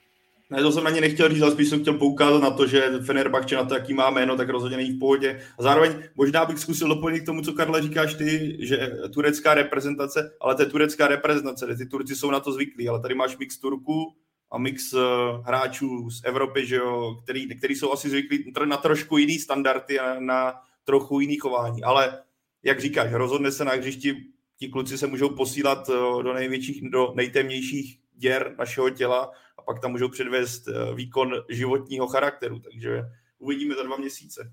Ne, 0.53 0.63
to 0.63 0.73
jsem 0.73 0.87
ani 0.87 1.01
nechtěl 1.01 1.29
říct, 1.29 1.43
ale 1.43 1.53
spíš 1.53 1.69
jsem 1.69 1.81
chtěl 1.81 1.95
poukázat 1.95 2.43
na 2.43 2.51
to, 2.51 2.67
že 2.67 2.91
Fenerbahce 3.05 3.55
na 3.55 3.65
to, 3.65 3.75
jaký 3.75 3.95
má 3.95 4.11
jméno, 4.11 4.37
tak 4.37 4.49
rozhodně 4.49 4.77
není 4.77 4.93
v 4.93 4.99
pohodě. 4.99 5.41
A 5.59 5.63
zároveň 5.63 5.93
možná 6.15 6.45
bych 6.45 6.59
zkusil 6.59 6.89
doplnit 6.89 7.21
k 7.21 7.27
tomu, 7.27 7.43
co 7.43 7.53
Karle 7.53 7.83
říkáš 7.83 8.15
ty, 8.15 8.57
že 8.61 8.93
turecká 9.15 9.55
reprezentace, 9.55 10.31
ale 10.41 10.55
to 10.55 10.63
je 10.63 10.69
turecká 10.69 11.09
reprezentace, 11.09 11.77
ty 11.77 11.87
Turci 11.87 12.17
jsou 12.17 12.31
na 12.31 12.41
to 12.41 12.53
zvyklí, 12.53 12.89
ale 12.89 13.01
tady 13.01 13.15
máš 13.15 13.39
mix 13.39 13.59
Turků 13.59 14.15
a 14.53 14.59
mix 14.59 14.93
uh, 14.93 15.01
hráčů 15.47 16.11
z 16.11 16.21
Evropy, 16.25 16.67
že 16.67 16.77
jo, 16.77 17.21
který, 17.25 17.59
který 17.59 17.75
jsou 17.75 17.93
asi 17.93 18.11
zvyklí 18.11 18.53
na 18.65 18.77
trošku 18.77 19.19
jiný 19.19 19.39
standardy 19.39 20.01
a 20.01 20.21
na 20.21 20.55
trochu 20.85 21.21
jiný 21.21 21.37
chování. 21.37 21.83
Ale 21.83 22.23
jak 22.63 22.81
říkáš, 22.81 23.13
rozhodne 23.13 23.53
se 23.53 23.65
na 23.65 23.73
hřišti, 23.73 24.17
ti 24.57 24.69
kluci 24.69 24.99
se 24.99 25.07
můžou 25.07 25.29
posílat 25.29 25.89
uh, 25.89 26.23
do 26.23 26.33
největších, 26.33 26.91
do 26.91 27.13
nejtemnějších 27.17 28.01
děr 28.15 28.55
našeho 28.59 28.91
těla 28.91 29.31
a 29.59 29.63
pak 29.63 29.81
tam 29.81 29.91
můžou 29.91 30.09
předvést 30.09 30.69
uh, 30.69 30.97
výkon 30.97 31.33
životního 31.49 32.07
charakteru, 32.07 32.59
takže 32.59 33.03
uvidíme 33.39 33.75
za 33.75 33.83
dva 33.83 33.97
měsíce. 33.97 34.53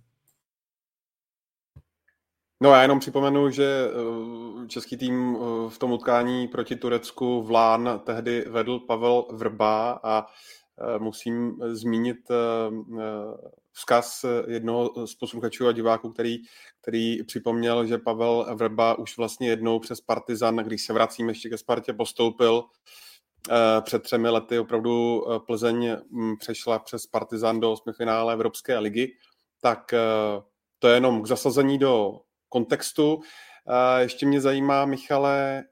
No 2.61 2.69
já 2.69 2.81
jenom 2.81 2.99
připomenu, 2.99 3.49
že 3.49 3.65
eh, 3.65 4.67
český 4.67 4.97
tým 4.97 5.37
eh, 5.37 5.69
v 5.69 5.77
tom 5.77 5.91
utkání 5.91 6.47
proti 6.47 6.75
Turecku 6.75 7.43
v 7.43 7.51
Lán 7.51 8.01
tehdy 8.03 8.45
vedl 8.49 8.79
Pavel 8.79 9.25
Vrba 9.31 9.99
a 10.03 10.25
eh, 10.25 10.99
musím 10.99 11.59
zmínit 11.71 12.17
vzkaz 13.73 14.25
jednoho 14.47 15.07
z 15.07 15.15
posluchačů 15.15 15.67
a 15.67 15.71
diváků, 15.71 16.11
který, 16.11 16.37
který 16.81 17.23
připomněl, 17.23 17.85
že 17.85 17.97
Pavel 17.97 18.55
Vrba 18.55 18.97
už 18.99 19.17
vlastně 19.17 19.49
jednou 19.49 19.79
přes 19.79 20.01
Partizan, 20.01 20.55
když 20.55 20.85
se 20.85 20.93
vracím 20.93 21.29
ještě 21.29 21.49
ke 21.49 21.57
Spartě, 21.57 21.93
postoupil 21.93 22.63
před 23.81 24.03
třemi 24.03 24.29
lety 24.29 24.59
opravdu 24.59 25.23
Plzeň 25.47 25.97
hm, 26.11 26.35
přešla 26.39 26.79
přes 26.79 27.07
Partizan 27.07 27.59
do 27.59 27.71
osmifinále 27.71 28.33
Evropské 28.33 28.79
ligy, 28.79 29.07
tak 29.61 29.93
to 30.79 30.87
je 30.87 30.93
jenom 30.93 31.23
k 31.23 31.27
zasazení 31.27 31.77
do 31.77 32.19
kontextu. 32.49 33.21
Ještě 33.99 34.25
mě 34.25 34.41
zajímá, 34.41 34.85
Michale, 34.85 35.63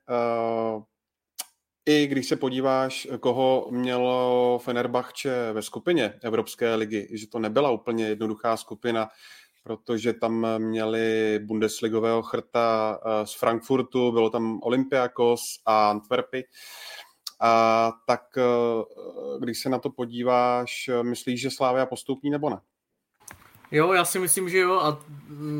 i 1.87 2.07
když 2.07 2.27
se 2.27 2.35
podíváš, 2.35 3.07
koho 3.19 3.67
mělo 3.71 4.59
Fenerbahce 4.63 5.53
ve 5.53 5.61
skupině 5.61 6.13
Evropské 6.23 6.75
ligy, 6.75 7.07
že 7.11 7.27
to 7.27 7.39
nebyla 7.39 7.71
úplně 7.71 8.07
jednoduchá 8.07 8.57
skupina, 8.57 9.09
protože 9.63 10.13
tam 10.13 10.45
měli 10.57 11.39
Bundesligového 11.43 12.21
chrta 12.21 12.99
z 13.23 13.33
Frankfurtu, 13.33 14.11
bylo 14.11 14.29
tam 14.29 14.59
Olympiakos 14.63 15.41
a 15.65 15.89
Antwerpy. 15.89 16.43
A 17.41 17.91
tak 18.07 18.21
když 19.39 19.59
se 19.59 19.69
na 19.69 19.79
to 19.79 19.89
podíváš, 19.89 20.89
myslíš, 21.01 21.41
že 21.41 21.51
Slávia 21.51 21.85
postoupí 21.85 22.29
nebo 22.29 22.49
ne? 22.49 22.57
Jo, 23.71 23.93
já 23.93 24.05
si 24.05 24.19
myslím, 24.19 24.49
že 24.49 24.57
jo 24.57 24.73
a 24.73 24.99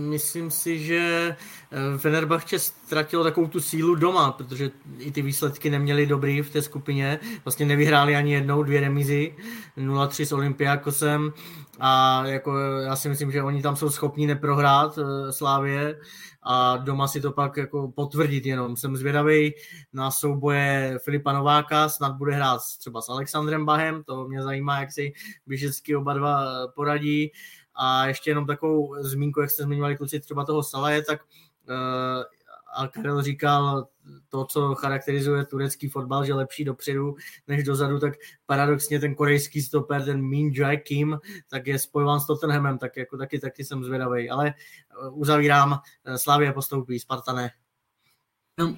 myslím 0.10 0.52
si, 0.52 0.80
že 0.80 1.36
eh, 1.72 1.98
Fenerbahce 1.98 2.60
ztratilo 2.60 3.24
takovou 3.24 3.48
tu 3.48 3.60
sílu 3.60 3.96
doma, 3.96 4.32
protože 4.32 4.72
i 5.00 5.12
ty 5.12 5.22
výsledky 5.22 5.70
neměly 5.70 6.06
dobrý 6.06 6.42
v 6.42 6.50
té 6.50 6.62
skupině. 6.62 7.20
Vlastně 7.46 7.66
nevyhráli 7.66 8.16
ani 8.16 8.34
jednou, 8.34 8.64
dvě 8.64 8.82
remízy, 8.82 9.36
0-3 9.78 10.26
s 10.26 10.32
Olympiakosem 10.32 11.34
a 11.80 12.26
jako 12.26 12.58
já 12.58 12.96
si 12.96 13.10
myslím, 13.10 13.32
že 13.32 13.44
oni 13.44 13.62
tam 13.62 13.76
jsou 13.76 13.90
schopni 13.90 14.28
neprohrát 14.28 14.98
eh, 14.98 15.32
Slávě 15.32 16.00
a 16.44 16.78
doma 16.78 17.08
si 17.08 17.22
to 17.22 17.32
pak 17.32 17.58
jako 17.58 17.92
potvrdit 17.96 18.46
jenom. 18.46 18.78
Jsem 18.78 18.98
zvědavý 18.98 19.54
na 19.94 20.12
souboje 20.12 21.00
Filipa 21.04 21.34
Nováka, 21.34 21.90
snad 21.90 22.16
bude 22.16 22.34
hrát 22.34 22.62
třeba 22.80 23.02
s 23.02 23.10
Alexandrem 23.10 23.66
Bahem, 23.66 24.04
to 24.04 24.28
mě 24.28 24.44
zajímá, 24.44 24.80
jak 24.80 24.92
si 24.92 25.14
Běžecky 25.48 25.96
oba 25.96 26.14
dva 26.14 26.68
poradí. 26.76 27.32
A 27.78 28.08
ještě 28.08 28.32
jenom 28.32 28.46
takovou 28.46 29.04
zmínku, 29.04 29.42
jak 29.42 29.50
jste 29.50 29.64
zmiňovali 29.64 29.98
kluci 29.98 30.20
třeba 30.20 30.46
toho 30.46 30.64
Salaje, 30.64 31.04
tak 31.04 31.22
uh, 31.70 32.24
a 32.78 32.88
Karel 32.88 33.22
říkal 33.22 33.88
to, 34.30 34.46
co 34.46 34.76
charakterizuje 34.76 35.46
turecký 35.46 35.90
fotbal, 35.90 36.26
že 36.26 36.34
lepší 36.34 36.66
dopředu 36.66 37.16
než 37.48 37.64
dozadu, 37.64 38.00
tak 38.00 38.14
paradoxně 38.46 39.00
ten 39.00 39.16
korejský 39.16 39.62
stoper, 39.62 40.06
ten 40.06 40.22
Min 40.22 40.52
Jae 40.54 40.78
Kim, 40.78 41.20
tak 41.50 41.68
je 41.68 41.80
spojován 41.80 42.20
s 42.20 42.28
Tottenhamem, 42.28 42.78
tak 42.78 42.98
jako 42.98 43.18
taky, 43.18 43.40
taky 43.40 43.64
jsem 43.64 43.84
zvědavý. 43.84 44.30
Ale 44.30 44.54
uzavírám, 45.12 45.80
eh, 46.06 46.18
Slavě 46.18 46.54
postoupí, 46.54 47.00
Sparta 47.00 47.34
ne. 47.34 47.52
No, 48.60 48.78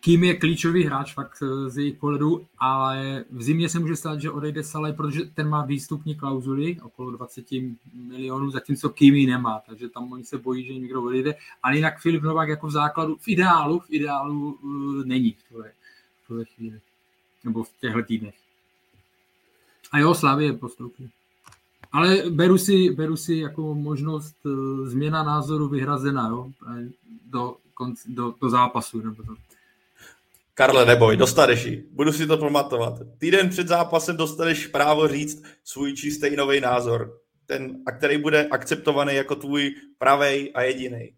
kým 0.00 0.24
je 0.24 0.34
klíčový 0.34 0.84
hráč 0.84 1.14
fakt 1.14 1.42
eh, 1.42 1.70
z 1.70 1.78
jejich 1.78 1.98
pohledu, 1.98 2.46
ale 2.58 3.24
v 3.30 3.42
zimě 3.42 3.68
se 3.68 3.78
může 3.78 3.96
stát, 3.96 4.20
že 4.20 4.30
odejde 4.30 4.64
Saleh, 4.64 4.96
protože 4.96 5.20
ten 5.34 5.48
má 5.48 5.64
výstupní 5.64 6.14
klauzuly 6.14 6.76
okolo 6.82 7.10
20 7.10 7.46
milionů, 7.94 8.50
zatímco 8.50 8.88
Kimi 8.88 9.26
nemá, 9.26 9.60
takže 9.66 9.88
tam 9.88 10.12
oni 10.12 10.24
se 10.24 10.38
bojí, 10.38 10.66
že 10.66 10.74
někdo 10.74 11.02
odejde. 11.02 11.34
Ale 11.62 11.76
jinak 11.76 12.00
Filip 12.00 12.22
Novák 12.22 12.48
jako 12.48 12.66
v 12.66 12.70
základu, 12.70 13.16
v 13.20 13.28
ideálu, 13.28 13.78
v 13.80 13.90
ideálu 13.90 14.58
uh, 14.62 15.04
není 15.04 15.32
v 15.32 15.48
tuhle, 15.48 15.72
v 16.24 16.26
tuhle 16.26 16.44
chvíli, 16.44 16.80
nebo 17.44 17.64
v 17.64 17.70
těchto 17.80 18.02
týdnech. 18.02 18.34
A 19.92 19.98
jo, 19.98 20.14
Slavě 20.14 20.52
postoupí. 20.52 21.10
Ale 21.92 22.22
beru 22.30 22.58
si, 22.58 22.90
beru 22.90 23.16
si 23.16 23.34
jako 23.34 23.74
možnost 23.74 24.36
uh, 24.44 24.86
změna 24.86 25.22
názoru 25.22 25.68
vyhrazena 25.68 26.28
jo, 26.28 26.50
do, 27.26 27.56
konc, 27.74 28.06
do, 28.06 28.34
do 28.40 28.50
zápasu. 28.50 29.00
Nebo 29.00 29.22
to. 29.22 29.45
Karle, 30.58 30.86
neboj, 30.86 31.16
dostaneš 31.16 31.64
ji. 31.64 31.88
Budu 31.90 32.12
si 32.12 32.26
to 32.26 32.38
pamatovat. 32.38 32.92
Týden 33.18 33.48
před 33.48 33.68
zápasem 33.68 34.16
dostaneš 34.16 34.66
právo 34.66 35.08
říct 35.08 35.42
svůj 35.64 35.92
čistý 35.92 36.36
nový 36.36 36.60
názor. 36.60 37.20
Ten, 37.46 37.76
a 37.86 37.92
který 37.92 38.18
bude 38.18 38.48
akceptovaný 38.48 39.14
jako 39.14 39.34
tvůj 39.34 39.74
pravej 39.98 40.52
a 40.54 40.62
jediný. 40.62 41.14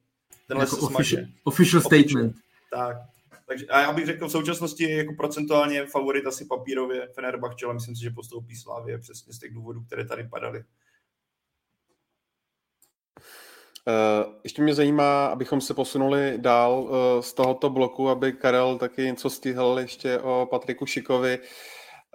Tenhle 0.48 0.64
jako 0.64 0.76
se 0.76 0.82
official, 0.82 1.24
official 1.44 1.82
statement. 1.82 2.36
Tak. 2.70 2.96
Takže, 3.46 3.66
a 3.66 3.80
já 3.80 3.92
bych 3.92 4.06
řekl, 4.06 4.28
v 4.28 4.32
současnosti 4.32 4.84
je 4.84 4.96
jako 4.96 5.14
procentuálně 5.14 5.86
favorit 5.86 6.26
asi 6.26 6.44
papírově 6.44 7.08
Fenerbahce, 7.14 7.64
ale 7.64 7.74
myslím 7.74 7.96
si, 7.96 8.02
že 8.02 8.10
postoupí 8.10 8.56
Slávě 8.56 8.98
přesně 8.98 9.32
z 9.32 9.38
těch 9.38 9.54
důvodů, 9.54 9.84
které 9.86 10.04
tady 10.04 10.24
padaly. 10.24 10.64
Eh, 13.88 14.24
ještě 14.44 14.62
mě 14.62 14.74
zajímá, 14.74 15.26
abychom 15.26 15.60
se 15.60 15.74
posunuli 15.74 16.34
dál 16.36 16.88
eh, 16.90 17.22
z 17.22 17.32
tohoto 17.32 17.70
bloku, 17.70 18.08
aby 18.08 18.32
Karel 18.32 18.78
taky 18.78 19.02
něco 19.02 19.30
stihl 19.30 19.76
ještě 19.80 20.18
o 20.18 20.48
Patriku 20.50 20.86
Šikovi. 20.86 21.38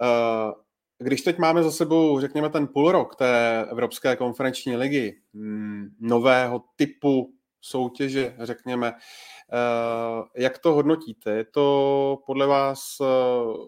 Eh, 0.02 0.52
když 0.98 1.22
teď 1.22 1.38
máme 1.38 1.62
za 1.62 1.70
sebou, 1.70 2.20
řekněme, 2.20 2.50
ten 2.50 2.66
půl 2.66 2.92
rok 2.92 3.16
té 3.16 3.64
Evropské 3.70 4.16
konferenční 4.16 4.76
ligy, 4.76 5.20
hm, 5.34 5.88
nového 6.00 6.62
typu 6.76 7.34
soutěže, 7.60 8.34
řekněme, 8.38 8.92
jak 10.36 10.58
to 10.58 10.74
hodnotíte? 10.74 11.30
Je 11.30 11.44
to 11.44 12.18
podle 12.26 12.46
vás 12.46 12.98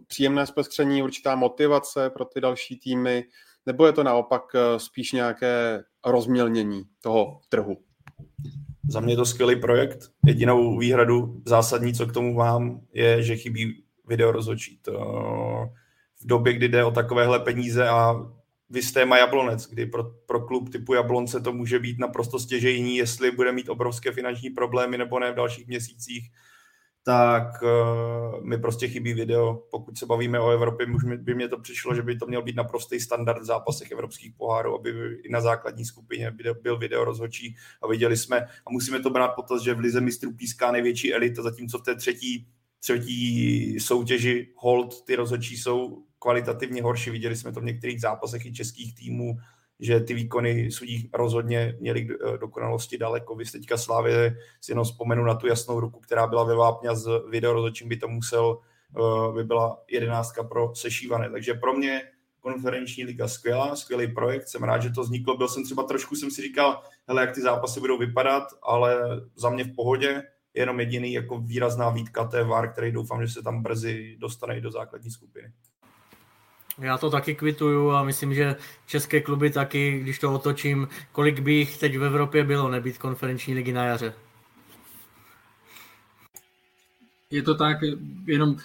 příjemné 0.06 0.46
zpestření, 0.46 1.02
určitá 1.02 1.36
motivace 1.36 2.10
pro 2.10 2.24
ty 2.24 2.40
další 2.40 2.78
týmy, 2.78 3.24
nebo 3.66 3.86
je 3.86 3.92
to 3.92 4.04
naopak 4.04 4.42
spíš 4.76 5.12
nějaké 5.12 5.84
rozmělnění 6.06 6.82
toho 7.00 7.40
trhu? 7.48 7.85
Za 8.88 9.00
mě 9.00 9.16
to 9.16 9.26
skvělý 9.26 9.60
projekt. 9.60 10.10
Jedinou 10.26 10.78
výhradu 10.78 11.42
zásadní, 11.46 11.94
co 11.94 12.06
k 12.06 12.12
tomu 12.12 12.34
mám, 12.34 12.80
je, 12.92 13.22
že 13.22 13.36
chybí 13.36 13.84
video 14.08 14.32
rozhodčí. 14.32 14.78
To 14.82 14.92
v 16.20 16.26
době, 16.26 16.52
kdy 16.52 16.68
jde 16.68 16.84
o 16.84 16.90
takovéhle 16.90 17.40
peníze 17.40 17.88
a 17.88 18.14
vy 18.70 18.82
jste 18.82 19.00
Jablonec, 19.00 19.66
kdy 19.66 19.86
pro, 19.86 20.04
pro 20.04 20.40
klub 20.40 20.68
typu 20.68 20.94
Jablonce 20.94 21.40
to 21.40 21.52
může 21.52 21.78
být 21.78 21.98
naprosto 21.98 22.38
stěžejní, 22.38 22.96
jestli 22.96 23.30
bude 23.30 23.52
mít 23.52 23.68
obrovské 23.68 24.12
finanční 24.12 24.50
problémy 24.50 24.98
nebo 24.98 25.18
ne 25.18 25.32
v 25.32 25.34
dalších 25.34 25.66
měsících, 25.66 26.30
tak 27.06 27.62
uh, 27.62 28.44
mi 28.44 28.58
prostě 28.58 28.88
chybí 28.88 29.14
video. 29.14 29.62
Pokud 29.70 29.98
se 29.98 30.06
bavíme 30.06 30.40
o 30.40 30.50
Evropě, 30.50 30.86
už 30.86 31.04
by 31.04 31.34
mě 31.34 31.48
to 31.48 31.58
přišlo, 31.58 31.94
že 31.94 32.02
by 32.02 32.16
to 32.16 32.26
měl 32.26 32.42
být 32.42 32.56
naprostý 32.56 33.00
standard 33.00 33.42
v 33.42 33.44
zápasech 33.44 33.90
evropských 33.90 34.34
pohárů, 34.34 34.74
aby 34.74 34.90
i 35.24 35.28
na 35.30 35.40
základní 35.40 35.84
skupině 35.84 36.32
byl 36.62 36.78
video 36.78 37.04
rozhodčí 37.04 37.56
a 37.82 37.86
viděli 37.86 38.16
jsme, 38.16 38.40
a 38.40 38.70
musíme 38.70 39.00
to 39.00 39.10
brát 39.10 39.28
potaz, 39.28 39.62
že 39.62 39.74
v 39.74 39.78
Lize 39.78 40.00
mistrů 40.00 40.32
píská 40.32 40.72
největší 40.72 41.14
elita, 41.14 41.42
zatímco 41.42 41.78
v 41.78 41.82
té 41.82 41.94
třetí, 41.94 42.46
třetí 42.80 43.80
soutěži 43.80 44.52
hold 44.56 45.04
ty 45.04 45.16
rozhodčí 45.16 45.56
jsou 45.56 46.02
kvalitativně 46.18 46.82
horší. 46.82 47.10
Viděli 47.10 47.36
jsme 47.36 47.52
to 47.52 47.60
v 47.60 47.64
některých 47.64 48.00
zápasech 48.00 48.46
i 48.46 48.52
českých 48.52 48.94
týmů, 48.94 49.36
že 49.80 50.00
ty 50.00 50.14
výkony 50.14 50.70
sudí 50.70 51.10
rozhodně 51.14 51.76
měly 51.80 52.08
eh, 52.10 52.38
dokonalosti 52.38 52.98
daleko. 52.98 53.34
Vy 53.34 53.44
teďka 53.44 53.76
Slávě 53.76 54.36
si 54.60 54.72
jenom 54.72 54.84
vzpomenu 54.84 55.24
na 55.24 55.34
tu 55.34 55.46
jasnou 55.46 55.80
ruku, 55.80 56.00
která 56.00 56.26
byla 56.26 56.44
ve 56.44 56.54
Vápně 56.54 56.96
z 56.96 57.10
video 57.30 57.52
rozhodčím 57.52 57.88
by 57.88 57.96
to 57.96 58.08
musel, 58.08 58.58
eh, 58.96 59.32
by 59.32 59.44
byla 59.44 59.82
jedenáctka 59.90 60.44
pro 60.44 60.74
sešívané. 60.74 61.30
Takže 61.30 61.54
pro 61.54 61.72
mě 61.72 62.02
konferenční 62.40 63.04
liga 63.04 63.28
skvělá, 63.28 63.76
skvělý 63.76 64.14
projekt, 64.14 64.48
jsem 64.48 64.62
rád, 64.62 64.82
že 64.82 64.90
to 64.90 65.02
vzniklo. 65.02 65.36
Byl 65.36 65.48
jsem 65.48 65.64
třeba 65.64 65.82
trošku, 65.82 66.16
jsem 66.16 66.30
si 66.30 66.42
říkal, 66.42 66.82
hele, 67.08 67.22
jak 67.22 67.34
ty 67.34 67.42
zápasy 67.42 67.80
budou 67.80 67.98
vypadat, 67.98 68.44
ale 68.62 68.96
za 69.36 69.50
mě 69.50 69.64
v 69.64 69.74
pohodě, 69.74 70.22
jenom 70.54 70.80
jediný 70.80 71.12
jako 71.12 71.38
výrazná 71.38 71.90
výtka, 71.90 72.24
té 72.24 72.44
VAR, 72.44 72.72
který 72.72 72.92
doufám, 72.92 73.26
že 73.26 73.32
se 73.32 73.42
tam 73.42 73.62
brzy 73.62 74.16
dostane 74.18 74.58
i 74.58 74.60
do 74.60 74.70
základní 74.70 75.10
skupiny. 75.10 75.52
Já 76.78 76.98
to 76.98 77.10
taky 77.10 77.34
kvituju 77.34 77.90
a 77.90 78.04
myslím, 78.04 78.34
že 78.34 78.56
české 78.86 79.20
kluby 79.20 79.50
taky, 79.50 80.00
když 80.00 80.18
to 80.18 80.34
otočím, 80.34 80.88
kolik 81.12 81.40
by 81.40 81.52
jich 81.52 81.78
teď 81.78 81.98
v 81.98 82.04
Evropě 82.04 82.44
bylo 82.44 82.70
nebýt 82.70 82.98
konferenční 82.98 83.54
ligy 83.54 83.72
na 83.72 83.84
jaře. 83.84 84.14
Je 87.30 87.42
to 87.42 87.54
tak, 87.54 87.76
jenom 88.26 88.56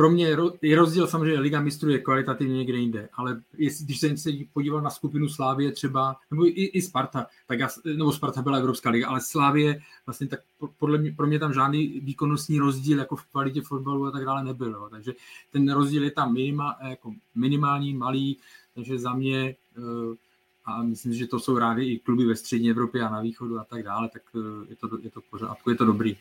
pro 0.00 0.10
mě 0.10 0.36
je 0.62 0.76
rozdíl 0.76 1.06
samozřejmě, 1.06 1.40
Liga 1.40 1.60
mistrů 1.60 1.90
je 1.90 1.98
kvalitativně 1.98 2.56
někde 2.56 2.78
jinde, 2.78 3.08
ale 3.12 3.42
když 3.80 4.00
jsem 4.00 4.16
se 4.16 4.30
podíval 4.52 4.80
na 4.80 4.90
skupinu 4.90 5.28
Slávie 5.28 5.72
třeba, 5.72 6.16
nebo 6.30 6.46
i, 6.46 6.64
i 6.64 6.82
Sparta, 6.82 7.26
tak 7.46 7.58
já, 7.58 7.68
nebo 7.96 8.12
Sparta 8.12 8.42
byla 8.42 8.58
Evropská 8.58 8.90
liga, 8.90 9.08
ale 9.08 9.20
Slávie 9.20 9.80
vlastně 10.06 10.26
tak 10.26 10.40
podle 10.78 10.98
mě, 10.98 11.12
pro 11.12 11.26
mě 11.26 11.38
tam 11.38 11.52
žádný 11.52 12.00
výkonnostní 12.00 12.58
rozdíl 12.58 12.98
jako 12.98 13.16
v 13.16 13.26
kvalitě 13.26 13.60
fotbalu 13.60 14.06
a 14.06 14.10
tak 14.10 14.24
dále 14.24 14.44
nebyl. 14.44 14.70
Jo. 14.70 14.88
Takže 14.90 15.12
ten 15.52 15.72
rozdíl 15.72 16.04
je 16.04 16.10
tam 16.10 16.32
minima, 16.32 16.76
jako 16.88 17.14
minimální, 17.34 17.94
malý, 17.94 18.38
takže 18.74 18.98
za 18.98 19.12
mě 19.12 19.56
eh, 19.78 20.16
a 20.64 20.82
myslím, 20.82 21.14
že 21.14 21.26
to 21.26 21.40
jsou 21.40 21.58
rádi 21.58 21.84
i 21.84 21.98
kluby 21.98 22.24
ve 22.24 22.36
střední 22.36 22.70
Evropě 22.70 23.02
a 23.02 23.10
na 23.10 23.20
východu 23.20 23.58
a 23.58 23.64
tak 23.64 23.82
dále, 23.82 24.08
tak 24.08 24.22
eh, 24.34 24.66
je 24.68 24.76
to, 24.76 24.98
je 25.02 25.10
to 25.10 25.20
pořádku, 25.30 25.70
je 25.70 25.76
to 25.76 25.84
dobrý. 25.84 26.16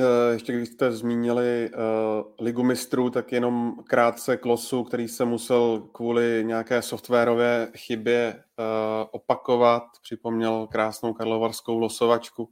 Eh, 0.00 0.32
ještě 0.32 0.52
když 0.52 0.68
jste 0.68 0.92
zmínili 0.92 1.70
uh, 1.70 2.44
Ligu 2.46 2.62
mistrů, 2.62 3.10
tak 3.10 3.32
jenom 3.32 3.74
krátce 3.88 4.36
k 4.36 4.44
losu, 4.44 4.84
který 4.84 5.08
se 5.08 5.24
musel 5.24 5.88
kvůli 5.92 6.42
nějaké 6.46 6.82
softwarové 6.82 7.68
chybě 7.76 8.34
uh, 8.34 8.64
opakovat, 9.10 9.82
připomněl 10.02 10.66
krásnou 10.66 11.12
karlovarskou 11.12 11.78
losovačku. 11.78 12.50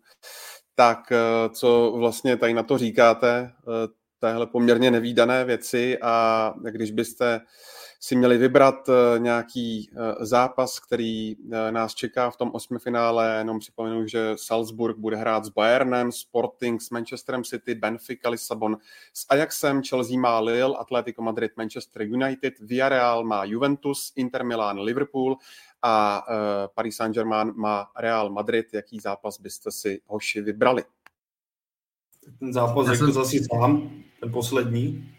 Tak 0.74 0.98
uh, 1.10 1.52
co 1.52 1.92
vlastně 1.96 2.36
tady 2.36 2.54
na 2.54 2.62
to 2.62 2.78
říkáte, 2.78 3.52
uh, 3.66 3.74
téhle 4.18 4.46
poměrně 4.46 4.90
nevýdané 4.90 5.44
věci 5.44 5.98
a 6.02 6.54
když 6.70 6.90
byste 6.90 7.36
uh, 7.36 7.42
si 8.04 8.16
měli 8.16 8.38
vybrat 8.38 8.88
eh, 8.88 9.18
nějaký 9.18 9.90
eh, 9.90 10.26
zápas, 10.26 10.78
který 10.78 11.36
eh, 11.36 11.72
nás 11.72 11.94
čeká 11.94 12.30
v 12.30 12.36
tom 12.36 12.50
osmifinále. 12.54 13.34
Jenom 13.38 13.58
připomenu, 13.58 14.06
že 14.06 14.32
Salzburg 14.36 14.98
bude 14.98 15.16
hrát 15.16 15.44
s 15.44 15.48
Bayernem, 15.48 16.12
Sporting 16.12 16.82
s 16.82 16.90
Manchesterem 16.90 17.44
City, 17.44 17.74
Benfica, 17.74 18.28
Lisabon 18.28 18.76
s 19.14 19.26
Ajaxem, 19.28 19.82
Chelsea 19.82 20.18
má 20.18 20.40
Lille, 20.40 20.76
Atletico 20.78 21.22
Madrid, 21.22 21.52
Manchester 21.56 22.02
United, 22.02 22.54
Villarreal 22.60 23.24
má 23.24 23.44
Juventus, 23.44 24.12
Inter 24.16 24.44
Milan, 24.44 24.78
Liverpool 24.78 25.36
a 25.82 26.22
Paris 26.74 26.96
Saint-Germain 26.96 27.52
má 27.56 27.86
Real 27.98 28.30
Madrid. 28.30 28.66
Jaký 28.72 29.00
zápas 29.00 29.40
byste 29.40 29.70
si 29.70 30.00
hoši 30.06 30.40
vybrali? 30.40 30.84
Ten 32.38 32.52
zápas, 32.52 32.88
jak 32.88 32.98
to 32.98 33.12
zase 33.12 33.36
sám, 33.52 33.90
ten 34.20 34.32
poslední, 34.32 35.14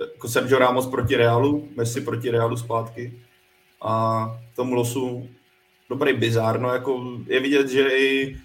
jako 0.00 0.28
Sergio 0.28 0.58
Ramos 0.58 0.86
proti 0.86 1.16
Realu, 1.16 1.68
Messi 1.76 2.00
proti 2.00 2.30
Realu 2.30 2.56
zpátky 2.56 3.22
a 3.82 4.24
tomu 4.56 4.74
losu 4.74 5.28
dobrý 5.88 6.12
bizár, 6.12 6.60
no 6.60 6.72
jako 6.72 7.18
je 7.26 7.40
vidět, 7.40 7.68
že 7.68 7.88
i 7.88 8.38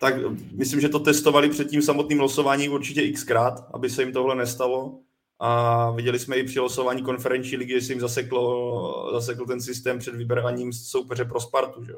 tak 0.00 0.14
myslím, 0.52 0.80
že 0.80 0.88
to 0.88 0.98
testovali 0.98 1.50
před 1.50 1.68
tím 1.68 1.82
samotným 1.82 2.20
losováním 2.20 2.72
určitě 2.72 3.12
xkrát, 3.12 3.68
aby 3.74 3.90
se 3.90 4.02
jim 4.02 4.12
tohle 4.12 4.34
nestalo 4.34 4.98
a 5.38 5.90
viděli 5.90 6.18
jsme 6.18 6.36
i 6.36 6.44
při 6.44 6.60
losování 6.60 7.02
konferenční 7.02 7.56
ligy, 7.56 7.72
že 7.72 7.86
se 7.86 7.92
jim 7.92 8.00
zaseklo, 8.00 9.10
zasekl 9.12 9.46
ten 9.46 9.60
systém 9.60 9.98
před 9.98 10.14
vybraním 10.14 10.72
soupeře 10.72 11.24
pro 11.24 11.40
Spartu, 11.40 11.84
že? 11.84 11.92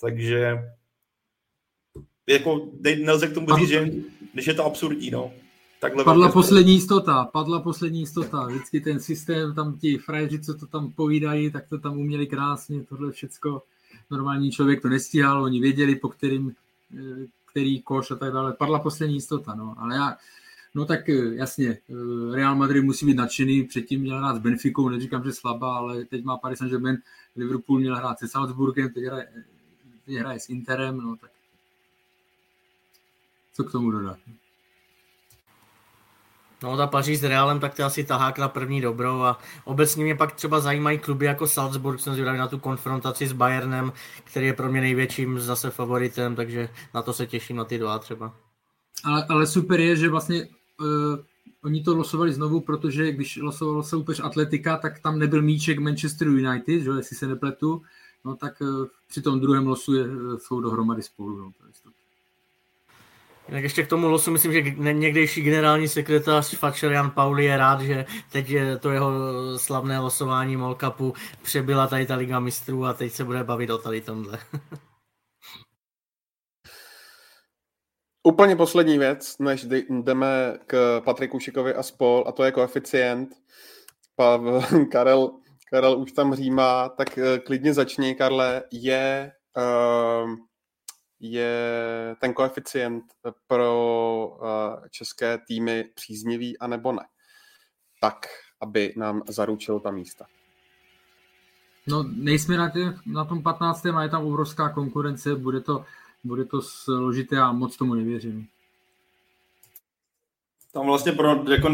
takže 0.00 0.58
jako 2.28 2.68
nelze 3.04 3.28
k 3.28 3.34
tomu 3.34 3.46
říct, 3.56 3.68
že, 3.68 3.90
že 4.38 4.50
je 4.50 4.54
to 4.54 4.64
absurdní, 4.64 5.10
no. 5.10 5.32
Takhle 5.84 6.04
padla 6.04 6.32
poslední 6.32 6.72
jistota, 6.72 7.24
padla 7.24 7.60
poslední 7.60 8.00
jistota. 8.00 8.46
Vždycky 8.46 8.80
ten 8.80 9.00
systém, 9.00 9.54
tam 9.54 9.78
ti 9.78 9.98
frajeři, 9.98 10.40
co 10.40 10.54
to 10.54 10.66
tam 10.66 10.92
povídají, 10.92 11.50
tak 11.50 11.68
to 11.68 11.78
tam 11.78 11.98
uměli 11.98 12.26
krásně, 12.26 12.82
tohle 12.82 13.12
všecko. 13.12 13.62
Normální 14.10 14.50
člověk 14.50 14.82
to 14.82 14.88
nestíhal, 14.88 15.42
oni 15.42 15.60
věděli, 15.60 15.96
po 15.96 16.08
kterým, 16.08 16.54
eh, 16.94 17.26
který 17.50 17.82
koš 17.82 18.10
a 18.10 18.16
tak 18.16 18.32
dále. 18.32 18.52
Padla 18.52 18.78
poslední 18.78 19.14
jistota, 19.14 19.54
no. 19.54 19.74
Ale 19.78 19.94
já, 19.94 20.16
no 20.74 20.84
tak 20.84 21.08
eh, 21.08 21.34
jasně, 21.34 21.68
eh, 21.68 22.36
Real 22.36 22.56
Madrid 22.56 22.84
musí 22.84 23.06
být 23.06 23.16
nadšený, 23.16 23.62
předtím 23.62 24.00
měl 24.00 24.18
hrát 24.18 24.36
s 24.36 24.38
Benficou, 24.38 24.88
neříkám, 24.88 25.24
že 25.24 25.32
slabá, 25.32 25.76
ale 25.76 26.04
teď 26.04 26.24
má 26.24 26.36
Paris 26.36 26.58
Saint-Germain, 26.58 26.96
Liverpool 27.36 27.78
měl 27.78 27.96
hrát 27.96 28.18
se 28.18 28.28
Salzburgem, 28.28 28.88
teď 28.88 29.04
hraje, 29.04 29.28
teď 30.06 30.14
hraje 30.14 30.40
s 30.40 30.48
Interem, 30.48 30.96
no 30.98 31.16
tak 31.16 31.30
co 33.52 33.64
k 33.64 33.72
tomu 33.72 33.90
dodat? 33.90 34.18
No 36.64 36.76
ta 36.76 36.86
Paříž 36.86 37.20
s 37.20 37.24
Realem, 37.24 37.60
tak 37.60 37.74
to 37.74 37.84
asi 37.84 38.04
tahák 38.04 38.38
na 38.38 38.48
první 38.48 38.80
dobrou 38.80 39.22
a 39.22 39.38
obecně 39.64 40.04
mě 40.04 40.14
pak 40.14 40.32
třeba 40.32 40.60
zajímají 40.60 40.98
kluby 40.98 41.26
jako 41.26 41.46
Salzburg, 41.46 42.00
jsem 42.00 42.12
zvědavý 42.12 42.38
na 42.38 42.48
tu 42.48 42.58
konfrontaci 42.58 43.26
s 43.26 43.32
Bayernem, 43.32 43.92
který 44.24 44.46
je 44.46 44.52
pro 44.52 44.72
mě 44.72 44.80
největším 44.80 45.40
zase 45.40 45.70
favoritem, 45.70 46.36
takže 46.36 46.68
na 46.94 47.02
to 47.02 47.12
se 47.12 47.26
těším 47.26 47.56
na 47.56 47.64
ty 47.64 47.78
dva 47.78 47.98
třeba. 47.98 48.34
Ale, 49.04 49.26
ale 49.28 49.46
super 49.46 49.80
je, 49.80 49.96
že 49.96 50.08
vlastně 50.08 50.48
uh, 50.80 51.18
oni 51.64 51.82
to 51.82 51.96
losovali 51.96 52.32
znovu, 52.32 52.60
protože 52.60 53.12
když 53.12 53.36
losoval 53.36 53.82
soupeř 53.82 54.20
Atletika, 54.20 54.76
tak 54.76 54.98
tam 54.98 55.18
nebyl 55.18 55.42
míček 55.42 55.78
Manchester 55.78 56.28
United, 56.28 56.82
že, 56.82 56.90
jestli 56.90 57.16
se 57.16 57.26
nepletu, 57.26 57.82
no 58.24 58.36
tak 58.36 58.60
uh, 58.60 58.86
při 59.08 59.22
tom 59.22 59.40
druhém 59.40 59.66
losu 59.66 59.94
je, 59.94 60.04
uh, 60.04 60.36
jsou 60.36 60.60
dohromady 60.60 61.02
spolu. 61.02 61.38
No, 61.38 61.50
to 61.60 61.66
je 61.66 62.03
tak 63.50 63.62
ještě 63.62 63.82
k 63.82 63.88
tomu 63.88 64.08
losu 64.08 64.30
myslím, 64.30 64.52
že 64.52 64.62
někdejší 64.92 65.42
generální 65.42 65.88
sekretář 65.88 66.56
Fatcher 66.56 66.92
Jan 66.92 67.10
Pauli 67.10 67.44
je 67.44 67.56
rád, 67.56 67.80
že 67.80 68.04
teď 68.32 68.50
je 68.50 68.78
to 68.78 68.90
jeho 68.90 69.10
slavné 69.58 69.98
losování 69.98 70.56
Molkapu 70.56 71.14
přebyla 71.42 71.86
tady 71.86 72.06
ta 72.06 72.14
Liga 72.14 72.40
mistrů 72.40 72.84
a 72.84 72.92
teď 72.92 73.12
se 73.12 73.24
bude 73.24 73.44
bavit 73.44 73.70
o 73.70 73.78
tady 73.78 74.00
tomhle. 74.00 74.38
Úplně 78.26 78.56
poslední 78.56 78.98
věc, 78.98 79.38
než 79.38 79.64
jdeme 79.64 80.58
k 80.66 81.00
Patriku 81.04 81.38
Šikovi 81.40 81.74
a 81.74 81.82
spol, 81.82 82.24
a 82.26 82.32
to 82.32 82.44
je 82.44 82.52
koeficient. 82.52 83.28
Pav, 84.16 84.40
Karel, 84.92 85.30
Karel 85.70 85.98
už 85.98 86.12
tam 86.12 86.34
římá, 86.34 86.88
tak 86.88 87.18
eh, 87.18 87.38
klidně 87.38 87.74
začni, 87.74 88.14
Karle. 88.14 88.62
Je 88.72 89.32
uh, 89.56 90.30
je 91.32 92.16
ten 92.20 92.34
koeficient 92.34 93.04
pro 93.46 94.38
eh, 94.42 94.88
české 94.90 95.38
týmy 95.38 95.84
příznivý 95.94 96.58
a 96.58 96.66
nebo 96.66 96.92
ne. 96.92 97.02
Tak, 98.00 98.26
aby 98.60 98.94
nám 98.96 99.22
zaručil 99.28 99.80
ta 99.80 99.90
místa. 99.90 100.26
No, 101.86 102.02
nejsme 102.02 102.56
na, 102.56 102.70
tě, 102.70 102.94
na 103.06 103.24
tom 103.24 103.42
15. 103.42 103.86
a 103.86 104.02
je 104.02 104.08
tam 104.08 104.26
obrovská 104.26 104.68
konkurence, 104.68 105.36
bude 105.36 105.60
to, 105.60 105.84
bude 106.24 106.44
to 106.44 106.62
složité 106.62 107.38
a 107.38 107.52
moc 107.52 107.76
tomu 107.76 107.94
nevěřím. 107.94 108.48
Tam 110.74 110.86
vlastně 110.86 111.12
pro 111.12 111.44
jako 111.50 111.70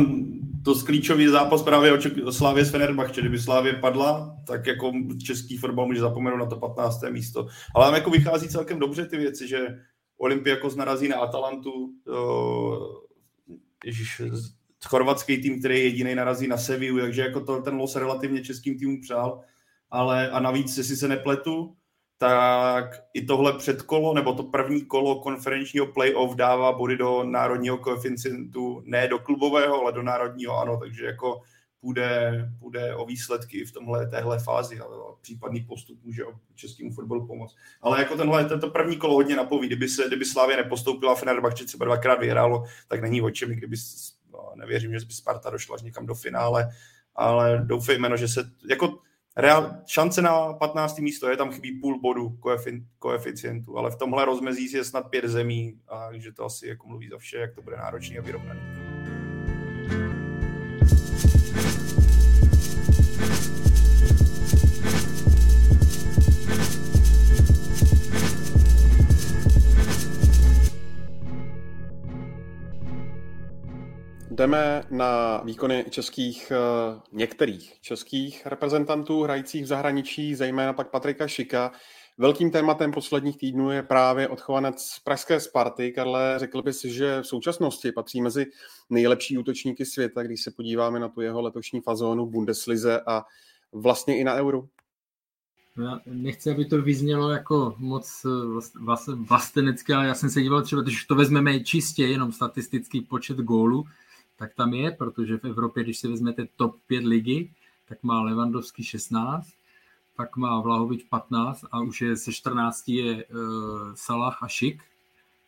to 0.65 0.75
klíčový 0.75 1.29
zápas 1.29 1.63
právě 1.63 1.99
o 2.25 2.33
Slávě 2.33 2.65
s 2.65 2.71
Fenerbahče. 2.71 3.21
Kdyby 3.21 3.39
Slávě 3.39 3.73
padla, 3.73 4.37
tak 4.47 4.67
jako 4.67 4.93
český 5.25 5.57
fotbal 5.57 5.87
může 5.87 6.01
zapomenout 6.01 6.37
na 6.37 6.47
to 6.47 6.57
15. 6.57 7.01
místo. 7.11 7.47
Ale 7.75 7.87
tam 7.87 7.95
jako 7.95 8.11
vychází 8.11 8.49
celkem 8.49 8.79
dobře 8.79 9.07
ty 9.07 9.17
věci, 9.17 9.49
že 9.49 9.67
Olympiakos 10.19 10.77
narazí 10.77 11.09
na 11.09 11.17
Atalantu, 11.17 11.93
ježiš, 13.85 14.23
chorvatský 14.87 15.43
tým, 15.43 15.59
který 15.59 15.75
je 15.79 15.85
jediný 15.85 16.15
narazí 16.15 16.49
na 16.49 16.57
Sevillu, 16.57 17.01
takže 17.01 17.23
jako 17.23 17.41
to, 17.41 17.63
ten 17.63 17.75
los 17.75 17.97
relativně 17.97 18.45
českým 18.45 18.79
týmům 18.79 19.01
přál. 19.01 19.41
Ale 19.91 20.31
a 20.31 20.41
navíc, 20.41 20.79
jestli 20.79 20.97
se 20.97 21.09
nepletu, 21.09 21.75
tak 22.21 23.05
i 23.15 23.25
tohle 23.25 23.53
předkolo, 23.59 24.15
nebo 24.15 24.35
to 24.35 24.43
první 24.43 24.85
kolo 24.85 25.21
konferenčního 25.21 25.87
playoff 25.87 26.35
dává 26.35 26.73
body 26.73 26.97
do 26.97 27.25
národního 27.25 27.79
koeficientu, 27.79 28.83
ne 28.85 29.09
do 29.09 29.19
klubového, 29.19 29.81
ale 29.81 29.93
do 29.93 30.03
národního, 30.03 30.59
ano, 30.59 30.77
takže 30.77 31.05
jako 31.05 31.43
půjde, 31.81 32.33
půjde 32.59 32.95
o 32.95 33.05
výsledky 33.05 33.65
v 33.65 33.73
tomhle 33.73 34.07
téhle 34.07 34.39
fázi 34.39 34.81
a 34.81 34.85
případný 35.21 35.61
postup 35.61 35.99
může 36.05 36.23
českému 36.55 36.93
fotbalu 36.93 37.27
pomoct. 37.27 37.57
Ale 37.83 37.99
jako 37.99 38.17
tenhle, 38.17 38.45
tento 38.45 38.71
první 38.71 38.97
kolo 38.97 39.15
hodně 39.15 39.37
napoví, 39.37 39.67
kdyby, 39.67 39.89
se, 39.89 40.07
kdyby 40.07 40.25
Slávě 40.25 40.57
nepostoupila, 40.57 41.15
Fenerbahce 41.15 41.65
třeba 41.65 41.85
dvakrát 41.85 42.21
vyhrálo, 42.21 42.65
tak 42.89 43.01
není 43.01 43.23
o 43.23 43.31
čem, 43.31 43.51
kdyby, 43.51 43.77
no, 44.33 44.53
nevěřím, 44.55 44.99
že 44.99 45.07
by 45.07 45.13
Sparta 45.13 45.51
došla 45.51 45.75
až 45.75 45.83
někam 45.83 46.07
do 46.07 46.15
finále, 46.15 46.69
ale 47.15 47.63
doufejme, 47.65 48.09
no, 48.09 48.17
že 48.17 48.29
se, 48.29 48.51
jako 48.69 48.99
reál, 49.37 49.77
šance 49.87 50.23
na 50.23 50.53
15. 50.53 50.99
místo 50.99 51.31
je, 51.31 51.37
tam 51.37 51.53
chybí 51.53 51.81
půl 51.81 52.01
bodu 52.01 52.39
koeficientu, 52.99 53.79
ale 53.79 53.91
v 53.91 53.97
tomhle 53.97 54.25
rozmezí 54.25 54.73
je 54.73 54.85
snad 54.85 55.03
pět 55.03 55.25
zemí, 55.25 55.81
a 55.89 56.09
že 56.13 56.33
to 56.33 56.45
asi 56.45 56.67
jako 56.67 56.89
mluví 56.89 57.09
za 57.09 57.19
vše, 57.19 57.37
jak 57.37 57.55
to 57.55 57.63
bude 57.63 57.77
náročný 57.77 58.19
a 58.19 58.23
vyrovnaný. 58.23 58.80
Jdeme 74.41 74.85
na 74.91 75.41
výkony 75.45 75.85
českých, 75.91 76.53
eh, 76.53 77.01
některých 77.13 77.81
českých 77.81 78.47
reprezentantů 78.47 79.23
hrajících 79.23 79.65
v 79.65 79.67
zahraničí, 79.67 80.35
zejména 80.35 80.73
pak 80.73 80.91
Patrika 80.91 81.29
Šika. 81.29 81.73
Velkým 82.19 82.51
tématem 82.51 82.93
posledních 82.93 83.39
týdnů 83.39 83.71
je 83.71 83.83
právě 83.83 84.29
odchovanec 84.29 84.99
pražské 85.05 85.41
Sparty. 85.41 85.93
Karle, 85.93 86.35
řekl 86.37 86.63
bys, 86.63 86.85
že 86.85 87.21
v 87.21 87.27
současnosti 87.27 87.93
patří 87.93 88.21
mezi 88.21 88.47
nejlepší 88.91 89.39
útočníky 89.39 89.85
světa, 89.85 90.23
když 90.23 90.43
se 90.43 90.51
podíváme 90.51 91.01
na 91.01 91.09
tu 91.09 91.21
jeho 91.21 91.41
letošní 91.41 91.81
fazónu 91.81 92.27
Bundeslize 92.27 93.01
a 93.07 93.25
vlastně 93.73 94.19
i 94.19 94.25
na 94.25 94.35
Euro? 94.35 94.63
Já 95.85 96.01
nechci, 96.07 96.51
aby 96.51 96.65
to 96.65 96.83
vyznělo 96.83 97.31
jako 97.31 97.75
moc 97.79 98.27
vlastenecké, 99.17 99.95
ale 99.95 100.07
já 100.07 100.15
jsem 100.15 100.31
se 100.31 100.43
díval 100.43 100.63
třeba, 100.63 100.83
když 100.83 101.05
to 101.05 101.15
vezmeme 101.15 101.61
čistě 101.61 102.07
jenom 102.07 102.33
statistický 102.33 103.01
počet 103.01 103.37
gólů, 103.37 103.85
tak 104.41 104.55
tam 104.55 104.75
je, 104.75 104.91
protože 104.91 105.39
v 105.39 105.45
Evropě, 105.45 105.85
když 105.85 105.99
si 105.99 106.09
vezmete 106.09 106.49
top 106.57 106.77
5 106.87 107.05
ligy, 107.05 107.51
tak 107.89 108.03
má 108.03 108.23
Levandovský 108.23 108.85
16, 108.85 109.49
pak 110.17 110.37
má 110.37 110.61
Vlahovič 110.61 111.05
15 111.05 111.65
a 111.73 111.81
už 111.81 112.01
je 112.01 112.17
se 112.17 112.33
14 112.33 112.89
je 112.89 113.25
uh, 113.25 113.41
Salah 113.95 114.43
a 114.43 114.49
Šik. 114.49 114.83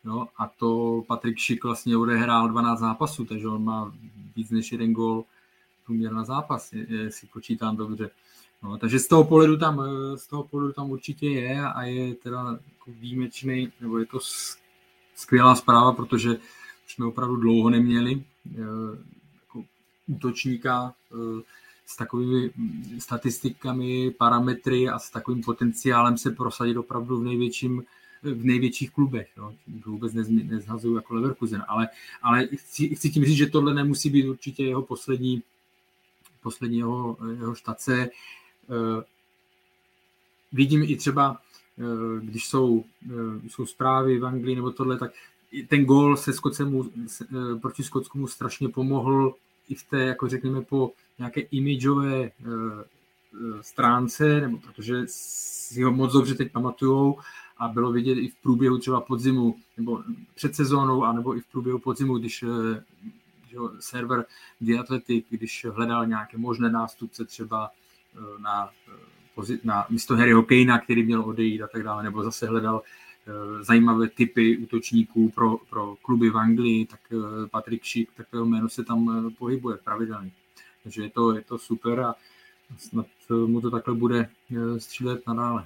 No, 0.03 0.27
a 0.37 0.47
to 0.47 1.01
Patrik 1.07 1.37
Šik 1.37 1.63
vlastně 1.63 1.97
odehrál 1.97 2.49
12 2.49 2.79
zápasů, 2.79 3.25
takže 3.25 3.47
on 3.47 3.63
má 3.63 3.93
víc 4.35 4.49
než 4.49 4.71
jeden 4.71 4.93
gol 4.93 5.23
průměr 5.85 6.13
na 6.13 6.23
zápas, 6.23 6.73
si 7.09 7.27
počítám 7.27 7.77
dobře. 7.77 8.09
No, 8.63 8.77
takže 8.77 8.99
z 8.99 9.07
toho 9.07 9.23
pohledu 9.23 9.57
tam, 9.57 9.81
eh, 9.81 10.17
z 10.17 10.27
toho 10.27 10.43
pohledu 10.43 10.73
tam 10.73 10.91
určitě 10.91 11.29
je 11.29 11.61
a 11.61 11.83
je 11.83 12.15
teda 12.15 12.59
jako 12.73 12.91
výjimečný, 12.91 13.71
nebo 13.81 13.97
je 13.97 14.05
to 14.05 14.19
skvělá 15.15 15.55
zpráva, 15.55 15.91
protože 15.93 16.37
jsme 16.87 17.05
opravdu 17.05 17.35
dlouho 17.35 17.69
neměli 17.69 18.23
jako 18.45 19.63
útočníka 20.07 20.93
eh, 21.11 21.41
s 21.85 21.97
takovými 21.97 22.49
statistikami, 22.99 24.11
parametry 24.11 24.89
a 24.89 24.99
s 24.99 25.09
takovým 25.09 25.43
potenciálem 25.43 26.17
se 26.17 26.31
prosadit 26.31 26.77
opravdu 26.77 27.19
v 27.19 27.23
největším 27.23 27.83
v 28.23 28.45
největších 28.45 28.91
klubech. 28.91 29.29
No. 29.37 29.55
Vůbec 29.85 30.13
nezhazuju 30.29 30.95
jako 30.95 31.15
Leverkusen, 31.15 31.63
ale, 31.67 31.89
ale 32.21 32.47
chci, 32.47 32.95
chci 32.95 33.09
tím 33.09 33.25
říct, 33.25 33.37
že 33.37 33.45
tohle 33.45 33.73
nemusí 33.73 34.09
být 34.09 34.27
určitě 34.27 34.63
jeho 34.65 34.81
poslední, 34.81 35.43
poslední 36.43 36.77
jeho, 36.77 37.17
jeho 37.39 37.55
štace. 37.55 38.09
Eh, 38.09 39.03
vidím 40.51 40.83
i 40.83 40.95
třeba, 40.95 41.37
když 42.19 42.47
jsou, 42.47 42.85
jsou 43.47 43.65
zprávy 43.65 44.19
v 44.19 44.25
Anglii 44.25 44.55
nebo 44.55 44.71
tohle, 44.71 44.97
tak 44.97 45.11
ten 45.67 45.85
gól 45.85 46.17
se 46.17 46.33
Skotsemu, 46.33 46.89
eh, 47.21 47.59
proti 47.61 47.83
Skotsku 47.83 48.27
strašně 48.27 48.69
pomohl 48.69 49.35
i 49.69 49.75
v 49.75 49.83
té, 49.83 49.99
jako 49.99 50.27
řekněme, 50.27 50.61
po 50.61 50.91
nějaké 51.17 51.41
imidžové 51.41 52.23
eh, 52.23 52.31
eh, 52.45 53.63
stránce, 53.63 54.41
nebo 54.41 54.57
protože 54.57 55.03
si 55.05 55.83
ho 55.83 55.91
moc 55.91 56.13
dobře 56.13 56.35
teď 56.35 56.51
pamatujou 56.51 57.19
a 57.57 57.67
bylo 57.67 57.91
vidět 57.91 58.17
i 58.17 58.27
v 58.27 58.35
průběhu 58.35 58.77
třeba 58.77 59.01
podzimu, 59.01 59.55
nebo 59.77 60.03
před 60.35 60.55
sezónou, 60.55 61.03
anebo 61.03 61.37
i 61.37 61.39
v 61.39 61.47
průběhu 61.47 61.79
podzimu, 61.79 62.17
když 62.17 62.45
že 63.49 63.57
server 63.79 64.25
The 64.61 64.79
Athletic, 64.79 65.25
když 65.29 65.65
hledal 65.71 66.05
nějaké 66.05 66.37
možné 66.37 66.69
nástupce 66.69 67.25
třeba 67.25 67.69
na, 68.39 68.69
na 69.63 69.85
místo 69.89 70.15
Harryho 70.15 70.43
Kanea, 70.43 70.77
který 70.77 71.03
měl 71.03 71.21
odejít 71.21 71.61
a 71.61 71.67
tak 71.67 71.83
dále, 71.83 72.03
nebo 72.03 72.23
zase 72.23 72.47
hledal 72.47 72.81
zajímavé 73.61 74.09
typy 74.09 74.57
útočníků 74.57 75.29
pro, 75.29 75.57
pro 75.69 75.95
kluby 75.95 76.29
v 76.29 76.37
Anglii, 76.37 76.85
tak 76.85 76.99
eh, 77.11 77.47
Patrick 77.47 77.85
Schick, 77.85 78.13
takového 78.17 78.45
jméno 78.45 78.69
se 78.69 78.83
tam 78.83 79.27
eh, 79.27 79.31
pohybuje 79.37 79.77
pravidelně. 79.83 80.31
Takže 80.83 81.03
je 81.03 81.09
to, 81.09 81.35
je 81.35 81.41
to 81.41 81.57
super 81.57 81.99
a 81.99 82.15
snad 82.77 83.05
mu 83.45 83.61
to 83.61 83.71
takhle 83.71 83.95
bude 83.95 84.29
střílet 84.77 85.27
nadále. 85.27 85.65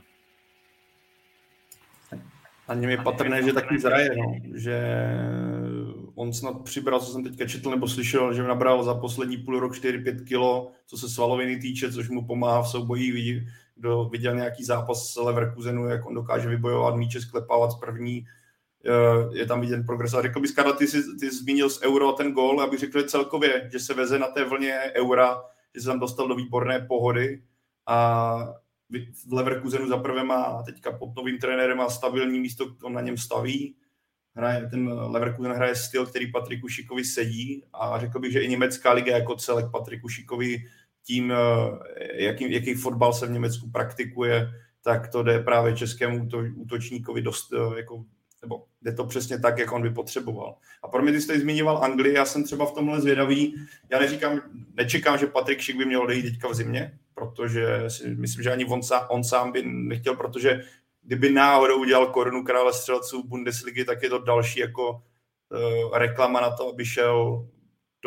A 2.68 2.74
něm 2.74 2.90
je 2.90 2.98
patrné, 2.98 3.44
že 3.44 3.54
taky 3.54 3.80
zraje, 3.80 4.10
no. 4.18 4.36
že 4.56 4.80
on 6.16 6.34
snad 6.34 6.62
přibral, 6.64 7.00
co 7.00 7.12
jsem 7.12 7.24
teďka 7.24 7.48
četl 7.48 7.70
nebo 7.70 7.88
slyšel, 7.88 8.34
že 8.34 8.44
nabral 8.44 8.84
za 8.84 8.96
poslední 8.96 9.38
půl 9.38 9.60
rok 9.60 9.74
4-5 9.74 10.24
kilo, 10.24 10.72
co 10.86 10.98
se 10.98 11.10
svaloviny 11.10 11.58
týče, 11.58 11.92
což 11.92 12.10
mu 12.10 12.26
pomáhá 12.26 12.62
v 12.62 12.70
soubojích 12.70 13.14
kdo 13.78 14.06
viděl 14.06 14.36
nějaký 14.36 14.64
zápas 14.64 15.14
s 15.14 15.16
Leverkusenu, 15.16 15.90
jak 15.90 16.06
on 16.06 16.14
dokáže 16.14 16.50
vybojovat 16.50 16.96
míče, 16.96 17.22
sklepávat 17.22 17.72
z 17.72 17.80
první, 17.80 18.26
eh, 18.86 19.38
je 19.38 19.46
tam 19.46 19.62
vidět 19.62 19.86
progres. 19.86 20.14
A 20.14 20.22
řekl 20.22 20.40
bys, 20.40 20.52
Karla, 20.52 20.74
ty 20.74 20.88
jsi, 20.88 21.04
ty 21.20 21.30
jsi 21.30 21.38
zmínil 21.38 21.70
z 21.70 21.82
Euro 21.82 22.10
a 22.10 22.14
ten 22.14 22.32
gol, 22.32 22.62
abych 22.62 22.80
řekl 22.80 23.04
celkově, 23.04 23.70
že 23.72 23.80
se 23.80 23.94
veze 23.94 24.20
na 24.20 24.28
té 24.28 24.46
vlně 24.46 24.80
Eura, 24.96 25.42
že 25.76 25.82
se 25.82 25.88
tam 25.88 26.00
dostal 26.00 26.28
do 26.28 26.36
výborné 26.36 26.80
pohody 26.80 27.42
a 27.88 28.38
v 29.28 29.34
Leverkusenu 29.34 29.88
zaprvé 29.88 30.24
má 30.24 30.64
teďka 30.64 30.92
pod 30.92 31.16
novým 31.16 31.38
trenérem 31.38 31.82
a 31.82 31.90
stabilní 31.90 32.40
místo, 32.40 32.76
on 32.84 32.94
na 32.94 33.02
něm 33.02 33.18
staví. 33.18 33.76
Hraje, 34.36 34.68
ten 34.68 34.94
Leverkusen 34.94 35.52
hraje 35.52 35.76
styl, 35.76 36.06
který 36.06 36.32
Patriku 36.32 36.68
Šikovi 36.68 37.06
sedí 37.06 37.64
a 37.74 38.00
řekl 38.00 38.20
bych, 38.20 38.32
že 38.32 38.42
i 38.42 38.48
německá 38.48 38.94
liga 38.94 39.18
jako 39.18 39.36
celek 39.36 39.66
Patriku 39.72 40.10
Šikovi 40.10 40.58
tím, 41.08 41.32
eh, 41.32 42.24
jaký, 42.24 42.54
jaký 42.54 42.74
fotbal 42.74 43.14
se 43.14 43.28
v 43.28 43.32
Německu 43.32 43.72
praktikuje, 43.72 44.50
tak 44.84 45.08
to 45.08 45.24
jde 45.24 45.40
právě 45.40 45.76
českému 45.76 46.30
útočníkovi 46.56 47.22
dost, 47.22 47.54
eh, 47.54 47.78
jako, 47.78 48.04
nebo 48.42 48.66
jde 48.82 48.92
to 48.92 49.06
přesně 49.06 49.40
tak, 49.40 49.58
jak 49.58 49.72
on 49.72 49.82
by 49.82 49.90
potřeboval. 49.90 50.56
A 50.84 50.88
pro 50.88 51.02
mě, 51.02 51.12
ty 51.12 51.22
jste 51.22 51.40
zmiňoval 51.40 51.84
Anglii, 51.84 52.14
já 52.14 52.26
jsem 52.26 52.44
třeba 52.44 52.66
v 52.66 52.72
tomhle 52.72 53.02
zvědavý, 53.02 53.56
já 53.90 54.00
neříkám, 54.00 54.42
nečekám, 54.74 55.18
že 55.18 55.28
Patrik 55.28 55.60
Šik 55.60 55.78
by 55.78 55.86
měl 55.86 56.02
odejít 56.02 56.22
teďka 56.22 56.48
v 56.48 56.54
zimě, 56.54 57.00
protože 57.14 57.84
si 57.88 58.16
myslím, 58.16 58.44
že 58.44 58.52
ani 58.52 58.66
on 58.66 58.84
sám, 58.84 59.08
on 59.10 59.24
sám 59.24 59.52
by 59.52 59.64
nechtěl, 59.66 60.16
protože 60.16 60.62
kdyby 61.04 61.32
náhodou 61.32 61.80
udělal 61.80 62.08
korunu 62.08 62.44
krále 62.44 62.74
střelců 62.74 63.28
Bundesligy, 63.28 63.86
tak 63.86 64.04
je 64.04 64.10
to 64.10 64.20
další 64.20 64.60
jako 64.60 64.92
uh, 64.92 65.98
reklama 65.98 66.42
na 66.42 66.52
to, 66.52 66.70
aby 66.70 66.86
šel 66.86 67.48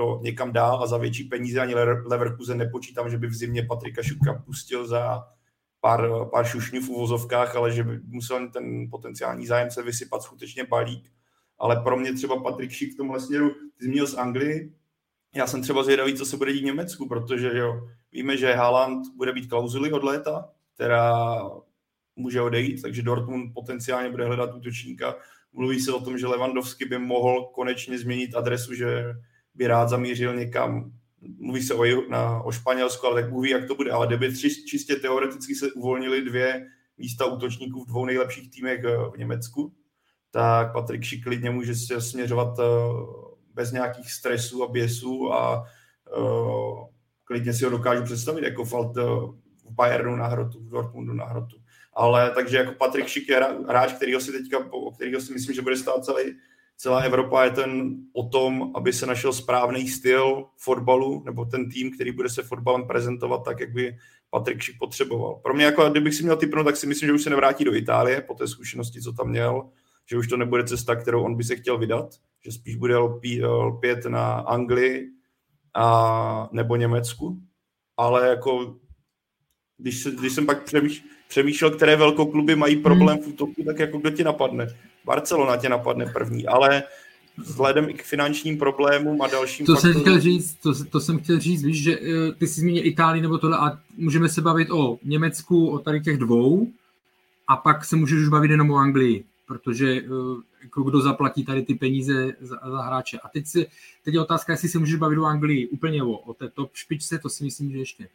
to 0.01 0.21
někam 0.23 0.53
dál 0.53 0.83
a 0.83 0.87
za 0.87 0.99
větší 0.99 1.25
peníze 1.25 1.61
ani 1.61 1.75
Leverkusen 2.05 2.59
nepočítám, 2.59 3.11
že 3.11 3.19
by 3.19 3.27
v 3.27 3.35
zimě 3.35 3.63
Patrika 3.63 4.03
Šuka 4.03 4.43
pustil 4.47 4.87
za 4.87 5.23
pár, 5.81 6.09
pár 6.31 6.47
šušňů 6.47 6.81
v 6.81 6.89
uvozovkách, 6.89 7.57
ale 7.57 7.73
že 7.73 7.85
by 7.85 8.01
musel 8.05 8.49
ten 8.49 8.91
potenciální 8.91 9.47
zájemce 9.47 9.83
vysypat 9.83 10.23
skutečně 10.23 10.65
balík. 10.65 11.13
Ale 11.59 11.77
pro 11.77 11.97
mě 11.97 12.13
třeba 12.13 12.43
Patrik 12.43 12.71
Šik 12.71 12.95
v 12.95 12.97
tomhle 12.97 13.21
směru, 13.21 13.51
ty 13.51 13.85
zmínil 13.85 14.07
z 14.07 14.15
Anglii, 14.15 14.73
já 15.35 15.47
jsem 15.47 15.63
třeba 15.63 15.83
zvědavý, 15.83 16.15
co 16.15 16.27
se 16.27 16.37
bude 16.37 16.53
dít 16.53 16.61
v 16.61 16.65
Německu, 16.65 17.09
protože 17.09 17.59
jo, 17.59 17.89
víme, 18.13 18.37
že 18.37 18.55
Haaland 18.55 19.07
bude 19.17 19.33
být 19.33 19.49
klauzuly 19.49 19.93
od 19.93 20.05
léta, 20.05 20.49
která 20.75 21.41
může 22.17 22.41
odejít, 22.41 22.83
takže 22.83 23.03
Dortmund 23.03 23.55
potenciálně 23.55 24.11
bude 24.11 24.25
hledat 24.25 24.55
útočníka. 24.55 25.15
Mluví 25.53 25.81
se 25.81 25.93
o 25.93 26.01
tom, 26.01 26.19
že 26.19 26.27
Lewandowski 26.27 26.85
by 26.85 26.99
mohl 26.99 27.45
konečně 27.55 27.99
změnit 27.99 28.35
adresu, 28.35 28.75
že 28.75 29.05
by 29.61 29.67
rád 29.67 29.89
zamířil 29.89 30.37
někam, 30.37 30.93
mluví 31.39 31.63
se 31.63 31.75
o, 31.75 31.85
na, 32.11 32.43
o 32.43 32.53
Španělsku, 32.53 33.07
ale 33.07 33.23
tak 33.23 33.31
mluví, 33.31 33.51
jak 33.51 33.67
to 33.67 33.75
bude, 33.75 33.91
ale 33.91 34.07
kdyby 34.07 34.37
čistě 34.67 34.97
teoreticky 34.97 35.55
se 35.55 35.73
uvolnili 35.73 36.23
dvě 36.23 36.67
místa 36.99 37.25
útočníků 37.25 37.85
v 37.85 37.87
dvou 37.87 38.05
nejlepších 38.05 38.51
týmech 38.51 38.85
eh, 38.85 38.97
v 39.15 39.19
Německu, 39.19 39.73
tak 40.31 40.73
Patrik 40.73 41.03
Šik 41.03 41.25
klidně 41.25 41.51
může 41.51 41.75
se 41.75 42.01
směřovat 42.01 42.59
eh, 42.59 42.65
bez 43.55 43.73
nějakých 43.73 44.13
stresů 44.13 44.65
a 44.65 44.69
běsů 44.69 45.33
a 45.33 45.65
uh, 46.17 46.87
klidně 47.25 47.53
si 47.53 47.65
ho 47.65 47.71
dokážu 47.71 48.03
představit 48.03 48.45
jako 48.45 48.65
falt 48.65 48.97
v 48.97 49.71
Bayernu 49.71 50.17
na 50.17 50.27
hrotu, 50.27 50.61
v 50.61 50.69
Dortmundu 50.69 51.13
na 51.13 51.25
hrotu. 51.25 51.57
ale 51.95 52.31
takže 52.31 52.57
jako 52.57 52.73
Patrik 52.73 53.07
Šik 53.07 53.29
je 53.29 53.41
hráč, 53.69 53.93
kterýho 53.93 54.21
si 54.21 54.33
teďka, 54.33 54.59
o 54.71 54.91
kterýho 54.91 55.21
si 55.21 55.33
myslím, 55.33 55.55
že 55.55 55.63
bude 55.63 55.77
stát 55.77 56.05
celý, 56.05 56.25
celá 56.81 57.01
Evropa 57.01 57.45
je 57.45 57.51
ten 57.51 57.97
o 58.13 58.29
tom, 58.29 58.73
aby 58.75 58.93
se 58.93 59.07
našel 59.07 59.33
správný 59.33 59.89
styl 59.89 60.45
fotbalu, 60.57 61.23
nebo 61.25 61.45
ten 61.45 61.71
tým, 61.71 61.95
který 61.95 62.13
bude 62.13 62.29
se 62.29 62.43
fotbalem 62.43 62.87
prezentovat 62.87 63.45
tak, 63.45 63.61
jak 63.61 63.73
by 63.73 63.97
Patrik 64.31 64.63
Šik 64.63 64.79
potřeboval. 64.79 65.35
Pro 65.35 65.55
mě, 65.55 65.65
jako 65.65 65.91
kdybych 65.91 66.15
si 66.15 66.23
měl 66.23 66.37
typnout, 66.37 66.67
tak 66.67 66.77
si 66.77 66.87
myslím, 66.87 67.07
že 67.07 67.13
už 67.13 67.23
se 67.23 67.31
nevrátí 67.31 67.65
do 67.65 67.75
Itálie 67.75 68.21
po 68.21 68.35
té 68.35 68.49
zkušenosti, 68.49 69.03
co 69.03 69.13
tam 69.13 69.29
měl, 69.29 69.69
že 70.11 70.19
už 70.19 70.29
to 70.29 70.37
nebude 70.37 70.65
cesta, 70.65 70.97
kterou 70.97 71.23
on 71.23 71.37
by 71.37 71.45
se 71.45 71.57
chtěl 71.57 71.79
vydat, 71.79 72.15
že 72.45 72.53
spíš 72.53 72.77
bude 72.77 72.97
lpět 73.43 74.07
na 74.07 74.33
Anglii 74.35 75.09
a, 75.75 76.49
nebo 76.53 76.77
Německu. 76.77 77.41
Ale 77.97 78.29
jako, 78.29 78.77
když, 79.79 80.03
se, 80.03 80.11
když 80.11 80.33
jsem 80.33 80.47
pak 80.47 80.71
přemýšlel, 81.29 81.71
které 81.71 81.97
velkokluby 81.97 82.57
mají 82.57 82.77
problém 82.77 83.17
hmm. 83.17 83.25
v 83.25 83.29
útoku, 83.29 83.65
tak 83.65 83.79
jako 83.79 83.99
kdo 83.99 84.11
ti 84.11 84.25
napadne? 84.25 84.67
Barcelona 85.05 85.57
tě 85.57 85.69
napadne 85.69 86.07
první, 86.07 86.47
ale 86.47 86.83
vzhledem 87.37 87.89
i 87.89 87.95
k 87.95 88.03
finančním 88.03 88.59
problémům 88.59 89.23
a 89.23 89.27
dalším 89.27 89.67
to 89.67 89.75
faktorům. 89.75 89.95
Jsem 89.95 90.03
chtěl 90.03 90.21
říct, 90.21 90.55
to, 90.55 90.85
to 90.85 91.01
jsem 91.01 91.19
chtěl 91.19 91.41
říct, 91.41 91.65
víš, 91.65 91.83
že 91.83 91.99
eh, 91.99 92.33
ty 92.33 92.47
jsi 92.47 92.61
zmínil 92.61 92.87
Itálii 92.87 93.23
nebo 93.23 93.39
tohle 93.39 93.57
a 93.57 93.79
můžeme 93.97 94.29
se 94.29 94.41
bavit 94.41 94.71
o 94.71 94.99
Německu, 95.05 95.71
o 95.71 95.79
tady 95.79 96.01
těch 96.01 96.19
dvou 96.19 96.69
a 97.49 97.57
pak 97.57 97.85
se 97.85 97.97
můžeš 97.97 98.19
už 98.21 98.29
bavit 98.29 98.51
jenom 98.51 98.71
o 98.71 98.77
Anglii, 98.77 99.25
protože 99.47 99.91
eh, 99.91 100.07
jako 100.63 100.83
kdo 100.83 101.01
zaplatí 101.01 101.45
tady 101.45 101.63
ty 101.63 101.75
peníze 101.75 102.33
za, 102.41 102.59
za 102.71 102.83
hráče. 102.83 103.19
A 103.19 103.29
teď, 103.29 103.47
si, 103.47 103.67
teď 104.05 104.15
je 104.15 104.21
otázka, 104.21 104.53
jestli 104.53 104.69
se 104.69 104.79
můžeš 104.79 104.97
bavit 104.97 105.19
o 105.19 105.25
Anglii 105.25 105.69
úplně 105.69 106.03
o, 106.03 106.13
o 106.13 106.35
té 106.35 106.49
top 106.49 106.71
špičce, 106.75 107.19
to 107.19 107.29
si 107.29 107.45
myslím, 107.45 107.73
že 107.73 107.79
ještě, 107.79 108.09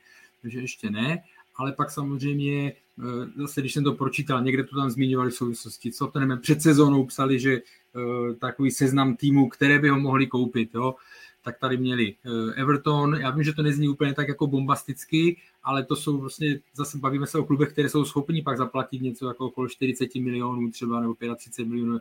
že 0.44 0.60
ještě 0.60 0.90
ne 0.90 1.24
ale 1.56 1.72
pak 1.72 1.92
samozřejmě, 1.92 2.74
eh, 3.00 3.42
zase 3.42 3.62
když 3.62 3.74
jsem 3.74 3.84
to 3.84 3.94
pročítal, 3.94 4.44
někde 4.44 4.64
to 4.64 4.76
tam 4.76 4.90
zmiňovali 4.90 5.32
v 5.32 5.36
souvislosti, 5.36 5.92
co 5.92 6.08
to 6.08 6.20
nevím, 6.20 6.38
před 6.40 6.62
sezónou 6.62 7.06
psali, 7.06 7.40
že 7.40 7.54
eh, 7.54 8.34
takový 8.34 8.72
seznam 8.72 9.16
týmů, 9.16 9.50
které 9.50 9.80
by 9.80 9.90
ho 9.90 10.00
mohli 10.00 10.28
koupit, 10.28 10.70
jo, 10.74 10.96
tak 11.44 11.60
tady 11.60 11.78
měli 11.78 12.16
eh, 12.26 12.62
Everton, 12.62 13.16
já 13.16 13.32
vím, 13.32 13.44
že 13.44 13.54
to 13.54 13.64
nezní 13.64 13.90
úplně 13.90 14.14
tak 14.14 14.28
jako 14.28 14.48
bombasticky, 14.48 15.38
ale 15.64 15.86
to 15.86 15.96
jsou 15.96 16.18
vlastně, 16.18 16.60
zase 16.74 16.98
bavíme 16.98 17.28
se 17.28 17.40
o 17.40 17.46
klubech, 17.46 17.72
které 17.72 17.90
jsou 17.90 18.06
schopni 18.06 18.42
pak 18.42 18.58
zaplatit 18.58 19.02
něco 19.02 19.28
jako 19.28 19.46
okolo 19.46 19.68
40 19.68 20.16
milionů 20.16 20.72
třeba, 20.72 21.00
nebo 21.00 21.16
35 21.36 21.70
milionů. 21.70 22.00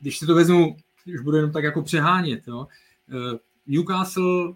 Když 0.00 0.18
si 0.18 0.26
to 0.26 0.34
vezmu, 0.34 0.76
už 1.14 1.20
budu 1.20 1.36
jenom 1.36 1.52
tak 1.52 1.64
jako 1.64 1.82
přehánět, 1.82 2.48
jo, 2.48 2.66
Newcastle 3.66 4.52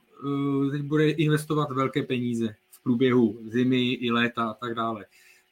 teď 0.70 0.82
bude 0.82 1.10
investovat 1.10 1.70
velké 1.70 2.02
peníze 2.02 2.54
průběhu 2.84 3.38
zimy 3.44 3.92
i 3.92 4.10
léta 4.10 4.44
a 4.44 4.54
tak 4.54 4.74
dále. 4.74 5.04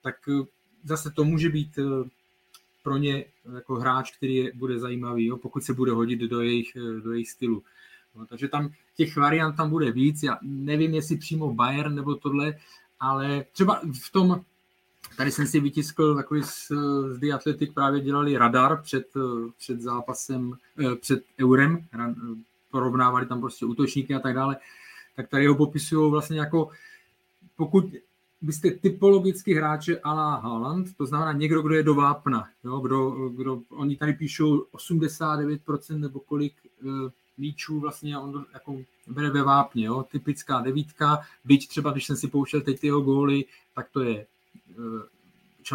Tak 0.02 0.16
eh, 0.28 0.44
zase 0.84 1.10
to 1.10 1.24
může 1.24 1.48
být 1.48 1.78
eh, 1.78 2.09
pro 2.82 2.96
ně 2.96 3.24
jako 3.54 3.74
hráč, 3.74 4.16
který 4.16 4.34
je, 4.34 4.52
bude 4.54 4.78
zajímavý, 4.78 5.26
jo, 5.26 5.36
pokud 5.36 5.64
se 5.64 5.74
bude 5.74 5.92
hodit 5.92 6.20
do 6.20 6.40
jejich, 6.40 6.76
eh, 6.76 7.00
do 7.00 7.12
jejich 7.12 7.30
stylu. 7.30 7.62
No, 8.14 8.26
takže 8.26 8.48
tam 8.48 8.70
těch 8.96 9.16
variant 9.16 9.56
tam 9.56 9.70
bude 9.70 9.92
víc. 9.92 10.22
Já 10.22 10.38
nevím, 10.42 10.94
jestli 10.94 11.16
přímo 11.16 11.54
Bayern 11.54 11.94
nebo 11.94 12.14
tohle, 12.14 12.54
ale 13.00 13.44
třeba 13.52 13.80
v 14.02 14.12
tom, 14.12 14.44
tady 15.16 15.30
jsem 15.30 15.46
si 15.46 15.60
vytiskl 15.60 16.14
takový 16.14 16.42
z, 16.42 16.72
z 17.10 17.18
The 17.18 17.32
Athletic, 17.32 17.72
právě 17.74 18.00
dělali 18.00 18.36
radar 18.36 18.82
před, 18.82 19.06
před 19.59 19.80
zápasem, 19.80 20.52
před 21.00 21.24
Eurem, 21.40 21.86
porovnávali 22.70 23.26
tam 23.26 23.40
prostě 23.40 23.66
útočníky 23.66 24.14
a 24.14 24.18
tak 24.18 24.34
dále, 24.34 24.56
tak 25.16 25.28
tady 25.28 25.46
ho 25.46 25.54
popisují 25.54 26.10
vlastně 26.10 26.38
jako 26.38 26.70
pokud 27.56 27.84
byste 28.42 28.70
typologicky 28.70 29.54
hráče 29.54 30.00
a 30.00 30.14
la 30.14 30.36
Haaland, 30.36 30.96
to 30.96 31.06
znamená 31.06 31.32
někdo, 31.32 31.62
kdo 31.62 31.74
je 31.74 31.82
do 31.82 31.94
vápna, 31.94 32.48
jo, 32.64 32.78
kdo, 32.78 33.10
kdo, 33.28 33.62
oni 33.70 33.96
tady 33.96 34.12
píšou 34.12 34.58
89% 34.58 35.98
nebo 35.98 36.20
kolik 36.20 36.54
e, 36.66 36.88
míčů 37.38 37.80
vlastně 37.80 38.18
on 38.18 38.44
jako 38.52 38.76
bere 39.06 39.30
ve 39.30 39.42
vápně, 39.42 39.84
jo, 39.84 40.02
typická 40.10 40.60
devítka, 40.60 41.20
byť 41.44 41.68
třeba, 41.68 41.90
když 41.90 42.06
jsem 42.06 42.16
si 42.16 42.28
pouštěl 42.28 42.60
teď 42.60 42.80
ty 42.80 42.86
jeho 42.86 43.00
góly, 43.00 43.44
tak 43.74 43.88
to 43.90 44.00
je 44.00 44.16
e, 44.16 44.26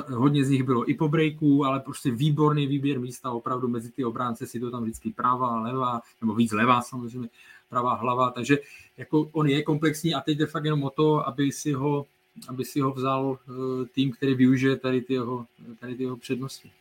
hodně 0.09 0.45
z 0.45 0.49
nich 0.49 0.63
bylo 0.63 0.89
i 0.89 0.93
po 0.93 1.07
breaku, 1.07 1.65
ale 1.65 1.79
prostě 1.79 2.11
výborný 2.11 2.67
výběr 2.67 2.99
místa, 2.99 3.31
opravdu 3.31 3.67
mezi 3.67 3.91
ty 3.91 4.05
obránce 4.05 4.47
si 4.47 4.59
to 4.59 4.71
tam 4.71 4.83
vždycky 4.83 5.09
pravá, 5.09 5.61
levá, 5.61 6.01
nebo 6.21 6.35
víc 6.35 6.51
levá 6.51 6.81
samozřejmě, 6.81 7.29
pravá 7.69 7.93
hlava, 7.93 8.31
takže 8.31 8.57
jako 8.97 9.29
on 9.31 9.47
je 9.47 9.63
komplexní 9.63 10.15
a 10.15 10.21
teď 10.21 10.37
jde 10.37 10.45
fakt 10.45 10.65
jenom 10.65 10.83
o 10.83 10.89
to, 10.89 11.27
aby 11.27 11.51
si 11.51 11.71
ho, 11.73 12.05
aby 12.47 12.65
si 12.65 12.79
ho 12.79 12.91
vzal 12.91 13.37
eh, 13.39 13.85
tým, 13.85 14.11
který 14.11 14.35
využije 14.35 14.77
tady 14.77 15.01
ty 15.01 15.13
jeho, 15.13 15.45
tady 15.79 15.95
ty 15.95 16.03
jeho 16.03 16.17
přednosti. 16.17 16.71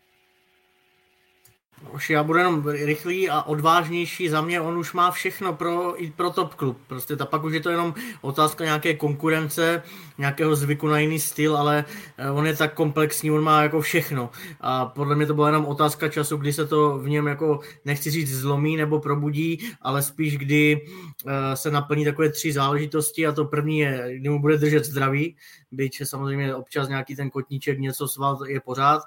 Už 1.93 2.11
já 2.11 2.23
budu 2.23 2.39
jenom 2.39 2.69
rychlý 2.69 3.31
a 3.31 3.43
odvážnější. 3.43 4.29
Za 4.29 4.41
mě 4.41 4.61
on 4.61 4.79
už 4.79 4.93
má 4.93 5.11
všechno 5.11 5.53
pro, 5.53 6.03
i 6.03 6.11
pro 6.11 6.31
top 6.31 6.55
klub. 6.55 6.79
Prostě 6.87 7.17
ta 7.17 7.27
pak 7.27 7.45
už 7.45 7.53
je 7.53 7.61
to 7.61 7.71
jenom 7.71 7.95
otázka 8.21 8.65
nějaké 8.65 8.95
konkurence, 8.95 9.83
nějakého 10.19 10.57
zvyku 10.57 10.87
na 10.87 10.99
jiný 10.99 11.21
styl, 11.21 11.57
ale 11.57 11.85
eh, 12.19 12.31
on 12.31 12.47
je 12.47 12.57
tak 12.57 12.75
komplexní, 12.75 13.31
on 13.31 13.45
má 13.45 13.63
jako 13.63 13.81
všechno. 13.81 14.31
A 14.61 14.87
podle 14.87 15.17
mě 15.17 15.27
to 15.27 15.35
byla 15.35 15.47
jenom 15.47 15.65
otázka 15.65 16.09
času, 16.09 16.37
kdy 16.37 16.53
se 16.53 16.67
to 16.67 16.99
v 16.99 17.09
něm 17.09 17.27
jako, 17.27 17.61
nechci 17.85 18.11
říct 18.11 18.37
zlomí 18.37 18.77
nebo 18.77 19.01
probudí, 19.01 19.59
ale 19.83 20.03
spíš 20.03 20.39
kdy 20.39 20.81
uh, 21.25 21.33
se 21.55 21.71
naplní 21.71 22.05
takové 22.05 22.29
tři 22.29 22.53
záležitosti 22.53 23.27
a 23.27 23.33
to 23.33 23.45
první 23.45 23.79
je, 23.79 24.09
kdy 24.19 24.29
mu 24.29 24.41
bude 24.41 24.59
držet 24.59 24.85
zdraví, 24.85 25.37
byť 25.73 26.01
samozřejmě 26.05 26.55
občas 26.55 26.89
nějaký 26.89 27.17
ten 27.17 27.31
kotníček, 27.31 27.79
něco 27.79 28.09
sval 28.09 28.47
je 28.47 28.61
pořád, 28.61 29.03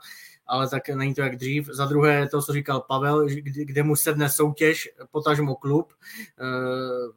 ale 0.49 0.69
tak 0.69 0.89
není 0.89 1.13
to 1.13 1.21
jak 1.21 1.35
dřív. 1.35 1.69
Za 1.71 1.85
druhé 1.85 2.27
to, 2.29 2.41
co 2.41 2.53
říkal 2.53 2.81
Pavel, 2.81 3.27
kde 3.43 3.83
mu 3.83 3.95
sedne 3.95 4.29
soutěž, 4.29 4.89
potažmo 5.11 5.55
klub, 5.55 5.93
eh, 6.39 6.43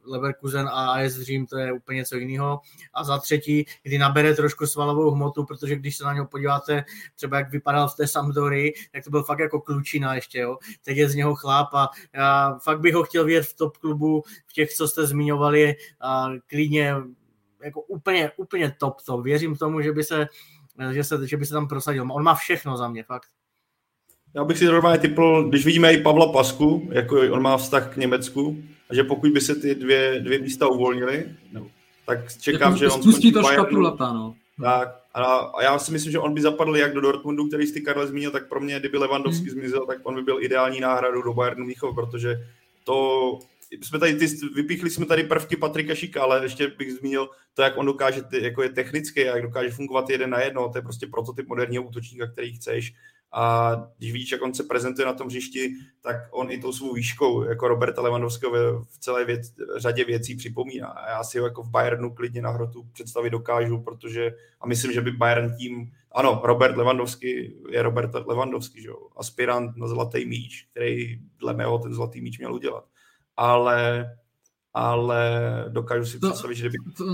Leverkusen 0.05 0.67
a 0.67 0.91
AS 0.91 1.13
Řím, 1.13 1.45
to 1.45 1.57
je 1.57 1.73
úplně 1.73 1.97
něco 1.97 2.15
jiného. 2.15 2.59
A 2.93 3.03
za 3.03 3.17
třetí, 3.17 3.65
kdy 3.83 3.97
nabere 3.97 4.35
trošku 4.35 4.67
svalovou 4.67 5.11
hmotu, 5.11 5.45
protože 5.45 5.75
když 5.75 5.97
se 5.97 6.03
na 6.03 6.13
něho 6.13 6.25
podíváte, 6.25 6.83
třeba 7.15 7.37
jak 7.37 7.51
vypadal 7.51 7.87
v 7.87 7.95
té 7.95 8.07
Sampdory, 8.07 8.73
tak 8.91 9.03
to 9.03 9.09
byl 9.09 9.23
fakt 9.23 9.39
jako 9.39 9.61
klučina 9.61 10.15
ještě, 10.15 10.39
jo. 10.39 10.57
Teď 10.85 10.97
je 10.97 11.09
z 11.09 11.15
něho 11.15 11.35
chláp 11.35 11.73
a 11.73 11.89
já 12.13 12.59
fakt 12.63 12.79
bych 12.79 12.93
ho 12.93 13.03
chtěl 13.03 13.25
vidět 13.25 13.45
v 13.45 13.55
top 13.55 13.77
klubu, 13.77 14.23
v 14.47 14.53
těch, 14.53 14.73
co 14.73 14.87
jste 14.87 15.07
zmiňovali 15.07 15.75
a 16.01 16.29
klidně 16.47 16.95
jako 17.63 17.81
úplně, 17.81 18.31
úplně 18.37 18.75
top 18.79 19.01
to. 19.01 19.21
Věřím 19.21 19.55
tomu, 19.55 19.81
že 19.81 19.91
by 19.91 20.03
se 20.03 20.27
že, 20.91 21.03
se, 21.03 21.27
že 21.27 21.37
by 21.37 21.45
se 21.45 21.53
tam 21.53 21.67
prosadil. 21.67 22.07
On 22.11 22.23
má 22.23 22.35
všechno 22.35 22.77
za 22.77 22.87
mě, 22.87 23.03
fakt. 23.03 23.27
Já 24.35 24.43
bych 24.43 24.57
si 24.57 24.65
normálně 24.65 24.99
typl, 24.99 25.49
když 25.49 25.65
vidíme 25.65 25.93
i 25.93 26.01
Pavla 26.01 26.31
Pasku, 26.31 26.89
jako 26.91 27.21
on 27.31 27.41
má 27.41 27.57
vztah 27.57 27.93
k 27.93 27.97
Německu, 27.97 28.63
a 28.89 28.95
že 28.95 29.03
pokud 29.03 29.31
by 29.31 29.41
se 29.41 29.55
ty 29.55 29.75
dvě, 29.75 30.19
dvě 30.19 30.39
místa 30.39 30.67
uvolnily, 30.67 31.25
no, 31.51 31.67
tak 32.05 32.37
čekám, 32.37 32.71
jako, 32.71 32.79
že 32.79 32.89
on 32.89 33.01
spustí 33.01 33.31
to 33.31 33.43
škatulata, 33.43 34.13
no. 34.13 34.35
Tak, 34.61 34.95
a, 35.13 35.23
a, 35.23 35.63
já 35.63 35.79
si 35.79 35.91
myslím, 35.91 36.11
že 36.11 36.19
on 36.19 36.33
by 36.33 36.41
zapadl 36.41 36.77
jak 36.77 36.93
do 36.93 37.01
Dortmundu, 37.01 37.47
který 37.47 37.67
jsi 37.67 37.73
ty 37.73 37.81
Karle 37.81 38.07
zmínil, 38.07 38.31
tak 38.31 38.49
pro 38.49 38.59
mě, 38.59 38.79
kdyby 38.79 38.97
Lewandowski 38.97 39.49
hmm. 39.49 39.59
zmizel, 39.59 39.85
tak 39.85 39.97
on 40.03 40.15
by 40.15 40.21
byl 40.21 40.43
ideální 40.43 40.79
náhradou 40.79 41.21
do 41.21 41.33
Bayernu 41.33 41.65
Míchov, 41.65 41.95
protože 41.95 42.47
to 42.83 43.39
jsme 43.81 43.99
tady, 43.99 44.15
ty, 44.15 44.27
vypíchli 44.55 44.89
jsme 44.89 45.05
tady 45.05 45.23
prvky 45.23 45.55
Patrika 45.55 45.95
Šika, 45.95 46.23
ale 46.23 46.45
ještě 46.45 46.67
bych 46.67 46.93
zmínil 46.93 47.29
to, 47.53 47.61
jak 47.61 47.77
on 47.77 47.85
dokáže, 47.85 48.21
jako 48.41 48.63
je 48.63 48.69
technický, 48.69 49.19
jak 49.21 49.41
dokáže 49.41 49.69
fungovat 49.69 50.09
jeden 50.09 50.29
na 50.29 50.41
jedno, 50.41 50.69
to 50.69 50.77
je 50.77 50.81
prostě 50.81 51.07
prototyp 51.07 51.47
moderního 51.47 51.83
útočníka, 51.83 52.27
který 52.27 52.53
chceš. 52.53 52.93
A 53.35 53.75
když 53.97 54.13
víš, 54.13 54.31
jak 54.31 54.41
on 54.41 54.53
se 54.53 54.63
prezentuje 54.63 55.05
na 55.05 55.13
tom 55.13 55.27
hřišti, 55.27 55.73
tak 56.01 56.15
on 56.31 56.51
i 56.51 56.57
tou 56.57 56.73
svou 56.73 56.93
výškou, 56.93 57.43
jako 57.43 57.67
Roberta 57.67 58.01
Lewandowského 58.01 58.83
v 58.83 58.97
celé 58.99 59.25
věc, 59.25 59.53
řadě 59.77 60.05
věcí 60.05 60.35
připomíná. 60.35 60.87
A 60.87 61.09
já 61.09 61.23
si 61.23 61.39
ho 61.39 61.45
jako 61.45 61.63
v 61.63 61.69
Bayernu 61.69 62.13
klidně 62.13 62.41
na 62.41 62.49
hrotu 62.49 62.83
představit 62.93 63.29
dokážu, 63.29 63.81
protože 63.81 64.31
a 64.61 64.67
myslím, 64.67 64.91
že 64.91 65.01
by 65.01 65.11
Bayern 65.11 65.55
tím, 65.55 65.91
ano, 66.11 66.41
Robert 66.43 66.77
Lewandowski 66.77 67.55
je 67.69 67.81
Robert 67.81 68.11
Lewandowski, 68.27 68.81
že 68.81 68.87
jo, 68.87 69.07
aspirant 69.17 69.77
na 69.77 69.87
zlatý 69.87 70.25
míč, 70.25 70.67
který 70.71 71.19
dle 71.39 71.53
mého 71.53 71.79
ten 71.79 71.93
zlatý 71.93 72.21
míč 72.21 72.37
měl 72.37 72.53
udělat 72.53 72.85
ale, 73.37 74.09
ale 74.73 75.29
dokážu 75.69 76.05
si 76.05 76.19
to, 76.19 76.29
představit, 76.29 76.55
že 76.55 76.69
kdyby... 76.69 76.77
To, 76.97 77.05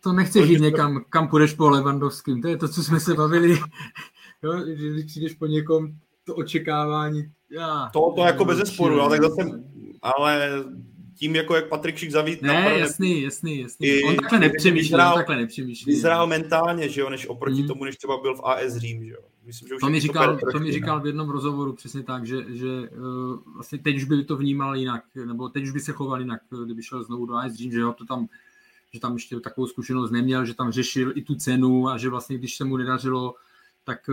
to 0.00 0.12
nechceš 0.12 0.48
jít 0.48 0.60
někam, 0.60 1.04
kam 1.10 1.28
půjdeš 1.28 1.52
po 1.52 1.68
Levandovským, 1.68 2.42
to 2.42 2.48
je 2.48 2.56
to, 2.56 2.68
co 2.68 2.82
jsme 2.82 3.00
se 3.00 3.14
bavili, 3.14 3.58
jo, 4.42 4.66
že 4.66 4.90
když 4.90 5.04
přijdeš 5.04 5.34
po 5.34 5.46
někom, 5.46 5.92
to 6.24 6.34
očekávání, 6.34 7.32
já, 7.50 7.90
to, 7.92 8.12
to 8.16 8.22
jako 8.24 8.44
bez 8.44 8.68
sporu, 8.68 9.00
ale 9.00 9.18
tak 9.18 9.30
zase, 9.30 9.50
ale 10.02 10.64
tím, 11.18 11.36
jako 11.36 11.54
jak 11.54 11.68
Patrik 11.68 11.96
Šik 11.96 12.10
zavít. 12.10 12.42
Ne, 12.42 12.54
naprve, 12.54 12.78
jasný, 12.78 13.22
jasný, 13.22 13.60
jasný. 13.60 13.86
I, 13.86 14.02
on 14.02 14.16
takhle 14.16 14.38
nepřemýšlí, 14.38 14.82
vyzrál, 14.82 15.12
on 15.12 15.18
takhle 15.18 15.36
nepřemýšlí. 15.36 15.92
Vyzrál 15.92 16.26
mentálně, 16.26 16.88
že 16.88 17.00
jo, 17.00 17.10
než 17.10 17.26
oproti 17.26 17.58
hmm. 17.58 17.68
tomu, 17.68 17.84
než 17.84 17.96
třeba 17.96 18.20
byl 18.22 18.34
v 18.34 18.40
AS 18.44 18.76
Řím, 18.76 19.04
že 19.04 19.10
jo. 19.10 19.20
Myslím, 19.46 19.68
že 19.68 19.74
už 19.74 19.80
to, 19.80 19.88
mi 19.88 20.00
říkal, 20.00 20.38
to 20.52 20.60
mi 20.60 20.72
říkal 20.72 21.00
v 21.00 21.06
jednom 21.06 21.30
rozhovoru 21.30 21.72
přesně 21.72 22.02
tak, 22.02 22.26
že, 22.26 22.44
že 22.48 22.90
uh, 22.90 23.54
vlastně 23.54 23.78
teď 23.78 23.96
už 23.96 24.04
by 24.04 24.24
to 24.24 24.36
vnímal 24.36 24.76
jinak, 24.76 25.04
nebo 25.24 25.48
teď 25.48 25.62
už 25.62 25.70
by 25.70 25.80
se 25.80 25.92
choval 25.92 26.20
jinak, 26.20 26.40
kdyby 26.64 26.82
šel 26.82 27.04
znovu 27.04 27.26
do 27.26 27.34
AS 27.34 27.52
Dream, 27.52 27.72
že 27.72 27.80
jo, 27.80 27.92
to 27.92 28.04
tam, 28.04 28.28
že 28.92 29.00
tam 29.00 29.14
ještě 29.14 29.40
takovou 29.40 29.66
zkušenost 29.66 30.10
neměl, 30.10 30.44
že 30.44 30.54
tam 30.54 30.72
řešil 30.72 31.12
i 31.14 31.22
tu 31.22 31.34
cenu 31.34 31.88
a 31.88 31.98
že 31.98 32.08
vlastně, 32.08 32.38
když 32.38 32.56
se 32.56 32.64
mu 32.64 32.76
nedařilo 32.76 33.34
tak 33.84 34.10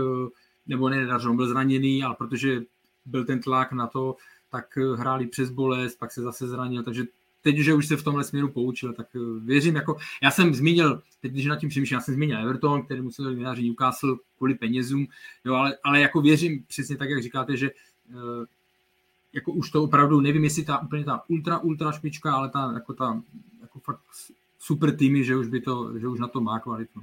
nebo 0.68 0.90
nedařilo, 0.90 1.32
on 1.32 1.38
byl 1.38 1.48
zraněný, 1.48 2.04
ale 2.04 2.16
protože 2.16 2.62
byl 3.06 3.26
ten 3.26 3.40
tlak 3.40 3.72
na 3.72 3.88
to, 3.88 4.16
tak 4.50 4.78
hráli 4.96 5.28
přes 5.28 5.50
bolest, 5.50 5.96
pak 5.96 6.12
se 6.12 6.22
zase 6.22 6.48
zranil, 6.48 6.84
takže 6.84 7.04
teď, 7.44 7.58
že 7.58 7.74
už 7.74 7.88
se 7.88 7.98
v 7.98 8.04
tomhle 8.04 8.24
směru 8.24 8.52
poučil, 8.52 8.94
tak 8.94 9.08
věřím, 9.44 9.76
jako, 9.76 9.98
já 10.24 10.32
jsem 10.32 10.54
zmínil, 10.54 11.02
teď 11.22 11.32
když 11.32 11.46
nad 11.46 11.56
tím 11.56 11.70
přemýšlím, 11.70 11.96
já 11.96 12.02
jsem 12.02 12.14
zmínil 12.14 12.38
Everton, 12.38 12.84
který 12.84 13.02
musel 13.02 13.36
vynářit 13.36 13.64
Newcastle 13.64 14.16
kvůli 14.38 14.56
penězům, 14.56 15.08
jo, 15.46 15.54
ale, 15.54 15.78
ale 15.84 16.02
jako 16.02 16.22
věřím 16.22 16.64
přesně 16.68 16.98
tak, 16.98 17.10
jak 17.10 17.24
říkáte, 17.24 17.58
že 17.58 17.72
jako 19.34 19.52
už 19.52 19.72
to 19.72 19.84
opravdu, 19.84 20.22
nevím, 20.22 20.44
jestli 20.44 20.66
ta 20.66 20.80
úplně 20.80 21.04
ta 21.04 21.24
ultra, 21.28 21.60
ultra 21.60 21.92
špička, 21.92 22.34
ale 22.34 22.50
ta, 22.50 22.72
jako 22.74 22.94
ta, 22.94 23.22
jako 23.62 23.80
fakt 23.80 24.00
super 24.60 24.96
týmy, 24.98 25.24
že 25.24 25.36
už 25.36 25.48
by 25.48 25.62
to, 25.62 26.00
že 26.00 26.08
už 26.08 26.20
na 26.20 26.28
to 26.28 26.42
má 26.42 26.60
kvalitu. 26.60 27.02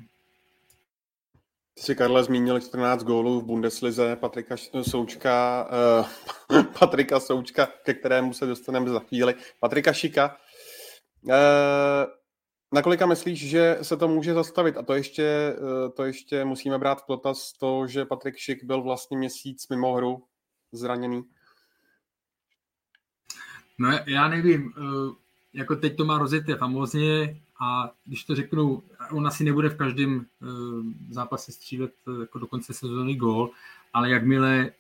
Ty 1.80 1.86
jsi, 1.86 1.94
Karle, 1.94 2.24
zmínil 2.24 2.60
14 2.60 3.02
gólů 3.02 3.40
v 3.40 3.44
Bundeslize 3.44 4.16
Patrika 4.16 4.56
Součka, 4.82 5.68
uh, 6.50 6.62
Patrika 6.78 7.20
Součka, 7.20 7.66
ke 7.66 7.94
kterému 7.94 8.32
se 8.32 8.46
dostaneme 8.46 8.90
za 8.90 9.00
chvíli. 9.00 9.34
Patrika 9.60 9.92
Šika. 9.92 10.36
Uh, 11.22 11.32
nakolika 12.72 13.06
myslíš, 13.06 13.48
že 13.48 13.78
se 13.82 13.96
to 13.96 14.08
může 14.08 14.34
zastavit? 14.34 14.76
A 14.76 14.82
to 14.82 14.94
ještě, 14.94 15.56
uh, 15.58 15.94
to 15.94 16.04
ještě 16.04 16.44
musíme 16.44 16.78
brát 16.78 17.02
v 17.02 17.06
potaz 17.06 17.52
to, 17.52 17.86
že 17.86 18.04
Patrik 18.04 18.36
Šik 18.36 18.64
byl 18.64 18.82
vlastně 18.82 19.18
měsíc 19.18 19.68
mimo 19.68 19.94
hru 19.94 20.24
zraněný. 20.72 21.22
No 23.78 23.98
já 24.06 24.28
nevím, 24.28 24.72
uh, 24.78 25.14
jako 25.52 25.76
teď 25.76 25.96
to 25.96 26.04
má 26.04 26.18
rozjeté 26.18 26.56
famózně, 26.56 27.40
a 27.60 27.90
když 28.04 28.24
to 28.24 28.34
řeknu, 28.34 28.82
on 29.12 29.26
asi 29.26 29.44
nebude 29.44 29.68
v 29.68 29.76
každém 29.76 30.16
uh, 30.16 30.84
zápase 31.10 31.52
střílet 31.52 31.92
uh, 32.06 32.20
jako 32.20 32.38
do 32.38 32.46
konce 32.46 32.74
sezóny 32.74 33.14
gól, 33.14 33.50
ale 33.92 34.10
jakmile, 34.10 34.72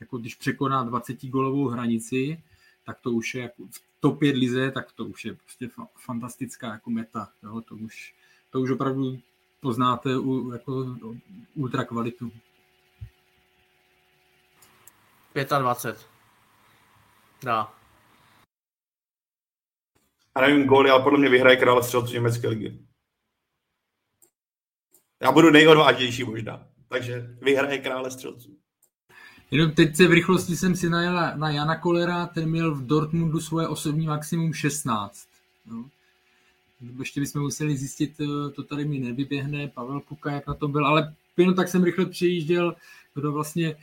jako 0.00 0.18
když 0.18 0.34
překoná 0.34 0.84
20 0.84 1.26
gólovou 1.26 1.68
hranici, 1.68 2.42
tak 2.84 3.00
to 3.00 3.12
už 3.12 3.34
je 3.34 3.42
jako 3.42 3.62
v 3.66 3.82
top 4.00 4.18
5 4.18 4.36
lize, 4.36 4.70
tak 4.70 4.92
to 4.92 5.04
už 5.04 5.24
je 5.24 5.34
prostě 5.34 5.66
fa- 5.66 5.88
fantastická 5.96 6.72
jako 6.72 6.90
meta. 6.90 7.28
Jo? 7.42 7.60
To, 7.60 7.76
už, 7.76 8.14
to 8.50 8.60
už 8.60 8.70
opravdu 8.70 9.18
poznáte 9.60 10.18
u, 10.18 10.52
jako 10.52 10.96
ultra 11.54 11.84
kvalitu. 11.84 12.32
25. 15.34 16.06
Dá. 17.42 17.77
A 20.38 20.40
nevím 20.40 20.66
góly, 20.66 20.90
ale 20.90 21.02
podle 21.02 21.18
mě 21.18 21.28
vyhraje 21.28 21.56
krále 21.56 21.82
střelců 21.82 22.14
německé 22.14 22.48
ligy. 22.48 22.78
Já 25.22 25.32
budu 25.32 25.50
nejodvážnější 25.50 26.24
možná. 26.24 26.66
Takže 26.88 27.36
vyhraje 27.42 27.78
krále 27.78 28.10
střelců. 28.10 28.56
Jenom 29.50 29.70
teď 29.70 29.96
se 29.96 30.08
v 30.08 30.12
rychlosti 30.12 30.56
jsem 30.56 30.76
si 30.76 30.90
najel 30.90 31.36
na 31.36 31.50
Jana 31.50 31.76
Kolera, 31.76 32.26
ten 32.26 32.50
měl 32.50 32.74
v 32.74 32.86
Dortmundu 32.86 33.40
svoje 33.40 33.68
osobní 33.68 34.06
maximum 34.06 34.54
16. 34.54 35.28
No. 35.66 35.90
Ještě 36.98 37.20
bychom 37.20 37.42
museli 37.42 37.76
zjistit, 37.76 38.20
eh, 38.20 38.50
to 38.50 38.62
tady 38.62 38.84
mi 38.84 38.98
nevyběhne, 38.98 39.68
Pavel 39.68 40.00
Kuka, 40.00 40.32
jak 40.32 40.46
na 40.46 40.54
to 40.54 40.68
byl, 40.68 40.86
ale 40.86 41.14
jenom 41.36 41.54
tak 41.54 41.68
jsem 41.68 41.84
rychle 41.84 42.06
přijížděl, 42.06 42.74
kdo 43.14 43.32
vlastně 43.32 43.76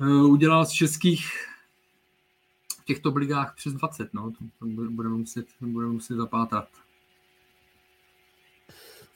eh, 0.00 0.22
udělal 0.22 0.66
z 0.66 0.70
českých 0.70 1.48
těchto 2.88 3.12
ligách 3.16 3.54
přes 3.56 3.72
20, 3.72 4.14
no, 4.14 4.30
to 4.30 4.66
budeme 4.90 5.14
muset, 5.14 5.46
budeme 5.60 5.92
muset 5.92 6.14
zapátrat. 6.14 6.68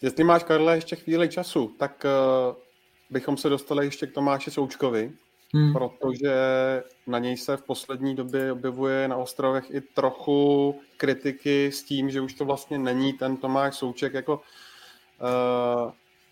Jestli 0.03 0.25
máš, 0.25 0.43
Karle, 0.45 0.75
ještě 0.75 0.97
chvíli 0.97 1.29
času, 1.29 1.75
tak 1.79 2.05
uh, 2.05 2.57
bychom 3.11 3.37
se 3.37 3.49
dostali 3.49 3.87
ještě 3.87 4.07
k 4.07 4.13
Tomáši 4.13 4.51
Součkovi, 4.51 5.13
hmm. 5.55 5.73
protože 5.73 6.35
na 7.07 7.19
něj 7.19 7.37
se 7.37 7.57
v 7.57 7.63
poslední 7.63 8.17
době 8.17 8.53
objevuje 8.53 9.09
na 9.09 9.17
ostrovech 9.17 9.71
i 9.71 9.81
trochu 9.81 10.81
kritiky 10.97 11.73
s 11.73 11.83
tím, 11.83 12.11
že 12.11 12.21
už 12.21 12.35
to 12.35 12.45
vlastně 12.45 12.79
není 12.79 13.13
ten 13.13 13.37
Tomáš 13.37 13.77
Souček 13.77 14.15
jako 14.15 14.43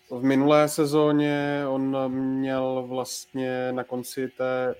uh, 0.09 0.19
v 0.19 0.23
minulé 0.23 0.69
sezóně 0.69 1.63
on 1.67 2.11
měl 2.11 2.85
vlastně 2.87 3.71
na 3.71 3.83
konci 3.83 4.27
té 4.27 4.75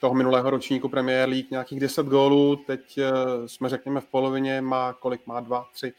toho 0.00 0.14
minulého 0.14 0.50
ročníku 0.50 0.88
Premier 0.88 1.28
League 1.28 1.50
nějakých 1.50 1.80
10 1.80 2.06
gólů, 2.06 2.56
teď 2.56 2.98
uh, 2.98 3.46
jsme 3.46 3.68
řekněme 3.68 4.00
v 4.00 4.06
polovině, 4.06 4.60
má 4.60 4.92
kolik 4.92 5.26
má, 5.26 5.40
dva, 5.40 5.68
tři. 5.72 5.92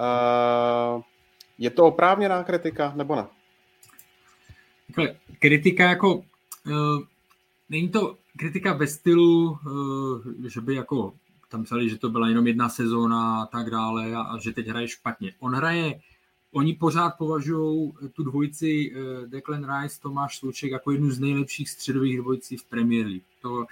Uh, 0.00 1.02
je 1.58 1.70
to 1.70 1.84
oprávněná 1.84 2.44
kritika, 2.44 2.92
nebo 2.96 3.16
ne? 3.16 3.26
Kritika 5.38 5.88
jako, 5.88 6.14
uh, 6.14 6.22
není 7.68 7.88
to 7.88 8.16
kritika 8.38 8.72
ve 8.72 8.86
stylu, 8.86 9.58
že 10.48 10.60
by 10.60 10.74
jako 10.74 11.12
tam 11.48 11.64
psali, 11.64 11.90
že 11.90 11.98
to 11.98 12.10
byla 12.10 12.28
jenom 12.28 12.46
jedna 12.46 12.68
sezóna 12.68 13.42
a 13.42 13.46
tak 13.46 13.70
dále 13.70 14.14
a, 14.14 14.20
a 14.20 14.38
že 14.38 14.52
teď 14.52 14.66
hraje 14.66 14.88
špatně. 14.88 15.34
On 15.38 15.54
hraje 15.54 16.00
Oni 16.54 16.72
pořád 16.72 17.10
považují 17.10 17.92
tu 18.12 18.24
dvojici 18.24 18.92
eh, 18.94 19.26
Declan 19.26 19.82
Rice, 19.82 20.00
Tomáš 20.00 20.38
Sluček 20.38 20.70
jako 20.70 20.90
jednu 20.90 21.10
z 21.10 21.20
nejlepších 21.20 21.70
středových 21.70 22.18
dvojicí 22.18 22.56
v 22.56 22.64
Premier 22.64 23.06
League. 23.06 23.22
To, 23.42 23.66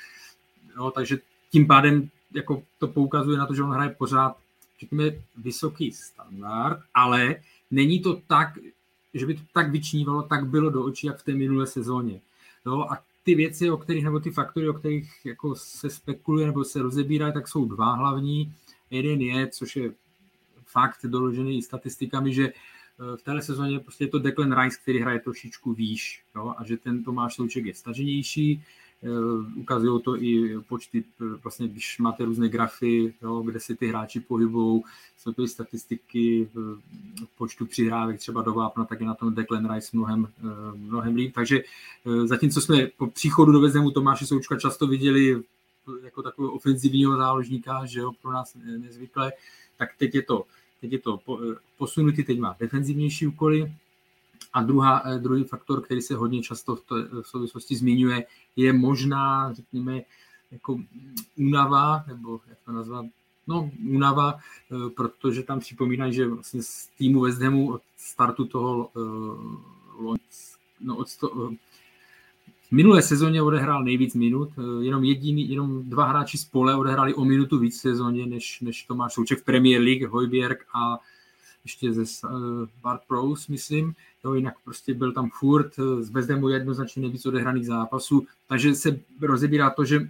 no, 0.76 0.90
takže 0.90 1.18
tím 1.50 1.66
pádem 1.66 2.10
jako 2.34 2.62
to 2.78 2.88
poukazuje 2.88 3.38
na 3.38 3.46
to, 3.46 3.54
že 3.54 3.62
on 3.62 3.70
hraje 3.70 3.90
pořád 3.90 4.36
řekněme, 4.80 5.10
vysoký 5.36 5.92
standard, 5.92 6.78
ale 6.94 7.36
není 7.70 8.00
to 8.00 8.20
tak, 8.26 8.58
že 9.14 9.26
by 9.26 9.34
to 9.34 9.42
tak 9.52 9.70
vyčnívalo, 9.70 10.22
tak 10.22 10.46
bylo 10.46 10.70
do 10.70 10.84
očí, 10.84 11.06
jak 11.06 11.18
v 11.18 11.22
té 11.22 11.32
minulé 11.32 11.66
sezóně. 11.66 12.20
No, 12.66 12.92
a 12.92 12.98
ty 13.24 13.34
věci, 13.34 13.70
o 13.70 13.76
kterých, 13.76 14.04
nebo 14.04 14.20
ty 14.20 14.30
faktory, 14.30 14.68
o 14.68 14.72
kterých 14.72 15.12
jako 15.24 15.54
se 15.54 15.90
spekuluje 15.90 16.46
nebo 16.46 16.64
se 16.64 16.82
rozebírají, 16.82 17.32
tak 17.32 17.48
jsou 17.48 17.64
dva 17.64 17.94
hlavní. 17.94 18.54
Jeden 18.90 19.20
je, 19.20 19.48
což 19.48 19.76
je 19.76 19.92
fakt 20.72 21.06
doložený 21.06 21.62
statistikami, 21.62 22.34
že 22.34 22.48
eh, 22.48 23.16
v 23.16 23.22
téhle 23.22 23.42
sezóně 23.42 23.80
prostě 23.80 24.04
je 24.04 24.08
to 24.08 24.18
Declan 24.18 24.62
Rice, 24.62 24.78
který 24.82 24.98
hraje 24.98 25.20
trošičku 25.20 25.72
výš 25.72 26.22
jo, 26.36 26.54
a 26.58 26.64
že 26.64 26.76
ten 26.76 27.04
Tomáš 27.04 27.34
Souček 27.34 27.64
je 27.64 27.74
staženější. 27.74 28.64
Eh, 29.04 29.08
ukazují 29.56 30.02
to 30.02 30.22
i 30.22 30.58
počty, 30.68 31.04
eh, 31.20 31.24
vlastně 31.42 31.68
když 31.68 31.98
máte 31.98 32.24
různé 32.24 32.48
grafy, 32.48 33.14
jo, 33.22 33.42
kde 33.42 33.60
se 33.60 33.76
ty 33.76 33.88
hráči 33.88 34.20
pohybou, 34.20 34.84
jsou 35.18 35.32
to 35.32 35.42
i 35.42 35.48
statistiky 35.48 36.48
počtu 37.38 37.66
přihrávek 37.66 38.18
třeba 38.18 38.42
do 38.42 38.52
vápna, 38.52 38.84
tak 38.84 39.00
je 39.00 39.06
na 39.06 39.14
tom 39.14 39.34
Declan 39.34 39.74
Rice 39.74 39.90
mnohem, 39.92 40.28
mnohem 40.74 41.14
líp. 41.14 41.34
Takže 41.34 41.62
zatímco 42.24 42.60
jsme 42.60 42.86
po 42.86 43.06
příchodu 43.06 43.52
do 43.52 43.60
Vezemu 43.60 43.90
Tomáše 43.90 44.26
Součka 44.26 44.58
často 44.58 44.86
viděli 44.86 45.42
jako 46.02 46.22
takového 46.22 46.54
ofenzivního 46.54 47.16
záložníka, 47.16 47.86
že 47.86 48.00
jo, 48.00 48.12
pro 48.22 48.32
nás 48.32 48.56
nezvykle, 48.78 49.32
tak 49.76 49.88
teď 49.98 50.14
je 50.14 50.22
to 50.22 50.44
teď 50.82 50.92
je 50.92 50.98
to 50.98 51.20
posunutý, 51.78 52.24
teď 52.24 52.38
má 52.38 52.56
defenzivnější 52.60 53.26
úkoly. 53.26 53.72
A 54.52 54.62
druhá, 54.62 55.02
eh, 55.04 55.18
druhý 55.18 55.44
faktor, 55.44 55.82
který 55.82 56.02
se 56.02 56.14
hodně 56.14 56.42
často 56.42 56.76
v, 56.76 56.84
to, 56.84 56.94
v 57.22 57.28
souvislosti 57.28 57.76
zmiňuje, 57.76 58.26
je 58.56 58.72
možná, 58.72 59.52
řekněme, 59.52 60.02
jako 60.50 60.80
únava, 61.36 62.04
nebo 62.06 62.40
jak 62.48 62.58
to 62.64 62.72
nazvat, 62.72 63.06
no, 63.46 63.70
únava, 63.84 64.38
eh, 64.38 64.90
protože 64.90 65.42
tam 65.42 65.60
připomínají, 65.60 66.12
že 66.12 66.28
vlastně 66.28 66.62
z 66.62 66.86
týmu 66.98 67.20
West 67.20 67.42
Hamu 67.42 67.72
od 67.72 67.82
startu 67.96 68.44
toho 68.44 68.90
no, 70.80 70.96
od, 70.96 71.08
sto, 71.08 71.52
minulé 72.72 73.02
sezóně 73.02 73.42
odehrál 73.42 73.84
nejvíc 73.84 74.14
minut, 74.14 74.50
eh, 74.58 74.84
jenom 74.84 75.04
jediný, 75.04 75.50
jenom 75.50 75.90
dva 75.90 76.04
hráči 76.04 76.38
z 76.38 76.44
pole 76.44 76.76
odehráli 76.76 77.14
o 77.14 77.24
minutu 77.24 77.58
víc 77.58 77.78
v 77.78 77.80
sezóně, 77.80 78.26
než, 78.26 78.60
než 78.60 78.82
Tomáš 78.82 79.14
Souček 79.14 79.38
v 79.38 79.44
Premier 79.44 79.82
League, 79.82 80.08
Hojbjerg 80.08 80.66
a 80.74 80.98
ještě 81.64 81.92
ze 81.92 82.02
uh, 82.02 82.30
Bart 82.82 83.02
Prous, 83.08 83.48
myslím. 83.48 83.94
Jo, 84.24 84.34
jinak 84.34 84.54
prostě 84.64 84.94
byl 84.94 85.12
tam 85.12 85.30
furt, 85.30 85.74
z 86.00 86.08
eh, 86.08 86.12
Bezdemu 86.12 86.48
jednoznačně 86.48 87.02
nejvíc 87.02 87.26
odehraných 87.26 87.66
zápasů, 87.66 88.26
takže 88.48 88.74
se 88.74 89.00
rozebírá 89.20 89.70
to, 89.70 89.84
že 89.84 90.08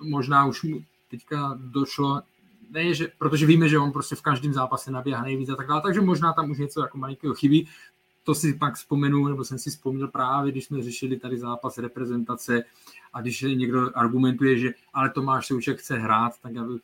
možná 0.00 0.46
už 0.46 0.62
mu 0.62 0.82
teďka 1.10 1.58
došlo, 1.60 2.22
ne, 2.70 2.94
že, 2.94 3.08
protože 3.18 3.46
víme, 3.46 3.68
že 3.68 3.78
on 3.78 3.92
prostě 3.92 4.14
v 4.14 4.22
každém 4.22 4.52
zápase 4.52 4.90
naběhá 4.90 5.22
nejvíc 5.22 5.48
a 5.48 5.56
tak 5.56 5.66
dále, 5.66 5.82
takže 5.82 6.00
možná 6.00 6.32
tam 6.32 6.50
už 6.50 6.58
něco 6.58 6.80
jako 6.80 6.98
malinkého 6.98 7.34
chybí, 7.34 7.68
to 8.26 8.34
si 8.34 8.54
pak 8.54 8.74
vzpomenu, 8.74 9.28
nebo 9.28 9.44
jsem 9.44 9.58
si 9.58 9.70
vzpomněl 9.70 10.08
právě, 10.08 10.52
když 10.52 10.64
jsme 10.64 10.82
řešili 10.82 11.16
tady 11.16 11.38
zápas 11.38 11.78
reprezentace 11.78 12.64
a 13.12 13.20
když 13.20 13.40
někdo 13.40 13.90
argumentuje, 13.94 14.58
že 14.58 14.70
ale 14.94 15.10
Tomáš 15.10 15.46
Souček 15.46 15.78
chce 15.78 15.98
hrát, 15.98 16.32
tak 16.42 16.54
já 16.54 16.64
bych 16.64 16.82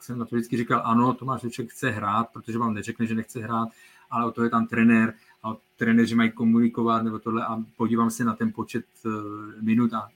jsem 0.00 0.18
na 0.18 0.24
to 0.24 0.36
vždycky 0.36 0.56
říkal, 0.56 0.82
ano, 0.84 1.14
Tomáš 1.14 1.40
Souček 1.40 1.70
chce 1.70 1.90
hrát, 1.90 2.28
protože 2.32 2.58
vám 2.58 2.74
neřekne, 2.74 3.06
že 3.06 3.14
nechce 3.14 3.40
hrát, 3.40 3.68
ale 4.10 4.26
o 4.26 4.30
to 4.30 4.42
je 4.42 4.50
tam 4.50 4.66
trenér 4.66 5.14
a 5.42 5.56
trenéři 5.76 6.14
mají 6.14 6.32
komunikovat 6.32 7.02
nebo 7.02 7.18
tohle 7.18 7.46
a 7.46 7.58
podívám 7.76 8.10
se 8.10 8.24
na 8.24 8.34
ten 8.34 8.52
počet 8.52 8.84
uh, 9.04 9.12
minut 9.60 9.94
a, 9.94 10.08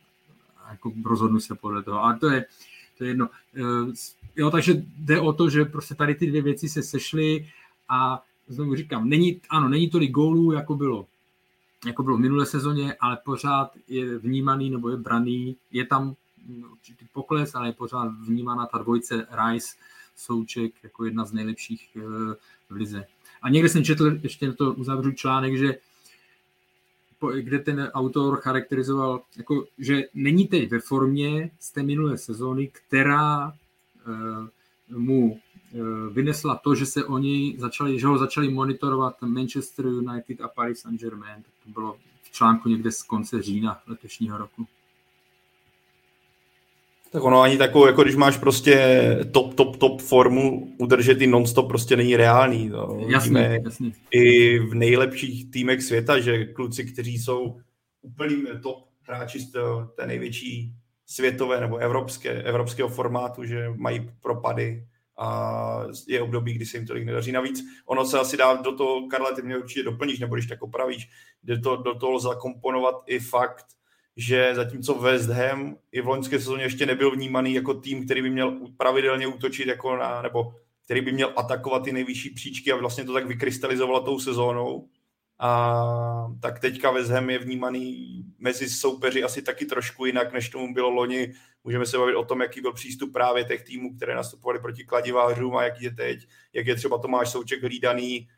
a 0.65 0.71
jako 0.71 0.93
rozhodnu 1.05 1.41
se 1.41 1.55
podle 1.55 1.83
toho. 1.83 2.05
A 2.05 2.19
to 2.19 2.31
je, 2.31 2.45
to 2.99 3.05
je 3.05 3.11
jedno. 3.11 3.29
Uh, 3.61 3.93
jo, 4.37 4.51
takže 4.51 4.75
jde 4.97 5.21
o 5.21 5.33
to, 5.33 5.51
že 5.51 5.65
prostě 5.65 5.95
tady 5.95 6.15
ty 6.15 6.27
dvě 6.27 6.43
věci 6.43 6.69
se 6.69 6.83
sešly 6.83 7.49
a 7.89 8.23
znovu 8.49 8.77
říkám, 8.77 9.09
není, 9.09 9.41
ano, 9.51 9.69
není 9.69 9.91
tolik 9.91 10.11
gólů, 10.11 10.53
jako 10.53 10.75
bylo 10.75 11.07
jako 11.87 12.03
bylo 12.03 12.17
v 12.17 12.21
minulé 12.21 12.47
sezóně, 12.47 12.95
ale 13.01 13.19
pořád 13.25 13.73
je 13.89 14.19
vnímaný 14.19 14.71
nebo 14.71 14.89
je 14.89 14.97
braný, 14.97 15.57
je 15.71 15.87
tam 15.87 16.15
určitý 16.73 17.07
pokles, 17.13 17.55
ale 17.55 17.69
je 17.69 17.73
pořád 17.73 18.09
vnímána 18.27 18.67
ta 18.67 18.79
dvojce 18.79 19.27
Rice, 19.45 19.77
Souček 20.17 20.73
jako 20.83 21.05
jedna 21.05 21.25
z 21.25 21.33
nejlepších 21.33 21.97
eh, 21.97 22.01
v 22.71 22.75
lize. 22.75 23.05
A 23.43 23.51
někde 23.51 23.69
jsem 23.69 23.85
četl, 23.85 24.19
ještě 24.23 24.53
to 24.53 24.73
uzavřu 24.73 25.13
článek, 25.13 25.59
že 25.59 25.79
kde 27.41 27.59
ten 27.59 27.91
autor 27.95 28.41
charakterizoval, 28.41 29.23
jako, 29.37 29.65
že 29.79 30.03
není 30.15 30.47
teď 30.47 30.71
ve 30.71 30.81
formě 30.81 31.51
z 31.61 31.73
té 31.73 31.83
minulé 31.83 32.19
sezóny, 32.19 32.69
která 32.69 33.47
uh, 33.47 34.99
mu 34.99 35.41
vynesla 36.13 36.57
to, 36.57 36.75
že 36.75 36.87
se 36.87 37.05
oni 37.05 37.57
začali, 37.59 38.01
že 38.01 38.07
ho 38.07 38.19
začali 38.19 38.49
monitorovat 38.49 39.23
Manchester 39.23 39.87
United 39.87 40.41
a 40.41 40.49
Paris 40.49 40.81
Saint-Germain. 40.81 41.43
To 41.65 41.71
bylo 41.71 41.97
v 42.23 42.31
článku 42.31 42.69
někde 42.69 42.93
z 42.93 43.03
konce 43.03 43.43
října 43.43 43.81
letošního 43.87 44.39
roku. 44.39 44.67
Tak 47.13 47.25
ono 47.25 47.41
ani 47.41 47.59
takovou, 47.59 47.87
jako 47.87 48.03
když 48.03 48.17
máš 48.17 48.37
prostě 48.37 48.79
top, 49.33 49.55
top, 49.55 49.77
top 49.77 50.03
formu, 50.03 50.75
udržet 50.79 51.21
i 51.23 51.27
non-stop 51.27 51.69
prostě 51.69 51.97
není 51.97 52.17
reálný. 52.17 52.69
No. 52.69 53.01
Jasně, 53.09 53.61
jasně. 53.65 53.93
I 54.11 54.59
v 54.59 54.75
nejlepších 54.75 55.51
týmech 55.51 55.83
světa, 55.83 56.21
že 56.21 56.45
kluci, 56.45 56.85
kteří 56.85 57.19
jsou 57.19 57.61
úplným 58.03 58.47
top 58.63 58.89
hráči 59.03 59.41
z 59.41 59.53
té 59.97 60.07
největší 60.07 60.73
světové 61.07 61.61
nebo 61.61 61.77
evropské, 61.77 62.43
evropského 62.43 62.89
formátu, 62.89 63.45
že 63.45 63.69
mají 63.77 64.11
propady 64.23 64.87
a 65.19 65.81
je 66.09 66.23
období, 66.23 66.53
kdy 66.53 66.67
se 66.67 66.77
jim 66.77 66.87
tolik 66.87 67.05
nedaří. 67.05 67.33
Navíc 67.33 67.65
ono 67.87 68.05
se 68.05 68.19
asi 68.19 68.37
dá 68.37 68.55
do 68.55 68.77
toho, 68.77 69.09
Karle, 69.09 69.35
ty 69.35 69.43
mě 69.43 69.59
určitě 69.59 69.83
doplníš, 69.83 70.19
nebo 70.19 70.35
když 70.35 70.47
tak 70.47 70.63
opravíš, 70.63 71.11
jde 71.43 71.59
to 71.59 71.77
do 71.77 71.95
toho 71.95 72.21
zakomponovat 72.21 72.95
i 73.07 73.19
fakt, 73.19 73.67
že 74.17 74.55
zatímco 74.55 74.95
West 74.95 75.29
Ham 75.29 75.77
i 75.93 76.01
v 76.01 76.07
loňské 76.07 76.39
sezóně 76.39 76.63
ještě 76.63 76.87
nebyl 76.87 77.11
vnímaný 77.11 77.55
jako 77.55 77.75
tým, 77.75 78.05
který 78.05 78.23
by 78.23 78.31
měl 78.31 78.59
pravidelně 78.77 79.27
útočit 79.27 79.69
jako 79.69 79.97
na, 79.97 80.23
nebo 80.23 80.55
který 80.85 81.01
by 81.01 81.13
měl 81.13 81.33
atakovat 81.37 81.85
ty 81.85 81.93
nejvyšší 81.93 82.31
příčky 82.31 82.73
a 82.73 82.77
vlastně 82.77 83.05
to 83.05 83.13
tak 83.13 83.27
vykrystalizovalo 83.27 84.01
tou 84.01 84.21
sezónou. 84.21 84.89
A 85.41 86.29
tak 86.41 86.59
teďka 86.59 86.91
West 86.91 87.11
Ham 87.11 87.31
je 87.31 87.39
vnímaný 87.39 88.25
mezi 88.39 88.71
soupeři 88.71 89.23
asi 89.23 89.43
taky 89.43 89.67
trošku 89.67 90.07
jinak, 90.07 90.33
než 90.33 90.49
tomu 90.49 90.75
bylo 90.75 90.91
loni. 90.91 91.35
Můžeme 91.65 91.87
se 91.87 91.99
bavit 91.99 92.17
o 92.17 92.25
tom, 92.25 92.41
jaký 92.41 92.61
byl 92.61 92.73
přístup 92.73 93.13
právě 93.13 93.45
těch 93.45 93.65
týmů, 93.65 93.97
které 93.97 94.15
nastupovali 94.15 94.59
proti 94.59 94.85
kladivářům 94.85 95.57
a 95.57 95.63
jaký 95.63 95.85
je 95.85 95.91
teď, 95.91 96.29
jak 96.53 96.67
je 96.67 96.75
třeba 96.75 96.99
Tomáš 96.99 97.31
Souček 97.31 97.63
hlídaný, 97.63 98.29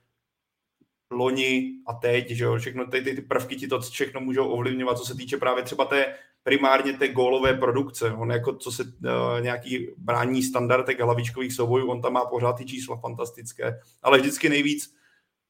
loni 1.11 1.73
a 1.87 1.95
teď, 1.95 2.31
že 2.31 2.45
jo, 2.45 2.59
všechno 2.59 2.87
ty, 2.87 3.03
ty, 3.03 3.15
ty 3.15 3.23
prvky 3.23 3.57
ti 3.57 3.69
to 3.69 3.81
všechno 3.81 4.21
můžou 4.21 4.49
ovlivňovat, 4.49 4.99
co 4.99 5.05
se 5.05 5.15
týče 5.15 5.37
právě 5.37 5.63
třeba 5.63 5.85
té 5.85 6.15
primárně 6.43 6.93
té 6.93 7.09
gólové 7.09 7.55
produkce. 7.55 8.13
On 8.13 8.31
jako 8.31 8.57
co 8.57 8.73
se 8.73 8.85
uh, 8.85 9.41
nějaký 9.41 9.89
brání 9.97 10.43
standardek 10.43 11.01
hlavičkových 11.01 11.53
soubojů, 11.53 11.91
on 11.91 12.03
tam 12.03 12.13
má 12.13 12.25
pořád 12.25 12.53
ty 12.53 12.65
čísla 12.65 12.97
fantastické, 12.97 13.81
ale 14.03 14.19
vždycky 14.19 14.49
nejvíc 14.49 14.95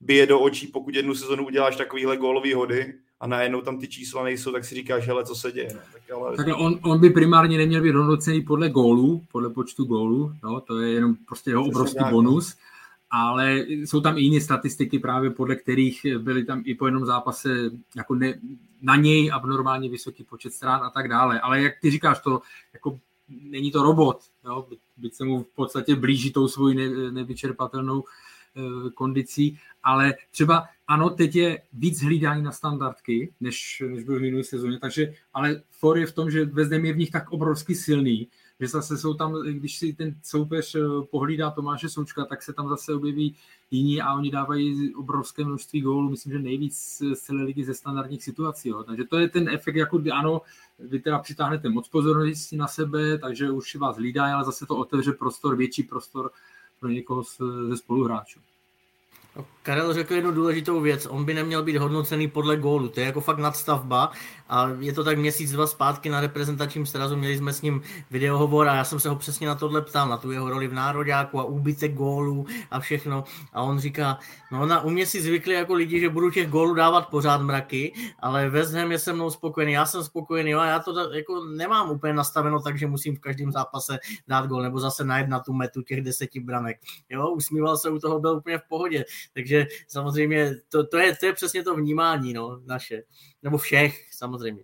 bije 0.00 0.26
do 0.26 0.40
očí, 0.40 0.66
pokud 0.66 0.94
jednu 0.94 1.14
sezonu 1.14 1.46
uděláš 1.46 1.76
takovýhle 1.76 2.16
gólový 2.16 2.54
hody 2.54 2.94
a 3.20 3.26
najednou 3.26 3.60
tam 3.60 3.78
ty 3.78 3.88
čísla 3.88 4.24
nejsou, 4.24 4.52
tak 4.52 4.64
si 4.64 4.74
říkáš, 4.74 5.06
hele, 5.06 5.24
co 5.24 5.34
se 5.34 5.52
děje. 5.52 5.70
No, 5.74 5.80
tak 5.92 6.10
ale... 6.10 6.36
tak 6.36 6.46
on, 6.56 6.78
on, 6.82 7.00
by 7.00 7.10
primárně 7.10 7.58
neměl 7.58 7.82
být 7.82 7.94
hodnocený 7.94 8.42
podle 8.42 8.68
gólů, 8.68 9.22
podle 9.32 9.50
počtu 9.50 9.84
gólů, 9.84 10.32
no, 10.42 10.60
to 10.60 10.80
je 10.80 10.92
jenom 10.92 11.16
prostě 11.28 11.50
jeho 11.50 11.64
obrovský 11.64 12.04
bonus. 12.10 12.56
No 12.56 12.70
ale 13.10 13.58
jsou 13.58 14.00
tam 14.00 14.18
i 14.18 14.20
jiné 14.20 14.40
statistiky 14.40 14.98
právě 14.98 15.30
podle 15.30 15.56
kterých 15.56 16.06
byly 16.18 16.44
tam 16.44 16.62
i 16.64 16.74
po 16.74 16.86
jednom 16.86 17.06
zápase 17.06 17.70
jako 17.96 18.14
ne, 18.14 18.34
na 18.82 18.96
něj 18.96 19.30
abnormálně 19.32 19.88
vysoký 19.88 20.24
počet 20.24 20.52
ztrát 20.52 20.82
a 20.82 20.90
tak 20.90 21.08
dále. 21.08 21.40
Ale 21.40 21.62
jak 21.62 21.72
ty 21.80 21.90
říkáš, 21.90 22.20
to 22.20 22.40
jako 22.72 22.98
není 23.28 23.72
to 23.72 23.82
robot, 23.82 24.20
jo? 24.44 24.66
byť 24.96 25.14
se 25.14 25.24
mu 25.24 25.42
v 25.42 25.46
podstatě 25.54 25.96
blíží 25.96 26.32
tou 26.32 26.48
svojí 26.48 26.76
ne, 26.76 27.10
nevyčerpatelnou 27.10 28.00
e, 28.00 28.04
kondicí, 28.94 29.58
ale 29.82 30.14
třeba 30.30 30.64
ano, 30.86 31.10
teď 31.10 31.36
je 31.36 31.62
víc 31.72 32.02
hlídání 32.02 32.42
na 32.42 32.52
standardky, 32.52 33.32
než, 33.40 33.82
než 33.88 34.04
byl 34.04 34.18
v 34.18 34.22
minulé 34.22 34.44
sezóně, 34.44 34.78
takže, 34.78 35.12
ale 35.34 35.62
for 35.70 35.98
je 35.98 36.06
v 36.06 36.12
tom, 36.12 36.30
že 36.30 36.44
West 36.44 36.72
je 36.72 36.92
v 36.92 36.98
nich 36.98 37.10
tak 37.10 37.30
obrovsky 37.30 37.74
silný, 37.74 38.28
že 38.60 38.68
zase 38.68 38.98
jsou 38.98 39.14
tam, 39.14 39.34
když 39.42 39.78
si 39.78 39.92
ten 39.92 40.14
soupeř 40.22 40.74
eh, 40.74 40.80
pohlídá 41.10 41.50
Tomáše 41.50 41.88
Součka, 41.88 42.24
tak 42.24 42.42
se 42.42 42.52
tam 42.52 42.68
zase 42.68 42.94
objeví 42.94 43.36
jiní 43.70 44.02
a 44.02 44.14
oni 44.14 44.30
dávají 44.30 44.94
obrovské 44.94 45.44
množství 45.44 45.80
gólů, 45.80 46.10
myslím, 46.10 46.32
že 46.32 46.38
nejvíc 46.38 47.02
z 47.14 47.20
celé 47.20 47.42
ligy 47.42 47.64
ze 47.64 47.74
standardních 47.74 48.24
situací. 48.24 48.68
Jo. 48.68 48.82
Takže 48.82 49.04
to 49.04 49.18
je 49.18 49.28
ten 49.28 49.48
efekt, 49.48 49.76
jako 49.76 50.02
ano, 50.12 50.42
vy 50.78 51.00
teda 51.00 51.18
přitáhnete 51.18 51.68
moc 51.68 51.88
pozornosti 51.88 52.56
na 52.56 52.66
sebe, 52.66 53.18
takže 53.18 53.50
už 53.50 53.76
vás 53.76 53.96
hlídá, 53.96 54.34
ale 54.34 54.44
zase 54.44 54.66
to 54.66 54.76
otevře 54.76 55.12
prostor, 55.12 55.56
větší 55.56 55.82
prostor 55.82 56.30
pro 56.80 56.88
někoho 56.88 57.22
ze 57.68 57.76
spoluhráčů. 57.76 58.40
Karel 59.62 59.94
řekl 59.94 60.14
jednu 60.14 60.32
důležitou 60.32 60.80
věc, 60.80 61.06
on 61.06 61.24
by 61.24 61.34
neměl 61.34 61.62
být 61.62 61.76
hodnocený 61.76 62.28
podle 62.28 62.56
gólu, 62.56 62.88
to 62.88 63.00
je 63.00 63.06
jako 63.06 63.20
fakt 63.20 63.38
nadstavba. 63.38 64.12
A 64.48 64.68
je 64.78 64.92
to 64.92 65.04
tak 65.04 65.18
měsíc, 65.18 65.52
dva 65.52 65.66
zpátky 65.66 66.08
na 66.08 66.20
reprezentačním 66.20 66.86
srazu, 66.86 67.16
měli 67.16 67.36
jsme 67.36 67.52
s 67.52 67.62
ním 67.62 67.82
videohovor 68.10 68.68
a 68.68 68.74
já 68.74 68.84
jsem 68.84 69.00
se 69.00 69.08
ho 69.08 69.16
přesně 69.16 69.46
na 69.46 69.54
tohle 69.54 69.82
ptal, 69.82 70.08
na 70.08 70.16
tu 70.16 70.30
jeho 70.30 70.50
roli 70.50 70.68
v 70.68 70.72
nároďáku 70.72 71.40
a 71.40 71.44
úbytek 71.44 71.94
gólů 71.94 72.46
a 72.70 72.80
všechno. 72.80 73.24
A 73.52 73.62
on 73.62 73.78
říká, 73.78 74.18
no 74.52 74.66
na, 74.66 74.80
u 74.80 74.90
mě 74.90 75.06
si 75.06 75.22
zvykli 75.22 75.54
jako 75.54 75.74
lidi, 75.74 76.00
že 76.00 76.08
budu 76.08 76.30
těch 76.30 76.50
gólů 76.50 76.74
dávat 76.74 77.08
pořád 77.08 77.42
mraky, 77.42 77.92
ale 78.18 78.50
West 78.50 78.74
Ham 78.74 78.92
je 78.92 78.98
se 78.98 79.12
mnou 79.12 79.30
spokojený, 79.30 79.72
já 79.72 79.86
jsem 79.86 80.04
spokojený 80.04 80.54
a 80.54 80.66
já 80.66 80.78
to 80.78 81.14
jako 81.14 81.44
nemám 81.44 81.90
úplně 81.90 82.12
nastaveno 82.12 82.60
tak, 82.60 82.78
že 82.78 82.86
musím 82.86 83.16
v 83.16 83.20
každém 83.20 83.52
zápase 83.52 83.98
dát 84.28 84.46
gól 84.46 84.62
nebo 84.62 84.80
zase 84.80 85.04
najít 85.04 85.28
na 85.28 85.40
tu 85.40 85.52
metu 85.52 85.82
těch 85.82 86.00
deseti 86.00 86.40
branek. 86.40 86.76
Jo, 87.10 87.28
usmíval 87.28 87.76
se 87.76 87.90
u 87.90 87.98
toho, 87.98 88.20
byl 88.20 88.36
úplně 88.36 88.58
v 88.58 88.68
pohodě, 88.68 89.04
takže 89.34 89.66
samozřejmě 89.88 90.54
to, 90.68 90.86
to, 90.86 90.98
je, 90.98 91.16
to 91.16 91.26
je 91.26 91.32
přesně 91.32 91.62
to 91.62 91.74
vnímání 91.74 92.32
no, 92.32 92.60
naše, 92.66 93.02
nebo 93.42 93.58
všech 93.58 94.14
samozřejmě. 94.14 94.62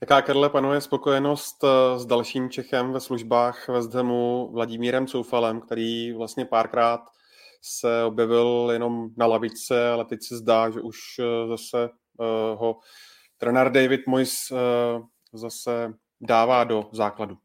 Jaká, 0.00 0.22
Karle, 0.22 0.50
panuje 0.50 0.80
spokojenost 0.80 1.64
eh, 1.64 1.98
s 1.98 2.06
dalším 2.06 2.50
Čechem 2.50 2.92
ve 2.92 3.00
službách 3.00 3.68
West 3.68 3.94
Hamu 3.94 4.50
Vladimírem 4.52 5.06
Coufalem, 5.06 5.60
který 5.60 6.12
vlastně 6.12 6.44
párkrát 6.44 7.00
se 7.62 8.04
objevil 8.04 8.68
jenom 8.72 9.08
na 9.16 9.26
lavičce, 9.26 9.90
ale 9.90 10.04
teď 10.04 10.22
se 10.22 10.36
zdá, 10.36 10.70
že 10.70 10.80
už 10.80 10.98
eh, 11.18 11.48
zase 11.48 11.84
eh, 11.84 12.56
ho 12.56 12.78
trenér 13.38 13.72
David 13.72 14.06
Moyes 14.06 14.52
zase 15.32 15.94
dává 16.20 16.64
do 16.64 16.88
základu. 16.92 17.38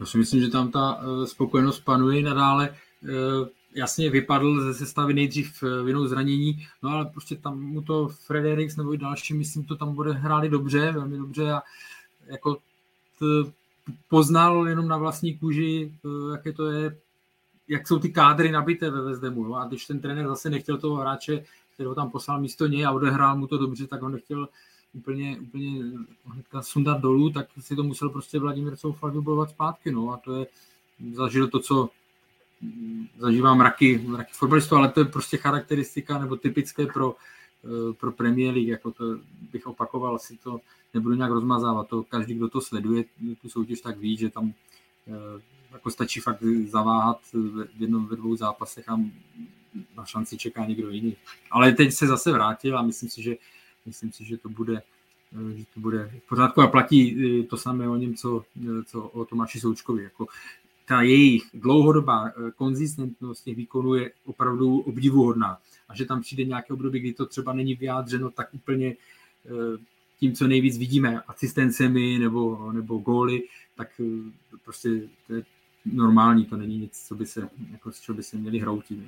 Já 0.00 0.06
si 0.06 0.18
myslím, 0.18 0.40
že 0.40 0.48
tam 0.48 0.70
ta 0.70 1.00
spokojenost 1.24 1.80
panuje 1.80 2.22
nadále 2.22 2.76
jasně 3.74 4.10
vypadl 4.10 4.60
ze 4.60 4.74
sestavy 4.74 5.14
nejdřív 5.14 5.62
eh, 5.62 5.82
vinou 5.82 6.06
zranění, 6.06 6.66
no 6.82 6.90
ale 6.90 7.04
prostě 7.04 7.36
tam 7.36 7.62
mu 7.62 7.82
to 7.82 8.08
Fredericks 8.08 8.76
nebo 8.76 8.94
i 8.94 8.98
další, 8.98 9.34
myslím, 9.34 9.64
to 9.64 9.76
tam 9.76 9.94
bude 9.94 10.12
hráli 10.12 10.48
dobře, 10.48 10.92
velmi 10.92 11.16
dobře 11.16 11.52
a 11.52 11.62
jako 12.26 12.54
t, 13.18 13.24
poznal 14.08 14.68
jenom 14.68 14.88
na 14.88 14.96
vlastní 14.96 15.38
kůži, 15.38 15.92
eh, 16.04 16.32
jaké 16.32 16.52
to 16.52 16.70
je, 16.70 16.96
jak 17.68 17.88
jsou 17.88 17.98
ty 17.98 18.10
kádry 18.10 18.52
nabité 18.52 18.90
ve 18.90 19.02
Vezdemu. 19.02 19.44
No? 19.44 19.54
A 19.54 19.64
když 19.64 19.86
ten 19.86 20.00
trenér 20.00 20.28
zase 20.28 20.50
nechtěl 20.50 20.78
toho 20.78 20.96
hráče, 20.96 21.44
kterého 21.74 21.94
tam 21.94 22.10
poslal 22.10 22.40
místo 22.40 22.66
něj 22.66 22.86
a 22.86 22.92
odehrál 22.92 23.36
mu 23.36 23.46
to 23.46 23.58
dobře, 23.58 23.86
tak 23.86 24.02
ho 24.02 24.08
nechtěl 24.08 24.48
úplně, 24.94 25.38
úplně 25.40 25.84
hnedka 26.26 26.62
sundat 26.62 27.00
dolů, 27.00 27.30
tak 27.30 27.46
si 27.60 27.76
to 27.76 27.82
musel 27.82 28.08
prostě 28.10 28.38
Vladimír 28.38 28.76
Soufal 28.76 29.10
vybojovat 29.10 29.50
zpátky. 29.50 29.90
No? 29.92 30.12
A 30.12 30.16
to 30.16 30.36
je, 30.36 30.46
zažil 31.14 31.48
to, 31.48 31.58
co 31.58 31.88
zažívám 33.18 33.58
mraky, 33.58 33.98
mraky 34.06 34.30
fotbalistů, 34.34 34.76
ale 34.76 34.88
to 34.88 35.00
je 35.00 35.04
prostě 35.04 35.36
charakteristika 35.36 36.18
nebo 36.18 36.36
typické 36.36 36.86
pro, 36.86 37.16
eh, 37.64 37.92
pro 37.92 38.12
Premier 38.12 38.54
League, 38.54 38.68
jako 38.68 38.90
to 38.90 39.04
bych 39.52 39.66
opakoval, 39.66 40.18
si 40.18 40.36
to 40.36 40.60
nebudu 40.94 41.14
nějak 41.14 41.30
rozmazávat, 41.30 41.88
to 41.88 42.02
každý, 42.02 42.34
kdo 42.34 42.48
to 42.48 42.60
sleduje, 42.60 43.04
tu 43.42 43.48
soutěž, 43.48 43.80
tak 43.80 43.98
ví, 43.98 44.16
že 44.16 44.30
tam 44.30 44.52
eh, 45.08 45.42
jako 45.72 45.90
stačí 45.90 46.20
fakt 46.20 46.42
zaváhat 46.68 47.20
v 47.32 47.66
jednom, 47.78 48.06
ve 48.06 48.16
dvou 48.16 48.36
zápasech 48.36 48.88
a 48.88 49.00
na 49.96 50.04
šanci 50.04 50.36
čeká 50.36 50.64
někdo 50.64 50.90
jiný. 50.90 51.16
Ale 51.50 51.72
teď 51.72 51.92
se 51.92 52.06
zase 52.06 52.32
vrátil 52.32 52.78
a 52.78 52.82
myslím 52.82 53.08
si, 53.10 53.22
že, 53.22 53.36
myslím 53.86 54.12
si, 54.12 54.24
že 54.24 54.36
to 54.36 54.48
bude 54.48 54.82
eh, 55.32 55.56
že 55.56 55.64
to 55.74 55.80
bude 55.80 56.10
v 56.24 56.28
pořádku 56.28 56.60
a 56.60 56.66
platí 56.66 57.16
to 57.44 57.56
samé 57.56 57.88
o 57.88 57.96
něm, 57.96 58.14
co, 58.14 58.44
co 58.84 59.02
o 59.02 59.24
Tomáši 59.24 59.60
Součkovi. 59.60 60.02
Jako 60.02 60.26
ta 60.86 61.02
jejich 61.02 61.42
dlouhodobá 61.54 62.28
eh, 62.28 62.50
konzistentnost 62.50 63.44
těch 63.44 63.56
výkonů 63.56 63.94
je 63.94 64.10
opravdu 64.24 64.80
obdivuhodná. 64.80 65.58
A 65.88 65.96
že 65.96 66.04
tam 66.04 66.20
přijde 66.20 66.44
nějaké 66.44 66.72
období, 66.74 67.00
kdy 67.00 67.12
to 67.12 67.26
třeba 67.26 67.52
není 67.52 67.74
vyjádřeno 67.74 68.30
tak 68.30 68.54
úplně 68.54 68.96
eh, 69.46 69.78
tím, 70.20 70.32
co 70.32 70.48
nejvíc 70.48 70.78
vidíme, 70.78 71.20
asistencemi 71.20 72.18
nebo, 72.18 72.72
nebo 72.72 72.98
góly, 72.98 73.42
tak 73.76 74.00
eh, 74.00 74.30
prostě 74.64 75.00
to 75.26 75.34
je 75.34 75.42
normální, 75.84 76.44
to 76.44 76.56
není 76.56 76.78
nic, 76.78 77.06
co 77.08 77.14
by 77.14 77.26
se, 77.26 77.48
jako, 77.72 77.92
co 77.92 78.14
by 78.14 78.22
se 78.22 78.36
měli 78.36 78.58
hroutit. 78.58 78.98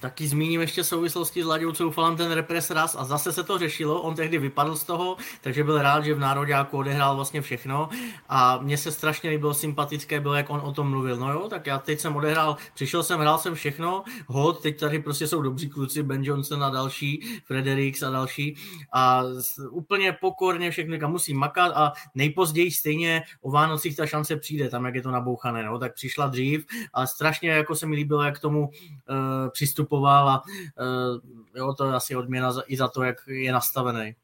Taky 0.00 0.28
zmíním 0.28 0.60
ještě 0.60 0.84
souvislosti 0.84 1.42
s 1.42 1.46
Laďou 1.46 1.72
Coufalem 1.72 2.16
ten 2.16 2.32
repres 2.32 2.70
raz 2.70 2.96
a 2.98 3.04
zase 3.04 3.32
se 3.32 3.44
to 3.44 3.58
řešilo, 3.58 4.02
on 4.02 4.14
tehdy 4.14 4.38
vypadl 4.38 4.76
z 4.76 4.84
toho, 4.84 5.16
takže 5.40 5.64
byl 5.64 5.82
rád, 5.82 6.04
že 6.04 6.14
v 6.14 6.18
Nároďáku 6.18 6.78
odehrál 6.78 7.16
vlastně 7.16 7.42
všechno. 7.42 7.88
A 8.28 8.58
mně 8.58 8.76
se 8.76 8.92
strašně 8.92 9.30
líbilo 9.30 9.54
sympatické, 9.54 10.20
bylo 10.20 10.34
jak 10.34 10.50
on 10.50 10.60
o 10.64 10.72
tom 10.72 10.90
mluvil, 10.90 11.16
no 11.16 11.32
jo, 11.32 11.48
tak 11.48 11.66
já 11.66 11.78
teď 11.78 12.00
jsem 12.00 12.16
odehrál, 12.16 12.56
přišel 12.74 13.02
jsem, 13.02 13.20
hrál 13.20 13.38
jsem 13.38 13.54
všechno, 13.54 14.04
hod, 14.26 14.62
teď 14.62 14.80
tady 14.80 14.98
prostě 14.98 15.26
jsou 15.26 15.42
dobří 15.42 15.68
kluci, 15.68 16.02
Ben 16.02 16.24
Johnson 16.24 16.64
a 16.64 16.70
další, 16.70 17.40
Fredericks 17.44 18.02
a 18.02 18.10
další. 18.10 18.56
A 18.92 19.22
úplně 19.70 20.16
pokorně 20.20 20.70
všechno, 20.70 20.98
kam 20.98 21.10
musím 21.10 21.38
makat 21.38 21.72
a 21.74 21.92
nejpozději 22.14 22.70
stejně 22.70 23.22
o 23.40 23.50
Vánocích 23.50 23.96
ta 23.96 24.06
šance 24.06 24.36
přijde, 24.36 24.68
tam 24.68 24.84
jak 24.84 24.94
je 24.94 25.02
to 25.02 25.10
nabouchané, 25.10 25.62
no, 25.62 25.78
tak 25.78 25.94
přišla 25.94 26.26
dřív 26.26 26.66
a 26.94 27.06
strašně 27.06 27.50
jako 27.50 27.76
se 27.76 27.86
mi 27.86 27.96
líbilo, 27.96 28.22
jak 28.22 28.38
k 28.38 28.40
tomu 28.40 28.68
uh, 28.68 29.50
přistupoval 29.90 30.28
a 30.28 30.42
uh, 30.42 31.20
jo, 31.54 31.74
to 31.74 31.86
je 31.86 31.94
asi 31.94 32.16
odměna 32.16 32.52
za, 32.52 32.62
i 32.66 32.76
za 32.76 32.88
to, 32.88 33.02
jak 33.02 33.16
je 33.26 33.52
nastavený. 33.52 34.14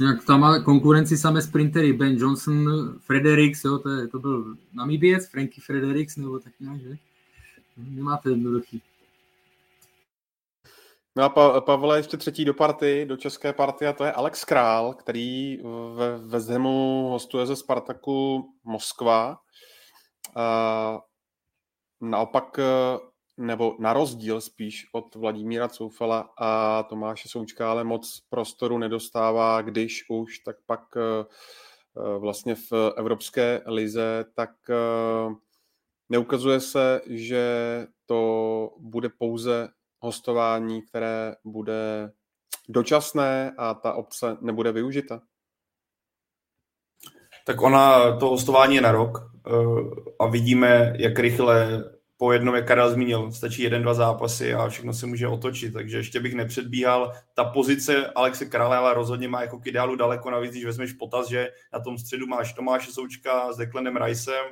Jak 0.00 0.24
tam 0.24 0.40
má 0.40 0.58
konkurenci 0.58 1.16
samé 1.16 1.42
sprintery, 1.42 1.92
Ben 1.92 2.16
Johnson, 2.16 2.98
Fredericks, 2.98 3.64
jo, 3.64 3.78
to, 3.78 3.88
je, 3.88 4.08
to 4.08 4.18
byl 4.18 4.56
Namiběc, 4.72 5.28
Frankie 5.30 5.64
Fredericks, 5.64 6.16
nebo 6.16 6.38
tak 6.38 6.52
nějak, 6.60 6.80
že? 6.80 6.96
Nemáte 7.76 8.30
jednoduchý. 8.30 8.82
No 11.16 11.24
a 11.24 11.28
pa- 11.28 11.60
Pavle 11.60 11.98
ještě 11.98 12.16
třetí 12.16 12.44
do 12.44 12.54
party, 12.54 13.04
do 13.08 13.16
české 13.16 13.52
party 13.52 13.86
a 13.86 13.92
to 13.92 14.04
je 14.04 14.12
Alex 14.12 14.44
Král, 14.44 14.94
který 14.94 15.58
ve 15.94 16.18
West 16.18 16.48
Hamu 16.48 17.08
hostuje 17.10 17.46
ze 17.46 17.56
Spartaku 17.56 18.44
Moskva. 18.64 19.38
A 20.36 20.98
naopak, 22.00 22.60
nebo 23.36 23.76
na 23.78 23.92
rozdíl 23.92 24.40
spíš 24.40 24.86
od 24.92 25.14
Vladimíra 25.14 25.68
Coufala 25.68 26.30
a 26.38 26.82
Tomáše 26.82 27.28
Součka, 27.28 27.70
ale 27.70 27.84
moc 27.84 28.20
prostoru 28.28 28.78
nedostává, 28.78 29.62
když 29.62 30.04
už, 30.08 30.38
tak 30.38 30.56
pak 30.66 30.80
eh, 30.96 31.24
vlastně 32.18 32.54
v 32.54 32.72
Evropské 32.96 33.62
lize, 33.66 34.24
tak 34.34 34.50
eh, 34.70 35.34
neukazuje 36.08 36.60
se, 36.60 37.00
že 37.06 37.46
to 38.06 38.70
bude 38.78 39.08
pouze 39.08 39.68
hostování, 39.98 40.82
které 40.82 41.34
bude 41.44 42.12
dočasné 42.68 43.54
a 43.58 43.74
ta 43.74 43.92
obce 43.92 44.36
nebude 44.40 44.72
využita? 44.72 45.20
Tak 47.46 47.62
ona, 47.62 48.16
to 48.16 48.26
hostování 48.28 48.74
je 48.74 48.80
na 48.80 48.92
rok 48.92 49.18
eh, 49.18 49.50
a 50.18 50.26
vidíme, 50.26 50.92
jak 50.98 51.18
rychle 51.18 51.84
po 52.24 52.32
jednom, 52.32 52.54
jak 52.54 52.66
Karel 52.66 52.90
zmínil, 52.90 53.32
stačí 53.32 53.62
jeden, 53.62 53.82
dva 53.82 53.94
zápasy 53.94 54.54
a 54.54 54.68
všechno 54.68 54.92
se 54.92 55.06
může 55.06 55.28
otočit, 55.28 55.72
takže 55.72 55.96
ještě 55.96 56.20
bych 56.20 56.34
nepředbíhal. 56.34 57.12
Ta 57.34 57.44
pozice 57.44 58.06
Alexe 58.06 58.46
Krále 58.46 58.76
ale 58.76 58.94
rozhodně 58.94 59.28
má 59.28 59.42
jako 59.42 59.58
k 59.58 59.66
ideálu 59.66 59.96
daleko, 59.96 60.30
navíc 60.30 60.50
když 60.50 60.64
vezmeš 60.64 60.92
potaz, 60.92 61.28
že 61.28 61.50
na 61.72 61.80
tom 61.80 61.98
středu 61.98 62.26
máš 62.26 62.52
Tomáše 62.52 62.92
Součka 62.92 63.52
s 63.52 63.56
Declanem 63.56 63.96
Ricem, 63.96 64.44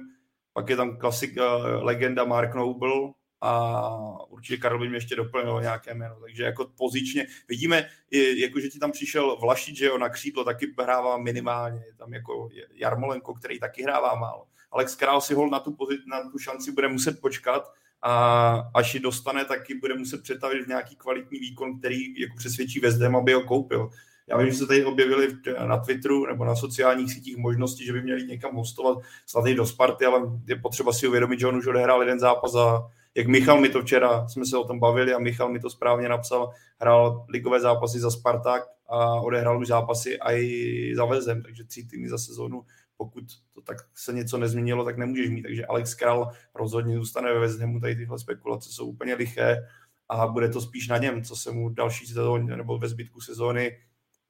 pak 0.52 0.70
je 0.70 0.76
tam 0.76 0.96
klasik, 0.96 1.36
eh, 1.36 1.42
legenda 1.80 2.24
Mark 2.24 2.54
Noble, 2.54 3.12
a 3.40 4.30
určitě 4.30 4.56
Karel 4.56 4.78
by 4.78 4.88
mě 4.88 4.96
ještě 4.96 5.16
doplnil 5.16 5.60
nějaké 5.60 5.94
jméno. 5.94 6.20
Takže 6.20 6.42
jako 6.42 6.70
pozičně 6.78 7.26
vidíme, 7.48 7.88
jako 8.36 8.60
že 8.60 8.68
ti 8.68 8.78
tam 8.78 8.92
přišel 8.92 9.36
Vlašič, 9.36 9.78
že 9.78 9.86
jo, 9.86 9.98
na 9.98 10.08
křídlo 10.08 10.44
taky 10.44 10.74
hrává 10.82 11.18
minimálně, 11.18 11.84
je 11.86 11.94
tam 11.94 12.14
jako 12.14 12.48
Jarmolenko, 12.74 13.34
který 13.34 13.58
taky 13.58 13.82
hrává 13.82 14.14
málo. 14.14 14.46
Alex 14.72 14.94
Král 14.94 15.20
si 15.20 15.34
hol 15.34 15.50
na 15.50 15.60
tu, 15.60 15.72
pozit, 15.72 16.00
na 16.06 16.30
tu 16.30 16.38
šanci 16.38 16.72
bude 16.72 16.88
muset 16.88 17.20
počkat 17.20 17.72
a 18.02 18.52
až 18.74 18.94
ji 18.94 19.00
dostane, 19.00 19.44
tak 19.44 19.70
ji 19.70 19.78
bude 19.80 19.94
muset 19.94 20.22
přetavit 20.22 20.64
v 20.64 20.68
nějaký 20.68 20.96
kvalitní 20.96 21.38
výkon, 21.38 21.78
který 21.78 22.20
jako 22.20 22.36
přesvědčí 22.36 22.80
Vezdem, 22.80 23.16
aby 23.16 23.32
ho 23.32 23.42
koupil. 23.42 23.90
Já 24.26 24.38
vím, 24.38 24.50
že 24.50 24.56
se 24.56 24.66
tady 24.66 24.84
objevili 24.84 25.28
na 25.66 25.78
Twitteru 25.78 26.26
nebo 26.26 26.44
na 26.44 26.56
sociálních 26.56 27.12
sítích 27.12 27.36
možnosti, 27.36 27.84
že 27.84 27.92
by 27.92 28.02
měli 28.02 28.26
někam 28.26 28.54
hostovat 28.54 28.98
snad 29.26 29.44
do 29.44 29.66
Sparty, 29.66 30.04
ale 30.04 30.20
je 30.46 30.56
potřeba 30.56 30.92
si 30.92 31.08
uvědomit, 31.08 31.40
že 31.40 31.46
on 31.46 31.56
už 31.56 31.66
odehrál 31.66 32.00
jeden 32.00 32.20
zápas 32.20 32.52
za, 32.52 32.90
jak 33.14 33.26
Michal 33.26 33.60
mi 33.60 33.68
to 33.68 33.82
včera, 33.82 34.28
jsme 34.28 34.46
se 34.46 34.56
o 34.56 34.64
tom 34.64 34.78
bavili 34.78 35.14
a 35.14 35.18
Michal 35.18 35.48
mi 35.48 35.60
to 35.60 35.70
správně 35.70 36.08
napsal, 36.08 36.50
hrál 36.80 37.26
ligové 37.28 37.60
zápasy 37.60 38.00
za 38.00 38.10
Spartak 38.10 38.62
a 38.88 39.20
odehrál 39.20 39.60
už 39.60 39.66
zápasy 39.66 40.18
i 40.22 40.92
za 40.96 41.04
Vezem, 41.04 41.42
takže 41.42 41.64
tři 41.64 41.84
týmy 41.84 42.08
za 42.08 42.18
sezónu, 42.18 42.62
pokud 42.96 43.24
to 43.54 43.60
tak 43.60 43.76
se 43.94 44.12
něco 44.12 44.38
nezměnilo, 44.38 44.84
tak 44.84 44.98
nemůžeš 44.98 45.30
mít, 45.30 45.42
takže 45.42 45.66
Alex 45.66 45.94
Král 45.94 46.30
rozhodně 46.54 46.96
zůstane 46.96 47.32
ve 47.32 47.40
Vezemu, 47.40 47.80
tady 47.80 47.96
tyhle 47.96 48.18
spekulace 48.18 48.70
jsou 48.70 48.86
úplně 48.86 49.14
liché 49.14 49.68
a 50.08 50.26
bude 50.26 50.48
to 50.48 50.60
spíš 50.60 50.88
na 50.88 50.98
něm, 50.98 51.24
co 51.24 51.36
se 51.36 51.52
mu 51.52 51.68
další 51.68 52.06
sezóně 52.06 52.56
nebo 52.56 52.78
ve 52.78 52.88
zbytku 52.88 53.20
sezóny 53.20 53.78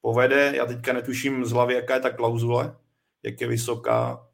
povede. 0.01 0.53
Já 0.57 0.67
teďka 0.67 0.93
netuším 0.93 1.45
z 1.45 1.51
hlavy, 1.51 1.75
jaká 1.75 1.95
je 1.95 2.01
ta 2.01 2.11
klauzule, 2.11 2.77
jak 3.23 3.41
je 3.41 3.49
vysoká, 3.49 4.29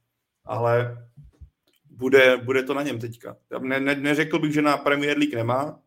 ale 0.44 1.06
bude, 1.90 2.36
bude 2.36 2.62
to 2.62 2.74
na 2.74 2.82
něm 2.82 2.98
teďka. 2.98 3.36
Ne, 3.60 3.80
ne, 3.80 3.94
neřekl 3.94 4.38
bych, 4.38 4.52
že 4.52 4.62
na 4.62 4.76
Premier 4.76 5.18
League 5.18 5.34
nemá, 5.34 5.80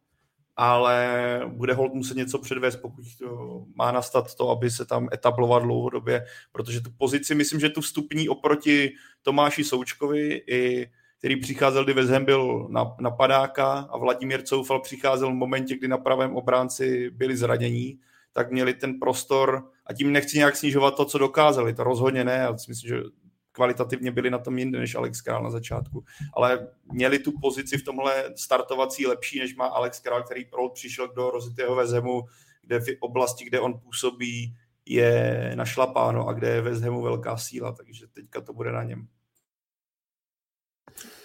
ale 0.61 1.41
bude 1.47 1.73
hold 1.73 1.93
muset 1.93 2.17
něco 2.17 2.39
předvést, 2.39 2.75
pokud 2.75 3.05
to 3.19 3.63
má 3.75 3.91
nastat 3.91 4.35
to, 4.35 4.49
aby 4.49 4.71
se 4.71 4.85
tam 4.85 5.09
etabloval 5.13 5.61
dlouhodobě, 5.61 6.25
protože 6.51 6.81
tu 6.81 6.89
pozici, 6.97 7.35
myslím, 7.35 7.59
že 7.59 7.69
tu 7.69 7.81
vstupní 7.81 8.29
oproti 8.29 8.91
Tomáši 9.21 9.63
Součkovi, 9.63 10.41
i, 10.47 10.91
který 11.17 11.35
přicházel, 11.35 11.83
kdy 11.83 11.93
Vezhem 11.93 12.25
byl 12.25 12.67
na, 12.69 12.95
napadáka 12.99 13.73
a 13.73 13.97
Vladimír 13.97 14.41
Coufal 14.41 14.79
přicházel 14.79 15.29
v 15.29 15.33
momentě, 15.33 15.77
kdy 15.77 15.87
na 15.87 15.97
pravém 15.97 16.35
obránci 16.35 17.09
byli 17.09 17.37
zranění, 17.37 17.99
tak 18.33 18.51
měli 18.51 18.73
ten 18.73 18.99
prostor 18.99 19.69
a 19.85 19.93
tím 19.93 20.11
nechci 20.11 20.37
nějak 20.37 20.55
snižovat 20.55 20.95
to, 20.95 21.05
co 21.05 21.17
dokázali, 21.17 21.73
to 21.73 21.83
rozhodně 21.83 22.23
ne, 22.23 22.33
já 22.33 22.57
si 22.57 22.71
myslím, 22.71 22.89
že 22.89 23.03
kvalitativně 23.51 24.11
byli 24.11 24.29
na 24.29 24.37
tom 24.37 24.57
jinde 24.57 24.79
než 24.79 24.95
Alex 24.95 25.21
Král 25.21 25.43
na 25.43 25.49
začátku. 25.49 26.03
Ale 26.33 26.67
měli 26.91 27.19
tu 27.19 27.31
pozici 27.41 27.77
v 27.77 27.83
tomhle 27.83 28.33
startovací 28.35 29.07
lepší, 29.07 29.39
než 29.39 29.55
má 29.55 29.65
Alex 29.65 29.99
Král, 29.99 30.23
který 30.23 30.45
přišel 30.73 31.07
do 31.07 31.29
rozitého 31.29 31.75
vezemu, 31.75 32.27
kde 32.61 32.79
v 32.79 32.85
oblasti, 32.99 33.45
kde 33.45 33.59
on 33.59 33.79
působí, 33.79 34.55
je 34.85 35.51
našlapáno 35.55 36.27
a 36.27 36.33
kde 36.33 36.49
je 36.49 36.61
ve 36.61 36.75
zhemu 36.75 37.01
velká 37.01 37.37
síla, 37.37 37.71
takže 37.71 38.07
teďka 38.07 38.41
to 38.41 38.53
bude 38.53 38.71
na 38.71 38.83
něm. 38.83 39.07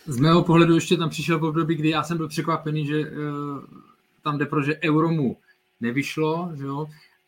Z 0.06 0.16
mého 0.16 0.44
pohledu 0.44 0.74
ještě 0.74 0.96
tam 0.96 1.10
přišel 1.10 1.44
období, 1.44 1.74
kdy 1.74 1.88
já 1.88 2.02
jsem 2.02 2.16
byl 2.16 2.28
překvapený, 2.28 2.86
že 2.86 3.00
uh, 3.00 3.06
tam 4.22 4.38
jde 4.38 4.46
pro, 4.46 4.62
že 4.62 4.80
Euromu 4.84 5.36
nevyšlo, 5.80 6.52
že 6.54 6.64
jo, 6.64 6.86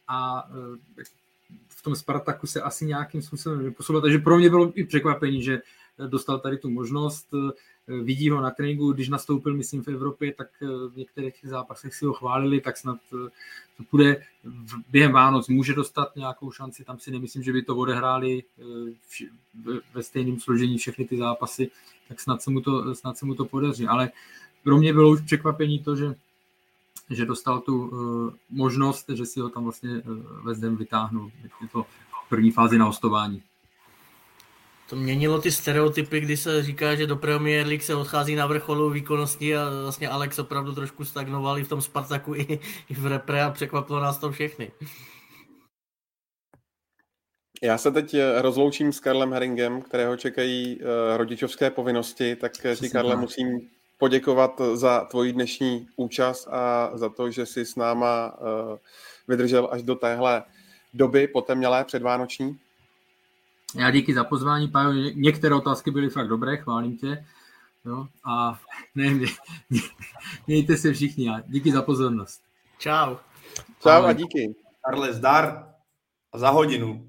a 0.08 0.48
v 0.96 1.17
tom 1.88 1.96
Spartaku 1.96 2.46
se 2.46 2.60
asi 2.62 2.86
nějakým 2.86 3.22
způsobem 3.22 3.64
neposouvá. 3.64 4.00
Takže 4.00 4.18
pro 4.18 4.38
mě 4.38 4.50
bylo 4.50 4.72
i 4.74 4.84
překvapení, 4.84 5.42
že 5.42 5.62
dostal 6.06 6.38
tady 6.38 6.58
tu 6.58 6.70
možnost. 6.70 7.26
Vidí 8.02 8.30
ho 8.30 8.40
na 8.40 8.50
tréninku, 8.50 8.92
když 8.92 9.08
nastoupil, 9.08 9.54
myslím, 9.54 9.82
v 9.82 9.88
Evropě, 9.88 10.34
tak 10.34 10.48
v 10.60 10.96
některých 10.96 11.34
zápasech 11.42 11.94
si 11.94 12.04
ho 12.04 12.12
chválili, 12.12 12.60
tak 12.60 12.76
snad 12.76 12.98
to 13.76 13.84
půjde 13.90 14.22
během 14.90 15.12
Vánoc, 15.12 15.48
může 15.48 15.74
dostat 15.74 16.16
nějakou 16.16 16.50
šanci, 16.50 16.84
tam 16.84 16.98
si 16.98 17.10
nemyslím, 17.10 17.42
že 17.42 17.52
by 17.52 17.62
to 17.62 17.76
odehráli 17.76 18.42
ve 19.94 20.02
stejném 20.02 20.40
složení 20.40 20.78
všechny 20.78 21.04
ty 21.04 21.16
zápasy, 21.16 21.70
tak 22.08 22.20
snad 22.20 22.42
se 22.42 22.50
mu 22.50 22.60
to, 22.60 22.94
snad 22.94 23.18
se 23.18 23.26
mu 23.26 23.34
to 23.34 23.44
podaří. 23.44 23.86
Ale 23.86 24.10
pro 24.64 24.76
mě 24.78 24.92
bylo 24.92 25.10
už 25.10 25.20
překvapení 25.20 25.78
to, 25.78 25.96
že 25.96 26.14
že 27.10 27.26
dostal 27.26 27.60
tu 27.60 27.88
uh, 27.88 28.32
možnost, 28.50 29.06
že 29.14 29.26
si 29.26 29.40
ho 29.40 29.48
tam 29.48 29.64
vlastně 29.64 29.90
uh, 29.90 30.44
Vezdem 30.44 30.76
vytáhnul. 30.76 31.30
Je 31.62 31.68
to 31.68 31.82
v 32.26 32.28
první 32.28 32.50
fázi 32.50 32.78
na 32.78 32.84
hostování. 32.84 33.42
To 34.88 34.96
měnilo 34.96 35.40
ty 35.40 35.52
stereotypy, 35.52 36.20
kdy 36.20 36.36
se 36.36 36.62
říká, 36.62 36.94
že 36.94 37.06
do 37.06 37.16
Premier 37.16 37.66
League 37.66 37.82
se 37.82 37.94
odchází 37.94 38.34
na 38.34 38.46
vrcholu 38.46 38.90
výkonnosti 38.90 39.56
a 39.56 39.70
vlastně 39.82 40.08
Alex 40.08 40.38
opravdu 40.38 40.74
trošku 40.74 41.04
stagnoval 41.04 41.58
i 41.58 41.64
v 41.64 41.68
tom 41.68 41.80
Spartaku, 41.80 42.34
i, 42.34 42.60
i 42.88 42.94
v 42.94 43.06
repre 43.06 43.42
a 43.42 43.50
překvapilo 43.50 44.00
nás 44.00 44.18
to 44.18 44.32
všechny. 44.32 44.72
Já 47.62 47.78
se 47.78 47.90
teď 47.90 48.14
eh, 48.14 48.42
rozloučím 48.42 48.92
s 48.92 49.00
Karlem 49.00 49.32
Heringem, 49.32 49.82
kterého 49.82 50.16
čekají 50.16 50.80
rodičovské 51.16 51.70
povinnosti, 51.70 52.36
tak 52.36 52.52
ti 52.80 52.90
Karle 52.90 53.16
musím 53.16 53.70
poděkovat 53.98 54.60
za 54.74 55.04
tvoji 55.04 55.32
dnešní 55.32 55.88
účast 55.96 56.48
a 56.50 56.90
za 56.94 57.08
to, 57.08 57.30
že 57.30 57.46
jsi 57.46 57.66
s 57.66 57.76
náma 57.76 58.32
eh, 58.34 58.78
vydržel 59.28 59.68
až 59.72 59.82
do 59.82 59.94
téhle 59.94 60.42
doby 60.94 61.28
potemnělé 61.28 61.84
předvánoční. 61.84 62.58
Já 63.74 63.90
díky 63.90 64.14
za 64.14 64.24
pozvání, 64.24 64.68
Pájo. 64.68 64.92
Některé 65.14 65.54
otázky 65.54 65.90
byly 65.90 66.10
fakt 66.10 66.28
dobré, 66.28 66.56
chválím 66.56 66.98
tě. 66.98 67.26
Jo? 67.84 68.06
A 68.24 68.60
ne, 68.94 69.10
mě, 69.10 69.26
mě, 69.70 69.80
mějte 70.46 70.76
se 70.76 70.92
všichni 70.92 71.28
a 71.28 71.40
díky 71.46 71.72
za 71.72 71.82
pozornost. 71.82 72.42
Čau. 72.78 73.16
Čau 73.82 74.04
a 74.04 74.12
díky. 74.12 74.54
Karle, 74.84 75.12
zdar 75.12 75.74
a 76.32 76.38
za 76.38 76.50
hodinu. 76.50 77.08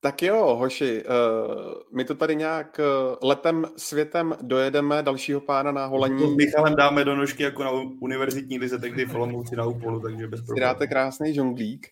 Tak 0.00 0.22
jo, 0.22 0.56
hoši, 0.56 1.04
uh, 1.04 1.72
my 1.96 2.04
to 2.04 2.14
tady 2.14 2.36
nějak 2.36 2.80
uh, 2.80 3.28
letem 3.28 3.66
světem 3.76 4.34
dojedeme 4.42 5.02
dalšího 5.02 5.40
pána 5.40 5.72
na 5.72 5.86
holení. 5.86 6.22
To 6.22 6.30
Michalem 6.30 6.76
dáme 6.76 7.04
do 7.04 7.16
nožky 7.16 7.42
jako 7.42 7.64
na 7.64 7.70
univerzitní 8.00 8.58
lize, 8.58 8.78
tehdy 8.78 9.04
v 9.04 9.14
Olomouci 9.14 9.56
na 9.56 9.64
Úpolu, 9.64 10.00
takže 10.00 10.28
bez 10.28 10.40
problémů. 10.40 10.60
Dáte 10.60 10.86
krásný 10.86 11.34
žonglík. 11.34 11.86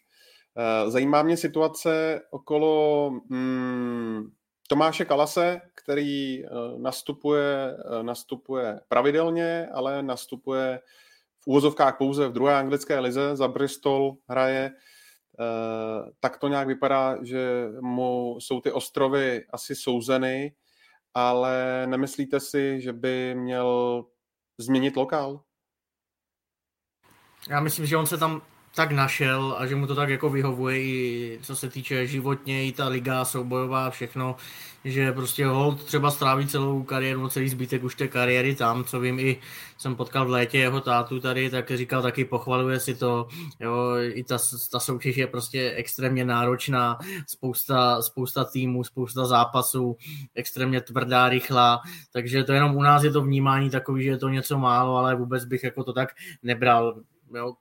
Uh, 0.85 0.91
zajímá 0.91 1.23
mě 1.23 1.37
situace 1.37 2.21
okolo 2.31 3.11
mm, 3.29 4.31
Tomáše 4.69 5.05
Kalase, 5.05 5.61
který 5.75 6.43
nastupuje, 6.79 7.77
nastupuje 8.03 8.81
pravidelně, 8.89 9.69
ale 9.73 10.03
nastupuje 10.03 10.81
v 11.41 11.47
úvozovkách 11.47 11.99
pouze 11.99 12.29
v 12.29 12.33
druhé 12.33 12.55
anglické 12.55 12.99
lize, 13.01 13.37
za 13.37 13.49
Bristol 13.49 14.17
hraje 14.29 14.71
Eh, 14.71 14.94
tak 16.21 16.39
to 16.39 16.49
nějak 16.49 16.67
vypadá, 16.67 17.25
že 17.25 17.69
mu 17.81 18.37
jsou 18.41 18.61
ty 18.61 18.73
ostrovy 18.73 19.47
asi 19.53 19.75
souzeny, 19.75 20.55
ale 21.15 21.87
nemyslíte 21.87 22.41
si, 22.41 22.81
že 22.81 22.93
by 22.93 23.35
měl 23.35 24.05
změnit 24.59 24.97
lokál? 24.97 25.41
Já 27.51 27.61
myslím, 27.61 27.87
že 27.87 27.97
on 27.97 28.07
se 28.07 28.19
tam 28.19 28.43
tak 28.75 28.93
našel 28.93 29.57
a 29.59 29.67
že 29.67 29.77
mu 29.77 29.87
to 29.87 29.95
tak 29.95 30.09
jako 30.09 30.31
vyhovuje 30.31 30.83
i 30.83 31.39
co 31.43 31.57
se 31.57 31.71
týče 31.71 32.07
životně, 32.07 32.67
i 32.67 32.73
ta 32.73 32.89
liga 32.89 33.25
soubojová, 33.25 33.91
všechno, 33.91 34.37
že 34.85 35.13
prostě 35.13 35.47
hold 35.47 35.85
třeba 35.85 36.11
stráví 36.11 36.47
celou 36.47 36.83
kariéru, 36.83 37.29
celý 37.29 37.49
zbytek 37.49 37.85
už 37.85 37.95
té 37.95 38.09
kariéry 38.09 38.55
tam, 38.55 38.85
co 38.85 39.01
vím, 39.01 39.19
i 39.19 39.37
jsem 39.79 39.97
potkal 39.97 40.27
v 40.27 40.31
létě 40.31 40.59
jeho 40.59 40.81
tátu 40.81 41.21
tady, 41.21 41.51
tak 41.51 41.71
říkal 41.71 42.03
taky, 42.03 42.25
pochvaluje 42.25 42.81
si 42.81 42.95
to, 42.95 43.29
jo, 43.61 43.95
i 44.13 44.25
ta, 44.25 44.39
ta 44.73 44.81
soutěž 44.81 45.17
je 45.17 45.27
prostě 45.27 45.73
extrémně 45.77 46.25
náročná, 46.25 46.99
spousta, 47.27 48.03
spousta 48.03 48.45
týmů, 48.45 48.85
spousta 48.85 49.27
zápasů, 49.27 49.97
extrémně 50.35 50.81
tvrdá, 50.81 51.29
rychlá, 51.29 51.81
takže 52.13 52.45
to 52.45 52.53
jenom 52.53 52.77
u 52.77 52.83
nás 52.83 53.03
je 53.03 53.11
to 53.11 53.23
vnímání 53.23 53.71
takový, 53.71 54.05
že 54.05 54.11
je 54.11 54.19
to 54.19 54.29
něco 54.29 54.59
málo, 54.59 54.97
ale 54.97 55.15
vůbec 55.15 55.45
bych 55.45 55.65
jako 55.65 55.85
to 55.85 55.93
tak 55.93 56.09
nebral, 56.43 57.01
jo, 57.35 57.55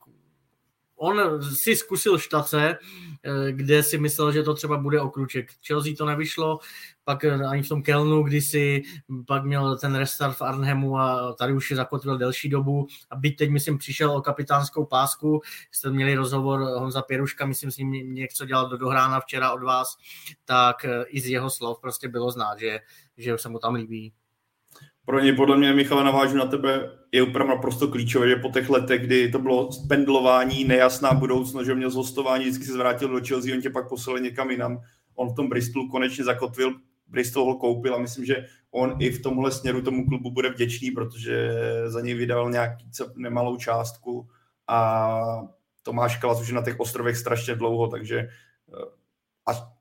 on 0.95 1.41
si 1.55 1.75
zkusil 1.75 2.17
štace, 2.17 2.77
eh, 3.23 3.51
kde 3.51 3.83
si 3.83 3.97
myslel, 3.97 4.31
že 4.31 4.43
to 4.43 4.53
třeba 4.53 4.77
bude 4.77 5.01
okruček. 5.01 5.51
Chelsea 5.67 5.93
to 5.97 6.05
nevyšlo, 6.05 6.59
pak 7.03 7.23
eh, 7.23 7.45
ani 7.45 7.63
v 7.63 7.69
tom 7.69 7.83
Kelnu, 7.83 8.23
kdy 8.23 8.41
si 8.41 8.81
pak 9.27 9.45
měl 9.45 9.77
ten 9.77 9.95
restart 9.95 10.37
v 10.37 10.41
Arnhemu 10.41 10.97
a 10.97 11.33
tady 11.33 11.53
už 11.53 11.69
je 11.71 11.75
zakotvil 11.77 12.17
delší 12.17 12.49
dobu 12.49 12.87
a 13.09 13.15
byť 13.15 13.37
teď, 13.37 13.49
myslím, 13.49 13.77
přišel 13.77 14.11
o 14.11 14.21
kapitánskou 14.21 14.85
pásku, 14.85 15.41
jste 15.71 15.89
měli 15.89 16.15
rozhovor 16.15 16.59
Honza 16.59 17.01
Pěruška, 17.01 17.45
myslím, 17.45 17.71
s 17.71 17.77
ním 17.77 18.13
něco 18.13 18.45
dělal 18.45 18.69
do 18.69 18.77
dohrána 18.77 19.19
včera 19.19 19.53
od 19.53 19.63
vás, 19.63 19.97
tak 20.45 20.85
eh, 20.85 21.03
i 21.07 21.21
z 21.21 21.27
jeho 21.27 21.49
slov 21.49 21.79
prostě 21.81 22.07
bylo 22.07 22.31
znát, 22.31 22.59
že, 22.59 22.79
že 23.17 23.37
se 23.37 23.49
mu 23.49 23.59
tam 23.59 23.73
líbí 23.73 24.13
pro 25.05 25.19
ně 25.19 25.33
podle 25.33 25.57
mě, 25.57 25.73
Michale, 25.73 26.03
navážu 26.03 26.37
na 26.37 26.45
tebe, 26.45 26.89
je 27.11 27.23
opravdu 27.23 27.53
naprosto 27.53 27.87
klíčové, 27.87 28.29
že 28.29 28.35
po 28.35 28.49
těch 28.49 28.69
letech, 28.69 29.01
kdy 29.01 29.31
to 29.31 29.39
bylo 29.39 29.69
pendlování, 29.87 30.63
nejasná 30.63 31.13
budoucnost, 31.13 31.65
že 31.65 31.75
měl 31.75 31.89
zhostování, 31.89 32.43
vždycky 32.43 32.65
se 32.65 32.73
zvrátil 32.73 33.09
do 33.09 33.25
Chelsea, 33.27 33.55
on 33.55 33.61
tě 33.61 33.69
pak 33.69 33.89
poslal 33.89 34.19
někam 34.19 34.51
jinam. 34.51 34.81
On 35.15 35.29
v 35.29 35.35
tom 35.35 35.49
Bristolu 35.49 35.89
konečně 35.89 36.23
zakotvil, 36.23 36.73
Bristol 37.07 37.45
ho 37.45 37.55
koupil 37.55 37.95
a 37.95 37.99
myslím, 37.99 38.25
že 38.25 38.45
on 38.71 38.95
i 38.99 39.11
v 39.11 39.21
tomhle 39.21 39.51
směru 39.51 39.81
tomu 39.81 40.07
klubu 40.07 40.31
bude 40.31 40.49
vděčný, 40.49 40.91
protože 40.91 41.53
za 41.87 42.01
něj 42.01 42.13
vydal 42.13 42.51
nějaký 42.51 42.89
nemalou 43.15 43.57
částku 43.57 44.27
a 44.67 45.43
Tomáš 45.83 46.17
Kalas 46.17 46.41
už 46.41 46.47
je 46.47 46.53
na 46.53 46.61
těch 46.61 46.79
ostrovech 46.79 47.17
strašně 47.17 47.55
dlouho, 47.55 47.87
takže 47.87 48.19
eh, 48.19 48.29
a 49.45 49.72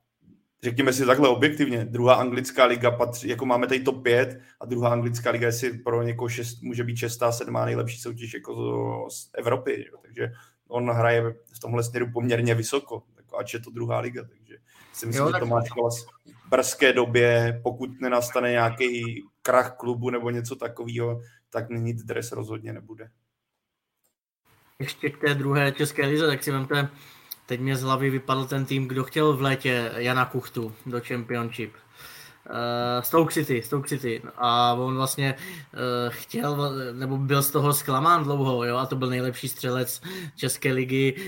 řekněme 0.63 0.93
si 0.93 1.05
takhle 1.05 1.29
objektivně, 1.29 1.85
druhá 1.85 2.15
anglická 2.15 2.65
liga 2.65 2.91
patří, 2.91 3.27
jako 3.27 3.45
máme 3.45 3.67
tady 3.67 3.79
top 3.79 4.03
5 4.03 4.39
a 4.59 4.65
druhá 4.65 4.89
anglická 4.89 5.31
liga 5.31 5.51
si 5.51 5.73
pro 5.73 6.03
někoho 6.03 6.29
šest, 6.29 6.61
může 6.61 6.83
být 6.83 6.97
šestá, 6.97 7.31
sedmá 7.31 7.65
nejlepší 7.65 7.97
soutěž 7.97 8.33
jako 8.33 8.55
z, 9.09 9.15
z 9.15 9.29
Evropy, 9.33 9.85
jo. 9.91 9.97
takže 10.01 10.31
on 10.67 10.89
hraje 10.89 11.35
v 11.55 11.59
tomhle 11.59 11.83
směru 11.83 12.11
poměrně 12.13 12.55
vysoko, 12.55 13.03
jako 13.17 13.37
ač 13.37 13.53
je 13.53 13.59
to 13.59 13.69
druhá 13.69 13.99
liga, 13.99 14.23
takže 14.29 14.57
si 14.93 15.05
myslím, 15.05 15.25
jo, 15.25 15.31
že 15.33 15.39
to 15.39 15.45
má 15.45 15.61
v 15.61 16.49
brzké 16.49 16.93
době, 16.93 17.59
pokud 17.63 18.01
nenastane 18.01 18.51
nějaký 18.51 19.23
krach 19.41 19.75
klubu 19.77 20.09
nebo 20.09 20.29
něco 20.29 20.55
takového, 20.55 21.21
tak 21.49 21.69
měnit 21.69 21.97
dres 21.97 22.31
rozhodně 22.31 22.73
nebude. 22.73 23.09
Ještě 24.79 25.09
k 25.09 25.21
té 25.21 25.33
druhé 25.33 25.71
české 25.71 26.05
lize, 26.05 26.27
tak 26.27 26.43
si 26.43 26.51
vemte, 26.51 26.89
Teď 27.45 27.59
mě 27.59 27.77
z 27.77 27.83
hlavy 27.83 28.09
vypadl 28.09 28.45
ten 28.45 28.65
tým, 28.65 28.87
kdo 28.87 29.03
chtěl 29.03 29.33
v 29.33 29.41
létě 29.41 29.91
Jana 29.95 30.25
Kuchtu 30.25 30.73
do 30.85 31.01
Championship. 31.07 31.73
Uh, 32.49 33.01
Stoke 33.01 33.33
City, 33.33 33.61
Stoke 33.61 33.89
City. 33.89 34.21
A 34.35 34.73
on 34.73 34.95
vlastně 34.95 35.35
uh, 35.73 35.79
chtěl, 36.09 36.73
nebo 36.93 37.17
byl 37.17 37.43
z 37.43 37.51
toho 37.51 37.73
zklamán 37.73 38.23
dlouho, 38.23 38.63
jo, 38.63 38.77
a 38.77 38.85
to 38.85 38.95
byl 38.95 39.09
nejlepší 39.09 39.49
střelec 39.49 40.01
České 40.35 40.73
ligy 40.73 41.15
uh, 41.15 41.27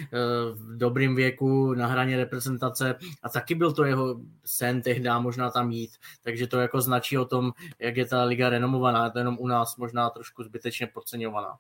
v 0.59 0.77
dobrým 0.77 1.15
věku, 1.15 1.73
na 1.73 1.87
hraně 1.87 2.17
reprezentace 2.17 2.95
a 3.23 3.29
taky 3.29 3.55
byl 3.55 3.71
to 3.71 3.83
jeho 3.83 4.15
sen 4.45 4.81
tehdy 4.81 5.09
možná 5.19 5.49
tam 5.49 5.71
jít. 5.71 5.91
Takže 6.23 6.47
to 6.47 6.59
jako 6.59 6.81
značí 6.81 7.17
o 7.17 7.25
tom, 7.25 7.51
jak 7.79 7.97
je 7.97 8.05
ta 8.05 8.23
liga 8.23 8.49
renomovaná, 8.49 9.09
to 9.09 9.19
jenom 9.19 9.37
u 9.39 9.47
nás 9.47 9.77
možná 9.77 10.09
trošku 10.09 10.43
zbytečně 10.43 10.87
podceňovaná. 10.87 11.57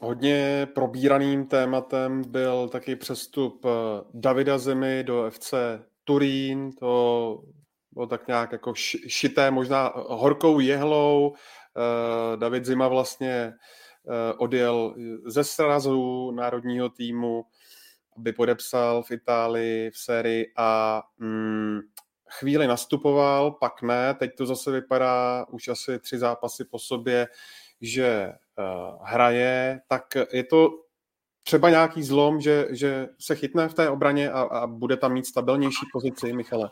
Hodně 0.00 0.68
probíraným 0.74 1.46
tématem 1.46 2.22
byl 2.30 2.68
taky 2.68 2.96
přestup 2.96 3.64
eh, 3.64 3.68
Davida 4.14 4.58
Zemi 4.58 5.04
do 5.04 5.30
FC 5.30 5.54
Turín. 6.04 6.72
To 6.72 7.42
bylo 7.90 8.06
tak 8.06 8.28
nějak 8.28 8.52
jako 8.52 8.72
šité 9.08 9.50
možná 9.50 9.92
horkou 9.94 10.60
jehlou. 10.60 11.34
Eh, 11.34 12.36
David 12.36 12.64
Zima 12.64 12.88
vlastně 12.88 13.32
eh, 13.32 14.32
odjel 14.38 14.94
ze 15.26 15.44
srazu 15.44 16.30
národního 16.30 16.88
týmu, 16.88 17.44
aby 18.16 18.32
podepsal 18.32 19.02
v 19.02 19.10
Itálii 19.10 19.90
v 19.90 19.98
sérii 19.98 20.52
a 20.56 21.02
mm, 21.18 21.80
chvíli 22.30 22.66
nastupoval, 22.66 23.50
pak 23.50 23.82
ne. 23.82 24.14
Teď 24.14 24.30
to 24.38 24.46
zase 24.46 24.70
vypadá 24.70 25.46
už 25.48 25.68
asi 25.68 25.98
tři 25.98 26.18
zápasy 26.18 26.64
po 26.64 26.78
sobě, 26.78 27.26
že 27.80 28.32
hraje, 29.02 29.80
tak 29.88 30.04
je 30.32 30.44
to 30.44 30.70
třeba 31.44 31.70
nějaký 31.70 32.02
zlom, 32.02 32.40
že, 32.40 32.66
že 32.70 33.08
se 33.20 33.34
chytne 33.34 33.68
v 33.68 33.74
té 33.74 33.90
obraně 33.90 34.30
a, 34.30 34.40
a 34.40 34.66
bude 34.66 34.96
tam 34.96 35.12
mít 35.12 35.26
stabilnější 35.26 35.86
pozici, 35.92 36.32
Michale? 36.32 36.70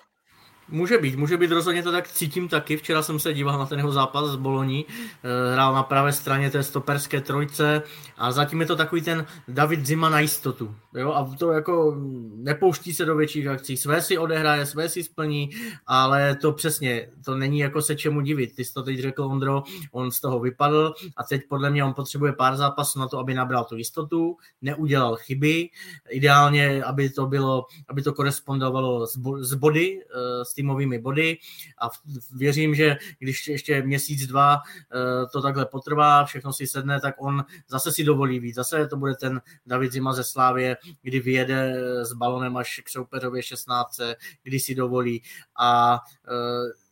Může 0.69 0.99
být, 0.99 1.17
může 1.17 1.37
být, 1.37 1.51
rozhodně 1.51 1.83
to 1.83 1.93
tak 1.93 2.09
cítím 2.09 2.49
taky. 2.49 2.77
Včera 2.77 3.03
jsem 3.03 3.19
se 3.19 3.35
díval 3.35 3.59
na 3.59 3.67
ten 3.67 3.79
jeho 3.79 3.93
zápas 3.93 4.31
z 4.31 4.37
Boloní, 4.37 4.87
eh, 4.89 5.53
hrál 5.53 5.75
na 5.75 5.83
pravé 5.83 6.13
straně 6.13 6.51
té 6.51 6.63
stoperské 6.63 7.21
trojce 7.21 7.83
a 8.19 8.33
zatím 8.33 8.61
je 8.61 8.67
to 8.67 8.77
takový 8.77 9.03
ten 9.03 9.27
David 9.49 9.87
Zima 9.87 10.09
na 10.09 10.21
jistotu. 10.21 10.75
Jo? 10.95 11.13
A 11.13 11.35
to 11.39 11.53
jako 11.53 11.97
nepouští 12.37 12.93
se 12.93 13.05
do 13.05 13.17
větších 13.17 13.47
akcí. 13.47 13.77
Své 13.77 14.03
si 14.03 14.19
odehraje, 14.19 14.67
své 14.67 14.89
si 14.89 15.03
splní, 15.03 15.51
ale 15.87 16.37
to 16.37 16.53
přesně, 16.53 17.09
to 17.25 17.35
není 17.35 17.59
jako 17.59 17.83
se 17.83 17.97
čemu 17.97 18.21
divit. 18.21 18.55
Ty 18.57 18.65
jsi 18.65 18.75
to 18.75 18.83
teď 18.83 19.01
řekl, 19.01 19.25
Ondro, 19.25 19.63
on 19.93 20.11
z 20.11 20.21
toho 20.21 20.41
vypadl 20.41 20.95
a 21.17 21.25
teď 21.25 21.43
podle 21.49 21.71
mě 21.71 21.85
on 21.85 21.95
potřebuje 21.95 22.33
pár 22.33 22.57
zápasů 22.57 22.99
na 22.99 23.09
to, 23.09 23.19
aby 23.19 23.35
nabral 23.35 23.65
tu 23.65 23.77
jistotu, 23.77 24.37
neudělal 24.63 25.17
chyby, 25.17 25.69
ideálně, 26.11 26.85
aby 26.85 27.11
to 27.11 27.27
bylo, 27.27 27.67
aby 27.89 28.03
to 28.03 28.13
korespondovalo 28.13 29.07
s 29.41 29.55
body, 29.55 30.01
eh, 30.03 30.45
s 30.45 30.56
týmovými 30.57 30.99
body 30.99 31.39
a 31.83 31.89
věřím, 32.35 32.75
že 32.75 32.97
když 33.19 33.49
ještě 33.49 33.83
měsíc, 33.83 34.27
dva 34.27 34.59
eh, 34.59 35.27
to 35.33 35.43
takhle 35.43 35.67
potrvá, 35.67 36.25
všechno 36.25 36.53
si 36.53 36.67
sedne, 36.67 37.01
tak 37.01 37.15
on 37.19 37.45
zase 37.69 37.93
si 37.93 38.05
dovolí 38.05 38.41
víc. 38.41 38.55
Zase 38.55 38.87
to 38.89 38.97
bude 38.97 39.15
ten 39.15 39.41
David 39.67 39.93
Zima 39.93 40.13
ze 40.13 40.25
Slávě, 40.25 40.77
kdy 41.03 41.21
vyjede 41.21 41.75
s 42.05 42.13
balonem 42.13 42.57
až 42.57 42.81
k 42.85 42.89
soupeřově 42.89 43.43
16, 43.43 44.01
kdy 44.43 44.61
si 44.61 44.75
dovolí 44.75 45.23
a 45.59 46.01
eh, 46.29 46.86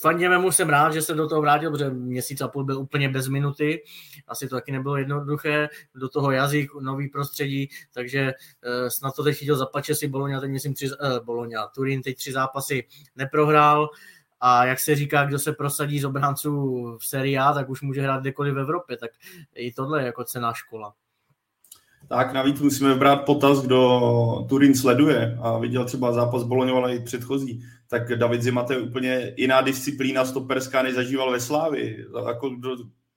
Fandíme 0.00 0.38
mu 0.38 0.52
jsem 0.52 0.68
rád, 0.68 0.92
že 0.92 1.02
se 1.02 1.14
do 1.14 1.28
toho 1.28 1.40
vrátil, 1.40 1.70
protože 1.70 1.90
měsíc 1.90 2.40
a 2.40 2.48
půl 2.48 2.64
byl 2.64 2.78
úplně 2.78 3.08
bez 3.08 3.28
minuty. 3.28 3.82
Asi 4.28 4.48
to 4.48 4.56
taky 4.56 4.72
nebylo 4.72 4.96
jednoduché. 4.96 5.68
Do 5.94 6.08
toho 6.08 6.30
jazyk, 6.30 6.70
nový 6.80 7.08
prostředí, 7.08 7.68
takže 7.94 8.32
uh, 8.82 8.88
snad 8.88 9.16
to 9.16 9.22
teď 9.22 9.36
chytil 9.36 9.56
zapače 9.56 9.94
si 9.94 10.08
Boloňa, 10.08 10.40
teď 10.40 10.50
myslím 10.50 10.74
tři, 10.74 10.90
uh, 10.90 11.24
Boloňa, 11.24 11.66
Turín 11.66 12.02
teď 12.02 12.16
tři 12.16 12.32
zápasy 12.32 12.84
neprohrál. 13.16 13.88
A 14.40 14.64
jak 14.64 14.80
se 14.80 14.94
říká, 14.94 15.24
kdo 15.24 15.38
se 15.38 15.52
prosadí 15.52 16.00
z 16.00 16.04
obránců 16.04 16.52
v 17.00 17.06
Serie 17.06 17.40
A, 17.40 17.52
tak 17.52 17.68
už 17.68 17.82
může 17.82 18.02
hrát 18.02 18.20
kdekoliv 18.20 18.54
v 18.54 18.58
Evropě. 18.58 18.96
Tak 18.96 19.10
i 19.54 19.72
tohle 19.72 20.00
je 20.00 20.06
jako 20.06 20.24
cená 20.24 20.52
škola. 20.52 20.94
Tak 22.08 22.32
navíc 22.32 22.60
musíme 22.60 22.94
brát 22.94 23.16
potaz, 23.16 23.62
kdo 23.62 24.00
Turín 24.48 24.74
sleduje 24.74 25.38
a 25.42 25.58
viděl 25.58 25.84
třeba 25.84 26.12
zápas 26.12 26.42
Boloňova, 26.42 26.90
i 26.90 27.00
předchozí 27.00 27.64
tak 27.88 28.18
David 28.18 28.42
Zima 28.42 28.62
to 28.62 28.72
je 28.72 28.78
úplně 28.78 29.34
jiná 29.36 29.60
disciplína 29.60 30.24
stoperská, 30.24 30.82
než 30.82 30.94
zažíval 30.94 31.32
ve 31.32 31.40
Slávi. 31.40 32.06
Jako, 32.28 32.56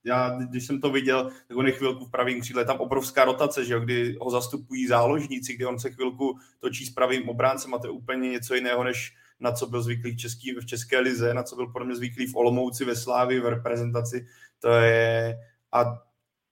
já, 0.04 0.40
když 0.50 0.66
jsem 0.66 0.82
to 0.82 0.90
viděl, 0.90 1.32
tak 1.48 1.58
on 1.58 1.66
je 1.66 1.72
chvilku 1.72 2.06
v 2.06 2.12
pravém 2.12 2.41
křídle, 2.41 2.66
tam 2.66 2.78
obrovská 2.78 3.26
rotace, 3.26 3.66
že 3.66 3.74
jo, 3.74 3.80
kdy 3.80 4.18
ho 4.22 4.30
zastupují 4.32 4.88
záložníci, 4.88 5.54
kdy 5.54 5.66
on 5.66 5.80
se 5.80 5.91
chvilku 5.91 6.38
točí 6.60 6.86
s 6.86 6.94
pravým 6.94 7.30
obráncem 7.30 7.74
a 7.74 7.80
to 7.80 7.88
je 7.88 7.91
úplně 7.91 8.30
něco 8.30 8.56
jiného, 8.56 8.84
než 8.84 9.16
na 9.40 9.52
co 9.52 9.68
byl 9.68 9.82
zvyklý 9.82 10.12
v, 10.12 10.18
český, 10.18 10.52
v 10.52 10.66
České 10.66 11.00
lize, 11.00 11.34
na 11.34 11.44
co 11.44 11.56
byl 11.56 11.68
podle 11.68 11.86
mě 11.86 11.96
zvyklý 11.96 12.28
v 12.28 12.36
Olomouci, 12.36 12.86
ve 12.86 12.96
Slávi, 12.96 13.40
v 13.40 13.50
reprezentaci. 13.50 14.28
To 14.60 14.70
je... 14.70 15.38
A 15.72 16.04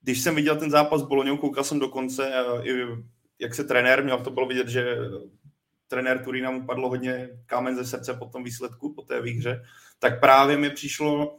když 0.01 0.21
jsem 0.21 0.35
viděl 0.35 0.55
ten 0.55 0.71
zápas 0.71 1.01
s 1.01 1.05
Boloňou, 1.05 1.37
koukal 1.37 1.63
jsem 1.63 1.79
dokonce, 1.79 2.31
i 2.63 2.71
jak 3.39 3.55
se 3.55 3.63
trenér 3.63 4.03
měl, 4.03 4.17
to 4.17 4.31
bylo 4.31 4.47
vidět, 4.47 4.67
že 4.67 4.97
trenér 5.87 6.23
Turína 6.23 6.51
mu 6.51 6.65
padlo 6.65 6.89
hodně 6.89 7.29
kámen 7.45 7.75
ze 7.75 7.85
srdce 7.85 8.13
po 8.13 8.25
tom 8.25 8.43
výsledku, 8.43 8.93
po 8.93 9.01
té 9.01 9.21
výhře, 9.21 9.63
tak 9.99 10.19
právě 10.19 10.57
mi 10.57 10.69
přišlo, 10.69 11.37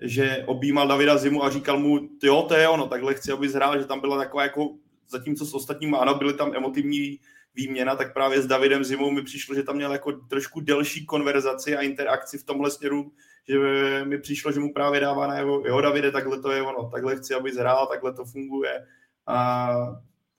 že 0.00 0.44
objímal 0.46 0.88
Davida 0.88 1.16
Zimu 1.16 1.44
a 1.44 1.50
říkal 1.50 1.78
mu, 1.78 2.08
jo, 2.22 2.42
to 2.42 2.54
je 2.54 2.68
ono, 2.68 2.86
takhle 2.86 3.14
chci, 3.14 3.32
aby 3.32 3.48
zhrál, 3.48 3.78
že 3.78 3.86
tam 3.86 4.00
byla 4.00 4.18
taková 4.18 4.42
jako, 4.42 4.70
zatímco 5.08 5.46
s 5.46 5.54
ostatními, 5.54 5.96
ano, 5.96 6.14
byly 6.14 6.34
tam 6.34 6.54
emotivní 6.54 7.18
výměna, 7.54 7.96
tak 7.96 8.12
právě 8.14 8.42
s 8.42 8.46
Davidem 8.46 8.84
Zimou 8.84 9.10
mi 9.10 9.22
přišlo, 9.22 9.54
že 9.54 9.62
tam 9.62 9.76
měl 9.76 9.92
jako 9.92 10.12
trošku 10.12 10.60
delší 10.60 11.06
konverzaci 11.06 11.76
a 11.76 11.80
interakci 11.80 12.38
v 12.38 12.44
tomhle 12.44 12.70
směru, 12.70 13.12
že 13.48 13.58
mi 14.04 14.18
přišlo, 14.18 14.52
že 14.52 14.60
mu 14.60 14.72
právě 14.72 15.00
dává 15.00 15.26
na 15.26 15.38
jeho, 15.38 15.62
jo 15.66 15.80
Davide, 15.80 16.12
takhle 16.12 16.40
to 16.40 16.50
je 16.50 16.62
ono, 16.62 16.90
takhle 16.90 17.16
chci, 17.16 17.34
aby 17.34 17.52
zhrál, 17.52 17.86
takhle 17.86 18.12
to 18.12 18.24
funguje. 18.24 18.86
A 19.26 19.68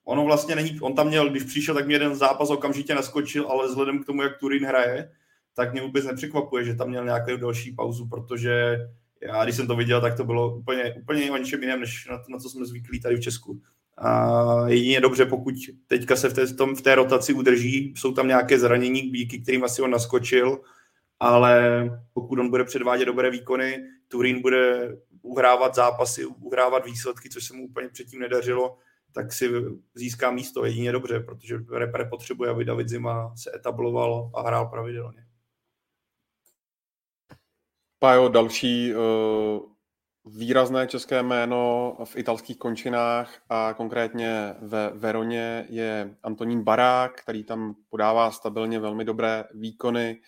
ono 0.07 0.25
vlastně 0.25 0.55
není, 0.55 0.79
on 0.79 0.95
tam 0.95 1.07
měl, 1.07 1.29
když 1.29 1.43
přišel, 1.43 1.75
tak 1.75 1.85
mě 1.85 1.95
jeden 1.95 2.15
zápas 2.15 2.49
okamžitě 2.49 2.95
naskočil, 2.95 3.47
ale 3.47 3.67
vzhledem 3.67 4.03
k 4.03 4.05
tomu, 4.05 4.21
jak 4.21 4.37
Turín 4.37 4.65
hraje, 4.65 5.11
tak 5.55 5.71
mě 5.71 5.81
vůbec 5.81 6.05
nepřekvapuje, 6.05 6.63
že 6.65 6.75
tam 6.75 6.89
měl 6.89 7.05
nějakou 7.05 7.37
další 7.37 7.71
pauzu, 7.71 8.07
protože 8.07 8.77
já, 9.21 9.43
když 9.43 9.55
jsem 9.55 9.67
to 9.67 9.75
viděl, 9.75 10.01
tak 10.01 10.17
to 10.17 10.23
bylo 10.23 10.55
úplně, 10.55 10.93
úplně 10.93 11.31
o 11.31 11.37
ničem 11.37 11.61
jiném, 11.61 11.79
než 11.79 12.07
na, 12.07 12.21
na 12.29 12.37
co 12.39 12.49
jsme 12.49 12.65
zvyklí 12.65 13.01
tady 13.01 13.15
v 13.15 13.19
Česku. 13.19 13.61
A 13.97 14.67
jedině 14.67 15.01
dobře, 15.01 15.25
pokud 15.25 15.53
teďka 15.87 16.15
se 16.15 16.29
v 16.29 16.33
té, 16.33 16.45
v, 16.45 16.55
tom, 16.55 16.75
v 16.75 16.81
té 16.81 16.95
rotaci 16.95 17.33
udrží, 17.33 17.93
jsou 17.97 18.13
tam 18.13 18.27
nějaké 18.27 18.59
zranění, 18.59 19.01
díky 19.01 19.39
kterým 19.39 19.63
asi 19.63 19.81
on 19.81 19.91
naskočil, 19.91 20.59
ale 21.19 21.83
pokud 22.13 22.39
on 22.39 22.49
bude 22.49 22.63
předvádět 22.63 23.05
dobré 23.05 23.31
výkony, 23.31 23.77
Turín 24.07 24.41
bude 24.41 24.95
uhrávat 25.21 25.75
zápasy, 25.75 26.25
uhrávat 26.25 26.85
výsledky, 26.85 27.29
což 27.29 27.43
se 27.45 27.53
mu 27.53 27.63
úplně 27.63 27.89
předtím 27.89 28.19
nedařilo, 28.19 28.77
tak 29.17 29.33
si 29.33 29.49
získá 29.93 30.31
místo 30.31 30.65
jedině 30.65 30.91
dobře, 30.91 31.19
protože 31.19 31.57
repre 31.71 32.05
potřebuje, 32.05 32.49
aby 32.49 32.65
David 32.65 32.89
Zima 32.89 33.33
se 33.35 33.51
etabloval 33.55 34.31
a 34.33 34.41
hrál 34.41 34.65
pravidelně. 34.65 35.25
Pajo, 37.99 38.29
další 38.29 38.93
uh, 38.95 39.01
výrazné 40.25 40.87
české 40.87 41.23
jméno 41.23 41.97
v 42.03 42.15
italských 42.15 42.57
končinách 42.57 43.41
a 43.49 43.73
konkrétně 43.73 44.55
ve 44.61 44.89
Veroně 44.89 45.65
je 45.69 46.17
Antonín 46.23 46.63
Barák, 46.63 47.21
který 47.21 47.43
tam 47.43 47.75
podává 47.89 48.31
stabilně 48.31 48.79
velmi 48.79 49.05
dobré 49.05 49.43
výkony. 49.53 50.21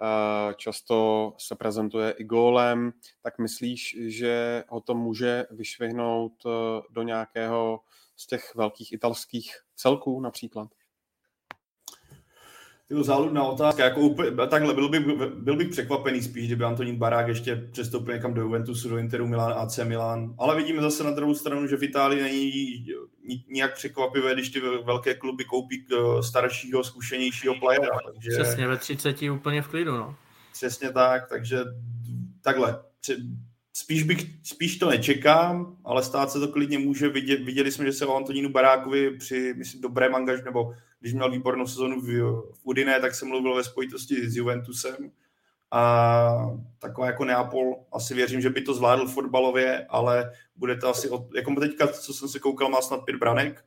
Uh, 0.00 0.52
často 0.52 1.32
se 1.38 1.54
prezentuje 1.54 2.10
i 2.10 2.24
gólem. 2.24 2.92
Tak 3.22 3.38
myslíš, 3.38 3.96
že 4.00 4.64
ho 4.68 4.80
to 4.80 4.94
může 4.94 5.46
vyšvihnout 5.50 6.44
uh, 6.44 6.52
do 6.90 7.02
nějakého 7.02 7.80
z 8.18 8.26
těch 8.26 8.54
velkých 8.54 8.92
italských 8.92 9.56
celků 9.76 10.20
například? 10.20 10.68
Tyho 12.88 13.04
záludná 13.04 13.44
otázka, 13.44 13.84
jako 13.84 14.00
úplně, 14.00 14.30
takhle, 14.30 14.74
byl 14.74 14.88
bych, 14.88 15.06
byl 15.34 15.56
bych 15.56 15.68
překvapený 15.68 16.22
spíš, 16.22 16.46
kdyby 16.46 16.64
Antonín 16.64 16.96
Barák 16.96 17.28
ještě 17.28 17.56
přestoupil 17.56 18.14
někam 18.14 18.34
do 18.34 18.40
Juventusu, 18.40 18.88
do 18.88 18.98
Interu 18.98 19.26
Milan, 19.26 19.52
AC 19.52 19.78
Milan, 19.78 20.34
ale 20.38 20.56
vidíme 20.56 20.82
zase 20.82 21.04
na 21.04 21.10
druhou 21.10 21.34
stranu, 21.34 21.66
že 21.66 21.76
v 21.76 21.82
Itálii 21.82 22.22
není 22.22 23.44
nijak 23.48 23.74
překvapivé, 23.74 24.34
když 24.34 24.50
ty 24.50 24.60
velké 24.60 25.14
kluby 25.14 25.44
koupí 25.44 25.86
eh, 25.92 26.22
staršího, 26.22 26.84
zkušenějšího 26.84 27.54
playera. 27.60 27.98
Takže... 28.12 28.30
Přesně, 28.30 28.68
ve 28.68 28.76
30 28.76 29.22
úplně 29.22 29.62
v 29.62 29.68
klidu, 29.68 29.96
no. 29.96 30.16
Přesně 30.52 30.92
tak, 30.92 31.28
takže 31.28 31.58
takhle, 32.42 32.82
spíš, 33.72 34.02
bych, 34.02 34.26
spíš 34.42 34.78
to 34.78 34.90
nečekám, 34.90 35.76
ale 35.84 36.02
stát 36.02 36.30
se 36.30 36.40
to 36.40 36.48
klidně 36.48 36.78
může. 36.78 37.08
Vidět, 37.08 37.40
viděli 37.42 37.72
jsme, 37.72 37.84
že 37.84 37.92
se 37.92 38.06
o 38.06 38.16
Antonínu 38.16 38.48
Barákovi 38.48 39.16
při, 39.18 39.54
myslím, 39.56 39.80
dobrém 39.80 40.14
angaž, 40.14 40.42
nebo 40.44 40.74
když 41.00 41.14
měl 41.14 41.30
výbornou 41.30 41.66
sezonu 41.66 42.00
v, 42.00 42.06
v 42.52 42.60
Udiné, 42.62 43.00
tak 43.00 43.14
se 43.14 43.24
mluvil 43.24 43.54
ve 43.54 43.64
spojitosti 43.64 44.30
s 44.30 44.36
Juventusem. 44.36 45.10
A 45.70 46.50
taková 46.78 47.06
jako 47.06 47.24
Neapol, 47.24 47.76
asi 47.92 48.14
věřím, 48.14 48.40
že 48.40 48.50
by 48.50 48.62
to 48.62 48.74
zvládl 48.74 49.08
fotbalově, 49.08 49.86
ale 49.88 50.32
bude 50.56 50.76
to 50.76 50.88
asi, 50.88 51.08
od, 51.08 51.34
jako 51.36 51.54
teďka, 51.54 51.86
co 51.86 52.14
jsem 52.14 52.28
se 52.28 52.38
koukal, 52.38 52.68
má 52.68 52.82
snad 52.82 53.04
pět 53.04 53.16
branek 53.16 53.64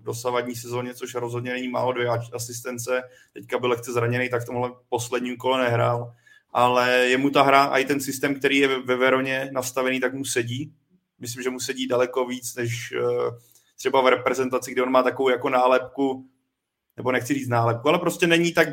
dosavadní 0.00 0.54
sezóně, 0.54 0.94
což 0.94 1.14
rozhodně 1.14 1.52
není 1.52 1.68
málo, 1.68 1.92
dvě 1.92 2.08
asistence. 2.08 3.02
Teďka 3.32 3.58
byl 3.58 3.70
lehce 3.70 3.92
zraněný, 3.92 4.28
tak 4.28 4.42
v 4.42 4.46
tomhle 4.46 4.70
posledním 4.88 5.36
kole 5.36 5.64
nehrál 5.64 6.14
ale 6.54 6.96
je 6.96 7.18
mu 7.18 7.30
ta 7.30 7.42
hra 7.42 7.62
a 7.62 7.78
i 7.78 7.84
ten 7.84 8.00
systém, 8.00 8.34
který 8.34 8.58
je 8.58 8.80
ve 8.80 8.96
Veroně 8.96 9.50
nastavený, 9.52 10.00
tak 10.00 10.14
mu 10.14 10.24
sedí. 10.24 10.72
Myslím, 11.18 11.42
že 11.42 11.50
mu 11.50 11.60
sedí 11.60 11.86
daleko 11.86 12.26
víc, 12.26 12.54
než 12.54 12.92
eh, 12.92 13.30
třeba 13.76 14.00
v 14.00 14.06
reprezentaci, 14.06 14.72
kde 14.72 14.82
on 14.82 14.90
má 14.90 15.02
takovou 15.02 15.28
jako 15.28 15.48
nálepku, 15.48 16.28
nebo 16.96 17.12
nechci 17.12 17.34
říct 17.34 17.48
nálepku, 17.48 17.88
ale 17.88 17.98
prostě 17.98 18.26
není 18.26 18.52
tak 18.52 18.68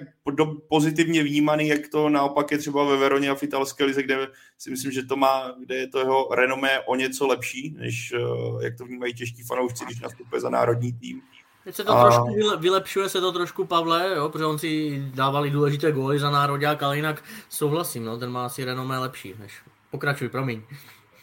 pozitivně 0.69 1.23
vnímaný, 1.23 1.67
jak 1.67 1.87
to 1.87 2.09
naopak 2.09 2.51
je 2.51 2.57
třeba 2.57 2.83
ve 2.83 2.97
Veroně 2.97 3.29
a 3.29 3.35
v 3.35 3.43
italské 3.43 3.83
lize, 3.83 4.03
kde 4.03 4.27
si 4.57 4.69
myslím, 4.69 4.91
že 4.91 5.03
to 5.03 5.15
má, 5.15 5.55
kde 5.59 5.75
je 5.75 5.87
to 5.87 5.99
jeho 5.99 6.27
renomé 6.35 6.79
o 6.79 6.95
něco 6.95 7.27
lepší, 7.27 7.75
než 7.77 8.13
eh, 8.15 8.63
jak 8.63 8.77
to 8.77 8.85
vnímají 8.85 9.13
těžký 9.13 9.43
fanoušci, 9.43 9.85
když 9.85 9.99
nastupuje 9.99 10.41
za 10.41 10.49
národní 10.49 10.93
tým. 10.93 11.21
Teď 11.63 11.75
se 11.75 11.83
to 11.83 11.91
a... 11.91 12.03
trošku 12.03 12.59
vylepšuje 12.59 13.09
se 13.09 13.21
to 13.21 13.31
trošku 13.31 13.65
Pavle, 13.65 14.13
jo, 14.15 14.29
protože 14.29 14.45
on 14.45 14.59
si 14.59 15.03
dávali 15.13 15.49
důležité 15.49 15.91
góly 15.91 16.19
za 16.19 16.29
národák, 16.29 16.83
ale 16.83 16.95
jinak 16.95 17.23
souhlasím, 17.49 18.05
no, 18.05 18.17
ten 18.17 18.29
má 18.29 18.45
asi 18.45 18.65
renomé 18.65 18.99
lepší, 18.99 19.35
než 19.39 19.53
pokračuj, 19.91 20.29
promiň. 20.29 20.61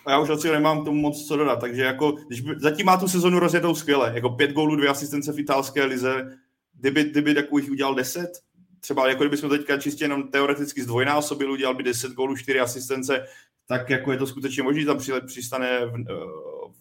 A 0.07 0.11
já 0.11 0.19
už 0.19 0.29
asi 0.29 0.51
nemám 0.51 0.85
tomu 0.85 1.01
moc 1.01 1.27
co 1.27 1.37
dodat, 1.37 1.61
takže 1.61 1.83
jako, 1.83 2.13
když 2.27 2.41
by, 2.41 2.55
zatím 2.59 2.87
má 2.87 2.97
tu 2.97 3.09
sezonu 3.09 3.39
rozjetou 3.39 3.75
skvěle, 3.75 4.13
jako 4.15 4.31
pět 4.31 4.53
gólů, 4.53 4.77
dvě 4.77 4.89
asistence 4.89 5.33
v 5.33 5.39
italské 5.39 5.85
lize, 5.85 6.39
kdyby, 6.75 7.05
kdyby 7.05 7.35
takových 7.35 7.71
udělal 7.71 7.95
deset, 7.95 8.31
třeba 8.81 9.09
jako 9.09 9.23
kdybychom 9.23 9.51
teďka 9.51 9.79
čistě 9.79 10.05
jenom 10.05 10.29
teoreticky 10.29 10.83
zdvojnásobili, 10.83 11.53
udělal 11.53 11.75
by 11.75 11.83
10 11.83 12.13
gólů, 12.13 12.37
4 12.37 12.61
asistence, 12.61 13.27
tak 13.67 13.91
jako 13.91 14.13
je 14.13 14.19
to 14.19 14.27
skutečně 14.27 14.63
možné, 14.63 14.85
tam 14.85 14.99
přistane 15.27 15.87
v, 15.87 15.95
eh, 15.95 16.15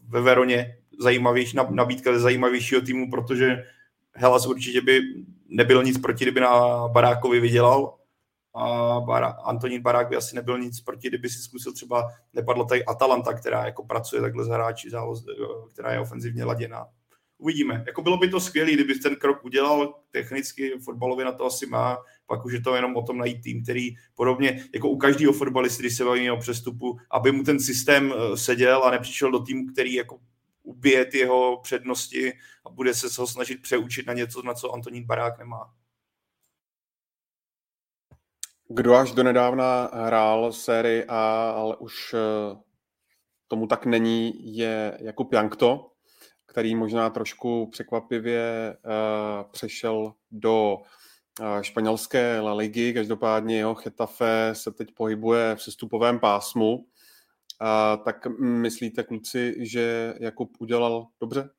ve 0.08 0.22
Veroně 0.22 0.78
zajímavější, 1.00 1.58
nabídka 1.70 2.14
ze 2.14 2.20
zajímavějšího 2.20 2.82
týmu, 2.82 3.10
protože 3.10 3.64
Hellas 4.14 4.48
určitě 4.48 4.82
by 4.82 5.02
nebyl 5.48 5.84
nic 5.84 5.98
proti, 5.98 6.26
kdyby 6.26 6.40
na 6.40 6.88
Barákovi 6.88 7.40
vydělal 7.40 7.98
a 8.56 9.00
Bará, 9.00 9.28
Antonín 9.28 9.82
Barák 9.82 10.10
by 10.10 10.16
asi 10.16 10.36
nebyl 10.36 10.60
nic 10.60 10.82
proti, 10.82 11.08
kdyby 11.08 11.30
si 11.30 11.40
zkusil 11.40 11.74
třeba, 11.74 12.12
nepadlo 12.34 12.66
tady 12.66 12.86
Atalanta, 12.86 13.34
která 13.34 13.66
jako 13.66 13.84
pracuje 13.84 14.22
takhle 14.22 14.46
s 14.46 14.48
hráči, 14.48 14.90
která 15.74 15.94
je 15.94 16.00
ofenzivně 16.00 16.44
laděná. 16.44 16.86
Uvidíme. 17.38 17.84
Jako 17.88 18.02
bylo 18.02 18.18
by 18.18 18.30
to 18.30 18.40
skvělé, 18.40 18.72
kdyby 18.72 18.96
ten 18.96 19.16
krok 19.16 19.46
udělal, 19.46 19.94
technicky 20.12 20.74
fotbalově 20.84 21.26
na 21.26 21.32
to 21.32 21.46
asi 21.46 21.66
má, 21.66 21.98
pak 22.28 22.46
už 22.46 22.54
je 22.54 22.62
to 22.62 22.76
jenom 22.76 22.96
o 22.96 23.02
tom 23.02 23.18
najít 23.18 23.42
tým, 23.42 23.64
který 23.64 23.96
podobně 24.16 24.66
jako 24.74 24.90
u 24.90 24.98
každého 24.98 25.34
fotbalisty, 25.34 25.84
když 25.84 25.96
se 25.96 26.06
baví 26.06 26.32
o 26.32 26.38
přestupu, 26.38 26.98
aby 27.12 27.32
mu 27.32 27.44
ten 27.44 27.60
systém 27.60 28.14
eh, 28.14 28.38
seděl 28.38 28.84
a 28.84 28.92
nepřišel 28.92 29.32
do 29.32 29.40
týmu, 29.40 29.66
který 29.66 29.94
jako 29.94 30.20
ubije 30.68 31.06
ty 31.06 31.18
jeho 31.18 31.60
přednosti 31.64 32.34
a 32.66 32.70
bude 32.70 32.94
se 32.94 33.22
ho 33.22 33.28
snažit 33.28 33.62
přeučit 33.62 34.08
na 34.08 34.14
něco, 34.14 34.42
na 34.42 34.54
co 34.54 34.72
Antonín 34.72 35.06
Barák 35.06 35.40
nemá. 35.40 35.74
Kdo 38.70 38.96
až 38.96 39.12
do 39.12 39.24
nedávna 39.24 39.90
hrál 39.94 40.54
sérii 40.54 41.06
A, 41.08 41.50
ale 41.50 41.76
už 41.76 42.14
eh, 42.14 42.58
tomu 43.48 43.68
tak 43.68 43.86
není, 43.86 44.56
je 44.58 44.98
Jakub 45.02 45.34
Jankto, 45.34 45.92
který 46.46 46.76
možná 46.76 47.10
trošku 47.10 47.68
překvapivě 47.72 48.78
uh, 48.86 49.52
přešel 49.52 50.14
do 50.32 50.78
uh, 51.40 51.62
španělské 51.62 52.40
La 52.40 52.54
Ligy. 52.54 52.94
Každopádně 52.94 53.58
jeho 53.58 53.76
Chetafe 53.76 54.50
se 54.54 54.72
teď 54.72 54.92
pohybuje 54.94 55.56
v 55.56 55.64
sestupovém 55.64 56.20
pásmu. 56.20 56.86
A 57.60 57.98
tak 57.98 58.26
myslíte, 58.40 59.04
kluci, 59.04 59.56
že 59.60 60.14
Jakub 60.20 60.52
udělal 60.60 61.08
dobře? 61.22 61.50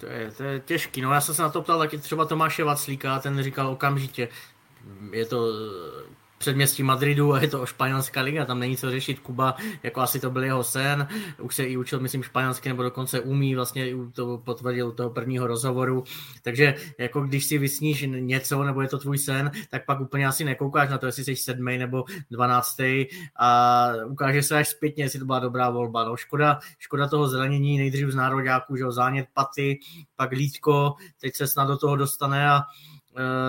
To 0.00 0.06
je, 0.06 0.32
to 0.32 0.42
je 0.42 0.60
těžký. 0.60 1.00
No 1.00 1.12
já 1.12 1.20
jsem 1.20 1.34
se 1.34 1.42
na 1.42 1.50
to 1.50 1.62
ptal 1.62 1.78
taky 1.78 1.98
třeba 1.98 2.24
Tomáše 2.24 2.64
Vaclíka, 2.64 3.18
ten 3.18 3.42
říkal 3.42 3.68
okamžitě, 3.68 4.28
je 5.12 5.26
to 5.26 5.46
předměstí 6.40 6.82
Madridu 6.82 7.34
a 7.34 7.40
je 7.40 7.48
to 7.48 7.66
španělská 7.66 8.20
liga, 8.20 8.44
tam 8.44 8.58
není 8.58 8.76
co 8.76 8.90
řešit. 8.90 9.18
Kuba, 9.18 9.54
jako 9.82 10.00
asi 10.00 10.20
to 10.20 10.30
byl 10.30 10.44
jeho 10.44 10.64
sen, 10.64 11.08
už 11.40 11.54
se 11.54 11.64
i 11.64 11.76
učil, 11.76 12.00
myslím, 12.00 12.22
španělsky, 12.22 12.68
nebo 12.68 12.82
dokonce 12.82 13.20
umí, 13.20 13.54
vlastně 13.54 13.92
to 14.12 14.38
potvrdil 14.38 14.88
u 14.88 14.92
toho 14.92 15.10
prvního 15.10 15.46
rozhovoru. 15.46 16.04
Takže 16.42 16.74
jako 16.98 17.20
když 17.20 17.44
si 17.44 17.58
vysníš 17.58 18.04
něco, 18.08 18.64
nebo 18.64 18.82
je 18.82 18.88
to 18.88 18.98
tvůj 18.98 19.18
sen, 19.18 19.50
tak 19.70 19.84
pak 19.84 20.00
úplně 20.00 20.26
asi 20.26 20.44
nekoukáš 20.44 20.90
na 20.90 20.98
to, 20.98 21.06
jestli 21.06 21.24
jsi 21.24 21.36
sedmý 21.36 21.78
nebo 21.78 22.04
dvanáctý 22.30 23.06
a 23.36 23.90
ukáže 24.06 24.42
se 24.42 24.56
až 24.56 24.68
zpětně, 24.68 25.04
jestli 25.04 25.18
to 25.18 25.24
byla 25.24 25.38
dobrá 25.38 25.70
volba. 25.70 26.04
No, 26.04 26.16
škoda, 26.16 26.58
škoda 26.78 27.08
toho 27.08 27.28
zranění, 27.28 27.78
nejdřív 27.78 28.10
z 28.10 28.14
nároďáků, 28.14 28.76
že 28.76 28.84
zánět 28.88 29.26
paty, 29.34 29.78
pak 30.16 30.30
lítko, 30.30 30.94
teď 31.20 31.36
se 31.36 31.46
snad 31.46 31.68
do 31.68 31.76
toho 31.76 31.96
dostane 31.96 32.50
a 32.50 32.60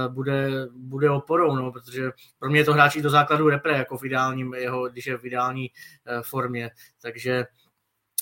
bude, 0.08 0.68
bude 0.74 1.10
oporou, 1.10 1.56
no, 1.56 1.72
protože 1.72 2.12
pro 2.40 2.50
mě 2.50 2.60
je 2.60 2.66
to 2.66 2.74
hráč 2.74 2.98
do 2.98 3.10
základu 3.10 3.50
repre, 3.50 3.78
jako 3.78 3.98
v 3.98 4.06
ideálním 4.06 4.54
jeho, 4.54 4.90
když 4.90 5.08
je 5.08 5.18
v 5.18 5.26
ideální 5.26 5.72
eh, 6.06 6.22
formě, 6.22 6.72
takže 7.02 7.46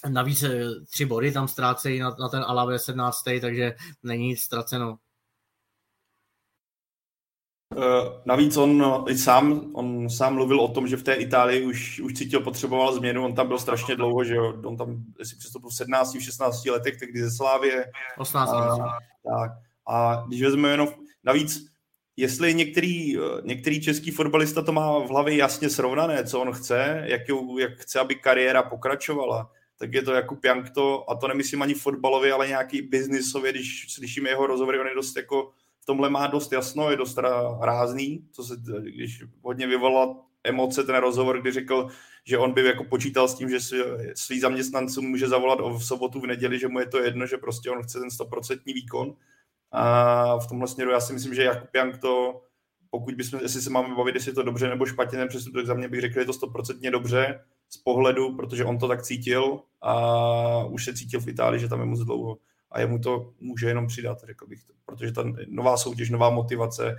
navíc 0.09 0.43
eh, 0.43 0.65
tři 0.89 1.05
body 1.05 1.31
tam 1.31 1.47
ztrácejí 1.47 1.99
na, 1.99 2.15
na 2.19 2.29
ten 2.29 2.43
Alave 2.47 2.79
17. 2.79 3.23
takže 3.41 3.75
není 4.03 4.27
nic 4.27 4.41
ztraceno. 4.41 4.97
navíc 8.25 8.57
on 8.57 9.05
i 9.09 9.17
sám, 9.17 9.71
on 9.73 10.09
sám 10.09 10.33
mluvil 10.33 10.61
o 10.61 10.67
tom, 10.67 10.87
že 10.87 10.97
v 10.97 11.03
té 11.03 11.13
Itálii 11.13 11.65
už, 11.65 11.99
už 11.99 12.13
cítil, 12.13 12.41
potřeboval 12.41 12.93
změnu, 12.93 13.25
on 13.25 13.35
tam 13.35 13.47
byl 13.47 13.59
strašně 13.59 13.95
dlouho, 13.95 14.23
že 14.23 14.35
jo, 14.35 14.61
on 14.65 14.77
tam, 14.77 15.03
jestli 15.19 15.37
přestoupil 15.37 15.69
v 15.69 15.73
17, 15.73 16.21
16 16.21 16.65
letech, 16.65 16.99
tak 16.99 17.09
kdy 17.09 17.23
ze 17.23 17.31
Slávě. 17.31 17.91
18. 18.17 18.49
A, 18.49 18.77
tak. 19.23 19.51
A 19.87 20.23
když 20.27 20.41
vezmeme 20.41 20.69
jenom 20.69 20.87
Navíc, 21.23 21.65
jestli 22.17 22.53
některý, 22.53 23.17
některý 23.43 23.81
český 23.81 24.11
fotbalista 24.11 24.61
to 24.61 24.71
má 24.71 24.99
v 24.99 25.09
hlavě 25.09 25.35
jasně 25.35 25.69
srovnané, 25.69 26.25
co 26.25 26.41
on 26.41 26.53
chce, 26.53 27.03
jak, 27.05 27.21
jak 27.59 27.79
chce, 27.79 27.99
aby 27.99 28.15
kariéra 28.15 28.63
pokračovala, 28.63 29.51
tak 29.79 29.93
je 29.93 30.01
to 30.01 30.13
jako 30.13 30.35
Piankto, 30.35 31.11
a 31.11 31.15
to 31.15 31.27
nemyslím 31.27 31.61
ani 31.61 31.73
fotbalově, 31.73 32.33
ale 32.33 32.47
nějaký 32.47 32.81
biznisově, 32.81 33.51
když 33.51 33.85
slyšíme 33.93 34.29
jeho 34.29 34.47
rozhovory, 34.47 34.79
on 34.79 34.87
je 34.87 34.95
dost 34.95 35.15
jako, 35.15 35.51
v 35.81 35.85
tomhle 35.85 36.09
má 36.09 36.27
dost 36.27 36.51
jasno, 36.51 36.91
je 36.91 36.97
dost 36.97 37.17
rázný, 37.61 38.27
co 38.31 38.43
se, 38.43 38.55
když 38.81 39.23
hodně 39.41 39.67
vyvolal 39.67 40.21
emoce 40.43 40.83
ten 40.83 40.95
rozhovor, 40.95 41.41
kdy 41.41 41.51
řekl, 41.51 41.87
že 42.23 42.37
on 42.37 42.53
by 42.53 42.65
jako 42.65 42.83
počítal 42.83 43.27
s 43.27 43.35
tím, 43.35 43.49
že 43.49 43.57
svý 44.15 44.39
zaměstnancům 44.39 45.05
může 45.05 45.27
zavolat 45.27 45.59
v 45.59 45.85
sobotu, 45.85 46.19
v 46.19 46.27
neděli, 46.27 46.59
že 46.59 46.67
mu 46.67 46.79
je 46.79 46.85
to 46.85 47.03
jedno, 47.03 47.25
že 47.25 47.37
prostě 47.37 47.69
on 47.69 47.83
chce 47.83 47.99
ten 47.99 48.11
stoprocentní 48.11 48.73
výkon 48.73 49.15
a 49.71 50.37
v 50.39 50.47
tomhle 50.47 50.67
směru 50.67 50.91
já 50.91 50.99
si 50.99 51.13
myslím, 51.13 51.33
že 51.33 51.43
Jakub 51.43 51.75
Jank 51.75 51.97
to, 51.97 52.41
pokud 52.89 53.15
bychom, 53.15 53.39
jestli 53.39 53.61
se 53.61 53.69
máme 53.69 53.95
bavit, 53.95 54.15
jestli 54.15 54.31
je 54.31 54.35
to 54.35 54.43
dobře 54.43 54.69
nebo 54.69 54.85
špatně 54.85 55.17
ten 55.17 55.27
přestup, 55.27 55.53
tak 55.53 55.65
za 55.65 55.73
mě 55.73 55.87
bych 55.87 56.01
řekl, 56.01 56.13
že 56.13 56.19
je 56.19 56.25
to 56.25 56.33
stoprocentně 56.33 56.91
dobře 56.91 57.39
z 57.69 57.77
pohledu, 57.77 58.35
protože 58.35 58.65
on 58.65 58.77
to 58.77 58.87
tak 58.87 59.03
cítil 59.03 59.59
a 59.81 60.63
už 60.63 60.85
se 60.85 60.93
cítil 60.93 61.21
v 61.21 61.27
Itálii, 61.27 61.59
že 61.59 61.67
tam 61.67 61.79
je 61.79 61.85
moc 61.85 61.99
dlouho. 61.99 62.37
A 62.71 62.79
jemu 62.79 62.99
to 62.99 63.33
může 63.39 63.67
jenom 63.67 63.87
přidat, 63.87 64.23
řekl 64.23 64.47
bych 64.47 64.63
to, 64.63 64.73
protože 64.85 65.11
ta 65.11 65.23
nová 65.47 65.77
soutěž, 65.77 66.09
nová 66.09 66.29
motivace, 66.29 66.97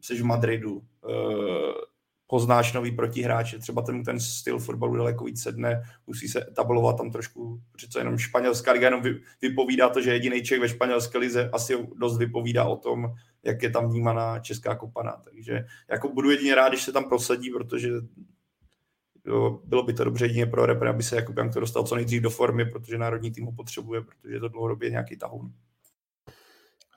jsi 0.00 0.14
v 0.14 0.24
Madridu, 0.24 0.82
eh, 1.10 1.91
poznáš 2.32 2.72
nový 2.72 2.92
protihráče, 2.92 3.58
třeba 3.58 3.82
ten, 3.82 4.04
ten 4.04 4.20
styl 4.20 4.58
fotbalu 4.58 4.96
daleko 4.96 5.24
víc 5.24 5.42
sedne, 5.42 5.82
musí 6.06 6.28
se 6.28 6.46
etablovat 6.48 6.96
tam 6.96 7.10
trošku, 7.10 7.60
co 7.90 7.98
jenom 7.98 8.18
španělská 8.18 8.72
liga 8.72 8.86
jenom 8.86 9.02
vypovídá 9.42 9.88
to, 9.88 10.00
že 10.00 10.12
jediný 10.12 10.42
Čech 10.42 10.60
ve 10.60 10.68
španělské 10.68 11.18
lize 11.18 11.50
asi 11.52 11.88
dost 11.96 12.18
vypovídá 12.18 12.64
o 12.64 12.76
tom, 12.76 13.14
jak 13.42 13.62
je 13.62 13.70
tam 13.70 13.90
vnímaná 13.90 14.38
česká 14.38 14.74
kopana. 14.74 15.22
Takže 15.24 15.64
jako 15.90 16.08
budu 16.08 16.30
jedině 16.30 16.54
rád, 16.54 16.68
když 16.68 16.82
se 16.82 16.92
tam 16.92 17.04
prosadí, 17.04 17.50
protože 17.50 17.90
jo, 19.26 19.60
bylo 19.64 19.82
by 19.82 19.92
to 19.92 20.04
dobře 20.04 20.24
jedině 20.24 20.46
pro 20.46 20.66
repre, 20.66 20.90
aby 20.90 21.02
se 21.02 21.16
jako 21.16 21.34
to 21.52 21.60
dostal 21.60 21.84
co 21.84 21.94
nejdřív 21.94 22.22
do 22.22 22.30
formy, 22.30 22.64
protože 22.64 22.98
národní 22.98 23.30
tým 23.30 23.44
ho 23.44 23.52
potřebuje, 23.52 24.00
protože 24.00 24.34
je 24.34 24.40
to 24.40 24.48
dlouhodobě 24.48 24.90
nějaký 24.90 25.16
tahoun. 25.16 25.52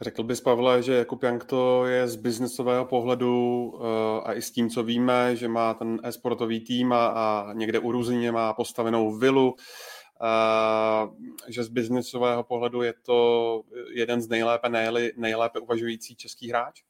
Řekl 0.02 0.24
bys, 0.24 0.42
Pavle, 0.42 0.84
že 0.84 0.94
Jakub 0.94 1.24
Jank 1.24 1.44
to 1.44 1.86
je 1.86 2.08
z 2.08 2.16
biznesového 2.16 2.86
pohledu 2.86 3.66
uh, 3.76 3.82
a 4.24 4.34
i 4.34 4.42
s 4.42 4.52
tím, 4.52 4.70
co 4.70 4.84
víme, 4.84 5.36
že 5.36 5.48
má 5.48 5.74
ten 5.74 6.00
e-sportový 6.04 6.60
tým 6.60 6.94
a, 6.94 7.08
a 7.08 7.54
někde 7.54 7.80
u 7.80 7.92
Ruzině 7.92 8.32
má 8.32 8.54
postavenou 8.54 9.18
vilu, 9.18 9.54
uh, 9.54 11.16
že 11.48 11.64
z 11.64 11.68
biznesového 11.68 12.44
pohledu 12.44 12.82
je 12.82 12.94
to 13.06 13.62
jeden 13.94 14.22
z 14.22 14.28
nejlépe, 14.28 14.70
nejli, 14.70 15.12
nejlépe 15.18 15.60
uvažující 15.60 16.16
český 16.16 16.50
hráč? 16.50 16.82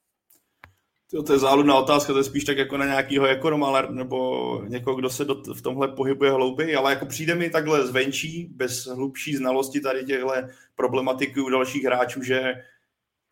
To, 1.11 1.23
to 1.23 1.33
je 1.33 1.39
záludná 1.39 1.75
otázka, 1.75 2.13
to 2.13 2.19
je 2.19 2.23
spíš 2.23 2.43
tak 2.43 2.57
jako 2.57 2.77
na 2.77 2.85
nějakého 2.85 3.25
ekonoma 3.25 3.81
nebo 3.81 4.61
někoho, 4.67 4.95
kdo 4.95 5.09
se 5.09 5.25
do, 5.25 5.35
v 5.53 5.61
tomhle 5.61 5.87
pohybuje 5.87 6.31
hlouběji, 6.31 6.75
ale 6.75 6.91
jako 6.91 7.05
přijde 7.05 7.35
mi 7.35 7.49
takhle 7.49 7.87
zvenčí, 7.87 8.49
bez 8.55 8.85
hlubší 8.85 9.35
znalosti 9.35 9.79
tady 9.79 10.05
těchto 10.05 11.43
u 11.45 11.49
dalších 11.49 11.83
hráčů, 11.83 12.23
že 12.23 12.53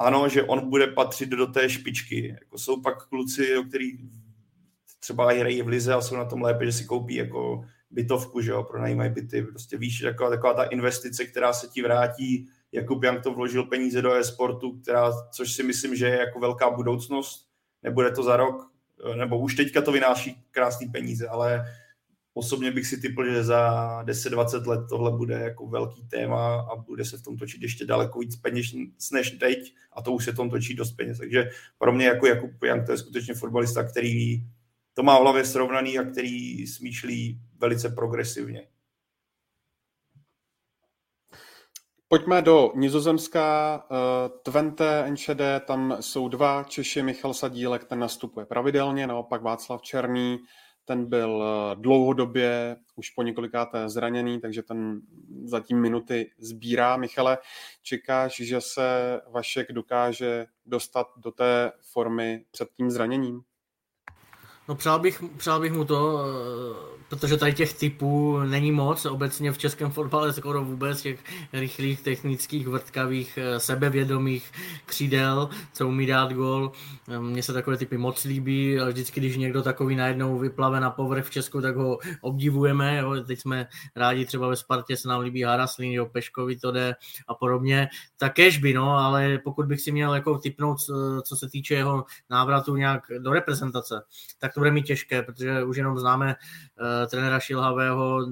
ano, 0.04 0.30
že 0.30 0.44
on 0.44 0.70
bude 0.70 0.88
patřit 0.88 1.30
do 1.30 1.48
té 1.48 1.70
špičky. 1.70 2.28
Jako 2.28 2.58
jsou 2.58 2.82
pak 2.82 3.08
kluci, 3.08 3.58
o 3.58 3.64
který 3.64 3.92
třeba 5.00 5.32
hrají 5.32 5.62
v 5.62 5.68
lize 5.68 5.94
a 5.94 6.02
jsou 6.02 6.16
na 6.16 6.26
tom 6.26 6.42
lépe, 6.42 6.66
že 6.66 6.72
si 6.72 6.86
koupí 6.86 7.16
jako 7.16 7.66
bytovku, 7.92 8.42
že 8.42 8.52
jo, 8.52 8.64
pronajímají 8.64 9.12
byty. 9.12 9.42
Prostě 9.42 9.78
víš, 9.78 10.00
taková, 10.00 10.30
taková 10.30 10.54
ta 10.54 10.64
investice, 10.64 11.26
která 11.26 11.54
se 11.54 11.68
ti 11.68 11.82
vrátí, 11.82 12.48
Jakub 12.72 13.04
Jank 13.04 13.24
to 13.24 13.34
vložil 13.34 13.64
peníze 13.64 14.02
do 14.02 14.14
e-sportu, 14.14 14.80
která, 14.80 15.12
což 15.32 15.54
si 15.54 15.64
myslím, 15.64 15.96
že 15.96 16.08
je 16.08 16.18
jako 16.18 16.40
velká 16.40 16.70
budoucnost. 16.70 17.48
Nebude 17.84 18.12
to 18.12 18.24
za 18.24 18.38
rok, 18.38 18.72
nebo 19.16 19.40
už 19.40 19.56
teďka 19.56 19.82
to 19.82 19.92
vynáší 19.92 20.44
krásné 20.52 20.88
peníze, 20.92 21.28
ale 21.28 21.66
Osobně 22.34 22.72
bych 22.72 22.88
si 22.88 23.02
typl, 23.02 23.26
že 23.26 23.44
za 23.44 24.04
10-20 24.04 24.68
let 24.68 24.86
tohle 24.90 25.12
bude 25.12 25.34
jako 25.40 25.68
velký 25.68 26.08
téma 26.08 26.62
a 26.62 26.76
bude 26.76 27.06
se 27.06 27.18
v 27.18 27.24
tom 27.24 27.38
točit 27.38 27.62
ještě 27.62 27.86
daleko 27.86 28.20
víc 28.20 28.36
peněz 28.36 28.66
než 29.12 29.32
teď 29.32 29.76
a 29.94 30.02
to 30.02 30.12
už 30.12 30.26
se 30.26 30.34
tom 30.34 30.50
točí 30.50 30.76
dost 30.76 30.92
peněz. 30.92 31.18
Takže 31.18 31.50
pro 31.78 31.94
mě 31.94 32.06
jako 32.06 32.28
Jakub 32.28 32.64
Jan 32.64 32.86
to 32.86 32.92
je 32.92 32.98
skutečně 32.98 33.34
fotbalista, 33.34 33.84
který 33.84 34.44
to 34.94 35.04
má 35.04 35.20
v 35.20 35.22
hlavě 35.22 35.46
srovnaný 35.46 36.00
a 36.00 36.04
který 36.04 36.68
smýšlí 36.68 37.42
velice 37.60 37.90
progresivně. 37.90 38.68
Pojďme 42.08 42.42
do 42.42 42.72
Nizozemska. 42.76 43.86
Eh, 43.92 44.30
Twente 44.44 45.04
Enschede, 45.06 45.60
tam 45.60 45.98
jsou 46.00 46.28
dva 46.28 46.64
Češi, 46.64 47.02
Michal 47.02 47.34
Sadílek, 47.34 47.84
ten 47.84 48.00
nastupuje 48.00 48.46
pravidelně, 48.46 49.08
naopak 49.08 49.42
Václav 49.42 49.82
Černý, 49.82 50.40
ten 50.86 51.06
byl 51.06 51.44
eh, 51.44 51.76
dlouhodobě 51.76 52.78
už 52.96 53.10
po 53.10 53.24
několikáté 53.24 53.90
zraněný, 53.90 54.42
takže 54.42 54.64
ten 54.64 55.02
zatím 55.44 55.82
minuty 55.82 56.32
sbírá. 56.38 56.98
Michale, 56.98 57.38
čekáš, 57.82 58.36
že 58.36 58.62
se 58.62 59.22
Vašek 59.32 59.72
dokáže 59.72 60.46
dostat 60.66 61.08
do 61.18 61.32
té 61.32 61.72
formy 61.82 62.46
před 62.52 62.70
tím 62.74 62.92
zraněním? 62.92 63.42
No 64.68 64.76
přál 64.76 65.00
bych, 65.00 65.24
přál 65.38 65.60
bych 65.60 65.74
mu 65.74 65.86
to, 65.86 66.20
eh, 66.20 66.93
protože 67.14 67.38
tady 67.38 67.54
těch 67.54 67.74
typů 67.74 68.40
není 68.40 68.72
moc, 68.72 69.06
obecně 69.06 69.52
v 69.52 69.58
českém 69.58 69.92
fotbale 69.92 70.34
skoro 70.34 70.66
vůbec, 70.66 71.02
těch 71.02 71.20
rychlých, 71.54 72.02
technických, 72.02 72.68
vrtkavých, 72.68 73.40
eh, 73.42 73.60
sebevědomých 73.60 74.52
křídel, 74.86 75.50
co 75.74 75.88
umí 75.88 76.06
dát 76.06 76.34
gol. 76.34 76.72
Eh, 77.10 77.20
mně 77.20 77.44
se 77.44 77.54
takové 77.54 77.78
typy 77.78 77.98
moc 77.98 78.24
líbí, 78.24 78.80
ale 78.80 78.92
vždycky, 78.92 79.20
když 79.20 79.38
někdo 79.38 79.62
takový 79.62 79.96
najednou 79.96 80.38
vyplave 80.38 80.80
na 80.80 80.90
povrch 80.90 81.26
v 81.26 81.30
Česku, 81.30 81.62
tak 81.62 81.76
ho 81.76 81.98
obdivujeme. 82.22 82.98
Jo. 82.98 83.16
Teď 83.28 83.40
jsme 83.40 83.68
rádi, 83.96 84.26
třeba 84.26 84.48
ve 84.48 84.56
Spartě 84.56 84.98
se 84.98 85.08
nám 85.08 85.22
líbí 85.22 85.44
Haraslín, 85.44 85.92
jo, 85.92 86.06
Peškovi 86.06 86.56
to 86.56 86.72
jde 86.72 86.96
a 87.28 87.34
podobně. 87.34 87.88
Tak 88.18 88.34
by, 88.62 88.74
no, 88.74 88.98
ale 88.98 89.38
pokud 89.44 89.66
bych 89.66 89.82
si 89.82 89.92
měl 89.92 90.14
jako 90.14 90.38
typnout, 90.38 90.78
co 91.24 91.36
se 91.36 91.50
týče 91.50 91.74
jeho 91.74 92.06
návratu 92.30 92.76
nějak 92.76 93.04
do 93.20 93.34
reprezentace, 93.34 94.02
tak 94.40 94.54
to 94.54 94.60
bude 94.60 94.72
mít 94.72 94.86
těžké, 94.86 95.22
protože 95.22 95.64
už 95.64 95.78
jenom 95.78 96.00
známe 96.00 96.36
trenéra 97.08 97.40
Šilhavého, 97.40 98.26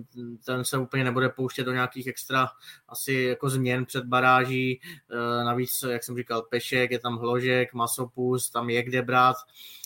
ten 0.46 0.66
se 0.66 0.78
úplně 0.78 1.04
nebude 1.04 1.30
pouštět 1.30 1.64
do 1.64 1.74
nějakých 1.74 2.08
extra 2.08 2.48
asi 2.90 3.14
jako 3.14 3.50
změn 3.50 3.86
před 3.86 4.06
baráží, 4.06 4.80
uh, 5.12 5.46
navíc, 5.46 5.84
jak 5.90 6.04
jsem 6.04 6.18
říkal, 6.18 6.42
Pešek, 6.42 6.92
je 6.92 7.00
tam 7.00 7.18
Hložek, 7.18 7.74
Masopus, 7.74 8.50
tam 8.50 8.70
je 8.70 8.84
kde 8.84 9.02
brát, 9.02 9.36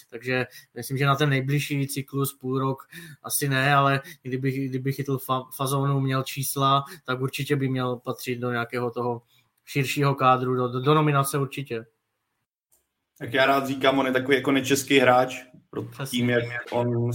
takže 0.10 0.48
myslím, 0.74 0.98
že 0.98 1.06
na 1.06 1.16
ten 1.16 1.30
nejbližší 1.30 1.88
cyklus 1.88 2.34
půl 2.34 2.60
rok 2.60 2.88
asi 3.24 3.50
ne, 3.50 3.76
ale 3.76 4.02
kdyby, 4.22 4.52
kdyby 4.52 4.94
chytl 4.94 5.18
fa- 5.18 5.46
fazonu, 5.56 6.00
měl 6.00 6.24
čísla, 6.24 6.84
tak 7.06 7.22
určitě 7.22 7.56
by 7.56 7.70
měl 7.70 7.96
patřit 7.96 8.36
do 8.36 8.52
nějakého 8.52 8.92
toho 8.92 9.22
širšího 9.66 10.16
kádru, 10.16 10.56
do, 10.56 10.68
do, 10.68 10.80
do 10.80 10.94
nominace 10.94 11.38
určitě. 11.38 11.86
Tak 13.20 13.34
já 13.34 13.46
rád 13.46 13.68
říkám, 13.68 14.00
on 14.00 14.06
je 14.06 14.12
takový 14.12 14.38
jako 14.38 14.52
nečeský 14.52 15.00
hráč, 15.00 15.46
pro 15.70 15.88
tím, 16.10 16.30
jak 16.30 16.44
on 16.72 17.12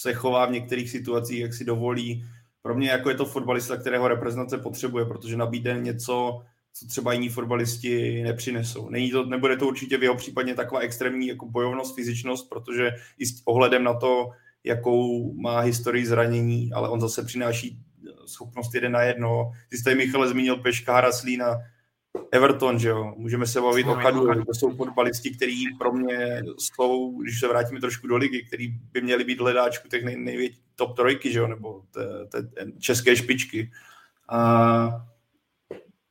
se 0.00 0.14
chová 0.14 0.46
v 0.46 0.52
některých 0.52 0.90
situacích, 0.90 1.40
jak 1.40 1.54
si 1.54 1.64
dovolí. 1.64 2.24
Pro 2.62 2.74
mě 2.74 2.90
jako 2.90 3.10
je 3.10 3.16
to 3.16 3.24
fotbalista, 3.24 3.76
kterého 3.76 4.08
reprezentace 4.08 4.58
potřebuje, 4.58 5.04
protože 5.04 5.36
nabídne 5.36 5.80
něco, 5.80 6.42
co 6.72 6.86
třeba 6.86 7.12
jiní 7.12 7.28
fotbalisti 7.28 8.22
nepřinesou. 8.22 8.88
Není 8.88 9.10
to, 9.10 9.24
nebude 9.24 9.56
to 9.56 9.66
určitě 9.66 9.98
v 9.98 10.02
jeho 10.02 10.14
případě 10.14 10.54
taková 10.54 10.80
extrémní 10.80 11.26
jako 11.26 11.46
bojovnost, 11.46 11.94
fyzičnost, 11.94 12.48
protože 12.48 12.90
i 13.18 13.26
s 13.26 13.42
ohledem 13.44 13.84
na 13.84 13.94
to, 13.94 14.30
jakou 14.64 15.32
má 15.32 15.60
historii 15.60 16.06
zranění, 16.06 16.72
ale 16.72 16.88
on 16.88 17.00
zase 17.00 17.24
přináší 17.24 17.78
schopnost 18.26 18.74
jeden 18.74 18.92
na 18.92 19.02
jedno. 19.02 19.50
Ty 19.68 19.78
jste 19.78 19.94
Michale 19.94 20.28
zmínil 20.28 20.56
Peška, 20.56 20.92
Haraslína, 20.92 21.58
Everton, 22.32 22.78
že 22.78 22.88
jo, 22.88 23.14
můžeme 23.16 23.46
se 23.46 23.60
bavit 23.60 23.86
o 23.86 23.94
Kadu, 23.94 24.44
to 24.44 24.54
jsou 24.54 24.76
fotbalisti, 24.76 25.30
který 25.30 25.76
pro 25.78 25.92
mě 25.92 26.42
jsou, 26.58 27.22
když 27.22 27.40
se 27.40 27.48
vrátíme 27.48 27.80
trošku 27.80 28.06
do 28.06 28.16
ligy, 28.16 28.42
který 28.42 28.68
by 28.68 29.00
měli 29.00 29.24
být 29.24 29.40
hledáčku 29.40 29.88
těch 29.88 30.04
nej, 30.04 30.16
největší 30.16 30.60
top 30.76 30.96
trojky, 30.96 31.32
že 31.32 31.38
jo, 31.38 31.46
nebo 31.46 31.82
té, 31.90 32.24
té 32.26 32.66
české 32.78 33.16
špičky. 33.16 33.70
A 34.28 35.06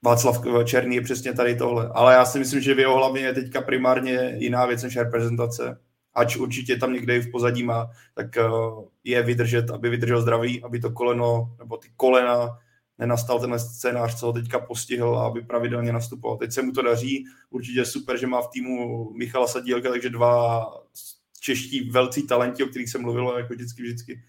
Václav 0.04 0.42
Černý 0.66 0.96
je 0.96 1.02
přesně 1.02 1.34
tady 1.34 1.56
tohle. 1.56 1.90
Ale 1.94 2.14
já 2.14 2.26
si 2.26 2.40
myslím, 2.40 2.62
že 2.62 2.74
v 2.74 2.80
jeho 2.80 2.98
hlavě 2.98 3.22
je 3.22 3.34
teďka 3.34 3.62
primárně 3.62 4.36
jiná 4.38 4.66
věc 4.66 4.84
než 4.84 4.98
reprezentace. 4.98 5.80
Ač 6.14 6.38
určitě 6.38 6.78
tam 6.78 6.94
někde 6.94 7.20
v 7.20 7.32
pozadí 7.32 7.64
má, 7.64 7.90
tak 8.14 8.38
eh, 8.38 8.44
je 9.04 9.24
vydržet, 9.24 9.72
aby 9.72 9.90
vydržel 9.90 10.22
zdraví, 10.22 10.64
aby 10.64 10.80
to 10.80 10.92
koleno, 10.92 11.56
nebo 11.60 11.78
ty 11.78 11.88
kolena 11.96 12.60
nenastal 13.00 13.40
ten 13.40 13.60
scénář, 13.60 14.20
co 14.20 14.26
ho 14.26 14.34
teďka 14.34 14.60
postihl, 14.60 15.20
aby 15.20 15.42
pravidelně 15.42 15.94
nastupoval. 15.94 16.38
Teď 16.38 16.52
se 16.52 16.62
mu 16.62 16.72
to 16.72 16.82
daří, 16.82 17.26
určitě 17.50 17.86
super, 17.86 18.18
že 18.18 18.28
má 18.28 18.42
v 18.42 18.50
týmu 18.50 19.10
Michala 19.14 19.48
Sadílka, 19.48 19.90
takže 19.90 20.10
dva 20.10 20.66
čeští 21.40 21.90
velcí 21.90 22.28
talenti, 22.28 22.64
o 22.64 22.68
kterých 22.68 22.90
jsem 22.90 23.02
mluvil 23.02 23.38
jako 23.38 23.54
vždycky, 23.54 23.82
vždycky 23.84 24.24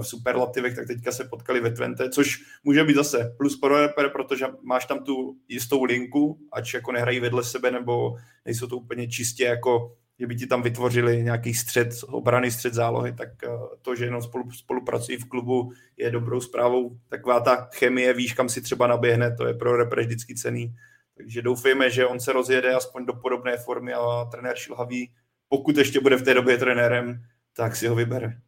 v 0.00 0.02
superlativech, 0.02 0.76
tak 0.76 0.86
teďka 0.86 1.12
se 1.12 1.24
potkali 1.24 1.60
ve 1.60 1.70
Twente, 1.70 2.10
což 2.10 2.44
může 2.64 2.84
být 2.84 2.96
zase 2.96 3.34
plus 3.36 3.60
pro 3.60 3.80
reper, 3.80 4.10
protože 4.10 4.46
máš 4.62 4.86
tam 4.86 5.04
tu 5.04 5.36
jistou 5.48 5.84
linku, 5.84 6.38
ať 6.52 6.74
jako 6.74 6.92
nehrají 6.92 7.20
vedle 7.20 7.44
sebe, 7.44 7.70
nebo 7.70 8.16
nejsou 8.44 8.66
to 8.66 8.76
úplně 8.76 9.08
čistě 9.08 9.44
jako 9.44 9.96
že 10.20 10.26
by 10.26 10.36
ti 10.36 10.46
tam 10.46 10.62
vytvořili 10.62 11.22
nějaký 11.22 11.54
střed, 11.54 11.88
obrany 12.06 12.50
střed 12.50 12.74
zálohy, 12.74 13.12
tak 13.12 13.28
eh, 13.44 13.48
to, 13.82 13.94
že 13.94 14.04
jenom 14.04 14.22
spolu, 14.22 14.50
spolupracují 14.50 15.18
v 15.18 15.28
klubu, 15.28 15.72
je 15.96 16.10
dobrou 16.10 16.40
zprávou. 16.40 16.98
Taková 17.08 17.40
ta 17.40 17.68
chemie, 17.74 18.12
víš, 18.12 18.32
kam 18.32 18.48
si 18.48 18.60
třeba 18.60 18.86
naběhne, 18.86 19.36
to 19.36 19.46
je 19.46 19.54
pro 19.54 19.76
repre 19.76 20.02
vždycky 20.02 20.34
cený. 20.34 20.74
Takže 21.16 21.42
doufejme, 21.42 21.90
že 21.90 22.06
on 22.06 22.20
se 22.20 22.32
rozjede 22.32 22.74
aspoň 22.74 23.06
do 23.06 23.12
podobné 23.12 23.56
formy 23.56 23.92
a 23.92 24.24
trenér 24.30 24.56
Šilhavý, 24.56 25.12
pokud 25.48 25.76
ještě 25.76 26.00
bude 26.00 26.16
v 26.16 26.22
té 26.22 26.34
době 26.34 26.58
trenérem, 26.58 27.22
tak 27.56 27.76
si 27.76 27.86
ho 27.86 27.94
vybere. 27.94 28.40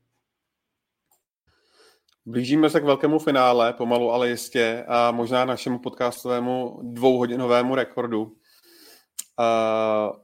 Blížíme 2.27 2.71
se 2.71 2.81
k 2.81 2.85
velkému 2.85 3.19
finále, 3.19 3.73
pomalu 3.73 4.13
ale 4.13 4.29
jistě, 4.29 4.85
a 4.89 5.11
možná 5.11 5.45
našemu 5.45 5.79
podcastovému 5.79 6.81
dvouhodinovému 6.83 7.75
rekordu. 7.75 8.23
Uh, 8.23 10.17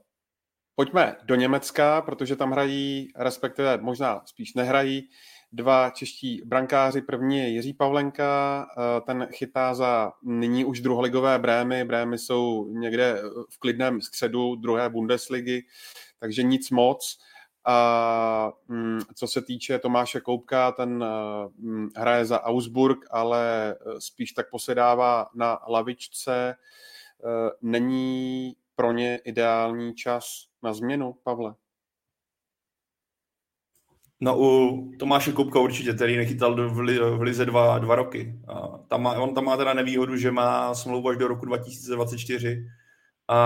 pojďme 0.77 1.15
do 1.23 1.35
Německa, 1.35 2.01
protože 2.01 2.35
tam 2.35 2.51
hrají, 2.51 3.11
respektive 3.15 3.77
možná 3.77 4.21
spíš 4.25 4.53
nehrají, 4.53 5.09
dva 5.51 5.89
čeští 5.89 6.41
brankáři. 6.45 7.01
První 7.01 7.37
je 7.37 7.47
Jiří 7.47 7.73
Pavlenka, 7.73 8.67
ten 9.05 9.27
chytá 9.31 9.73
za 9.73 10.11
nyní 10.23 10.65
už 10.65 10.81
druholigové 10.81 11.39
Brémy. 11.39 11.85
Brémy 11.85 12.17
jsou 12.17 12.67
někde 12.69 13.21
v 13.49 13.59
klidném 13.59 14.01
středu 14.01 14.55
druhé 14.55 14.89
Bundesligy, 14.89 15.65
takže 16.19 16.43
nic 16.43 16.69
moc. 16.69 17.19
A 17.65 18.51
mm, 18.67 18.99
co 19.15 19.27
se 19.27 19.41
týče 19.41 19.79
Tomáše 19.79 20.21
Koupka, 20.21 20.71
ten 20.71 21.05
mm, 21.57 21.89
hraje 21.95 22.25
za 22.25 22.43
Augsburg, 22.43 23.05
ale 23.11 23.75
spíš 23.99 24.31
tak 24.31 24.49
posedává 24.49 25.27
na 25.35 25.59
lavičce. 25.69 26.55
Není 27.61 28.55
pro 28.75 28.91
ně 28.91 29.19
ideální 29.25 29.95
čas 29.95 30.47
na 30.67 30.73
změnu, 30.73 31.13
Pavle? 31.23 31.55
No 34.19 34.39
u 34.39 34.91
Tomáše 34.99 35.31
Koupka 35.31 35.59
určitě, 35.59 35.93
který 35.93 36.17
nechytal 36.17 36.69
v 36.69 37.21
Lize 37.21 37.45
dva, 37.45 37.79
dva 37.79 37.95
roky. 37.95 38.39
A 38.47 38.77
tam 38.77 39.01
má, 39.01 39.13
on 39.13 39.33
tam 39.33 39.45
má 39.45 39.57
teda 39.57 39.73
nevýhodu, 39.73 40.17
že 40.17 40.31
má 40.31 40.75
smlouvu 40.75 41.09
až 41.09 41.17
do 41.17 41.27
roku 41.27 41.45
2024, 41.45 42.67
a, 43.27 43.37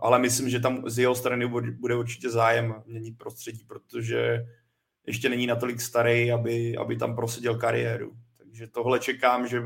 ale 0.00 0.18
myslím, 0.18 0.50
že 0.50 0.60
tam 0.60 0.82
z 0.90 0.98
jeho 0.98 1.14
strany 1.14 1.46
bude 1.72 1.94
určitě 1.96 2.30
zájem 2.30 2.82
měnit 2.86 3.18
prostředí, 3.18 3.64
protože 3.64 4.46
ještě 5.06 5.28
není 5.28 5.46
natolik 5.46 5.80
starý, 5.80 6.32
aby, 6.32 6.76
aby 6.76 6.96
tam 6.96 7.16
proseděl 7.16 7.58
kariéru. 7.58 8.12
Takže 8.36 8.66
tohle 8.66 8.98
čekám, 8.98 9.46
že 9.46 9.62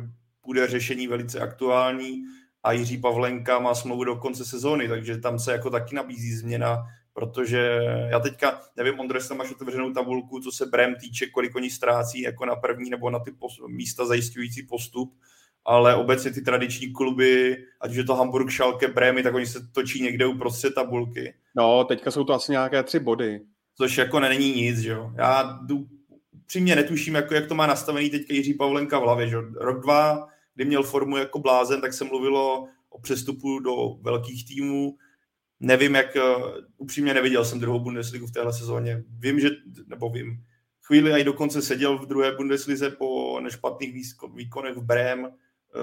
bude 0.46 0.66
řešení 0.66 1.06
velice 1.06 1.40
aktuální 1.40 2.24
a 2.62 2.72
Jiří 2.72 2.98
Pavlenka 2.98 3.58
má 3.58 3.74
smlouvu 3.74 4.04
do 4.04 4.16
konce 4.16 4.44
sezóny, 4.44 4.88
takže 4.88 5.18
tam 5.18 5.38
se 5.38 5.52
jako 5.52 5.70
taky 5.70 5.94
nabízí 5.94 6.32
změna, 6.32 6.86
protože 7.12 7.80
já 8.08 8.20
teďka, 8.20 8.60
nevím, 8.76 9.00
Ondrej, 9.00 9.22
tam 9.28 9.36
máš 9.36 9.50
otevřenou 9.50 9.92
tabulku, 9.92 10.40
co 10.40 10.52
se 10.52 10.66
Brem 10.66 10.94
týče, 11.00 11.26
kolik 11.26 11.56
oni 11.56 11.70
ztrácí 11.70 12.22
jako 12.22 12.46
na 12.46 12.56
první 12.56 12.90
nebo 12.90 13.10
na 13.10 13.18
ty 13.18 13.34
místa 13.68 14.06
zajišťující 14.06 14.62
postup, 14.62 15.14
ale 15.64 15.96
obecně 15.96 16.30
ty 16.30 16.42
tradiční 16.42 16.92
kluby, 16.92 17.56
ať 17.80 17.92
je 17.92 18.04
to 18.04 18.14
Hamburg, 18.14 18.50
Schalke, 18.50 18.88
Bremy, 18.88 19.22
tak 19.22 19.34
oni 19.34 19.46
se 19.46 19.68
točí 19.72 20.02
někde 20.02 20.26
uprostřed 20.26 20.74
tabulky. 20.74 21.34
No, 21.56 21.84
teďka 21.84 22.10
jsou 22.10 22.24
to 22.24 22.32
asi 22.32 22.52
nějaké 22.52 22.82
tři 22.82 22.98
body. 22.98 23.40
Což 23.76 23.98
jako 23.98 24.20
není 24.20 24.52
nic, 24.52 24.78
že 24.78 24.90
jo. 24.90 25.12
Já 25.16 25.58
jdu, 25.62 25.86
přímě 26.46 26.76
netuším, 26.76 27.14
jako, 27.14 27.34
jak 27.34 27.46
to 27.46 27.54
má 27.54 27.66
nastavený 27.66 28.10
teďka 28.10 28.34
Jiří 28.34 28.54
Pavlenka 28.54 28.98
v 28.98 29.02
hlavě, 29.02 29.28
že 29.28 29.36
jo. 29.36 29.42
Rok, 29.56 29.82
dva, 29.82 30.28
kdy 30.54 30.64
měl 30.64 30.82
formu 30.82 31.16
jako 31.16 31.38
blázen, 31.38 31.80
tak 31.80 31.92
se 31.92 32.04
mluvilo 32.04 32.68
o 32.90 33.00
přestupu 33.00 33.58
do 33.58 33.96
velkých 34.00 34.46
týmů. 34.46 34.96
Nevím, 35.60 35.94
jak, 35.94 36.16
eh, 36.16 36.22
upřímně 36.76 37.14
neviděl 37.14 37.44
jsem 37.44 37.60
druhou 37.60 37.80
Bundesligu 37.80 38.26
v 38.26 38.32
téhle 38.32 38.52
sezóně. 38.52 39.04
Vím, 39.18 39.40
že, 39.40 39.50
nebo 39.86 40.10
vím, 40.10 40.44
chvíli 40.82 41.20
i 41.20 41.24
dokonce 41.24 41.62
seděl 41.62 41.98
v 41.98 42.06
druhé 42.06 42.32
Bundeslize 42.32 42.90
po 42.90 43.40
nešpatných 43.40 43.94
výkonech 44.34 44.76
v 44.76 44.82
Brém, 44.82 45.26
eh, 45.26 45.78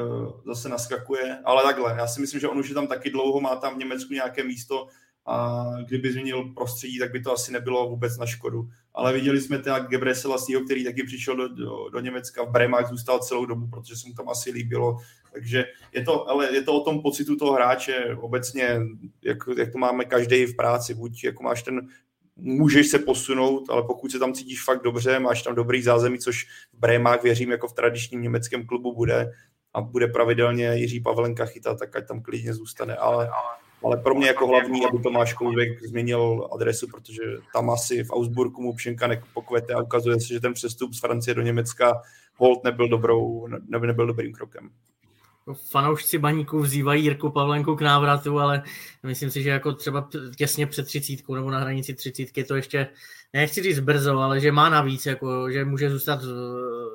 zase 0.46 0.70
naskakuje, 0.70 1.40
ale 1.46 1.64
takhle, 1.64 1.96
já 1.98 2.08
si 2.08 2.22
myslím, 2.22 2.40
že 2.40 2.48
on 2.48 2.60
už 2.60 2.70
je 2.70 2.76
tam 2.76 2.88
taky 2.88 3.10
dlouho, 3.10 3.42
má 3.42 3.56
tam 3.56 3.76
v 3.76 3.78
Německu 3.78 4.14
nějaké 4.14 4.44
místo 4.44 4.88
a 5.30 5.68
kdyby 5.88 6.12
změnil 6.12 6.44
prostředí, 6.44 7.00
tak 7.00 7.12
by 7.12 7.22
to 7.22 7.34
asi 7.34 7.52
nebylo 7.52 7.90
vůbec 7.90 8.18
na 8.18 8.26
škodu. 8.26 8.70
Ale 8.94 9.14
viděli 9.14 9.42
jsme 9.42 9.60
teda 9.60 9.80
Gebre 9.80 10.16
Selassieho, 10.16 10.64
který 10.64 10.84
taky 10.84 11.04
přišel 11.04 11.36
do, 11.36 11.48
do, 11.48 11.90
do 11.90 12.00
Německa, 12.00 12.44
v 12.44 12.52
Bremách 12.52 12.90
zůstal 12.90 13.20
celou 13.20 13.46
dobu, 13.46 13.68
protože 13.68 13.96
se 13.96 14.08
mu 14.08 14.14
tam 14.14 14.30
asi 14.30 14.52
líbilo. 14.52 14.98
Takže 15.34 15.66
je 15.94 16.04
to, 16.04 16.30
ale 16.30 16.56
je 16.56 16.62
to 16.62 16.74
o 16.74 16.84
tom 16.84 17.02
pocitu 17.02 17.36
toho 17.36 17.54
hráče 17.54 18.16
obecně, 18.20 18.80
jak, 19.22 19.38
jak 19.58 19.72
to 19.72 19.78
máme 19.78 20.06
každý 20.06 20.46
v 20.46 20.56
práci. 20.56 20.94
Buď 20.94 21.24
jako 21.24 21.44
máš 21.44 21.64
ten 21.64 21.88
můžeš 22.36 22.88
se 22.88 23.00
posunout, 23.00 23.70
ale 23.70 23.84
pokud 23.84 24.12
se 24.12 24.20
tam 24.20 24.34
cítíš 24.34 24.64
fakt 24.64 24.84
dobře, 24.84 25.20
máš 25.20 25.42
tam 25.42 25.56
dobrý 25.56 25.82
zázemí, 25.82 26.20
což 26.20 26.46
v 26.74 26.80
Brémách 26.80 27.24
věřím, 27.24 27.52
jako 27.52 27.68
v 27.68 27.74
tradičním 27.74 28.22
německém 28.22 28.66
klubu 28.66 28.96
bude 28.96 29.32
a 29.74 29.82
bude 29.82 30.08
pravidelně 30.08 30.76
Jiří 30.76 31.00
Pavlenka 31.00 31.46
chytat, 31.46 31.80
tak 31.80 31.96
ať 31.96 32.08
tam 32.08 32.22
klidně 32.22 32.54
zůstane. 32.54 32.96
Ale 32.96 33.28
ale 33.28 33.69
pro 34.04 34.16
mě 34.16 34.28
jako 34.28 34.48
hlavní, 34.48 34.86
aby 34.86 35.00
Tomáš 35.00 35.34
Koubek 35.34 35.84
změnil 35.84 36.50
adresu, 36.56 36.88
protože 36.88 37.22
tam 37.54 37.70
asi 37.70 38.04
v 38.04 38.12
Augsburgu 38.12 38.62
mu 38.62 38.74
Pšenka 38.74 39.08
nepokvete 39.08 39.74
a 39.74 39.82
ukazuje 39.82 40.22
se, 40.22 40.28
že 40.28 40.40
ten 40.40 40.54
přestup 40.54 40.94
z 40.94 41.00
Francie 41.00 41.36
do 41.36 41.42
Německa 41.42 42.02
hold 42.36 42.64
nebyl, 42.64 42.88
dobrou, 42.88 43.48
ne, 43.48 43.80
nebyl 43.80 44.08
dobrým 44.08 44.34
krokem. 44.34 44.70
Fanoušci 45.70 46.18
baníků 46.18 46.60
vzývají 46.60 47.04
Jirku 47.04 47.30
Pavlenku 47.30 47.76
k 47.76 47.82
návratu, 47.82 48.40
ale 48.40 48.64
myslím 49.04 49.32
si, 49.32 49.44
že 49.44 49.50
jako 49.50 49.74
třeba 49.74 50.10
těsně 50.38 50.68
před 50.68 50.86
třicítkou 50.86 51.36
nebo 51.36 51.52
na 51.52 51.60
hranici 51.60 51.94
třicítky 51.94 52.44
to 52.44 52.56
ještě 52.56 52.88
nechci 53.34 53.62
říct 53.62 53.80
brzo, 53.80 54.20
ale 54.20 54.40
že 54.40 54.52
má 54.52 54.70
navíc, 54.70 55.06
jako, 55.06 55.52
že 55.52 55.66
může 55.66 55.90
zůstat 55.90 56.20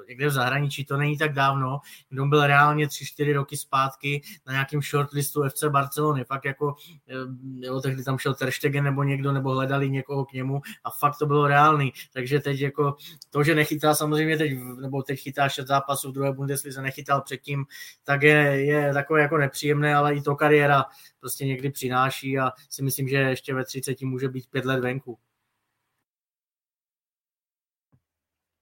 někde 0.09 0.29
v 0.29 0.33
zahraničí, 0.33 0.85
to 0.85 0.97
není 0.97 1.19
tak 1.19 1.33
dávno, 1.33 1.81
kdy 2.09 2.21
on 2.21 2.31
byl 2.31 2.47
reálně 2.47 2.87
3-4 2.87 3.35
roky 3.35 3.57
zpátky 3.57 4.23
na 4.47 4.53
nějakém 4.53 4.83
shortlistu 4.83 5.49
FC 5.49 5.65
Barcelony, 5.65 6.25
fakt 6.25 6.45
jako, 6.45 6.75
eh, 7.09 7.67
jo, 7.67 7.81
tehdy 7.81 8.05
tam 8.05 8.19
šel 8.19 8.35
Terstegen 8.35 8.85
nebo 8.85 9.03
někdo, 9.03 9.33
nebo 9.33 9.51
hledali 9.51 9.91
někoho 9.91 10.25
k 10.25 10.33
němu 10.33 10.61
a 10.85 10.91
fakt 10.91 11.19
to 11.19 11.27
bylo 11.27 11.47
reálný, 11.47 11.93
takže 12.13 12.41
teď 12.41 12.61
jako 12.61 12.97
to, 13.31 13.45
že 13.45 13.55
nechytá 13.55 13.95
samozřejmě 13.95 14.39
teď, 14.39 14.53
nebo 14.81 15.03
teď 15.03 15.21
chytá 15.21 15.49
6 15.49 15.67
zápasů 15.67 16.11
v 16.11 16.15
druhé 16.15 16.33
Bundeslize, 16.33 16.83
nechytal 16.83 17.21
předtím, 17.21 17.65
tak 18.05 18.23
je, 18.23 18.65
je 18.65 18.93
takové 18.93 19.21
jako 19.21 19.39
nepříjemné, 19.39 19.95
ale 19.95 20.15
i 20.15 20.23
to 20.23 20.37
kariéra 20.37 20.85
prostě 21.21 21.47
někdy 21.47 21.71
přináší 21.71 22.39
a 22.39 22.53
si 22.71 22.83
myslím, 22.83 23.09
že 23.09 23.17
ještě 23.17 23.55
ve 23.55 23.65
30 23.65 24.03
může 24.03 24.29
být 24.29 24.47
pět 24.51 24.65
let 24.65 24.81
venku. 24.81 25.19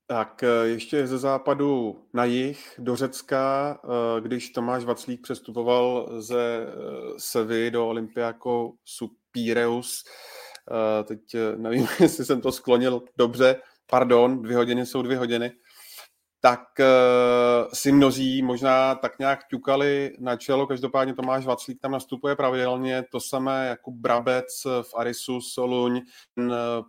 Tak 0.07 0.43
eh, 0.43 0.69
ještě 0.69 1.07
ze 1.07 1.19
západu 1.19 2.03
na 2.13 2.25
jih 2.25 2.75
do 2.79 2.97
Řecka, 2.97 3.79
eh, 3.85 4.21
když 4.21 4.51
Tomáš 4.51 4.85
Vaclík 4.85 5.23
přestupoval 5.23 6.09
ze 6.19 6.67
eh, 6.67 6.71
Sevy 7.19 7.71
do 7.71 7.89
Olympiako 7.89 8.73
Supireus, 8.85 10.05
teď 11.05 11.21
nevím, 11.57 11.87
jestli 12.01 12.25
jsem 12.25 12.41
to 12.41 12.53
sklonil 12.53 13.03
dobře, 13.17 13.57
pardon, 13.91 14.43
dvě 14.43 14.57
hodiny 14.57 14.87
jsou 14.87 15.03
dvě 15.03 15.19
hodiny, 15.19 15.53
tak 16.41 16.61
si 17.73 17.93
mnozí 17.93 18.43
možná 18.43 18.95
tak 18.95 19.19
nějak 19.19 19.49
ťukali 19.49 20.17
na 20.19 20.37
čelo, 20.37 20.67
každopádně 20.67 21.15
Tomáš 21.15 21.47
Vaclík 21.47 21.81
tam 21.81 21.91
nastupuje 21.91 22.37
pravidelně, 22.37 23.05
to 23.13 23.21
samé 23.21 23.69
jako 23.69 23.91
Brabec 23.91 24.47
v 24.65 24.95
Arisu, 24.97 25.41
Soluň, 25.41 26.01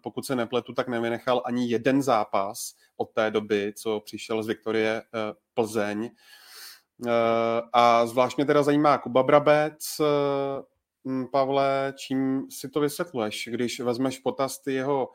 pokud 0.03 0.26
se 0.26 0.35
nepletu, 0.35 0.73
tak 0.73 0.88
nevynechal 0.88 1.41
ani 1.45 1.69
jeden 1.69 2.02
zápas 2.02 2.73
od 2.98 3.10
té 3.14 3.32
doby, 3.32 3.74
co 3.76 3.99
přišel 3.99 4.44
z 4.44 4.48
Viktorie 4.48 5.02
uh, 5.02 5.20
Plzeň. 5.53 6.10
Uh, 7.06 7.10
a 7.74 8.06
zvlášť 8.06 8.38
mě 8.38 8.45
teda 8.45 8.64
zajímá 8.64 8.98
Kuba 8.98 9.24
Brabec, 9.24 9.99
uh, 9.99 11.26
Pavle, 11.32 11.94
čím 11.98 12.48
si 12.49 12.70
to 12.70 12.80
vysvětluješ, 12.80 13.49
když 13.52 13.80
vezmeš 13.80 14.20
potaz 14.20 14.61
ty 14.61 14.74
jeho 14.74 15.10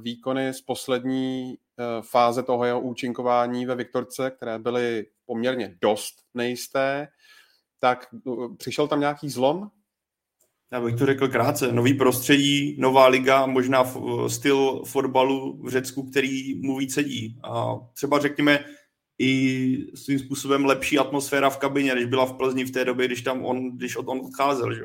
výkony 0.00 0.54
z 0.54 0.60
poslední 0.60 1.58
fáze 2.00 2.42
toho 2.42 2.64
jeho 2.64 2.80
účinkování 2.80 3.66
ve 3.66 3.74
Viktorce, 3.74 4.30
které 4.30 4.58
byly 4.58 5.06
poměrně 5.26 5.76
dost 5.80 6.14
nejisté, 6.34 7.08
tak 7.78 8.06
přišel 8.58 8.88
tam 8.88 9.00
nějaký 9.00 9.30
zlom? 9.30 9.70
Já 10.72 10.80
bych 10.80 10.96
to 10.96 11.06
řekl 11.06 11.28
krátce. 11.28 11.72
Nový 11.72 11.94
prostředí, 11.94 12.76
nová 12.78 13.06
liga, 13.06 13.46
možná 13.46 13.92
styl 14.28 14.82
fotbalu 14.84 15.62
v 15.62 15.68
Řecku, 15.68 16.02
který 16.02 16.60
mu 16.60 16.76
víc 16.78 16.94
sedí. 16.94 17.40
A 17.42 17.76
třeba 17.94 18.18
řekněme 18.18 18.64
i 19.18 19.78
svým 19.94 20.18
způsobem 20.18 20.64
lepší 20.64 20.98
atmosféra 20.98 21.50
v 21.50 21.58
kabině, 21.58 21.94
než 21.94 22.04
byla 22.04 22.26
v 22.26 22.32
Plzni 22.32 22.64
v 22.64 22.70
té 22.70 22.84
době, 22.84 23.06
když 23.06 23.22
tam 23.22 23.44
on, 23.44 23.76
když 23.76 23.96
od 23.96 24.08
on 24.08 24.20
odcházel. 24.20 24.74
Že? 24.74 24.84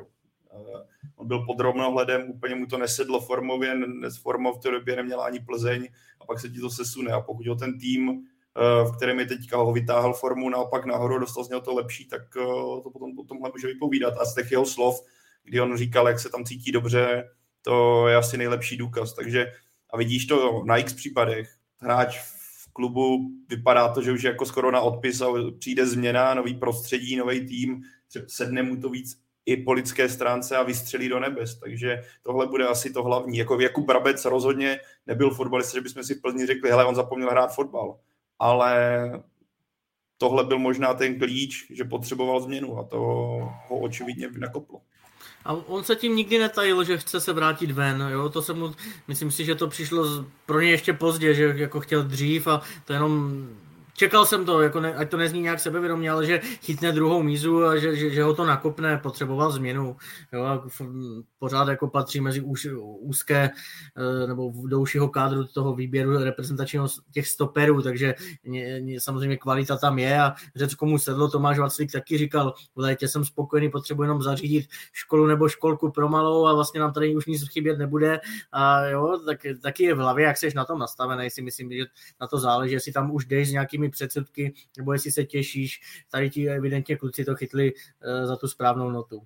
On 1.16 1.28
byl 1.28 1.46
pod 1.46 1.60
rovnohledem, 1.60 2.30
úplně 2.30 2.56
mu 2.56 2.66
to 2.66 2.78
nesedlo 2.78 3.22
formově, 3.22 3.74
forma 4.22 4.52
v 4.52 4.60
té 4.60 4.72
době 4.72 4.96
neměla 4.96 5.26
ani 5.26 5.40
Plzeň 5.40 5.88
a 6.22 6.26
pak 6.26 6.40
se 6.40 6.50
ti 6.50 6.60
to 6.60 6.70
sesune. 6.70 7.12
A 7.12 7.22
pokud 7.22 7.48
ho 7.48 7.56
ten 7.56 7.80
tým, 7.80 8.10
eh, 8.10 8.90
v 8.90 8.96
kterém 8.98 9.20
je 9.20 9.26
teďka 9.26 9.58
ho 9.58 9.74
vytáhl 9.74 10.14
formu 10.14 10.50
naopak 10.50 10.86
nahoru, 10.86 11.20
dostal 11.20 11.44
z 11.44 11.50
něho 11.50 11.62
to 11.62 11.74
lepší, 11.74 12.06
tak 12.06 12.22
eh, 12.38 12.82
to 12.84 12.90
potom 12.94 13.20
o 13.20 13.24
tomhle 13.24 13.52
může 13.54 13.68
vypovídat. 13.68 14.14
A 14.18 14.26
z 14.26 14.36
těch 14.36 14.52
jeho 14.52 14.66
slov, 14.66 15.02
kdy 15.44 15.62
on 15.62 15.78
říkal, 15.78 16.08
jak 16.08 16.20
se 16.20 16.30
tam 16.30 16.46
cítí 16.46 16.72
dobře, 16.72 17.30
to 17.62 18.08
je 18.08 18.16
asi 18.16 18.38
nejlepší 18.38 18.78
důkaz. 18.78 19.14
Takže 19.14 19.52
a 19.90 19.98
vidíš 19.98 20.26
to 20.26 20.64
na 20.66 20.78
x 20.78 20.94
případech. 20.94 21.56
Hráč 21.78 22.20
v 22.20 22.74
klubu 22.74 23.30
vypadá 23.50 23.88
to, 23.88 24.02
že 24.02 24.12
už 24.12 24.24
je 24.24 24.32
jako 24.32 24.46
skoro 24.46 24.72
na 24.72 24.82
odpis 24.82 25.22
a 25.22 25.28
přijde 25.60 25.88
změna, 25.88 26.34
nový 26.34 26.56
prostředí, 26.56 27.16
nový 27.16 27.48
tým, 27.48 27.82
sedne 28.28 28.64
mu 28.64 28.78
to 28.78 28.90
víc 28.90 29.24
i 29.46 29.58
po 29.58 29.74
lidské 29.74 30.10
stránce 30.10 30.58
a 30.58 30.64
vystřelí 30.64 31.10
do 31.10 31.20
nebes. 31.20 31.60
Takže 31.60 32.04
tohle 32.24 32.48
bude 32.48 32.68
asi 32.68 32.94
to 32.94 33.04
hlavní. 33.04 33.38
Jako 33.38 33.60
Jakub 33.60 33.86
Brabec 33.86 34.26
rozhodně 34.26 34.80
nebyl 35.08 35.30
fotbalista, 35.30 35.78
že 35.78 35.82
bychom 35.82 36.04
si 36.04 36.16
v 36.16 36.22
Plzni 36.22 36.46
řekli, 36.46 36.70
hele, 36.70 36.86
on 36.86 36.96
zapomněl 36.96 37.30
hrát 37.30 37.56
fotbal. 37.56 38.00
Ale 38.40 39.12
tohle 40.18 40.44
byl 40.44 40.60
možná 40.60 40.94
ten 40.94 41.20
klíč, 41.20 41.72
že 41.72 41.84
potřeboval 41.84 42.42
změnu 42.42 42.78
a 42.78 42.84
to 42.84 42.98
ho 43.68 43.80
očividně 43.80 44.30
nakoplo. 44.38 44.82
A 45.46 45.54
on 45.54 45.84
se 45.84 45.96
tím 45.96 46.16
nikdy 46.16 46.40
netajil, 46.40 46.84
že 46.84 46.98
chce 46.98 47.20
se 47.20 47.34
vrátit 47.34 47.72
ven, 47.72 48.08
jo, 48.12 48.30
to 48.30 48.42
se 48.42 48.54
mu, 48.54 48.76
myslím 49.08 49.32
si, 49.32 49.46
že 49.46 49.56
to 49.56 49.68
přišlo 49.68 50.26
pro 50.46 50.62
ně 50.62 50.70
ještě 50.70 50.94
pozdě, 50.94 51.34
že 51.34 51.54
jako 51.56 51.80
chtěl 51.80 52.04
dřív 52.04 52.48
a 52.48 52.62
to 52.86 52.94
jenom 52.94 53.46
čekal 53.94 54.26
jsem 54.26 54.46
to, 54.46 54.62
jako 54.62 54.80
ne, 54.80 54.96
ať 54.96 55.10
to 55.10 55.18
nezní 55.18 55.42
nějak 55.42 55.60
sebevědomě, 55.60 56.12
ale 56.12 56.26
že 56.26 56.40
chytne 56.40 56.92
druhou 56.92 57.24
mízu 57.24 57.66
a 57.66 57.78
že, 57.78 57.96
že, 57.96 58.10
že 58.10 58.24
ho 58.24 58.34
to 58.34 58.46
nakopne, 58.46 58.98
potřeboval 58.98 59.52
změnu. 59.52 59.96
Jo, 60.34 60.44
a 60.44 60.64
pořád 61.40 61.68
jako 61.68 61.88
patří 61.88 62.22
mezi 62.22 62.42
úž, 62.42 62.68
úzké 63.00 63.50
eh, 63.98 64.28
nebo 64.28 64.52
do 64.68 64.80
užšího 64.80 65.10
kádru 65.10 65.44
toho 65.44 65.76
výběru 65.76 66.18
reprezentačního 66.18 66.88
těch 67.12 67.28
stoperů, 67.28 67.82
takže 67.82 68.16
ně, 68.46 68.82
ně, 68.82 69.02
samozřejmě 69.02 69.38
kvalita 69.38 69.78
tam 69.78 70.00
je 70.00 70.22
a 70.22 70.34
Řecko 70.56 70.86
mu 70.86 71.00
sedlo, 71.00 71.30
Tomáš 71.30 71.60
Vaclík 71.60 71.92
taky 71.92 72.18
říkal, 72.18 72.54
v 72.76 72.80
létě 72.80 73.08
jsem 73.08 73.26
spokojený, 73.26 73.70
potřebuji 73.70 74.04
jenom 74.04 74.22
zařídit 74.22 74.66
školu 74.92 75.26
nebo 75.26 75.50
školku 75.50 75.92
pro 75.92 76.10
malou 76.10 76.46
a 76.46 76.54
vlastně 76.54 76.80
nám 76.80 76.94
tady 76.94 77.16
už 77.16 77.26
nic 77.26 77.50
chybět 77.50 77.78
nebude 77.78 78.20
a 78.52 78.86
jo, 78.86 79.20
tak, 79.26 79.40
taky 79.62 79.84
je 79.84 79.96
v 79.96 79.98
hlavě, 79.98 80.26
jak 80.26 80.38
jsi 80.38 80.52
na 80.56 80.66
tom 80.66 80.80
nastavený, 80.80 81.30
si 81.30 81.42
myslím, 81.42 81.72
že 81.72 81.86
na 82.22 82.28
to 82.28 82.38
záleží, 82.38 82.74
jestli 82.74 82.92
tam 82.92 83.12
už 83.12 83.26
jdeš 83.26 83.50
s 83.50 83.52
nějakými 83.52 83.83
předsudky, 83.90 84.54
nebo 84.78 84.94
jestli 84.94 85.12
se 85.12 85.24
těšíš, 85.24 85.82
tady 86.12 86.30
ti 86.30 86.50
evidentně 86.50 86.98
kluci 86.98 87.26
to 87.26 87.36
chytli 87.36 87.74
uh, 87.74 88.28
za 88.28 88.36
tu 88.36 88.48
správnou 88.48 88.90
notu. 88.90 89.22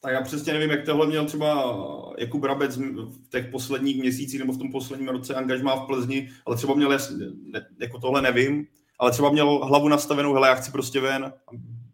Tak 0.00 0.12
já 0.12 0.22
přesně 0.22 0.52
nevím, 0.52 0.70
jak 0.70 0.84
tohle 0.84 1.06
měl 1.06 1.24
třeba 1.24 1.76
Jakub 2.18 2.40
Brabec 2.40 2.76
v 2.76 3.28
těch 3.28 3.46
posledních 3.46 4.00
měsících 4.00 4.40
nebo 4.40 4.52
v 4.52 4.58
tom 4.58 4.72
posledním 4.72 5.08
roce 5.08 5.34
angažmá 5.34 5.76
v 5.76 5.86
Plzni, 5.86 6.30
ale 6.46 6.56
třeba 6.56 6.74
měl, 6.74 6.98
jako 7.80 7.98
tohle 7.98 8.22
nevím, 8.22 8.66
ale 8.98 9.10
třeba 9.10 9.30
měl 9.30 9.48
hlavu 9.48 9.88
nastavenou, 9.88 10.34
hele, 10.34 10.48
já 10.48 10.54
chci 10.54 10.72
prostě 10.72 11.00
ven. 11.00 11.32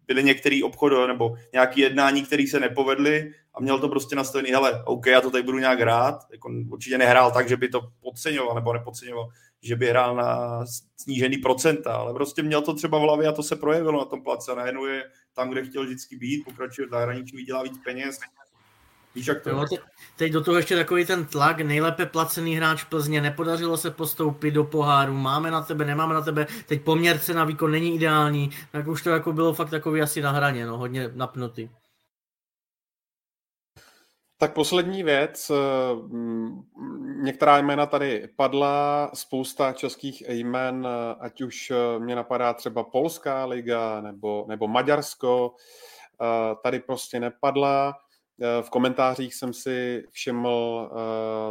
Byly 0.06 0.24
některé 0.24 0.60
obchody 0.64 0.96
nebo 1.06 1.36
nějaké 1.52 1.80
jednání, 1.80 2.22
které 2.22 2.44
se 2.50 2.60
nepovedly 2.60 3.32
a 3.55 3.60
měl 3.60 3.78
to 3.78 3.88
prostě 3.88 4.16
nastavený, 4.16 4.50
hele, 4.50 4.84
OK, 4.84 5.06
já 5.06 5.20
to 5.20 5.30
tady 5.30 5.42
budu 5.42 5.59
nějak 5.59 5.80
hrát, 5.80 6.26
jako 6.32 6.50
určitě 6.70 6.98
nehrál 6.98 7.30
tak, 7.30 7.48
že 7.48 7.56
by 7.56 7.68
to 7.68 7.80
podceňoval 8.00 8.55
nebo 8.55 8.72
nepodceňoval, 8.72 9.28
že 9.62 9.76
by 9.76 9.86
hrál 9.86 10.16
na 10.16 10.60
snížený 10.97 11.39
procenta, 11.39 11.93
ale 11.93 12.14
prostě 12.14 12.43
měl 12.43 12.62
to 12.62 12.74
třeba 12.74 12.98
v 12.98 13.02
hlavě 13.02 13.28
a 13.28 13.32
to 13.32 13.43
se 13.43 13.56
projevilo 13.56 13.98
na 13.98 14.05
tom 14.05 14.22
place. 14.22 14.55
Najednou 14.55 14.86
je 14.86 15.05
tam, 15.35 15.51
kde 15.51 15.64
chtěl 15.64 15.85
vždycky 15.85 16.16
být, 16.16 16.44
pokračuje 16.44 16.86
v 16.86 16.90
zahraničí, 16.90 17.36
vydělá 17.36 17.62
víc 17.62 17.78
peněz. 17.85 18.18
Víš, 19.14 19.26
jak 19.26 19.43
to 19.43 19.51
jo, 19.51 19.64
te, 19.70 19.76
teď 20.16 20.32
do 20.32 20.44
toho 20.44 20.56
ještě 20.56 20.76
takový 20.76 21.06
ten 21.06 21.24
tlak, 21.24 21.60
nejlépe 21.60 22.06
placený 22.06 22.56
hráč 22.56 22.85
Plzně, 22.85 23.20
nepodařilo 23.20 23.76
se 23.76 23.90
postoupit 23.90 24.51
do 24.51 24.64
poháru, 24.64 25.14
máme 25.14 25.51
na 25.51 25.62
tebe, 25.62 25.85
nemáme 25.85 26.14
na 26.14 26.20
tebe, 26.20 26.47
teď 26.66 26.82
poměrce 26.82 27.35
na 27.35 27.44
výkon 27.44 27.70
není 27.70 27.94
ideální, 27.94 28.51
tak 28.72 28.86
už 28.86 29.02
to 29.02 29.10
jako 29.10 29.32
bylo 29.32 29.55
fakt 29.55 29.70
takový 29.70 30.02
asi 30.02 30.22
na 30.22 30.30
hraně, 30.30 30.66
no, 30.66 30.78
hodně 30.78 31.10
napnutý. 31.14 31.68
Tak 34.40 34.55
poslední 34.55 35.02
věc, 35.02 35.51
eh, 35.51 35.55
některá 37.23 37.59
jména 37.59 37.86
tady 37.86 38.28
padla, 38.36 39.10
spousta 39.15 39.73
českých 39.73 40.23
jmen, 40.28 40.86
eh, 40.86 41.15
ať 41.20 41.40
už 41.40 41.70
eh, 41.70 41.98
mě 41.98 42.16
napadá 42.16 42.55
třeba 42.55 42.85
Polská 42.85 43.44
liga 43.44 44.01
nebo, 44.01 44.44
nebo 44.48 44.69
Maďarsko, 44.69 45.55
tady 46.62 46.81
prostě 46.81 47.20
nepadla. 47.20 47.94
V 48.62 48.70
komentářích 48.70 49.35
jsem 49.35 49.52
si 49.52 50.05
všiml 50.10 50.90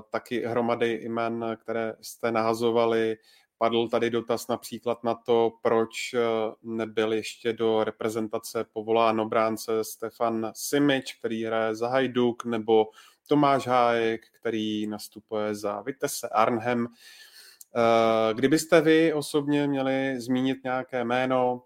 taky 0.09 0.45
hromady 0.45 0.99
jmen, 1.03 1.57
které 1.61 1.93
jste 2.01 2.31
nahazovali 2.31 3.17
Padl 3.57 3.87
tady 3.87 4.09
dotaz 4.09 4.47
například 4.47 5.03
na 5.03 5.15
to, 5.15 5.51
proč 5.61 6.13
eh, 6.13 6.19
nebyl 6.63 7.13
ještě 7.13 7.53
do 7.53 7.83
reprezentace 7.83 8.65
povolán 8.73 9.21
obránce 9.21 9.83
Stefan 9.83 10.51
Simič, 10.55 11.13
který 11.13 11.45
hraje 11.45 11.75
za 11.75 11.87
Hajduk, 11.87 12.45
nebo 12.45 12.87
Tomáš 13.27 13.67
Hájek, 13.67 14.21
který 14.39 14.87
nastupuje 14.87 15.55
za 15.55 15.81
Vitesse 15.81 16.29
Arnhem. 16.29 16.87
Eh, 16.87 18.33
kdybyste 18.33 18.81
vy 18.81 19.13
osobně 19.13 19.67
měli 19.67 20.21
zmínit 20.21 20.57
nějaké 20.63 21.03
jméno 21.03 21.63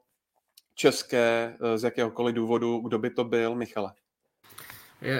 české 0.75 1.57
eh, 1.61 1.77
z 1.77 1.83
jakéhokoliv 1.83 2.35
důvodu, 2.35 2.77
kdo 2.79 2.99
by 2.99 3.09
to 3.09 3.23
byl, 3.23 3.55
Michale? 3.55 3.93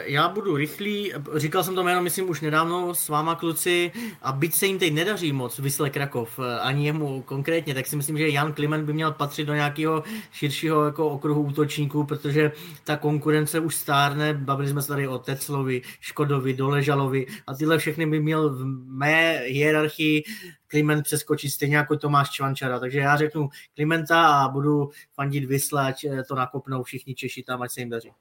Já 0.06 0.30
budu 0.30 0.56
rychlý, 0.56 1.14
říkal 1.36 1.64
jsem 1.64 1.76
to 1.76 1.84
jméno, 1.84 2.02
myslím, 2.02 2.30
už 2.30 2.42
nedávno 2.42 2.96
s 2.96 3.10
váma 3.10 3.36
kluci. 3.36 3.92
A 4.22 4.32
byť 4.32 4.54
se 4.54 4.66
jim 4.66 4.80
teď 4.80 4.94
nedaří 4.94 5.32
moc 5.32 5.60
Vysle 5.60 5.90
Krakov, 5.90 6.40
ani 6.62 6.86
jemu 6.86 7.22
konkrétně, 7.22 7.74
tak 7.74 7.88
si 7.88 7.96
myslím, 7.96 8.18
že 8.18 8.30
Jan 8.30 8.54
Kliment 8.54 8.86
by 8.86 8.94
měl 8.94 9.12
patřit 9.12 9.46
do 9.46 9.54
nějakého 9.54 10.04
širšího 10.32 10.86
jako 10.86 11.10
okruhu 11.10 11.42
útočníků, 11.42 12.04
protože 12.04 12.52
ta 12.84 12.98
konkurence 12.98 13.60
už 13.60 13.76
stárne, 13.76 14.34
bavili 14.34 14.70
jsme 14.70 14.82
se 14.82 14.88
tady 14.88 15.08
o 15.08 15.20
Teclovi, 15.20 15.82
Škodovi, 16.00 16.54
Doležalovi 16.54 17.28
a 17.48 17.54
tyhle 17.54 17.78
všechny 17.78 18.06
by 18.06 18.20
měl 18.20 18.50
v 18.50 18.66
mé 18.88 19.38
hierarchii 19.46 20.24
Kliment 20.68 21.04
přeskočit 21.04 21.52
stejně 21.52 21.78
jako 21.78 21.98
Tomáš 21.98 22.30
Čvančara, 22.30 22.80
takže 22.80 23.00
já 23.00 23.18
řeknu 23.18 23.50
Klimenta 23.76 24.28
a 24.28 24.50
budu 24.50 24.90
fandit 25.16 25.46
Vysle, 25.46 25.88
ať 25.88 26.06
to 26.28 26.36
nakopnou 26.36 26.84
všichni 26.84 27.16
Češi 27.16 27.44
tam, 27.44 27.62
ať 27.62 27.72
se 27.72 27.82
jim 27.82 27.90
daří. 27.90 28.12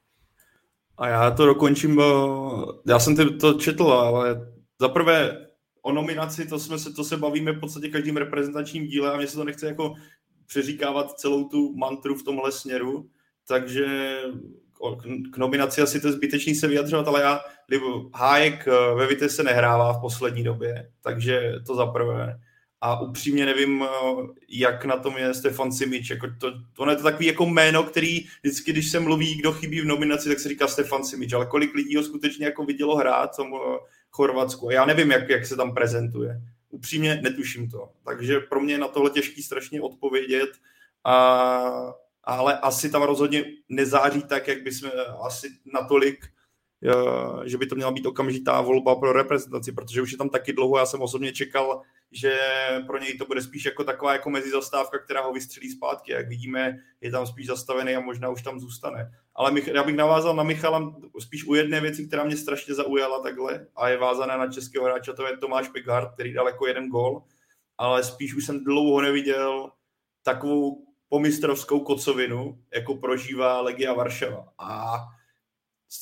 A 1.01 1.07
já 1.07 1.31
to 1.31 1.45
dokončím, 1.45 2.01
já 2.87 2.99
jsem 2.99 3.37
to 3.39 3.53
četl, 3.53 3.83
ale 3.83 4.51
zaprvé 4.79 5.47
o 5.81 5.91
nominaci, 5.91 6.47
to, 6.47 6.59
jsme 6.59 6.79
se, 6.79 6.93
to 6.93 7.03
se 7.03 7.17
bavíme 7.17 7.51
v 7.51 7.59
podstatě 7.59 7.89
každým 7.89 8.17
reprezentačním 8.17 8.87
díle 8.87 9.11
a 9.11 9.17
mě 9.17 9.27
se 9.27 9.35
to 9.35 9.43
nechce 9.43 9.67
jako 9.67 9.93
přeříkávat 10.47 11.11
celou 11.11 11.47
tu 11.47 11.75
mantru 11.75 12.15
v 12.15 12.23
tomhle 12.23 12.51
směru, 12.51 13.09
takže 13.47 14.17
k 15.33 15.37
nominaci 15.37 15.81
asi 15.81 16.01
to 16.01 16.07
je 16.07 16.13
zbytečný 16.13 16.55
se 16.55 16.67
vyjadřovat, 16.67 17.07
ale 17.07 17.21
já, 17.21 17.39
Hájek 18.15 18.67
eh, 18.67 18.95
ve 18.95 19.07
Vite 19.07 19.29
se 19.29 19.43
nehrává 19.43 19.93
v 19.93 20.01
poslední 20.01 20.43
době, 20.43 20.91
takže 21.01 21.53
to 21.67 21.75
zaprvé 21.75 22.39
a 22.81 23.01
upřímně 23.01 23.45
nevím, 23.45 23.83
eh, 23.83 23.87
jak 24.49 24.85
na 24.85 24.97
tom 24.97 25.17
je 25.17 25.33
Stefan 25.33 25.71
Simič. 25.71 26.09
Jako 26.09 26.27
to, 26.39 26.51
to 26.73 26.89
je 26.89 26.95
to 26.95 27.03
takový 27.03 27.25
jako 27.25 27.45
jméno, 27.45 27.83
který 27.83 28.25
vždycky, 28.43 28.71
když 28.71 28.91
se 28.91 28.99
mluví, 28.99 29.35
kdo 29.35 29.51
chybí 29.51 29.81
v 29.81 29.85
nominaci, 29.85 30.29
tak 30.29 30.39
se 30.39 30.49
říká 30.49 30.67
Stefan 30.67 31.03
Simič, 31.05 31.33
ale 31.33 31.45
kolik 31.45 31.73
lidí 31.73 31.95
ho 31.95 32.03
skutečně 32.03 32.45
jako 32.45 32.63
vidělo 32.65 32.95
hrát 32.95 33.33
v 33.33 33.35
tom 33.35 33.53
eh, 33.55 33.77
Chorvatsku. 34.11 34.69
Já 34.69 34.85
nevím, 34.85 35.11
jak, 35.11 35.29
jak 35.29 35.45
se 35.45 35.55
tam 35.55 35.73
prezentuje. 35.73 36.41
upřímně 36.69 37.19
netuším 37.23 37.69
to. 37.69 37.89
Takže 38.05 38.39
pro 38.39 38.59
mě 38.59 38.73
je 38.73 38.77
na 38.77 38.87
tohle 38.87 39.09
těžký 39.09 39.43
strašně 39.43 39.81
odpovědět, 39.81 40.49
a, 41.03 41.93
ale 42.23 42.59
asi 42.59 42.89
tam 42.89 43.01
rozhodně 43.01 43.45
nezáří 43.69 44.23
tak, 44.23 44.47
jak 44.47 44.63
bychom 44.63 44.91
asi 45.21 45.47
natolik 45.73 46.25
že 47.45 47.57
by 47.57 47.65
to 47.67 47.75
měla 47.75 47.91
být 47.91 48.05
okamžitá 48.05 48.61
volba 48.61 48.95
pro 48.95 49.13
reprezentaci, 49.13 49.71
protože 49.71 50.01
už 50.01 50.11
je 50.11 50.17
tam 50.17 50.29
taky 50.29 50.53
dlouho, 50.53 50.77
já 50.77 50.85
jsem 50.85 51.01
osobně 51.01 51.31
čekal, 51.31 51.81
že 52.11 52.39
pro 52.87 52.97
něj 52.97 53.17
to 53.17 53.25
bude 53.25 53.41
spíš 53.41 53.65
jako 53.65 53.83
taková 53.83 54.13
jako 54.13 54.29
mezizastávka, 54.29 54.99
která 54.99 55.21
ho 55.21 55.33
vystřelí 55.33 55.69
zpátky. 55.69 56.11
Jak 56.11 56.27
vidíme, 56.27 56.77
je 57.01 57.11
tam 57.11 57.27
spíš 57.27 57.47
zastavený 57.47 57.95
a 57.95 57.99
možná 57.99 58.29
už 58.29 58.41
tam 58.41 58.59
zůstane. 58.59 59.11
Ale 59.35 59.51
já 59.73 59.83
bych 59.83 59.95
navázal 59.95 60.35
na 60.35 60.43
Michala 60.43 60.95
spíš 61.19 61.45
u 61.45 61.55
jedné 61.55 61.81
věci, 61.81 62.07
která 62.07 62.23
mě 62.23 62.37
strašně 62.37 62.73
zaujala 62.73 63.21
takhle 63.21 63.67
a 63.75 63.89
je 63.89 63.97
vázaná 63.97 64.37
na 64.37 64.51
českého 64.51 64.85
hráče, 64.85 65.13
to 65.13 65.27
je 65.27 65.37
Tomáš 65.37 65.69
Pegard, 65.69 66.13
který 66.13 66.33
dal 66.33 66.47
jako 66.47 66.67
jeden 66.67 66.89
gol, 66.89 67.23
ale 67.77 68.03
spíš 68.03 68.35
už 68.35 68.45
jsem 68.45 68.63
dlouho 68.63 69.01
neviděl 69.01 69.71
takovou 70.23 70.85
pomistrovskou 71.09 71.79
kocovinu, 71.79 72.59
jako 72.75 72.95
prožívá 72.95 73.61
Legia 73.61 73.93
Varšava. 73.93 74.47
A 74.57 74.97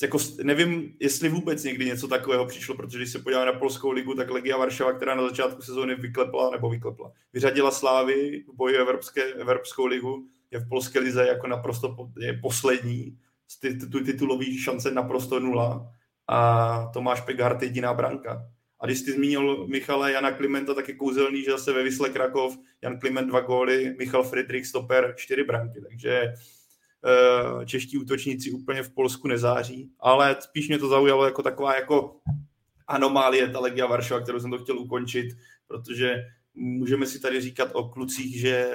jako 0.02 0.18
nevím, 0.42 0.96
jestli 1.00 1.28
vůbec 1.28 1.64
někdy 1.64 1.84
něco 1.84 2.08
takového 2.08 2.46
přišlo, 2.46 2.76
protože 2.76 2.98
když 2.98 3.12
se 3.12 3.18
podíváme 3.18 3.46
na 3.46 3.58
Polskou 3.58 3.90
ligu, 3.90 4.14
tak 4.14 4.30
Legia 4.30 4.56
Varšava, 4.56 4.92
která 4.92 5.14
na 5.14 5.28
začátku 5.28 5.62
sezóny 5.62 5.94
vyklepla, 5.94 6.50
nebo 6.50 6.70
vyklepla, 6.70 7.12
vyřadila 7.32 7.70
Slávy 7.70 8.44
v 8.48 8.56
boji 8.56 8.76
Evropské, 8.76 9.22
Evropskou 9.22 9.86
ligu, 9.86 10.26
je 10.50 10.58
v 10.58 10.68
polské 10.68 10.98
lize 10.98 11.26
jako 11.26 11.46
naprosto 11.46 11.96
je 12.18 12.38
poslední, 12.42 13.18
ty 13.60 13.78
titulový 14.04 14.58
šance 14.58 14.90
naprosto 14.90 15.40
nula 15.40 15.92
a 16.28 16.90
Tomáš 16.92 17.20
Pegart 17.20 17.62
jediná 17.62 17.94
branka. 17.94 18.46
A 18.80 18.86
když 18.86 18.98
jsi 18.98 19.12
zmínil 19.12 19.66
Michala 19.66 20.08
Jana 20.08 20.32
Klimenta, 20.32 20.74
tak 20.74 20.88
je 20.88 20.94
kouzelný, 20.94 21.42
že 21.42 21.50
zase 21.50 21.72
ve 21.72 21.82
Vysle 21.82 22.08
Krakov 22.08 22.58
Jan 22.82 22.98
Kliment 22.98 23.28
dva 23.28 23.40
góly, 23.40 23.94
Michal 23.98 24.22
Friedrich 24.22 24.66
Stoper 24.66 25.14
čtyři 25.16 25.44
branky, 25.44 25.80
takže 25.80 26.32
čeští 27.66 27.98
útočníci 27.98 28.50
úplně 28.50 28.82
v 28.82 28.90
Polsku 28.90 29.28
nezáří, 29.28 29.90
ale 30.00 30.36
spíš 30.40 30.68
mě 30.68 30.78
to 30.78 30.88
zaujalo 30.88 31.24
jako 31.24 31.42
taková 31.42 31.74
jako 31.74 32.16
anomálie, 32.86 33.48
ta 33.48 33.60
Legia 33.60 33.86
Varšava, 33.86 34.20
kterou 34.20 34.40
jsem 34.40 34.50
to 34.50 34.58
chtěl 34.58 34.78
ukončit, 34.78 35.36
protože 35.66 36.24
můžeme 36.54 37.06
si 37.06 37.20
tady 37.20 37.40
říkat 37.40 37.70
o 37.72 37.88
klucích, 37.88 38.40
že 38.40 38.70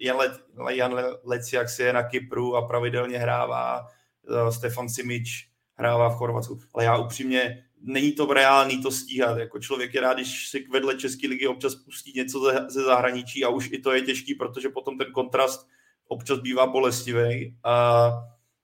Jan, 0.00 0.16
Le, 0.16 0.38
Jan 0.76 1.00
Leciak 1.24 1.68
si 1.68 1.82
je 1.82 1.92
na 1.92 2.02
Kypru 2.02 2.56
a 2.56 2.66
pravidelně 2.66 3.18
hrává, 3.18 3.86
eh, 4.28 4.52
Stefan 4.52 4.88
Simič 4.88 5.48
hrává 5.74 6.08
v 6.08 6.14
Chorvatsku, 6.14 6.60
ale 6.74 6.84
já 6.84 6.96
upřímně 6.96 7.64
není 7.80 8.12
to 8.12 8.32
reálný 8.32 8.82
to 8.82 8.90
stíhat. 8.90 9.38
Jako 9.38 9.58
člověk 9.58 9.94
je 9.94 10.00
rád, 10.00 10.14
když 10.14 10.48
si 10.48 10.66
vedle 10.72 10.94
České 10.94 11.28
ligy 11.28 11.46
občas 11.46 11.74
pustí 11.74 12.12
něco 12.16 12.40
ze, 12.40 12.66
ze 12.68 12.82
zahraničí 12.82 13.44
a 13.44 13.48
už 13.48 13.68
i 13.72 13.78
to 13.78 13.92
je 13.92 14.02
těžký, 14.02 14.34
protože 14.34 14.68
potom 14.68 14.98
ten 14.98 15.12
kontrast 15.12 15.68
občas 16.08 16.38
bývá 16.38 16.66
bolestivý 16.66 17.56
a 17.64 18.10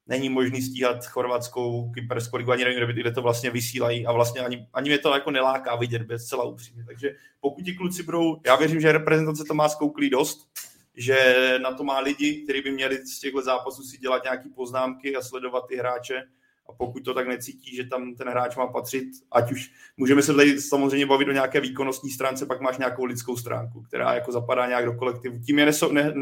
není 0.06 0.28
možný 0.28 0.62
stíhat 0.62 1.06
chorvatskou, 1.06 1.90
kyperskou 1.90 2.36
ligu, 2.36 2.52
ani 2.52 2.64
nevím, 2.64 2.96
kde 2.96 3.12
to 3.12 3.22
vlastně 3.22 3.50
vysílají 3.50 4.06
a 4.06 4.12
vlastně 4.12 4.40
ani, 4.40 4.68
ani 4.72 4.90
mě 4.90 4.98
to 4.98 5.14
jako 5.14 5.30
neláká 5.30 5.76
vidět 5.76 6.02
bez 6.02 6.26
celá 6.26 6.44
upřímně. 6.44 6.84
Takže 6.84 7.16
pokud 7.40 7.64
ti 7.64 7.72
kluci 7.72 8.02
budou, 8.02 8.40
já 8.46 8.56
věřím, 8.56 8.80
že 8.80 8.92
reprezentace 8.92 9.44
to 9.44 9.54
má 9.54 9.68
skouklý 9.68 10.10
dost, 10.10 10.48
že 10.94 11.34
na 11.62 11.72
to 11.74 11.84
má 11.84 11.98
lidi, 11.98 12.42
kteří 12.44 12.60
by 12.62 12.70
měli 12.70 13.06
z 13.06 13.20
těchto 13.20 13.42
zápasů 13.42 13.82
si 13.82 13.98
dělat 13.98 14.24
nějaké 14.24 14.48
poznámky 14.54 15.16
a 15.16 15.22
sledovat 15.22 15.66
ty 15.68 15.76
hráče, 15.76 16.22
a 16.72 16.74
pokud 16.78 17.04
to 17.04 17.14
tak 17.14 17.28
necítí, 17.28 17.76
že 17.76 17.84
tam 17.84 18.14
ten 18.14 18.28
hráč 18.28 18.56
má 18.56 18.66
patřit, 18.66 19.04
ať 19.32 19.52
už 19.52 19.70
můžeme 19.96 20.22
se 20.22 20.34
tady 20.34 20.60
samozřejmě 20.60 21.06
bavit 21.06 21.28
o 21.28 21.32
nějaké 21.32 21.60
výkonnostní 21.60 22.10
stránce, 22.10 22.46
pak 22.46 22.60
máš 22.60 22.78
nějakou 22.78 23.04
lidskou 23.04 23.36
stránku, 23.36 23.82
která 23.82 24.14
jako 24.14 24.32
zapadá 24.32 24.66
nějak 24.66 24.84
do 24.84 24.92
kolektivu. 24.92 25.38
Tím 25.38 25.58
je 25.58 25.66
nesou, 25.66 25.92
ne, 25.92 26.14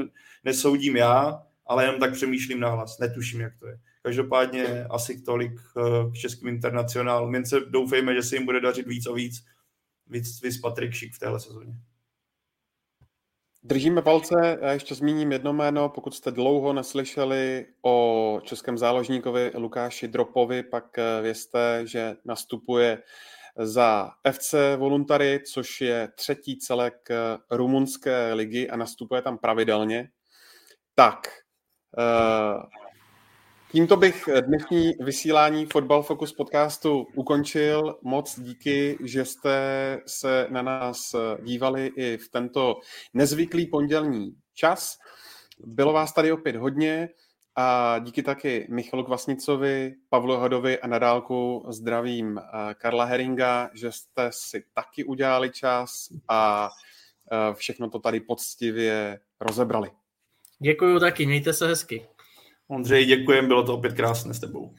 nesoudím 0.45 0.97
já, 0.97 1.43
ale 1.67 1.85
jenom 1.85 2.01
tak 2.01 2.13
přemýšlím 2.13 2.61
nahlas, 2.61 2.99
netuším, 2.99 3.41
jak 3.41 3.57
to 3.59 3.67
je. 3.67 3.79
Každopádně 4.03 4.85
asi 4.91 5.21
tolik 5.23 5.53
eh, 5.53 6.11
k 6.11 6.15
českým 6.15 6.49
internacionálům. 6.49 7.35
Jen 7.35 7.47
se 7.47 7.61
doufejme, 7.61 8.15
že 8.15 8.23
se 8.23 8.37
jim 8.37 8.45
bude 8.45 8.61
dařit 8.61 8.87
víc 8.87 9.07
a 9.07 9.13
víc. 9.13 9.45
Víc, 10.07 10.43
víc 10.43 10.61
Patrik 10.61 10.93
Šik 10.93 11.15
v 11.15 11.19
téhle 11.19 11.41
sezóně. 11.41 11.75
Držíme 13.63 14.03
palce, 14.03 14.59
já 14.63 14.73
ještě 14.73 14.95
zmíním 14.95 15.33
jedno 15.33 15.53
jméno, 15.53 15.89
pokud 15.89 16.15
jste 16.15 16.31
dlouho 16.31 16.73
neslyšeli 16.73 17.67
o 17.83 18.41
českém 18.45 18.79
záložníkovi 18.79 19.53
Lukáši 19.55 20.09
Dropovi, 20.09 20.63
pak 20.63 20.99
eh, 20.99 21.23
vězte, 21.23 21.83
že 21.85 22.17
nastupuje 22.25 23.03
za 23.57 24.11
FC 24.33 24.55
Voluntary, 24.77 25.41
což 25.53 25.81
je 25.81 26.09
třetí 26.15 26.59
celek 26.59 27.11
eh, 27.11 27.17
rumunské 27.51 28.33
ligy 28.33 28.71
a 28.71 28.77
nastupuje 28.77 29.23
tam 29.23 29.39
pravidelně. 29.39 30.09
Tak, 30.95 31.29
eh, 31.99 32.80
Tímto 33.73 33.97
bych 33.97 34.29
dnešní 34.41 34.93
vysílání 35.01 35.67
Football 35.67 36.03
Focus 36.03 36.33
podcastu 36.33 37.07
ukončil. 37.15 37.99
Moc 38.03 38.41
díky, 38.41 38.99
že 39.05 39.25
jste 39.25 40.01
se 40.07 40.47
na 40.51 40.63
nás 40.63 41.15
dívali 41.43 41.87
i 41.97 42.17
v 42.17 42.29
tento 42.29 42.81
nezvyklý 43.15 43.67
pondělní 43.67 44.35
čas. 44.55 44.99
Bylo 45.59 45.93
vás 45.93 46.13
tady 46.13 46.33
opět 46.33 46.57
hodně 46.57 47.09
a 47.57 47.99
díky 47.99 48.23
taky 48.23 48.67
Michalu 48.71 49.05
Kvasnicovi, 49.05 49.95
Pavlu 50.09 50.37
Hodovi 50.37 50.79
a 50.81 50.87
nadálku 50.87 51.67
zdravím 51.69 52.39
eh, 52.39 52.75
Karla 52.75 53.05
Heringa, 53.05 53.71
že 53.75 53.93
jste 53.93 54.31
si 54.31 54.65
taky 54.75 55.05
udělali 55.05 55.51
čas 55.51 56.09
a 56.29 56.71
eh, 57.33 57.55
všechno 57.55 57.91
to 57.91 57.99
tady 57.99 58.21
poctivě 58.21 59.21
rozebrali. 59.41 59.91
Děkuju 60.59 61.01
taky, 61.01 61.27
mějte 61.27 61.53
se 61.53 61.67
hezky. 61.67 62.07
Ondřej, 62.71 63.05
děkujem, 63.05 63.49
bylo 63.49 63.63
to 63.63 63.75
opět 63.75 63.93
krásné 63.93 64.35
s 64.35 64.41
tebou. 64.41 64.75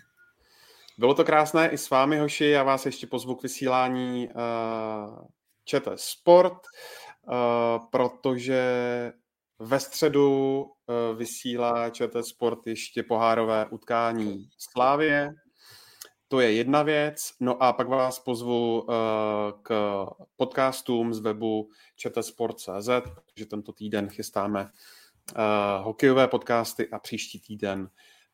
Bylo 0.97 1.13
to 1.13 1.23
krásné 1.23 1.69
i 1.69 1.77
s 1.77 1.89
vámi, 1.89 2.17
hoši. 2.17 2.45
Já 2.45 2.63
vás 2.63 2.85
ještě 2.85 3.07
pozvu 3.07 3.35
k 3.35 3.43
vysílání 3.43 4.27
uh, 4.27 5.25
ČT 5.65 5.99
Sport, 5.99 6.53
uh, 6.53 7.33
protože 7.91 8.63
ve 9.59 9.79
středu 9.79 10.61
uh, 10.61 11.17
vysílá 11.17 11.89
ČT 11.89 12.25
Sport 12.25 12.67
ještě 12.67 13.03
pohárové 13.03 13.65
utkání 13.65 14.49
Slávě. 14.57 15.29
To 16.27 16.39
je 16.39 16.53
jedna 16.53 16.83
věc. 16.83 17.31
No 17.39 17.63
a 17.63 17.73
pak 17.73 17.87
vás 17.87 18.19
pozvu 18.19 18.81
uh, 18.81 18.93
k 19.61 20.05
podcastům 20.35 21.13
z 21.13 21.19
webu 21.19 21.69
čtsport.cz, 21.95 22.89
protože 23.25 23.45
tento 23.45 23.73
týden 23.73 24.09
chystáme 24.09 24.69
uh, 25.37 25.85
hokejové 25.85 26.27
podcasty 26.27 26.89
a 26.89 26.99
příští 26.99 27.39
týden 27.39 27.89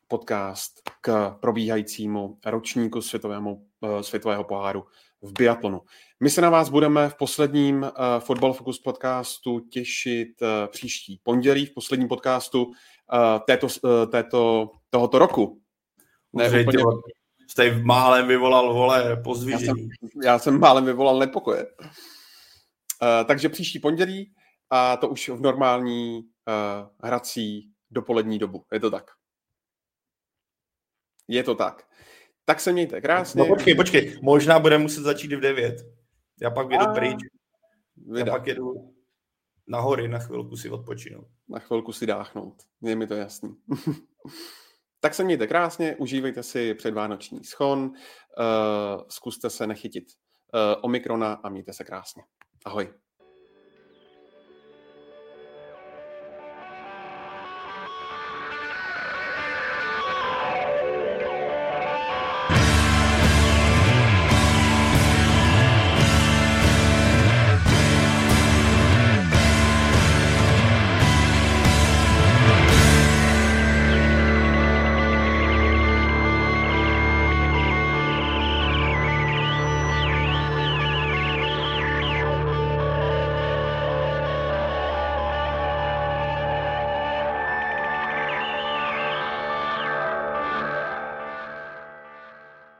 podcast 0.08 0.72
k 1.00 1.36
probíhajícímu 1.40 2.38
ročníku 2.46 3.02
světovému, 3.02 3.66
uh, 3.80 4.00
světového 4.00 4.44
poháru 4.44 4.84
v 5.22 5.32
biatlonu. 5.32 5.80
My 6.20 6.30
se 6.30 6.40
na 6.40 6.50
vás 6.50 6.68
budeme 6.68 7.08
v 7.08 7.14
posledním 7.14 7.82
uh, 7.82 7.88
Football 8.18 8.52
Focus 8.52 8.78
podcastu 8.78 9.60
těšit 9.60 10.42
uh, 10.42 10.48
příští 10.66 11.20
pondělí, 11.22 11.66
v 11.66 11.74
posledním 11.74 12.08
podcastu 12.08 12.64
uh, 12.64 12.72
této, 13.46 13.66
uh, 13.66 14.10
této, 14.10 14.70
tohoto 14.90 15.18
roku. 15.18 15.60
Ne, 16.32 16.46
úplně... 16.46 16.84
Jste 17.50 17.82
málem 17.82 18.28
vyvolal, 18.28 18.74
vole, 18.74 19.16
pozdvižení. 19.24 19.66
Já 19.66 19.74
jsem, 19.74 20.22
já 20.24 20.38
jsem 20.38 20.60
málem 20.60 20.84
vyvolal 20.84 21.18
nepokoje. 21.18 21.66
Uh, 21.82 23.26
takže 23.26 23.48
příští 23.48 23.78
pondělí 23.78 24.32
a 24.70 24.96
to 24.96 25.08
už 25.08 25.28
v 25.28 25.40
normální 25.40 26.22
hrací 27.02 27.72
dopolední 27.90 28.38
dobu. 28.38 28.64
Je 28.72 28.80
to 28.80 28.90
tak. 28.90 29.10
Je 31.28 31.42
to 31.42 31.54
tak. 31.54 31.88
Tak 32.44 32.60
se 32.60 32.72
mějte 32.72 33.00
krásně. 33.00 33.38
No 33.38 33.46
počkej, 33.46 33.74
počkej. 33.74 34.18
Možná 34.22 34.58
bude 34.58 34.78
muset 34.78 35.02
začít 35.02 35.32
v 35.32 35.40
9. 35.40 35.76
Já 36.42 36.50
pak 36.50 36.70
jedu 36.70 36.86
pryč. 36.94 37.18
Já 38.16 38.26
pak 38.26 38.46
jedu 38.46 38.94
na 39.68 39.80
hory 39.80 40.08
na 40.08 40.18
chvilku 40.18 40.56
si 40.56 40.70
odpočinout. 40.70 41.28
Na 41.48 41.58
chvilku 41.58 41.92
si 41.92 42.06
dáchnout. 42.06 42.62
Je 42.82 42.96
mi 42.96 43.06
to 43.06 43.14
jasný. 43.14 43.56
tak 45.00 45.14
se 45.14 45.24
mějte 45.24 45.46
krásně, 45.46 45.96
užívejte 45.96 46.42
si 46.42 46.74
předvánoční 46.74 47.44
schon, 47.44 47.80
uh, 47.80 49.02
zkuste 49.08 49.50
se 49.50 49.66
nechytit 49.66 50.04
uh, 50.54 50.84
Omikrona 50.84 51.32
a 51.32 51.48
mějte 51.48 51.72
se 51.72 51.84
krásně. 51.84 52.22
Ahoj. 52.64 52.94